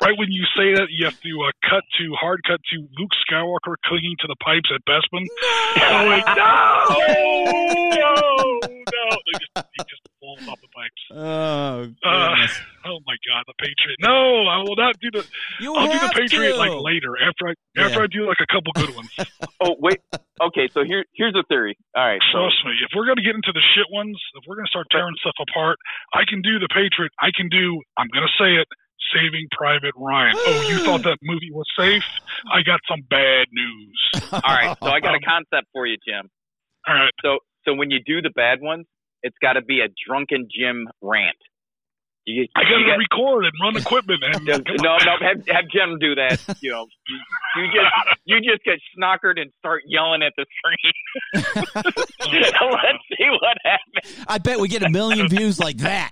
right 0.02 0.16
when 0.16 0.32
you 0.32 0.44
say 0.56 0.72
that, 0.74 0.88
you 0.90 1.04
have 1.04 1.20
to 1.20 1.32
uh, 1.44 1.52
cut 1.68 1.84
to 2.00 2.14
hard 2.16 2.40
cut 2.46 2.60
to 2.72 2.88
Luke 2.96 3.12
Skywalker 3.28 3.76
clinging 3.84 4.16
to 4.20 4.26
the 4.26 4.36
pipes 4.40 4.72
at 4.72 4.80
Bespin. 4.88 5.28
No, 5.76 6.08
going, 6.08 6.24
no, 6.36 6.56
no, 7.92 8.60
no. 8.64 9.04
They 9.28 9.34
just, 9.36 9.68
he 9.76 9.84
just 9.84 10.05
falls 10.26 10.48
off 10.48 10.58
the 10.60 10.68
pipes. 10.74 11.02
Oh, 11.14 11.86
uh, 12.02 12.34
oh 12.90 12.98
my 13.06 13.16
God, 13.22 13.46
the 13.46 13.54
Patriot. 13.58 13.98
No, 14.02 14.46
I 14.46 14.58
will 14.66 14.76
not 14.76 14.98
do 14.98 15.10
the. 15.14 15.24
you 15.60 15.74
I'll 15.74 15.86
do 15.86 15.98
the 15.98 16.12
Patriot 16.14 16.52
to. 16.52 16.58
like 16.58 16.74
later 16.74 17.14
after 17.22 17.48
I 17.48 17.54
after 17.78 17.98
Yeah. 17.98 18.04
I 18.04 18.06
do 18.10 18.26
like 18.26 18.42
a 18.42 18.50
couple 18.50 18.72
good 18.74 18.94
ones. 18.94 19.10
Oh 19.58 19.74
wait. 19.80 19.98
Okay, 20.12 20.68
so 20.70 20.84
here 20.84 21.04
here's 21.14 21.32
the 21.32 21.42
theory. 21.48 21.78
All 21.96 22.04
right. 22.04 22.20
So 22.30 22.44
Trust 22.44 22.60
me, 22.66 22.72
if 22.84 22.90
we're 22.94 23.06
going 23.06 23.16
to 23.16 23.24
get 23.24 23.34
into 23.34 23.52
the 23.56 23.64
shit 23.72 23.86
ones, 23.90 24.20
if 24.36 24.44
we're 24.46 24.56
going 24.56 24.66
to 24.66 24.70
start 24.70 24.86
tearing 24.92 25.14
stuff 25.18 25.32
apart, 25.40 25.78
I 26.12 26.28
can 26.28 26.42
do 26.42 26.58
the 26.58 26.68
Patriot. 26.68 27.10
I 27.18 27.32
can 27.34 27.48
do. 27.48 27.80
I'm 27.96 28.08
going 28.12 28.26
to 28.28 28.34
say 28.36 28.52
it. 28.60 28.68
Saving 29.16 29.48
Private 29.56 29.94
Ryan. 29.96 30.36
Oh, 30.44 30.68
you 30.68 30.84
thought 30.84 31.04
that 31.04 31.16
movie 31.22 31.50
was 31.50 31.64
safe? 31.78 32.04
I 32.52 32.60
got 32.62 32.80
some 32.84 33.00
bad 33.08 33.46
news. 33.50 33.98
all 34.32 34.40
right. 34.44 34.76
So 34.76 34.90
I 34.90 35.00
got 35.00 35.14
a 35.14 35.20
concept 35.20 35.72
for 35.72 35.86
you, 35.86 35.96
Jim. 36.06 36.28
All 36.86 36.94
right. 36.94 37.12
So 37.24 37.38
so 37.64 37.72
when 37.72 37.90
you 37.90 38.00
do 38.04 38.20
the 38.20 38.30
bad 38.30 38.60
ones, 38.60 38.84
it's 39.26 39.36
got 39.42 39.54
to 39.54 39.62
be 39.62 39.80
a 39.80 39.88
drunken 40.06 40.48
Jim 40.48 40.86
rant. 41.02 41.36
You, 42.28 42.46
I 42.56 42.62
got 42.62 42.94
to 42.94 42.98
record 42.98 43.44
and 43.44 43.52
run 43.62 43.76
equipment. 43.76 44.22
And 44.24 44.44
no, 44.44 44.56
no, 44.56 44.90
on. 44.90 44.98
no, 45.04 45.26
have, 45.26 45.46
have 45.46 45.64
Jim 45.70 45.98
do 46.00 46.14
that. 46.16 46.40
You 46.60 46.72
know, 46.72 46.86
you, 47.08 47.18
you 47.56 47.66
just 47.66 48.18
you 48.24 48.36
just 48.40 48.64
get 48.64 48.78
snockered 48.98 49.40
and 49.40 49.52
start 49.58 49.82
yelling 49.86 50.22
at 50.22 50.32
the 50.36 50.44
screen. 50.58 51.74
Let's 51.94 53.04
see 53.16 53.30
what 53.30 53.56
happens. 53.64 54.24
I 54.26 54.38
bet 54.38 54.58
we 54.58 54.68
get 54.68 54.82
a 54.82 54.90
million 54.90 55.28
views 55.28 55.60
like 55.60 55.78
that. 55.78 56.10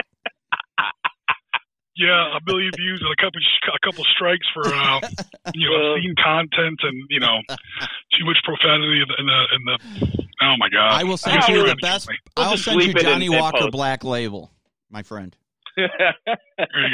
Yeah, 1.97 2.37
a 2.37 2.41
million 2.45 2.73
views 2.77 3.01
and 3.01 3.13
a 3.13 3.17
couple 3.23 3.41
a 3.41 3.79
couple 3.87 4.05
strikes 4.15 4.47
for 4.53 4.67
uh, 4.67 5.01
you 5.55 5.71
know 5.71 5.95
obscene 5.95 6.15
content 6.23 6.81
and 6.83 7.05
you 7.09 7.21
know 7.21 7.39
too 7.49 8.25
much 8.25 8.39
profanity 8.45 9.01
in 9.01 9.07
the 9.09 9.15
in 9.21 9.27
the, 9.27 9.47
in 9.55 9.65
the 9.65 10.25
oh 10.43 10.55
my 10.59 10.69
god. 10.69 10.93
I 11.01 11.05
will 11.05 11.17
send 11.17 11.43
You're 11.49 11.59
you 11.59 11.63
the 11.63 11.75
trying 11.75 11.77
to 11.77 11.81
kill 11.83 11.91
best. 11.95 12.09
me. 12.09 12.17
We'll 12.37 12.47
I'll 12.47 12.57
send 12.57 12.81
you 12.81 12.87
leave 12.89 12.97
it 12.97 13.03
in- 13.03 13.05
Johnny 13.05 13.27
in 13.27 13.33
Walker 13.33 13.59
post. 13.61 13.73
Black 13.73 14.03
Label, 14.05 14.51
my 14.91 15.03
friend. 15.03 15.37
There 15.77 15.89
you 16.89 16.91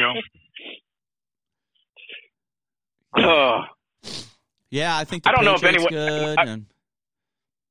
go. 3.15 3.23
Ugh. 3.23 3.65
Yeah, 4.73 4.97
I 4.97 5.03
think 5.03 5.25
the 5.25 5.31
I 5.31 5.33
don't 5.33 5.45
know 5.45 5.55
if 5.55 5.63
Patriot's 5.63 5.87
anyone- 5.93 6.35
good. 6.37 6.39
I- 6.39 6.45
and, 6.45 6.67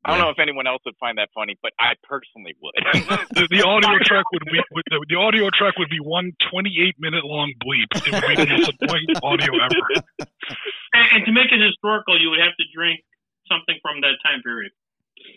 I 0.10 0.18
don't 0.18 0.26
know 0.26 0.34
if 0.34 0.40
anyone 0.42 0.66
else 0.66 0.82
would 0.86 0.98
find 1.00 1.18
that 1.22 1.30
funny, 1.38 1.54
but 1.62 1.72
I 1.80 1.94
personally 2.04 2.56
would. 2.60 2.74
The, 3.38 3.46
the 3.50 3.62
audio 3.62 3.94
track 4.04 4.26
would 4.34 4.44
be 4.52 4.58
would, 4.74 4.84
the, 4.90 4.98
the 5.08 5.16
audio 5.16 5.50
track 5.54 5.78
would 5.78 5.90
be 5.90 6.02
one 6.02 6.34
28 6.52 6.96
minute 7.00 7.24
long 7.24 7.54
bleep. 7.62 7.88
It 7.94 8.10
would 8.12 8.26
be 8.26 8.36
the 8.44 8.50
most 8.58 8.74
annoying 8.82 9.08
audio 9.24 9.52
ever. 9.54 9.86
And, 10.98 11.06
and 11.14 11.22
to 11.26 11.32
make 11.32 11.54
it 11.54 11.62
historical, 11.62 12.20
you 12.20 12.30
would 12.34 12.42
have 12.42 12.58
to 12.58 12.66
drink 12.74 13.00
something 13.48 13.78
from 13.86 14.02
that 14.02 14.18
time 14.26 14.42
period 14.42 14.72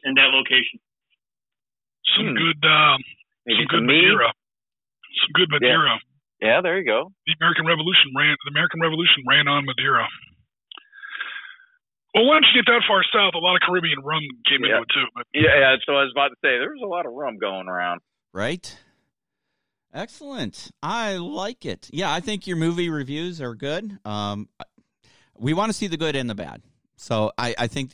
and 0.04 0.16
that 0.16 0.32
location. 0.32 0.80
Some 2.16 2.32
Hmm. 2.32 2.40
good 2.40 2.60
um, 2.66 2.98
some 3.46 3.66
good 3.68 3.84
some 3.84 3.86
meat. 3.86 4.02
Madeira. 4.02 4.32
Some 5.22 5.32
good 5.36 5.50
Madeira. 5.52 6.00
Yeah, 6.40 6.60
there 6.60 6.78
you 6.80 6.84
go. 6.86 7.12
The 7.26 7.34
American 7.38 7.66
Revolution 7.66 8.10
ran. 8.16 8.34
The 8.44 8.50
American 8.50 8.80
Revolution 8.80 9.22
ran 9.28 9.46
on 9.46 9.64
Madeira. 9.64 10.08
Well, 12.14 12.26
once 12.26 12.44
you 12.54 12.62
get 12.62 12.70
that 12.72 12.82
far 12.86 13.02
south, 13.12 13.32
a 13.34 13.38
lot 13.38 13.54
of 13.56 13.62
Caribbean 13.66 14.00
rum 14.04 14.22
came 14.48 14.60
Yeah. 14.64 14.76
into 14.78 14.82
it 14.82 14.88
too. 14.92 15.04
But 15.14 15.26
Yeah, 15.32 15.58
yeah. 15.58 15.76
So 15.86 15.94
I 15.94 16.02
was 16.02 16.12
about 16.12 16.28
to 16.28 16.36
say, 16.42 16.58
there's 16.58 16.80
a 16.82 16.86
lot 16.86 17.06
of 17.06 17.12
rum 17.12 17.38
going 17.38 17.68
around. 17.68 18.00
right? 18.34 18.78
Excellent. 19.94 20.70
I 20.82 21.16
like 21.16 21.66
it. 21.66 21.90
Yeah, 21.92 22.10
I 22.12 22.20
think 22.20 22.46
your 22.46 22.56
movie 22.56 22.88
reviews 22.88 23.40
are 23.42 23.54
good. 23.54 23.98
Um, 24.06 24.48
we 25.36 25.52
want 25.52 25.70
to 25.70 25.74
see 25.76 25.86
the 25.86 25.98
good 25.98 26.16
and 26.16 26.30
the 26.30 26.34
bad. 26.34 26.62
So 26.96 27.32
I, 27.36 27.54
I 27.58 27.66
think 27.66 27.92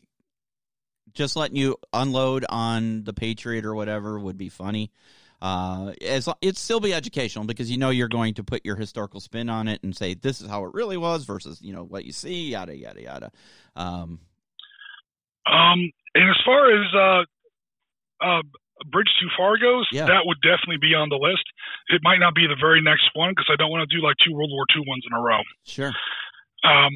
just 1.13 1.35
letting 1.35 1.57
you 1.57 1.77
unload 1.93 2.45
on 2.49 3.03
the 3.03 3.13
Patriot 3.13 3.65
or 3.65 3.75
whatever 3.75 4.19
would 4.19 4.39
be 4.39 4.49
funny. 4.49 4.93
Uh, 5.41 5.93
as 6.03 6.29
it'd 6.43 6.57
still 6.57 6.81
be 6.81 6.93
educational 6.93 7.45
because 7.45 7.71
you 7.71 7.77
know 7.79 7.91
you're 7.91 8.09
going 8.09 8.35
to 8.35 8.43
put 8.43 8.65
your 8.65 8.75
historical 8.77 9.21
spin 9.21 9.49
on 9.49 9.69
it 9.69 9.81
and 9.85 9.97
say 9.97 10.13
this 10.15 10.41
is 10.41 10.49
how 10.49 10.65
it 10.65 10.75
really 10.75 10.97
was 10.97 11.25
versus 11.25 11.61
you 11.63 11.73
know 11.73 11.85
what 11.85 12.05
you 12.05 12.13
see, 12.13 12.49
yada 12.51 12.77
yada 12.77 13.01
yada. 13.03 13.31
Um, 13.77 14.19
Um, 15.47 15.91
and 16.15 16.29
as 16.29 16.37
far 16.45 16.71
as 16.75 16.87
uh, 16.95 17.23
uh, 18.25 18.43
Bridge 18.91 19.09
Too 19.21 19.29
Far 19.37 19.57
goes, 19.59 19.87
Yeah. 19.93 20.07
that 20.07 20.23
would 20.27 20.39
definitely 20.43 20.79
be 20.81 20.95
on 20.95 21.09
the 21.09 21.17
list. 21.17 21.45
It 21.89 22.01
might 22.03 22.19
not 22.19 22.35
be 22.35 22.47
the 22.47 22.57
very 22.61 22.81
next 22.83 23.09
one 23.15 23.31
because 23.31 23.47
I 23.51 23.57
don't 23.57 23.71
want 23.71 23.89
to 23.89 23.97
do 23.97 24.03
like 24.05 24.17
two 24.25 24.35
World 24.35 24.51
War 24.53 24.65
II 24.77 24.85
ones 24.87 25.05
in 25.09 25.17
a 25.17 25.21
row. 25.21 25.41
sure. 25.65 25.93
Um, 26.65 26.93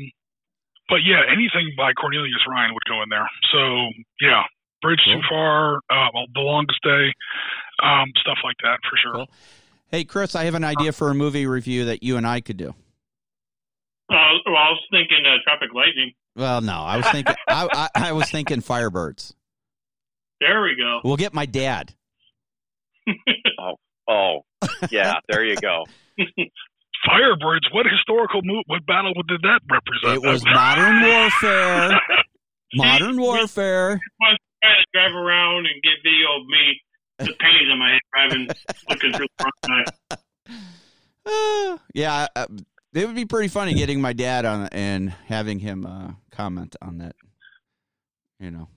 but 0.89 1.01
yeah, 1.06 1.23
anything 1.31 1.73
by 1.77 1.93
Cornelius 1.94 2.43
Ryan 2.48 2.74
would 2.74 2.85
go 2.89 3.02
in 3.02 3.09
there. 3.09 3.28
So 3.52 3.89
yeah, 4.20 4.43
Bridge 4.82 5.01
Too 5.06 5.12
Cool. 5.14 5.23
Far, 5.31 5.77
uh, 5.89 6.09
well, 6.12 6.27
The 6.35 6.40
Longest 6.40 6.82
Day, 6.82 7.14
um, 7.83 8.13
stuff 8.21 8.39
like 8.45 8.57
that 8.63 8.79
for 8.89 8.97
sure. 9.03 9.13
Cool. 9.15 9.29
Hey 9.91 10.05
Chris, 10.05 10.35
I 10.35 10.45
have 10.45 10.55
an 10.55 10.65
idea 10.65 10.93
for 10.93 11.11
a 11.11 11.15
movie 11.15 11.47
review 11.47 11.85
that 11.87 12.03
you 12.03 12.17
and 12.17 12.27
I 12.27 12.41
could 12.41 12.57
do. 12.57 12.71
Uh, 14.09 14.15
well, 14.47 14.57
I 14.57 14.71
was 14.71 14.83
thinking 14.91 15.19
uh, 15.27 15.37
Tropic 15.45 15.75
Lightning. 15.75 16.13
Well, 16.35 16.61
no, 16.61 16.75
I 16.75 16.97
was 16.97 17.07
thinking 17.09 17.35
I, 17.49 17.89
I, 17.95 18.09
I 18.09 18.13
was 18.13 18.31
thinking 18.31 18.61
Firebirds. 18.63 19.35
There 20.41 20.63
we 20.63 20.77
go. 20.77 21.01
We'll 21.05 21.17
get 21.17 21.35
my 21.35 21.47
dad. 21.47 21.95
Oh, 24.09 24.41
yeah, 24.91 25.15
there 25.29 25.45
you 25.45 25.57
go. 25.57 25.85
Firebirds. 27.09 27.73
What 27.73 27.87
historical 27.87 28.41
move? 28.43 28.65
What 28.67 28.85
battle 28.85 29.15
did 29.27 29.41
that 29.43 29.61
represent? 29.71 30.25
It 30.25 30.29
was 30.29 30.45
modern 30.45 31.03
warfare. 31.03 32.01
Modern 32.75 33.21
warfare. 33.21 34.01
Try 34.21 34.31
to 34.33 34.85
drive 34.93 35.15
around 35.15 35.67
and 35.67 35.83
get 35.83 35.93
video 36.03 36.41
of 36.41 36.47
me, 36.47 36.81
the 37.19 37.25
pains 37.25 37.71
in 37.73 37.79
my 37.79 37.91
head 37.91 38.01
driving, 38.13 38.49
looking 38.89 39.13
through 39.13 39.27
the 39.39 39.49
front 39.65 39.87
eye. 40.11 40.17
Uh, 41.25 41.79
yeah, 41.95 42.27
uh, 42.35 42.47
it 42.95 43.07
would 43.07 43.17
be 43.17 43.25
pretty 43.25 43.49
funny 43.49 43.75
getting 43.75 44.01
my 44.01 44.13
dad 44.13 44.45
on 44.45 44.69
and 44.73 45.11
having 45.27 45.59
him 45.59 45.87
uh, 45.87 46.13
comment 46.31 46.77
on 46.83 46.99
that. 46.99 47.17
You 48.39 48.51
know, 48.51 48.69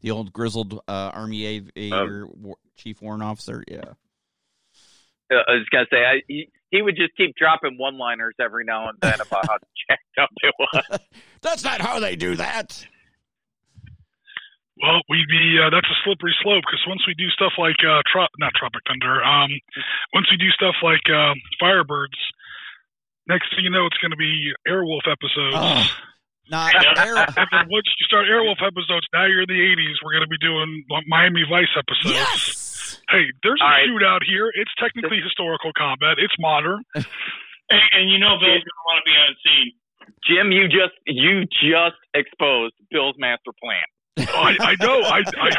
the 0.00 0.10
old 0.10 0.32
grizzled 0.32 0.80
uh, 0.86 1.10
army 1.12 1.44
aviator, 1.44 2.26
war, 2.26 2.56
chief 2.76 3.02
warrant 3.02 3.22
officer. 3.22 3.64
Yeah. 3.66 3.94
I 5.30 5.52
was 5.52 5.66
gonna 5.72 5.86
say, 5.90 6.04
I, 6.04 6.20
he, 6.28 6.50
he 6.70 6.82
would 6.82 6.94
just 6.96 7.16
keep 7.16 7.34
dropping 7.36 7.78
one-liners 7.78 8.34
every 8.38 8.64
now 8.64 8.88
and 8.88 8.98
then 9.00 9.14
about 9.14 9.46
how 9.46 9.56
jacked 9.88 10.18
up 10.20 10.28
it 10.42 10.54
was. 10.58 10.98
That's 11.40 11.64
not 11.64 11.80
how 11.80 12.00
they 12.00 12.16
do 12.16 12.36
that. 12.36 12.86
Well, 14.82 14.98
we'd 15.08 15.30
be 15.30 15.62
uh, 15.62 15.70
that's 15.70 15.86
a 15.86 15.98
slippery 16.02 16.34
slope 16.42 16.66
because 16.66 16.82
once 16.90 17.06
we 17.06 17.14
do 17.14 17.30
stuff 17.30 17.54
like 17.56 17.78
uh, 17.86 18.02
tro- 18.10 18.26
not 18.42 18.50
Tropic 18.58 18.82
Thunder, 18.86 19.22
um, 19.22 19.48
once 20.12 20.26
we 20.30 20.36
do 20.36 20.50
stuff 20.50 20.74
like 20.82 21.06
uh, 21.06 21.38
Firebirds, 21.62 22.18
next 23.30 23.54
thing 23.54 23.62
you 23.64 23.70
know, 23.70 23.86
it's 23.86 23.98
going 24.02 24.10
to 24.10 24.18
be 24.18 24.50
Airwolf 24.66 25.06
episodes. 25.06 25.54
Oh, 25.54 25.86
not 26.50 26.74
Yeah. 26.74 26.98
air. 27.06 27.14
And 27.14 27.46
then 27.54 27.70
once 27.70 27.86
you 27.94 28.04
start 28.10 28.26
Airwolf 28.26 28.58
episodes, 28.58 29.06
now 29.14 29.24
you're 29.30 29.46
in 29.46 29.50
the 29.54 29.62
80s. 29.62 30.02
We're 30.02 30.18
going 30.18 30.26
to 30.26 30.34
be 30.34 30.42
doing 30.42 30.82
Miami 31.06 31.46
Vice 31.46 31.70
episodes. 31.78 32.18
Yes. 32.18 32.98
Hey, 33.08 33.30
there's 33.46 33.60
a 33.60 33.64
All 33.64 33.70
right. 33.70 33.86
shootout 33.86 34.26
here. 34.26 34.50
It's 34.58 34.70
technically 34.82 35.22
historical 35.22 35.70
combat. 35.78 36.18
It's 36.18 36.34
modern. 36.38 36.82
And, 37.70 37.80
and 37.96 38.10
you 38.10 38.18
know 38.18 38.36
Bill's 38.36 38.60
going 38.60 38.76
to 38.76 38.84
want 38.84 38.98
to 39.00 39.06
be 39.08 39.16
on 39.16 39.32
scene. 39.40 39.72
Jim, 40.28 40.52
you 40.52 40.68
just 40.68 40.92
you 41.06 41.46
just 41.64 41.96
exposed 42.12 42.74
Bill's 42.90 43.14
master 43.16 43.48
plan. 43.56 43.80
Oh, 44.18 44.24
I, 44.24 44.56
I 44.60 44.76
know. 44.80 45.00
I, 45.00 45.18
I, 45.18 45.50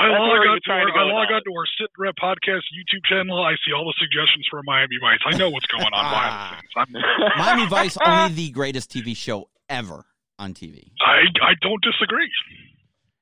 I 0.00 0.08
That's 0.08 0.18
log 0.18 0.30
where 0.30 0.40
on 0.40 0.44
you're 0.44 0.54
to 0.56 0.60
trying 0.64 0.80
our, 0.80 0.86
to 0.86 0.92
go 0.92 0.98
I 1.00 1.12
log 1.12 1.28
on 1.30 1.42
to 1.44 1.52
our 1.52 1.66
Sitrep 1.78 2.14
podcast 2.20 2.62
YouTube 2.72 3.04
channel. 3.04 3.42
I 3.42 3.54
see 3.66 3.72
all 3.72 3.84
the 3.84 3.94
suggestions 3.98 4.46
for 4.50 4.62
Miami 4.62 4.96
Vice. 5.00 5.20
I 5.26 5.36
know 5.36 5.50
what's 5.50 5.66
going 5.66 5.84
on 5.84 5.90
behind 5.90 6.32
the 6.32 6.68
ah. 6.76 6.86
scenes. 6.86 7.04
I'm, 7.36 7.38
Miami 7.38 7.66
Vice, 7.68 7.96
only 8.04 8.34
the 8.34 8.50
greatest 8.50 8.90
TV 8.90 9.16
show 9.16 9.48
ever 9.68 10.04
on 10.38 10.54
TV. 10.54 10.90
I 11.00 11.24
I 11.42 11.54
don't 11.60 11.82
disagree. 11.82 12.30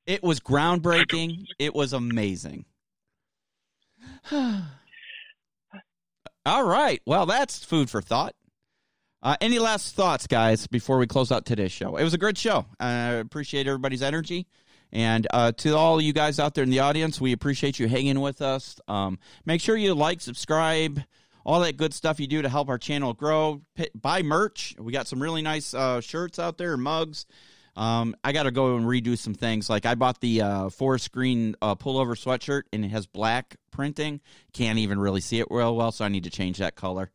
It 0.07 0.23
was 0.23 0.41
groundbreaking. 0.41 1.45
It 1.59 1.75
was 1.75 1.93
amazing. 1.93 2.65
All 6.47 6.65
right. 6.65 7.03
Well, 7.05 7.27
that's 7.27 7.65
food 7.65 7.91
for 7.91 8.01
thought. 8.01 8.35
Uh, 9.23 9.37
any 9.43 9.59
last 9.59 9.95
thoughts, 9.95 10.27
guys, 10.27 10.67
before 10.67 10.97
we 10.97 11.07
close 11.07 11.31
out 11.31 11.45
today's 11.45 11.73
show? 11.73 11.97
It 11.97 12.05
was 12.05 12.15
a 12.15 12.19
great 12.19 12.39
show. 12.39 12.65
I 12.79 12.93
appreciate 13.13 13.67
everybody's 13.67 14.03
energy. 14.03 14.47
And 14.93 15.27
uh, 15.31 15.53
to 15.59 15.77
all 15.77 16.01
you 16.01 16.15
guys 16.15 16.41
out 16.41 16.55
there 16.55 16.65
in 16.65 16.71
the 16.71 16.81
audience, 16.81 17.21
we 17.21 17.33
appreciate 17.33 17.79
you 17.79 17.87
hanging 17.87 18.21
with 18.21 18.41
us. 18.41 18.81
Um, 18.89 19.19
make 19.45 19.61
sure 19.61 19.77
you 19.77 19.95
like, 19.95 20.23
subscribe, 20.23 21.03
all 21.45 21.61
that 21.61 21.77
good 21.77 21.93
stuff 21.93 22.19
you 22.19 22.27
do 22.27 22.41
to 22.41 22.49
help 22.49 22.71
our 22.71 22.79
channel 22.79 23.13
grow. 23.13 23.61
P- 23.75 23.91
buy 23.95 24.23
merch. 24.23 24.75
We 24.79 24.91
got 24.91 25.07
some 25.07 25.23
really 25.23 25.43
nice 25.43 25.75
uh, 25.75 26.01
shirts 26.01 26.39
out 26.39 26.57
there 26.57 26.73
and 26.73 26.83
mugs. 26.83 27.27
Um, 27.77 28.17
I 28.25 28.33
got 28.33 28.45
to 28.45 28.51
go 28.51 28.77
and 28.77 28.87
redo 28.87 29.19
some 29.19 29.35
things. 29.35 29.69
Like 29.69 29.85
I 29.85 29.97
bought 29.97 30.21
the 30.21 30.41
uh, 30.41 30.69
forest 30.71 31.13
green 31.13 31.57
uh, 31.61 31.75
pullover 31.75 32.13
sweatshirt, 32.13 32.63
and 32.73 32.87
it 32.87 32.89
has 32.89 33.07
black 33.07 33.57
printing. 33.71 34.21
Can't 34.55 34.79
even 34.79 34.99
really 34.99 35.21
see 35.21 35.41
it 35.41 35.47
real 35.51 35.77
well, 35.77 35.93
so 35.93 36.07
I 36.07 36.09
need 36.09 36.25
to 36.25 36.31
change 36.31 36.57
that 36.59 36.75
color 36.75 37.11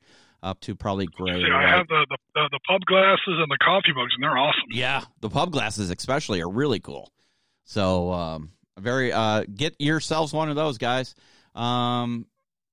up 0.45 0.59
to 0.61 0.75
probably 0.75 1.07
gray. 1.07 1.41
Yeah, 1.41 1.57
I 1.57 1.67
have 1.67 1.87
the, 1.87 2.05
the, 2.35 2.49
the 2.51 2.59
pub 2.67 2.81
glasses 2.85 3.19
and 3.27 3.49
the 3.49 3.57
coffee 3.57 3.91
mugs, 3.93 4.13
and 4.15 4.23
they're 4.23 4.37
awesome. 4.37 4.63
Yeah, 4.69 5.03
the 5.19 5.29
pub 5.29 5.51
glasses 5.51 5.89
especially 5.89 6.41
are 6.41 6.49
really 6.49 6.79
cool. 6.79 7.11
So 7.65 8.11
um, 8.11 8.51
very 8.79 9.11
uh, 9.11 9.43
get 9.53 9.75
yourselves 9.79 10.31
one 10.31 10.49
of 10.49 10.55
those 10.55 10.77
guys. 10.77 11.15
Um, 11.55 12.27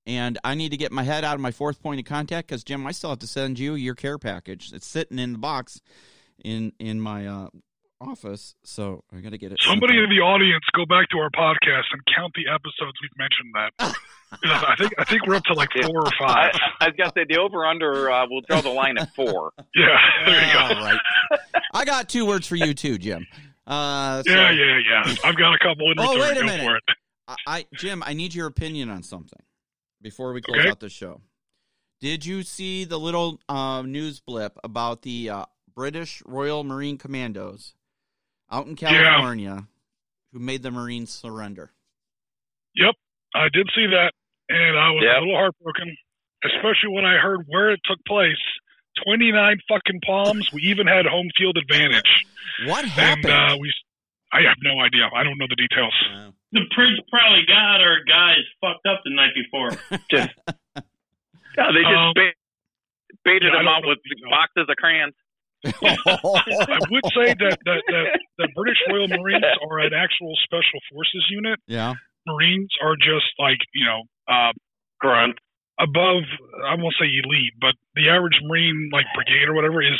and 0.05 0.37
I 0.43 0.55
need 0.55 0.69
to 0.69 0.77
get 0.77 0.91
my 0.91 1.03
head 1.03 1.23
out 1.23 1.35
of 1.35 1.41
my 1.41 1.51
fourth 1.51 1.81
point 1.81 1.99
of 1.99 2.05
contact 2.05 2.47
because 2.47 2.63
Jim, 2.63 2.85
I 2.85 2.91
still 2.91 3.09
have 3.09 3.19
to 3.19 3.27
send 3.27 3.57
you 3.57 3.75
your 3.75 3.95
care 3.95 4.17
package. 4.17 4.71
It's 4.73 4.85
sitting 4.85 5.17
in 5.17 5.33
the 5.33 5.39
box 5.39 5.81
in 6.43 6.73
in 6.79 6.99
my 6.99 7.25
uh, 7.25 7.47
office, 8.07 8.55
so 8.63 9.03
I 9.15 9.19
got 9.21 9.31
to 9.31 9.37
get 9.37 9.51
it. 9.51 9.59
Somebody 9.61 9.97
in 9.97 10.09
the 10.09 10.21
audience, 10.21 10.63
go 10.75 10.85
back 10.85 11.09
to 11.09 11.17
our 11.17 11.29
podcast 11.29 11.85
and 11.91 12.01
count 12.15 12.33
the 12.35 12.47
episodes 12.51 12.93
we've 13.01 13.17
mentioned 13.17 13.53
that. 13.55 13.95
I 14.43 14.75
think 14.77 14.93
I 14.97 15.03
think 15.03 15.25
we're 15.27 15.35
up 15.35 15.43
to 15.45 15.53
like 15.53 15.69
four 15.81 15.99
or 16.05 16.11
five. 16.19 16.51
I, 16.55 16.85
I 16.85 16.87
was 16.87 16.95
gonna 16.97 17.11
say 17.15 17.25
the 17.29 17.39
over 17.39 17.65
under. 17.65 18.11
Uh, 18.11 18.25
we'll 18.29 18.41
draw 18.41 18.61
the 18.61 18.69
line 18.69 18.97
at 18.97 19.13
four. 19.15 19.51
yeah, 19.75 19.97
there 20.25 20.45
you 20.47 20.53
go. 20.53 20.59
All 20.59 20.83
right. 20.83 20.99
I 21.73 21.85
got 21.85 22.09
two 22.09 22.25
words 22.25 22.47
for 22.47 22.55
you 22.55 22.73
too, 22.73 22.97
Jim. 22.97 23.25
Uh, 23.65 24.21
so, 24.23 24.31
yeah, 24.31 24.51
yeah, 24.51 24.79
yeah. 25.05 25.15
I've 25.23 25.37
got 25.37 25.53
a 25.53 25.59
couple 25.59 25.89
in 25.91 25.99
Oh, 25.99 26.15
return. 26.15 26.19
wait 26.21 26.31
a 26.37 26.39
Go 26.41 26.45
minute. 26.45 26.65
for 26.65 26.75
it. 26.75 26.83
I, 27.27 27.35
I 27.47 27.65
Jim, 27.77 28.03
I 28.05 28.13
need 28.13 28.33
your 28.33 28.47
opinion 28.47 28.89
on 28.89 29.03
something 29.03 29.39
before 30.01 30.33
we 30.33 30.41
close 30.41 30.59
Okay. 30.59 30.69
out 30.69 30.79
the 30.79 30.89
show. 30.89 31.21
Did 32.01 32.25
you 32.25 32.43
see 32.43 32.83
the 32.83 32.99
little 32.99 33.39
uh, 33.47 33.81
news 33.83 34.19
blip 34.19 34.57
about 34.63 35.03
the 35.03 35.29
uh, 35.29 35.45
British 35.73 36.21
Royal 36.25 36.63
Marine 36.65 36.97
Commandos 36.97 37.75
out 38.53 38.67
in 38.67 38.75
California 38.75 39.67
who 40.31 40.39
made 40.39 40.61
the 40.63 40.71
Marines 40.71 41.09
surrender? 41.11 41.71
Yep, 42.75 42.95
I 43.35 43.49
did 43.51 43.67
see 43.75 43.87
that, 43.87 44.13
and 44.49 44.77
I 44.77 44.89
was 44.91 45.03
Yep. 45.03 45.15
a 45.17 45.19
little 45.25 45.35
heartbroken, 45.35 45.97
especially 46.45 46.89
when 46.93 47.05
I 47.05 47.17
heard 47.17 47.41
where 47.47 47.71
it 47.71 47.79
took 47.85 47.99
place. 48.07 48.41
Twenty 49.05 49.31
nine 49.31 49.57
fucking 49.67 50.01
palms. 50.05 50.47
We 50.53 50.61
even 50.69 50.85
had 50.85 51.05
home 51.07 51.27
field 51.35 51.57
advantage, 51.57 52.05
What 52.65 52.83
and 52.83 52.91
happened? 52.93 53.25
uh, 53.33 53.57
we. 53.59 53.73
I 54.31 54.41
have 54.47 54.57
no 54.61 54.79
idea. 54.81 55.09
I 55.15 55.23
don't 55.23 55.37
know 55.37 55.45
the 55.49 55.55
details. 55.57 55.93
Uh, 56.13 56.29
The 56.51 56.61
prince 56.73 56.99
probably 57.09 57.45
got 57.47 57.81
our 57.81 58.03
guys 58.05 58.41
fucked 58.61 58.85
up 58.85 59.01
the 59.03 59.09
night 59.13 59.33
before. 59.33 59.69
Just, 60.09 60.29
yeah, 61.57 61.69
they 61.73 61.81
just 61.81 61.93
Um, 61.97 62.13
bait, 62.15 62.33
baited 63.25 63.49
yeah, 63.49 63.57
them 63.61 63.65
don't 63.65 63.73
out 63.81 63.85
with 63.85 63.97
the 64.05 64.15
boxes 64.29 64.65
of 64.69 64.75
crayons. 64.77 65.13
I 65.65 66.79
would 66.91 67.05
say 67.15 67.33
that 67.39 67.57
that, 67.65 67.81
that 67.87 68.05
the 68.37 68.47
British 68.55 68.77
Royal 68.89 69.07
Marines 69.07 69.43
are 69.69 69.79
an 69.79 69.93
actual 69.93 70.33
special 70.43 70.79
forces 70.91 71.25
unit. 71.29 71.59
yeah. 71.67 71.93
Marines 72.25 72.69
are 72.81 72.95
just 72.95 73.27
like 73.37 73.59
you 73.73 73.85
know 73.85 74.03
uh, 74.31 74.51
Grunt. 74.99 75.35
above. 75.79 76.23
I 76.65 76.75
won't 76.75 76.95
say 76.99 77.07
elite, 77.11 77.51
but 77.59 77.75
the 77.95 78.07
average 78.09 78.39
Marine 78.43 78.89
like 78.93 79.05
brigade 79.13 79.49
or 79.49 79.53
whatever 79.53 79.81
is 79.83 79.99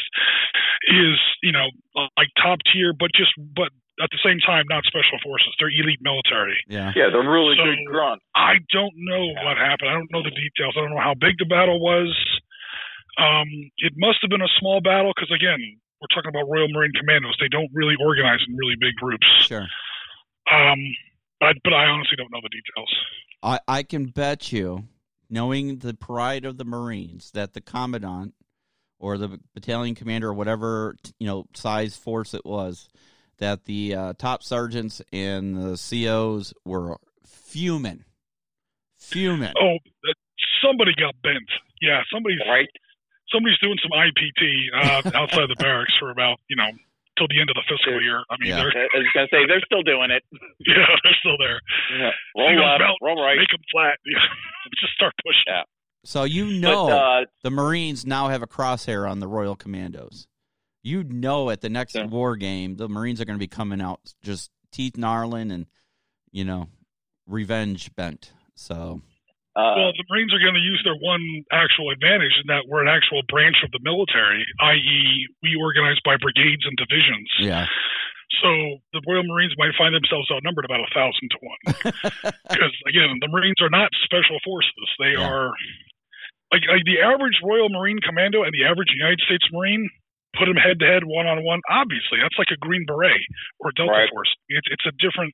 is 0.88 1.19
you 1.44 1.52
know 1.52 1.68
like 2.15 2.30
top 2.41 2.60
tier, 2.72 2.94
but 2.98 3.11
just 3.15 3.31
but 3.56 3.68
at 4.02 4.07
the 4.10 4.18
same 4.23 4.40
time 4.40 4.64
not 4.72 4.84
special 4.88 5.19
forces. 5.22 5.52
They're 5.60 5.68
elite 5.69 5.99
military. 6.02 6.56
Yeah. 6.72 6.91
Yeah, 6.95 7.11
they're 7.11 7.27
really 7.27 7.56
So- 7.60 7.65
good 7.68 7.84
grunt. 7.91 8.22
I 8.35 8.56
don't 8.72 8.95
know 8.95 9.27
what 9.44 9.57
happened. 9.60 9.90
I 9.91 9.94
don't 9.99 10.10
know 10.15 10.23
the 10.23 10.31
details. 10.31 10.73
I 10.77 10.81
don't 10.81 10.95
know 10.95 11.03
how 11.03 11.14
big 11.19 11.35
the 11.38 11.45
battle 11.45 11.80
was. 11.84 12.10
Um, 13.18 13.48
it 13.77 13.94
must 13.95 14.19
have 14.22 14.30
been 14.30 14.41
a 14.41 14.53
small 14.60 14.81
battle 14.81 15.14
because 15.15 15.31
again, 15.34 15.60
we're 16.02 16.14
talking 16.14 16.30
about 16.30 16.49
Royal 16.49 16.68
Marine 16.69 16.91
Commandos. 16.98 17.35
They 17.40 17.48
don't 17.48 17.69
really 17.73 17.95
organize 18.03 18.40
in 18.48 18.56
really 18.57 18.76
big 18.80 18.95
groups. 18.95 19.26
Sure. 19.41 19.68
Um, 20.52 20.80
but 21.40 21.56
but 21.64 21.73
I 21.73 21.85
honestly 21.85 22.18
don't 22.18 22.31
know 22.31 22.41
the 22.41 22.49
details. 22.49 22.91
I, 23.41 23.60
I 23.68 23.84
can 23.84 24.06
bet 24.07 24.52
you, 24.52 24.85
knowing 25.30 25.80
the 25.80 25.94
pride 25.94 26.45
of 26.45 26.57
the 26.57 26.65
Marines, 26.65 27.31
that 27.31 27.53
the 27.53 27.61
commandant 27.61 28.34
or 28.99 29.18
the 29.18 29.40
battalion 29.53 29.95
commander 29.95 30.30
or 30.30 30.34
whatever 30.34 30.95
you 31.19 31.27
know 31.27 31.45
size 31.53 31.95
force 31.95 32.34
it 32.34 32.45
was, 32.45 32.90
that 33.38 33.65
the 33.65 33.95
uh, 33.95 34.14
top 34.18 34.44
sergeants 34.44 35.02
and 35.11 35.56
the 35.56 35.77
COs 35.77 36.53
were 36.65 36.98
fuming, 37.26 38.03
fuming. 38.98 39.53
Oh, 39.61 39.77
somebody 40.64 40.91
got 40.99 41.14
bent. 41.22 41.49
Yeah, 41.81 42.02
somebody's 42.11 42.40
Right? 42.48 42.69
Somebody's 43.31 43.59
doing 43.59 43.77
some 43.81 43.91
IPT 43.91 44.41
uh, 44.75 45.11
outside 45.17 45.47
the 45.49 45.55
barracks 45.59 45.93
for 45.99 46.09
about 46.11 46.39
you 46.49 46.55
know 46.55 46.69
till 47.17 47.27
the 47.29 47.39
end 47.39 47.49
of 47.49 47.55
the 47.55 47.63
fiscal 47.69 48.01
year. 48.01 48.23
I 48.29 48.35
mean, 48.39 48.49
Yeah. 48.49 48.55
they're 48.57 48.89
I 48.93 48.97
was 48.97 49.07
gonna 49.13 49.27
say 49.31 49.45
they're 49.47 49.61
still 49.65 49.83
doing 49.83 50.09
it. 50.11 50.23
yeah, 50.65 50.85
they're 51.03 51.15
still 51.19 51.37
there. 51.37 51.59
Yeah. 51.91 52.11
You 52.35 52.43
Roll 52.43 52.55
know, 52.55 52.61
left, 52.63 52.79
belt, 52.79 52.97
roll 53.01 53.21
right. 53.23 53.37
Make 53.37 53.49
them 53.49 53.61
flat. 53.71 53.97
Yeah. 54.05 54.19
Just 54.81 54.93
start 54.93 55.13
pushing. 55.25 55.43
Yeah. 55.47 55.63
So 56.05 56.23
you 56.25 56.45
know 56.59 56.87
But 56.87 56.93
uh, 56.97 57.25
the 57.43 57.51
Marines 57.51 58.05
now 58.05 58.27
have 58.29 58.41
a 58.41 58.47
crosshair 58.47 59.09
on 59.09 59.19
the 59.19 59.27
Royal 59.27 59.55
Commandos. 59.55 60.27
You 60.81 61.03
know 61.03 61.49
at 61.49 61.61
the 61.61 61.69
next 61.69 61.95
Yeah. 61.95 62.07
war 62.07 62.35
game, 62.35 62.75
the 62.75 62.89
Marines 62.89 63.21
are 63.21 63.25
going 63.25 63.37
to 63.37 63.43
be 63.43 63.47
coming 63.47 63.79
out 63.79 64.01
just 64.21 64.49
teeth 64.71 64.97
gnarling 64.97 65.51
and 65.51 65.67
you 66.31 66.43
know 66.43 66.67
revenge 67.27 67.93
bent. 67.95 68.31
So 68.55 69.01
uh, 69.55 69.73
Well, 69.77 69.91
the 69.93 70.05
Marines 70.09 70.34
are 70.34 70.39
going 70.41 70.57
to 70.57 70.63
use 70.63 70.81
their 70.84 70.97
one 70.97 71.21
actual 71.51 71.89
advantage 71.93 72.34
in 72.41 72.47
that 72.47 72.65
we're 72.67 72.81
an 72.81 72.89
actual 72.91 73.21
branch 73.30 73.57
of 73.63 73.69
the 73.71 73.80
military, 73.84 74.43
i.e., 74.73 75.27
we 75.41 75.55
organize 75.59 75.97
by 76.03 76.17
brigades 76.17 76.65
and 76.65 76.73
divisions. 76.77 77.30
yeah, 77.39 77.65
So 78.41 78.49
the 78.97 79.01
Royal 79.05 79.23
Marines 79.30 79.53
might 79.57 79.77
find 79.77 79.93
themselves 79.93 80.30
outnumbered 80.34 80.65
about 80.65 80.81
a 80.81 80.89
thousand 80.93 81.30
to 81.34 81.39
one. 81.41 81.61
Because 82.49 82.73
again, 82.89 83.17
the 83.21 83.30
Marines 83.30 83.61
are 83.61 83.69
not 83.69 83.89
special 84.05 84.38
forces; 84.45 84.88
they 84.99 85.13
Yeah. 85.17 85.25
are 85.27 85.49
like, 86.53 86.61
like 86.69 86.85
the 86.85 87.01
average 87.01 87.38
Royal 87.43 87.69
Marine 87.69 87.97
Commando 88.01 88.43
and 88.43 88.53
the 88.53 88.65
average 88.65 88.89
United 88.93 89.21
States 89.25 89.45
Marine. 89.51 89.89
Put 90.38 90.45
them 90.49 90.57
head 90.57 90.80
to 90.81 90.85
head, 90.89 91.03
one 91.05 91.27
on 91.30 91.43
one. 91.45 91.61
Obviously, 91.69 92.17
that's 92.17 92.34
like 92.41 92.49
a 92.49 92.57
Green 92.57 92.85
Beret 92.89 93.21
or 93.61 93.69
Delta 93.77 93.91
Right. 93.93 94.09
Force. 94.09 94.34
It's 94.49 94.65
it's 94.69 94.85
a 94.89 94.93
different 94.97 95.30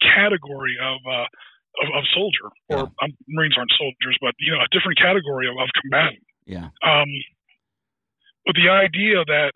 category 0.00 0.76
of 0.80 0.96
uh, 1.04 1.26
of, 1.82 1.88
of 1.98 2.04
soldier. 2.14 2.48
Or 2.70 2.90
um, 3.02 3.10
Marines 3.28 3.56
aren't 3.58 3.72
soldiers, 3.78 4.16
but 4.20 4.34
you 4.38 4.52
know, 4.52 4.60
a 4.62 4.70
different 4.70 4.98
category 4.98 5.48
of, 5.48 5.56
of 5.58 5.68
combatant. 5.80 6.22
yeah, 6.46 6.70
Um, 6.84 7.10
with 8.46 8.56
the 8.56 8.68
idea 8.68 9.24
that, 9.24 9.52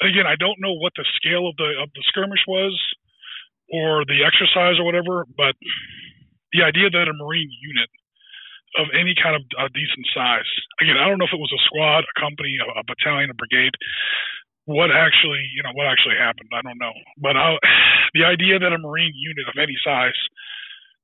again, 0.00 0.26
I 0.26 0.36
don't 0.36 0.58
know 0.60 0.74
what 0.78 0.92
the 0.96 1.04
scale 1.18 1.48
of 1.48 1.56
the 1.56 1.70
of 1.82 1.90
the 1.94 2.02
skirmish 2.08 2.42
was, 2.46 2.74
or 3.72 4.04
the 4.04 4.22
exercise 4.24 4.78
or 4.78 4.84
whatever, 4.84 5.26
but 5.36 5.54
the 6.52 6.62
idea 6.62 6.90
that 6.90 7.08
a 7.08 7.14
Marine 7.16 7.50
unit 7.50 7.90
of 8.80 8.88
any 8.96 9.12
kind 9.16 9.36
of 9.36 9.42
uh, 9.60 9.68
decent 9.72 10.06
size, 10.16 10.48
again, 10.80 10.96
I 10.96 11.08
don't 11.08 11.18
know 11.18 11.28
if 11.28 11.36
it 11.36 11.40
was 11.40 11.52
a 11.52 11.62
squad, 11.68 12.04
a 12.04 12.14
company, 12.20 12.56
a, 12.60 12.80
a 12.80 12.84
battalion, 12.84 13.28
a 13.28 13.36
brigade. 13.36 13.76
What 14.64 14.90
actually, 14.94 15.42
you 15.56 15.62
know, 15.66 15.72
what 15.74 15.86
actually 15.90 16.14
happened? 16.18 16.48
I 16.54 16.62
don't 16.62 16.78
know. 16.78 16.92
But 17.18 17.36
I, 17.36 17.56
the 18.14 18.24
idea 18.24 18.58
that 18.58 18.72
a 18.72 18.78
Marine 18.78 19.12
unit 19.14 19.46
of 19.50 19.58
any 19.58 19.74
size 19.84 20.16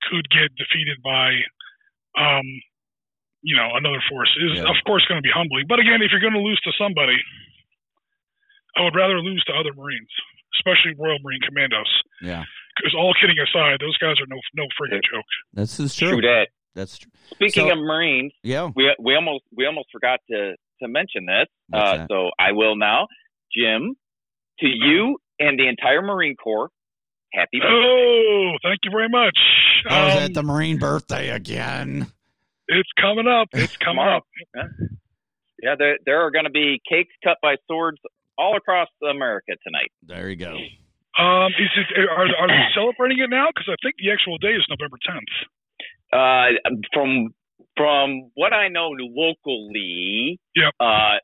could 0.08 0.26
get 0.30 0.54
defeated 0.54 1.02
by 1.02 1.34
um, 2.18 2.46
you 3.42 3.54
know 3.56 3.74
another 3.74 4.02
force 4.10 4.30
is 4.38 4.58
Yeah. 4.58 4.70
of 4.70 4.76
course 4.86 5.04
going 5.08 5.18
to 5.18 5.26
be 5.26 5.34
humbling. 5.34 5.66
But 5.68 5.78
again, 5.80 6.02
if 6.02 6.10
you're 6.10 6.22
going 6.22 6.38
to 6.38 6.42
lose 6.42 6.60
to 6.64 6.72
somebody, 6.78 7.18
I 8.76 8.82
would 8.84 8.94
rather 8.94 9.18
lose 9.20 9.42
to 9.46 9.52
other 9.54 9.72
Marines, 9.74 10.10
especially 10.58 10.94
Royal 10.98 11.18
Marine 11.24 11.40
Commandos. 11.46 11.90
yeah. 12.22 12.44
Because 12.76 12.94
all 12.94 13.12
kidding 13.20 13.34
aside, 13.42 13.78
those 13.80 13.98
guys 13.98 14.14
are 14.22 14.26
no 14.30 14.38
no 14.54 14.62
friggin' 14.78 15.02
joke. 15.02 15.26
This 15.52 15.80
is 15.80 15.96
true. 15.96 16.10
true 16.12 16.20
that. 16.22 16.46
That's 16.76 16.96
true. 16.98 17.10
Speaking 17.34 17.66
So- 17.66 17.72
of 17.72 17.78
Marines, 17.78 18.32
Yeah. 18.44 18.70
we 18.76 18.94
we 19.00 19.16
almost 19.16 19.42
we 19.56 19.66
almost 19.66 19.88
forgot 19.90 20.20
to 20.30 20.54
to 20.82 20.86
mention 20.86 21.26
this. 21.26 21.48
Uh, 21.72 22.06
so 22.08 22.30
I 22.38 22.52
will 22.52 22.76
now, 22.76 23.08
Jim, 23.54 23.94
to 24.60 24.66
you 24.66 25.18
and 25.38 25.58
the 25.58 25.68
entire 25.68 26.02
Marine 26.02 26.36
Corps, 26.36 26.68
happy 27.32 27.58
birthday. 27.60 27.74
Oh, 27.74 28.52
thank 28.62 28.80
you 28.84 28.90
very 28.90 29.08
much. 29.08 29.38
I 29.88 30.04
was 30.06 30.16
Um, 30.16 30.22
at 30.24 30.34
the 30.34 30.42
Marine 30.42 30.78
birthday 30.78 31.30
again. 31.30 32.06
it's 32.68 32.90
coming 33.00 33.26
up. 33.28 33.48
It's 33.52 33.76
coming 33.78 33.96
Tomorrow. 34.02 34.16
up. 34.18 34.24
Yeah, 35.62 35.74
there 35.78 35.98
there 36.06 36.20
are 36.24 36.30
going 36.30 36.44
to 36.44 36.50
be 36.50 36.80
cakes 36.88 37.12
cut 37.24 37.36
by 37.42 37.56
swords 37.66 37.98
all 38.36 38.56
across 38.56 38.88
America 39.08 39.52
tonight. 39.66 39.90
There 40.06 40.28
you 40.30 40.36
go. 40.36 40.54
Um, 41.18 41.50
is 41.58 41.68
it 41.76 42.08
are 42.08 42.26
are 42.38 42.46
they 42.48 42.62
celebrating 42.74 43.18
it 43.18 43.30
now? 43.30 43.48
Because 43.48 43.68
I 43.68 43.74
think 43.82 43.96
the 43.98 44.12
actual 44.12 44.38
day 44.38 44.54
is 44.54 44.64
November 44.70 44.98
10th. 45.02 45.34
Uh, 46.12 46.58
from 46.92 47.34
from 47.76 48.30
what 48.34 48.52
I 48.52 48.68
know 48.68 48.90
locally, 48.98 50.38
Yep. 50.54 50.74
uh, 50.80 51.16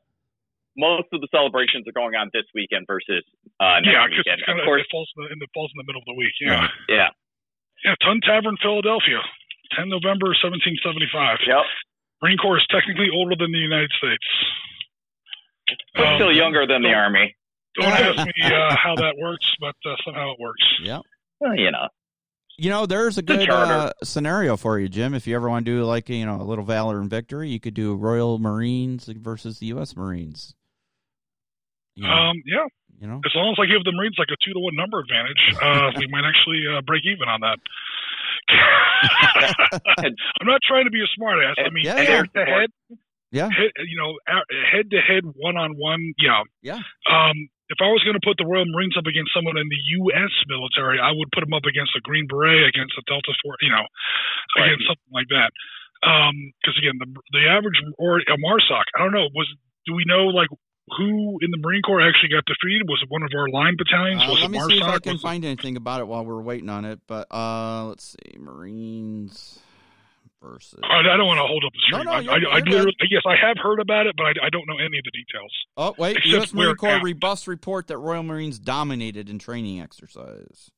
most 0.77 1.07
of 1.13 1.21
the 1.21 1.27
celebrations 1.31 1.87
are 1.87 1.95
going 1.95 2.15
on 2.15 2.29
this 2.33 2.45
weekend 2.53 2.85
versus 2.87 3.23
uh, 3.59 3.79
next 3.79 3.91
yeah, 3.91 4.03
weekend. 4.11 4.39
it's 4.39 4.45
kind 4.45 4.59
Of 4.59 4.63
of 4.63 4.67
course, 4.67 4.81
it 4.83 4.91
falls 4.91 5.09
in 5.15 5.23
the, 5.23 5.27
in 5.33 5.39
the 5.39 5.47
falls 5.53 5.71
in 5.73 5.79
the 5.79 5.87
middle 5.87 6.03
of 6.03 6.09
the 6.09 6.17
week. 6.19 6.35
Yeah. 6.39 6.67
yeah. 6.89 7.09
Yeah, 7.83 7.95
Tun 8.01 8.19
Tavern, 8.25 8.57
Philadelphia, 8.61 9.21
10 9.77 9.89
November 9.89 10.33
1775. 10.41 11.45
Yep. 11.45 11.63
Marine 12.23 12.37
Corps 12.37 12.57
is 12.57 12.67
technically 12.71 13.09
older 13.13 13.35
than 13.37 13.51
the 13.51 13.59
United 13.59 13.91
States. 13.97 14.25
But 15.93 16.07
Um, 16.07 16.17
still 16.17 16.31
younger 16.31 16.65
than 16.65 16.81
the 16.81 16.93
Army. 16.93 17.35
Don't 17.79 17.91
ask 17.91 18.25
me 18.25 18.33
uh, 18.43 18.75
how 18.75 18.95
that 18.95 19.15
works, 19.21 19.45
but 19.59 19.75
uh, 19.85 19.95
somehow 20.05 20.31
it 20.33 20.39
works. 20.39 20.63
Yeah. 20.81 20.99
Well, 21.39 21.55
you 21.55 21.71
know. 21.71 21.87
You 22.57 22.69
know, 22.69 22.85
there's 22.85 23.17
a 23.17 23.21
good 23.21 23.49
uh, 23.49 23.91
scenario 24.03 24.55
for 24.55 24.79
you, 24.79 24.87
Jim. 24.87 25.13
If 25.13 25.27
you 25.27 25.35
ever 25.35 25.49
want 25.49 25.65
to 25.65 25.71
do 25.71 25.83
like 25.83 26.07
you 26.07 26.25
know 26.25 26.39
a 26.39 26.43
little 26.43 26.63
valor 26.63 27.01
and 27.01 27.09
victory, 27.09 27.49
you 27.49 27.59
could 27.59 27.73
do 27.73 27.95
Royal 27.95 28.39
Marines 28.39 29.07
versus 29.07 29.59
the 29.59 29.65
U.S. 29.67 29.95
Marines. 29.97 30.55
You 31.95 32.07
know, 32.07 32.13
um, 32.13 32.43
yeah. 32.45 32.67
You 32.99 33.07
know, 33.07 33.19
as 33.25 33.35
long 33.35 33.51
as 33.51 33.59
I 33.59 33.67
give 33.67 33.83
the 33.83 33.91
Marines 33.91 34.15
like 34.15 34.31
a 34.31 34.39
two 34.39 34.55
to 34.55 34.59
one 34.59 34.75
number 34.75 35.03
advantage, 35.03 35.41
uh, 35.59 35.91
we 35.99 36.07
might 36.07 36.23
actually 36.23 36.63
uh, 36.63 36.79
break 36.87 37.03
even 37.03 37.27
on 37.27 37.43
that. 37.43 37.59
I'm 40.39 40.47
not 40.47 40.61
trying 40.63 40.85
to 40.85 40.91
be 40.91 41.03
a 41.03 41.09
smartass. 41.11 41.59
I 41.59 41.69
mean, 41.75 41.83
yeah, 41.83 41.99
head 41.99 42.31
to 42.31 42.45
head, 42.45 42.69
yeah, 43.31 43.49
you 43.83 43.99
know, 43.99 44.15
head 44.71 44.87
to 44.91 44.99
head, 45.03 45.27
one 45.35 45.57
on 45.57 45.75
one, 45.75 46.13
yeah, 46.17 46.43
yeah. 46.63 46.79
Um, 47.03 47.51
if 47.67 47.81
I 47.81 47.89
was 47.89 48.05
going 48.05 48.13
to 48.13 48.23
put 48.23 48.37
the 48.37 48.45
Royal 48.45 48.69
Marines 48.69 48.93
up 48.93 49.09
against 49.09 49.33
someone 49.33 49.57
in 49.57 49.65
the 49.67 49.81
U.S. 50.05 50.31
military, 50.45 51.01
I 51.01 51.09
would 51.11 51.33
put 51.33 51.41
them 51.41 51.53
up 51.53 51.65
against 51.65 51.97
a 51.97 52.01
Green 52.05 52.29
Beret, 52.29 52.69
against 52.69 52.93
a 52.93 53.03
Delta 53.09 53.33
Force, 53.41 53.57
you 53.65 53.73
know, 53.73 53.85
right. 54.55 54.69
against 54.69 54.85
something 54.85 55.11
like 55.11 55.27
that. 55.33 55.49
Because 55.99 56.77
um, 56.77 56.79
again, 56.79 56.97
the 57.01 57.09
the 57.33 57.43
average 57.49 57.81
or 57.97 58.21
a 58.21 58.37
MARSOC, 58.37 58.85
I 58.93 59.01
don't 59.01 59.15
know. 59.17 59.27
Was 59.33 59.49
do 59.89 59.97
we 59.97 60.05
know 60.05 60.29
like 60.29 60.49
who 60.97 61.39
in 61.41 61.51
the 61.51 61.57
Marine 61.57 61.81
Corps 61.81 62.01
actually 62.01 62.29
got 62.29 62.45
defeated? 62.45 62.87
Was 62.87 62.99
it 63.01 63.09
one 63.09 63.23
of 63.23 63.29
our 63.35 63.49
line 63.49 63.75
battalions? 63.77 64.21
Uh, 64.23 64.33
let 64.33 64.51
me 64.51 64.59
see 64.59 64.77
if 64.77 64.83
I 64.83 64.99
can 64.99 65.13
was 65.13 65.21
find 65.21 65.43
it? 65.43 65.47
anything 65.47 65.77
about 65.77 66.01
it 66.01 66.07
while 66.07 66.25
we're 66.25 66.41
waiting 66.41 66.69
on 66.69 66.85
it. 66.85 66.99
But 67.07 67.27
uh, 67.31 67.85
let's 67.85 68.05
see, 68.05 68.37
Marines 68.37 69.59
versus. 70.41 70.79
I, 70.83 70.99
I 70.99 71.17
don't 71.17 71.27
want 71.27 71.39
to 71.39 71.47
hold 71.47 71.63
up 71.65 71.73
the 71.73 71.79
stream. 71.81 72.03
No, 72.03 72.19
no, 72.19 72.31
I, 72.31 72.35
I, 72.35 72.57
I 72.57 72.59
literally, 72.59 72.93
yes, 73.09 73.23
I 73.25 73.35
have 73.35 73.57
heard 73.61 73.79
about 73.79 74.05
it, 74.07 74.15
but 74.15 74.25
I, 74.25 74.47
I 74.47 74.49
don't 74.49 74.67
know 74.67 74.77
any 74.77 74.99
of 74.99 75.03
the 75.03 75.11
details. 75.11 75.51
Oh 75.77 75.95
wait, 75.97 76.23
U.S. 76.25 76.53
Marine 76.53 76.75
Corps 76.75 77.01
robust 77.01 77.47
report 77.47 77.87
that 77.87 77.97
Royal 77.97 78.23
Marines 78.23 78.59
dominated 78.59 79.29
in 79.29 79.39
training 79.39 79.81
exercise. 79.81 80.71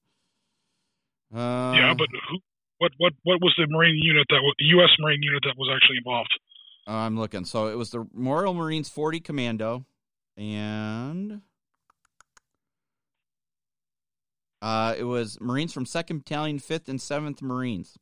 Uh, 1.34 1.74
yeah, 1.76 1.94
but 1.98 2.08
who? 2.30 2.40
What 2.80 2.92
what 2.98 3.14
what 3.24 3.42
was 3.42 3.54
the 3.58 3.68
Marine 3.68 3.98
unit 4.02 4.28
that 4.30 4.40
was 4.42 4.54
the 4.60 4.66
U.S. 4.78 4.90
Marine 5.00 5.22
unit 5.22 5.44
that 5.44 5.56
was 5.58 5.70
actually 5.76 5.98
involved? 5.98 6.30
I'm 6.86 7.20
looking. 7.20 7.44
So 7.44 7.68
it 7.68 7.76
was 7.78 7.90
the 7.90 8.08
Royal 8.14 8.54
Marines 8.54 8.88
40 8.88 9.20
Commando, 9.20 9.86
and 10.38 11.41
uh, 14.61 14.95
it 14.97 15.03
was 15.03 15.39
Marines 15.41 15.73
from 15.73 15.85
Second 15.85 16.19
Battalion, 16.19 16.59
Fifth 16.59 16.88
and 16.89 17.01
Seventh 17.01 17.41
Marines. 17.41 17.97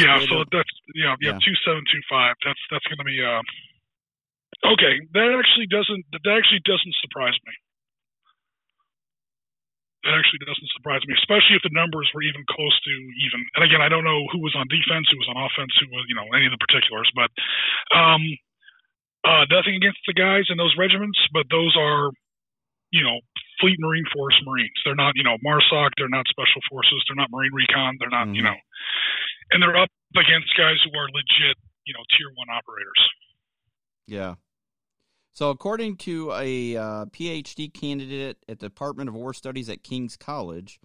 Yeah, 0.00 0.16
so 0.24 0.48
that's 0.48 0.72
yeah, 0.96 1.12
yeah, 1.20 1.36
two 1.44 1.52
seven 1.60 1.84
two 1.92 2.00
five. 2.08 2.40
That's 2.40 2.58
that's 2.72 2.88
going 2.88 3.04
to 3.04 3.04
be 3.04 3.20
uh, 3.20 3.44
okay. 4.72 4.96
That 5.12 5.28
actually 5.36 5.68
doesn't 5.68 6.08
that 6.08 6.24
actually 6.24 6.64
doesn't 6.64 6.96
surprise 7.04 7.36
me. 7.44 7.52
That 10.08 10.16
actually 10.16 10.40
doesn't 10.48 10.72
surprise 10.72 11.04
me, 11.04 11.12
especially 11.20 11.60
if 11.60 11.64
the 11.68 11.74
numbers 11.76 12.08
were 12.16 12.24
even 12.24 12.48
close 12.48 12.72
to 12.72 12.92
even. 13.28 13.44
And 13.60 13.68
again, 13.68 13.84
I 13.84 13.92
don't 13.92 14.08
know 14.08 14.24
who 14.32 14.40
was 14.40 14.56
on 14.56 14.72
defense, 14.72 15.04
who 15.12 15.20
was 15.20 15.28
on 15.28 15.36
offense, 15.36 15.76
who 15.76 15.92
was 15.92 16.08
you 16.08 16.16
know 16.16 16.24
any 16.32 16.48
of 16.48 16.54
the 16.56 16.62
particulars, 16.64 17.12
but 17.12 17.28
um, 17.92 18.24
uh, 19.24 19.44
nothing 19.50 19.74
against 19.74 20.00
the 20.06 20.14
guys 20.14 20.46
in 20.50 20.56
those 20.56 20.74
regiments, 20.78 21.18
but 21.32 21.46
those 21.50 21.74
are 21.78 22.10
you 22.90 23.02
know 23.02 23.18
Fleet 23.60 23.76
Marine 23.78 24.06
Force 24.14 24.38
Marines. 24.46 24.76
They're 24.84 24.98
not 24.98 25.14
you 25.16 25.24
know 25.24 25.36
MARSOC. 25.44 25.90
They're 25.96 26.12
not 26.12 26.26
Special 26.28 26.62
Forces. 26.70 27.02
They're 27.08 27.18
not 27.18 27.30
Marine 27.30 27.52
Recon. 27.52 27.96
They're 27.98 28.10
not 28.10 28.26
mm-hmm. 28.26 28.34
you 28.34 28.42
know 28.42 28.56
and 29.50 29.62
they're 29.62 29.76
up 29.76 29.90
against 30.14 30.54
guys 30.56 30.76
who 30.84 30.98
are 30.98 31.06
legit, 31.06 31.56
you 31.86 31.94
know, 31.94 32.04
tier 32.16 32.28
one 32.34 32.48
operators. 32.50 33.10
Yeah. 34.06 34.34
So, 35.32 35.50
according 35.50 35.96
to 35.98 36.32
a 36.32 36.76
uh, 36.76 37.04
PhD 37.06 37.72
candidate 37.72 38.38
at 38.48 38.58
the 38.58 38.68
Department 38.68 39.08
of 39.08 39.14
War 39.14 39.32
Studies 39.32 39.68
at 39.68 39.82
King's 39.82 40.16
College, 40.16 40.80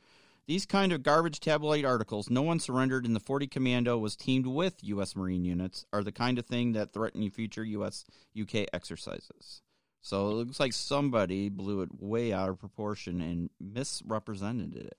these 0.48 0.66
kind 0.66 0.92
of 0.92 1.04
garbage 1.04 1.40
tabloid 1.40 1.86
articles, 1.86 2.30
no 2.30 2.42
one 2.42 2.60
surrendered 2.60 3.06
in 3.06 3.14
the 3.14 3.20
40 3.20 3.48
Commando 3.48 3.98
was 3.98 4.16
teamed 4.16 4.48
with 4.48 4.76
U.S. 4.82 5.16
Marine 5.16 5.46
units, 5.46 5.86
are 5.94 6.04
the 6.04 6.12
kind 6.12 6.38
of 6.38 6.46
thing 6.46 6.74
that 6.74 6.94
threaten 6.94 7.30
future 7.30 7.64
U.S. 7.64 8.06
UK 8.40 8.68
exercises. 8.74 9.62
So 10.02 10.30
it 10.30 10.34
looks 10.34 10.60
like 10.60 10.74
somebody 10.74 11.48
blew 11.48 11.82
it 11.82 11.90
way 11.98 12.34
out 12.34 12.50
of 12.50 12.60
proportion 12.60 13.22
and 13.22 13.50
misrepresented 13.62 14.76
it. 14.76 14.98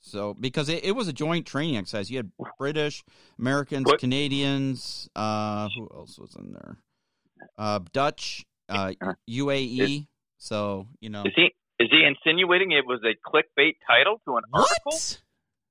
So 0.00 0.34
because 0.34 0.68
it, 0.68 0.84
it 0.84 0.92
was 0.92 1.08
a 1.08 1.12
joint 1.12 1.46
training 1.46 1.76
exercise, 1.76 2.08
you 2.08 2.18
had 2.18 2.30
British, 2.58 3.04
Americans, 3.40 3.86
what? 3.86 3.98
Canadians. 3.98 5.08
Uh, 5.16 5.68
who 5.76 5.90
else 5.92 6.16
was 6.16 6.36
in 6.36 6.52
there? 6.52 6.76
Uh, 7.58 7.80
Dutch, 7.92 8.46
uh, 8.68 8.92
UAE. 9.28 9.80
Is, 9.80 10.06
so 10.38 10.86
you 11.00 11.10
know, 11.10 11.24
is 11.24 11.32
he 11.34 11.52
is 11.78 11.88
he 11.90 12.04
insinuating 12.04 12.72
it 12.72 12.86
was 12.86 13.00
a 13.04 13.14
clickbait 13.28 13.74
title 13.86 14.20
to 14.24 14.36
an 14.36 14.42
what? 14.50 14.68
article? 14.70 14.98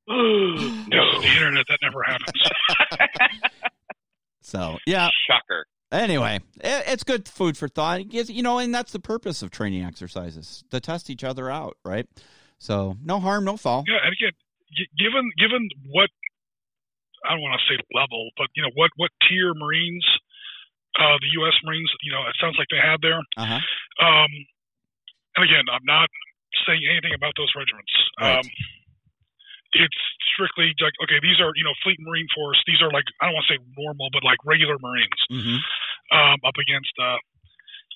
no, 0.88 1.22
the 1.22 1.28
internet 1.28 1.66
that 1.68 1.80
never 1.82 2.04
happens. 2.04 3.52
so 4.42 4.78
yeah, 4.86 5.10
shocker. 5.30 5.66
Anyway, 5.92 6.40
it, 6.60 6.84
it's 6.88 7.04
good 7.04 7.28
food 7.28 7.58
for 7.58 7.68
thought. 7.68 8.12
You 8.12 8.44
know, 8.44 8.60
and 8.60 8.74
that's 8.74 8.92
the 8.92 9.00
purpose 9.00 9.42
of 9.42 9.52
training 9.52 9.84
exercises 9.84 10.64
to 10.72 10.80
test 10.80 11.10
each 11.10 11.24
other 11.24 11.50
out, 11.50 11.78
right? 11.86 12.08
So 12.60 12.98
no 13.04 13.20
harm, 13.20 13.46
no 13.46 13.58
foul. 13.58 13.84
Yeah, 13.88 14.00
and 14.04 14.14
again, 14.14 14.34
given 14.98 15.32
given 15.38 15.70
what 15.92 16.10
I 17.26 17.32
don't 17.32 17.42
want 17.42 17.60
to 17.60 17.74
say 17.74 17.80
level, 17.94 18.30
but 18.38 18.48
you 18.56 18.64
know 18.64 18.72
what 18.76 18.92
what 18.98 19.12
tier 19.30 19.54
Marines, 19.54 20.06
uh, 21.00 21.18
the 21.20 21.32
U.S. 21.44 21.54
Marines, 21.64 21.92
you 22.04 22.12
know, 22.12 22.22
it 22.28 22.36
sounds 22.40 22.56
like 22.58 22.68
they 22.72 22.82
had 22.84 22.98
there. 23.02 23.20
Uh-huh. 23.38 23.60
Um, 24.06 24.32
and 25.38 25.46
again, 25.46 25.66
I'm 25.70 25.86
not 25.86 26.10
saying 26.66 26.82
anything 26.90 27.14
about 27.14 27.38
those 27.38 27.54
regiments. 27.54 27.94
Right. 28.18 28.42
Um, 28.42 28.46
it's 29.78 30.02
strictly 30.34 30.74
like 30.82 30.96
okay, 31.06 31.22
these 31.22 31.38
are 31.38 31.54
you 31.54 31.64
know 31.64 31.76
Fleet 31.86 32.00
Marine 32.02 32.28
Force. 32.34 32.58
These 32.66 32.82
are 32.82 32.90
like 32.90 33.06
I 33.22 33.30
don't 33.30 33.38
want 33.38 33.46
to 33.48 33.54
say 33.56 33.60
normal, 33.78 34.10
but 34.10 34.26
like 34.26 34.42
regular 34.42 34.82
Marines 34.82 35.22
mm-hmm. 35.30 35.60
um, 36.16 36.38
up 36.42 36.58
against. 36.58 36.94
Uh, 36.98 37.22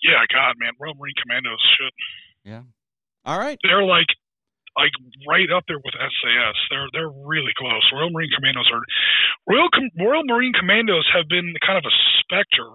yeah, 0.05 0.25
God, 0.33 0.57
man, 0.57 0.73
Royal 0.81 0.97
Marine 0.97 1.17
Commandos 1.21 1.61
should. 1.77 1.93
Yeah. 2.45 2.65
All 3.25 3.37
right. 3.37 3.57
They're 3.61 3.85
like 3.85 4.09
like 4.77 4.93
right 5.27 5.49
up 5.51 5.63
there 5.67 5.79
with 5.79 5.95
SAS. 5.95 6.57
They're 6.69 6.89
they're 6.93 7.13
really 7.25 7.53
close. 7.57 7.81
Royal 7.93 8.09
Marine 8.09 8.31
Commandos 8.35 8.69
are 8.71 8.83
Royal 9.47 9.69
Royal 9.97 10.25
Marine 10.25 10.53
Commandos 10.53 11.07
have 11.13 11.29
been 11.29 11.53
kind 11.65 11.77
of 11.77 11.85
a 11.85 11.95
specter 12.19 12.69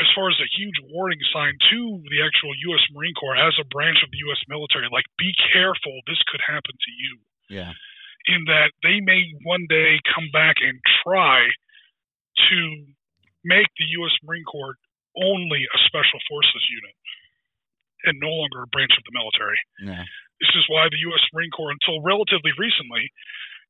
as 0.00 0.08
far 0.16 0.32
as 0.32 0.40
a 0.40 0.54
huge 0.56 0.80
warning 0.88 1.20
sign 1.28 1.52
to 1.70 1.80
the 2.08 2.24
actual 2.24 2.56
U.S. 2.72 2.84
Marine 2.96 3.14
Corps 3.14 3.36
as 3.36 3.52
a 3.60 3.68
branch 3.68 4.00
of 4.00 4.08
the 4.10 4.24
U.S. 4.32 4.40
military. 4.48 4.88
Like, 4.88 5.04
be 5.20 5.30
careful, 5.52 5.92
this 6.08 6.20
could 6.32 6.40
happen 6.40 6.72
to 6.72 6.92
you. 6.96 7.12
Yeah. 7.52 7.72
In 8.32 8.48
that 8.48 8.72
they 8.82 9.00
may 9.04 9.28
one 9.44 9.68
day 9.68 10.00
come 10.08 10.32
back 10.32 10.56
and 10.64 10.80
try 11.04 11.52
to 12.48 12.60
make 13.44 13.68
the 13.76 13.88
U.S. 14.00 14.14
Marine 14.24 14.44
Corps 14.44 14.76
only 15.16 15.64
a 15.68 15.78
special 15.84 16.20
forces 16.28 16.64
unit 16.70 16.96
and 18.08 18.16
no 18.20 18.32
longer 18.32 18.64
a 18.64 18.72
branch 18.72 18.96
of 18.96 19.04
the 19.04 19.12
military. 19.12 19.60
Yeah. 19.84 20.04
This 20.40 20.52
is 20.56 20.64
why 20.72 20.88
the 20.88 21.04
U.S. 21.12 21.20
Marine 21.36 21.52
Corps, 21.52 21.76
until 21.76 22.00
relatively 22.00 22.52
recently, 22.56 23.12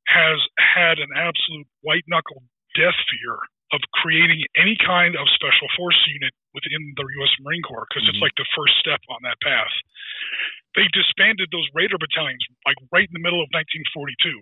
has 0.07 0.39
had 0.55 0.99
an 1.03 1.11
absolute 1.11 1.67
white 1.83 2.07
knuckle 2.07 2.43
death 2.75 2.95
fear 3.11 3.35
of 3.71 3.79
creating 4.03 4.43
any 4.59 4.75
kind 4.79 5.15
of 5.15 5.25
special 5.31 5.67
force 5.79 5.97
unit 6.11 6.35
within 6.51 6.81
the 6.99 7.05
U.S. 7.23 7.33
Marine 7.39 7.63
Corps 7.63 7.87
because 7.87 8.03
mm-hmm. 8.03 8.19
it's 8.19 8.23
like 8.23 8.35
the 8.35 8.47
first 8.51 8.75
step 8.83 8.99
on 9.07 9.23
that 9.23 9.39
path. 9.39 9.71
They 10.75 10.87
disbanded 10.91 11.51
those 11.51 11.67
Raider 11.75 11.99
battalions 11.99 12.43
like 12.63 12.79
right 12.91 13.07
in 13.07 13.15
the 13.15 13.23
middle 13.23 13.39
of 13.43 13.51
1942. 13.51 14.39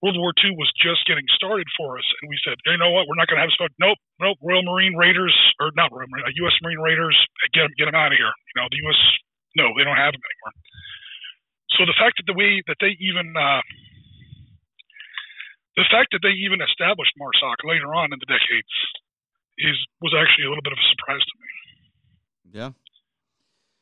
World 0.00 0.16
War 0.16 0.32
II 0.40 0.56
was 0.56 0.72
just 0.80 1.04
getting 1.04 1.28
started 1.36 1.68
for 1.76 2.00
us, 2.00 2.08
and 2.20 2.32
we 2.32 2.40
said, 2.40 2.56
you 2.64 2.80
know 2.80 2.88
what, 2.88 3.04
we're 3.04 3.20
not 3.20 3.28
going 3.28 3.36
to 3.36 3.44
have 3.44 3.52
stuff. 3.52 3.68
Nope, 3.76 4.00
nope. 4.16 4.40
Royal 4.40 4.64
Marine 4.64 4.96
Raiders, 4.96 5.36
or 5.60 5.76
not 5.76 5.92
Royal 5.92 6.08
Marine, 6.08 6.24
U.S. 6.24 6.56
Uh, 6.56 6.64
Marine 6.64 6.80
Raiders, 6.80 7.12
get 7.52 7.68
them, 7.68 7.72
get 7.76 7.84
them 7.84 7.98
out 7.98 8.08
of 8.08 8.16
here. 8.16 8.32
You 8.32 8.56
know, 8.56 8.66
the 8.72 8.80
U.S. 8.88 9.00
No, 9.60 9.68
they 9.76 9.84
don't 9.84 10.00
have 10.00 10.16
them 10.16 10.24
anymore. 10.24 10.52
So 11.76 11.84
the 11.84 11.96
fact 12.00 12.16
that 12.16 12.26
the 12.26 12.36
way 12.36 12.64
that 12.64 12.80
they 12.80 12.96
even 12.96 13.36
uh, 13.36 13.60
the 15.80 15.88
fact 15.88 16.12
that 16.12 16.20
they 16.20 16.36
even 16.44 16.60
established 16.60 17.16
MARSOC 17.16 17.64
later 17.64 17.88
on 17.96 18.12
in 18.12 18.20
the 18.20 18.28
decades 18.28 18.68
is 19.56 19.76
was 20.04 20.12
actually 20.12 20.44
a 20.44 20.52
little 20.52 20.64
bit 20.64 20.76
of 20.76 20.80
a 20.80 20.90
surprise 20.92 21.24
to 21.24 21.36
me. 21.40 21.50
Yeah. 22.52 22.70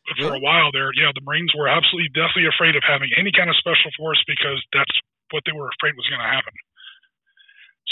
But 0.06 0.16
for 0.22 0.34
a 0.38 0.40
while 0.40 0.70
there, 0.70 0.94
yeah, 0.94 1.10
the 1.12 1.26
Marines 1.26 1.52
were 1.52 1.68
absolutely 1.68 2.14
deathly 2.14 2.46
afraid 2.46 2.78
of 2.78 2.86
having 2.86 3.10
any 3.18 3.34
kind 3.34 3.50
of 3.50 3.58
special 3.58 3.90
force 3.98 4.22
because 4.24 4.62
that's 4.72 4.94
what 5.34 5.42
they 5.44 5.52
were 5.52 5.68
afraid 5.68 5.98
was 5.98 6.08
going 6.08 6.22
to 6.22 6.32
happen. 6.32 6.54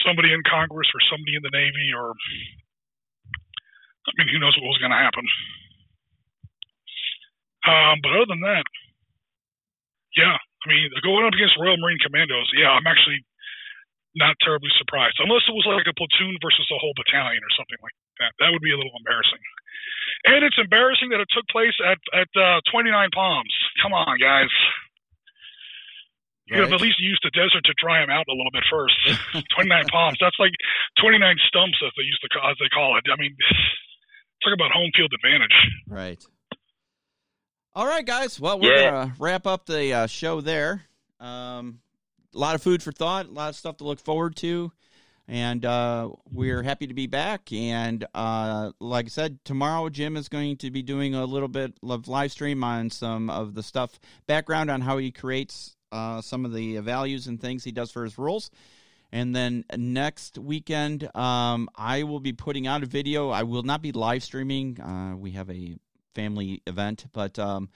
Somebody 0.07 0.33
in 0.33 0.41
Congress 0.47 0.89
or 0.95 1.03
somebody 1.11 1.37
in 1.37 1.45
the 1.45 1.53
Navy 1.53 1.93
or 1.93 2.15
I 4.07 4.11
mean, 4.17 4.31
who 4.31 4.39
knows 4.39 4.55
what 4.55 4.71
was 4.71 4.79
going 4.81 4.95
to 4.95 5.03
happen. 5.03 5.27
Um, 7.67 7.99
but 8.01 8.15
other 8.15 8.31
than 8.31 8.47
that, 8.47 8.65
yeah, 10.15 10.39
I 10.39 10.65
mean, 10.71 10.89
going 11.03 11.27
up 11.27 11.35
against 11.35 11.59
Royal 11.59 11.77
Marine 11.77 11.99
Commandos, 11.99 12.49
yeah, 12.55 12.71
I'm 12.71 12.87
actually 12.87 13.27
not 14.17 14.35
terribly 14.41 14.73
surprised. 14.81 15.21
Unless 15.21 15.45
it 15.47 15.55
was 15.55 15.69
like 15.69 15.85
a 15.85 15.95
platoon 15.95 16.41
versus 16.41 16.65
a 16.73 16.79
whole 16.81 16.97
battalion 16.97 17.45
or 17.45 17.53
something 17.53 17.81
like 17.85 17.97
that. 18.25 18.33
That 18.41 18.51
would 18.51 18.65
be 18.65 18.73
a 18.73 18.79
little 18.81 18.97
embarrassing. 18.97 19.41
And 20.25 20.41
it's 20.43 20.57
embarrassing 20.57 21.13
that 21.13 21.21
it 21.21 21.29
took 21.31 21.47
place 21.53 21.77
at 21.85 22.01
at 22.17 22.31
uh, 22.35 22.65
29 22.73 22.91
Palms. 23.13 23.53
Come 23.85 23.93
on, 23.93 24.17
guys. 24.19 24.51
You 26.47 26.63
right. 26.63 26.65
have 26.65 26.73
at 26.73 26.81
least 26.81 26.99
used 27.01 27.21
the 27.25 27.31
desert 27.35 27.65
to 27.65 27.75
dry 27.77 28.01
them 28.01 28.11
out 28.11 28.25
a 28.29 28.33
little 28.33 28.55
bit 28.55 28.63
first. 28.71 28.95
29 29.59 29.85
palms. 29.91 30.17
That's 30.21 30.39
like 30.39 30.55
29 31.03 31.21
stumps, 31.49 31.79
as 31.85 31.91
they 31.99 32.07
used 32.07 32.23
to 32.23 32.29
call, 32.29 32.49
as 32.49 32.57
they 32.63 32.71
call 32.71 32.97
it. 32.97 33.05
I 33.11 33.19
mean, 33.19 33.35
talk 34.45 34.55
about 34.55 34.71
home 34.71 34.91
field 34.95 35.13
advantage. 35.13 35.57
Right. 35.89 36.23
All 37.75 37.87
right, 37.87 38.07
guys. 38.07 38.41
Well, 38.41 38.61
we're 38.61 38.79
yeah. 38.79 38.91
gonna 38.91 39.15
wrap 39.19 39.47
up 39.47 39.67
the 39.67 39.93
uh, 39.93 40.07
show 40.07 40.41
there. 40.41 40.83
Um, 41.19 41.81
a 42.37 42.39
lot 42.39 42.55
of 42.55 42.63
food 42.63 42.83
for 42.83 42.93
thought, 42.93 43.27
a 43.27 43.33
lot 43.33 43.49
of 43.49 43.57
stuff 43.57 43.79
to 43.79 43.85
look 43.85 43.99
forward 43.99 44.37
to, 44.37 44.71
and 45.27 45.65
uh, 45.65 46.11
we're 46.31 46.63
happy 46.63 46.87
to 46.87 46.95
be 46.95 47.07
back. 47.07 47.51
And 47.53 48.07
uh, 48.15 48.73
like 48.79 49.07
I 49.07 49.09
said, 49.09 49.39
tomorrow 49.45 49.89
Jim 49.89 50.17
is 50.17 50.29
going 50.29 50.59
to 50.59 50.71
be 50.71 50.83
doing 50.83 51.15
a 51.15 51.25
little 51.25 51.49
bit 51.49 51.75
of 51.83 52.09
live 52.09 52.31
stream 52.31 52.63
on 52.63 52.91
some 52.91 53.31
of 53.31 53.55
the 53.55 53.63
stuff, 53.63 53.99
background 54.27 54.71
on 54.71 54.83
how 54.83 54.99
he 54.99 55.11
creates 55.11 55.77
uh, 55.91 56.21
some 56.21 56.45
of 56.45 56.53
the 56.53 56.79
values 56.79 57.27
and 57.27 57.41
things 57.41 57.65
he 57.65 57.73
does 57.73 57.91
for 57.91 58.05
his 58.05 58.19
rules. 58.19 58.51
And 59.13 59.35
then 59.35 59.65
next 59.77 60.37
weekend, 60.37 61.09
um, 61.17 61.71
I 61.75 62.03
will 62.03 62.21
be 62.21 62.33
putting 62.33 62.67
out 62.67 62.83
a 62.83 62.87
video. 62.87 63.31
I 63.31 63.45
will 63.45 63.63
not 63.63 63.81
be 63.81 63.93
live 63.93 64.23
streaming. 64.23 64.81
Uh, 64.81 65.17
we 65.17 65.31
have 65.31 65.49
a 65.49 65.77
family 66.15 66.63
event, 66.67 67.07
but 67.13 67.39
um, 67.39 67.71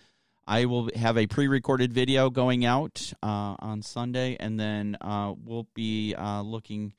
I 0.47 0.65
will 0.65 0.91
have 0.97 1.17
a 1.17 1.27
pre-recorded 1.27 1.93
video 1.93 2.31
going 2.31 2.65
out 2.65 3.13
uh, 3.23 3.57
on 3.59 3.83
Sunday, 3.83 4.37
and 4.41 4.59
then 4.59 4.97
uh, 5.01 5.35
we'll 5.45 5.69
be 5.75 6.15
uh, 6.15 6.43
looking 6.43 6.95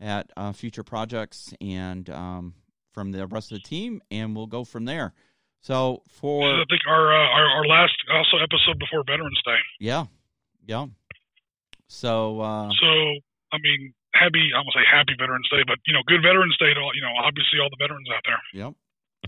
at 0.00 0.30
uh, 0.36 0.52
future 0.52 0.82
projects 0.82 1.52
and 1.60 2.08
um, 2.10 2.54
from 2.92 3.12
the 3.12 3.26
rest 3.26 3.52
of 3.52 3.58
the 3.58 3.68
team, 3.68 4.02
and 4.10 4.36
we'll 4.36 4.46
go 4.46 4.64
from 4.64 4.84
there. 4.84 5.12
So 5.60 6.02
for 6.08 6.42
I 6.44 6.64
think 6.68 6.82
our, 6.88 7.12
uh, 7.12 7.28
our 7.28 7.48
our 7.58 7.66
last 7.66 7.94
also 8.12 8.38
episode 8.42 8.78
before 8.78 9.04
Veterans 9.06 9.40
Day. 9.44 9.58
Yeah, 9.78 10.06
yeah. 10.66 10.86
So. 11.86 12.40
Uh, 12.40 12.68
so 12.80 12.86
I 13.52 13.58
mean, 13.62 13.94
happy. 14.14 14.50
I 14.54 14.58
won't 14.58 14.74
say 14.74 14.82
happy 14.90 15.12
Veterans 15.18 15.48
Day, 15.50 15.62
but 15.66 15.78
you 15.86 15.92
know, 15.92 16.00
good 16.06 16.22
Veterans 16.22 16.56
Day 16.58 16.74
to 16.74 16.80
all, 16.80 16.90
you 16.94 17.02
know, 17.02 17.12
obviously 17.18 17.60
all 17.60 17.68
the 17.70 17.76
veterans 17.78 18.08
out 18.12 18.22
there. 18.24 18.64
Yep. 18.64 18.74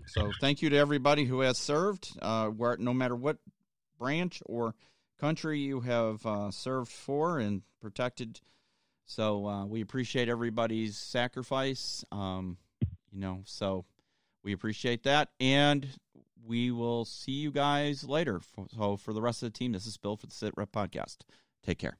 So 0.06 0.32
thank 0.40 0.60
you 0.60 0.70
to 0.70 0.76
everybody 0.76 1.24
who 1.24 1.40
has 1.40 1.56
served, 1.56 2.16
uh, 2.20 2.48
where 2.48 2.76
no 2.78 2.92
matter 2.92 3.14
what 3.14 3.38
branch 3.98 4.42
or 4.46 4.74
country 5.18 5.60
you 5.60 5.80
have 5.80 6.24
uh, 6.26 6.50
served 6.50 6.90
for 6.90 7.38
and 7.38 7.62
protected. 7.80 8.40
So 9.06 9.46
uh, 9.46 9.66
we 9.66 9.80
appreciate 9.80 10.28
everybody's 10.28 10.96
sacrifice. 10.96 12.04
Um, 12.10 12.56
you 13.12 13.20
know, 13.20 13.42
so 13.44 13.84
we 14.42 14.52
appreciate 14.52 15.04
that, 15.04 15.30
and 15.40 15.86
we 16.46 16.70
will 16.70 17.04
see 17.04 17.32
you 17.32 17.50
guys 17.50 18.04
later. 18.04 18.40
So 18.76 18.96
for 18.96 19.12
the 19.12 19.22
rest 19.22 19.42
of 19.42 19.52
the 19.52 19.58
team, 19.58 19.72
this 19.72 19.86
is 19.86 19.96
Bill 19.96 20.16
for 20.16 20.26
the 20.26 20.32
Sitrep 20.32 20.68
Podcast. 20.72 21.18
Take 21.62 21.78
care. 21.78 21.96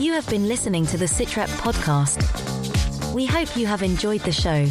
You 0.00 0.14
have 0.14 0.28
been 0.28 0.48
listening 0.48 0.86
to 0.86 0.96
the 0.96 1.04
Sitrep 1.04 1.48
podcast. 1.58 3.14
We 3.14 3.26
hope 3.26 3.56
you 3.56 3.66
have 3.66 3.82
enjoyed 3.82 4.22
the 4.22 4.32
show. 4.32 4.66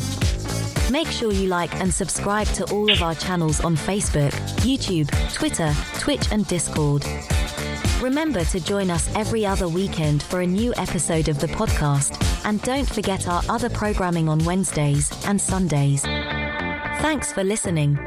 Make 0.90 1.08
sure 1.08 1.32
you 1.32 1.48
like 1.48 1.74
and 1.80 1.94
subscribe 1.94 2.48
to 2.48 2.66
all 2.74 2.92
of 2.92 3.04
our 3.04 3.14
channels 3.14 3.60
on 3.62 3.76
Facebook, 3.76 4.32
YouTube, 4.62 5.08
Twitter, 5.34 5.72
Twitch, 6.00 6.32
and 6.32 6.48
Discord. 6.48 7.06
Remember 8.02 8.44
to 8.46 8.60
join 8.60 8.90
us 8.90 9.08
every 9.16 9.46
other 9.46 9.68
weekend 9.68 10.24
for 10.24 10.42
a 10.42 10.48
new 10.48 10.74
episode 10.78 11.28
of 11.28 11.40
the 11.40 11.48
podcast, 11.48 12.18
and 12.44 12.60
don't 12.64 12.90
forget 12.90 13.28
our 13.28 13.44
other 13.50 13.70
programming 13.70 14.28
on 14.30 14.44
Wednesdays 14.46 15.12
and 15.28 15.40
Sundays. 15.40 16.02
Thanks 16.02 17.32
for 17.32 17.44
listening. 17.44 18.00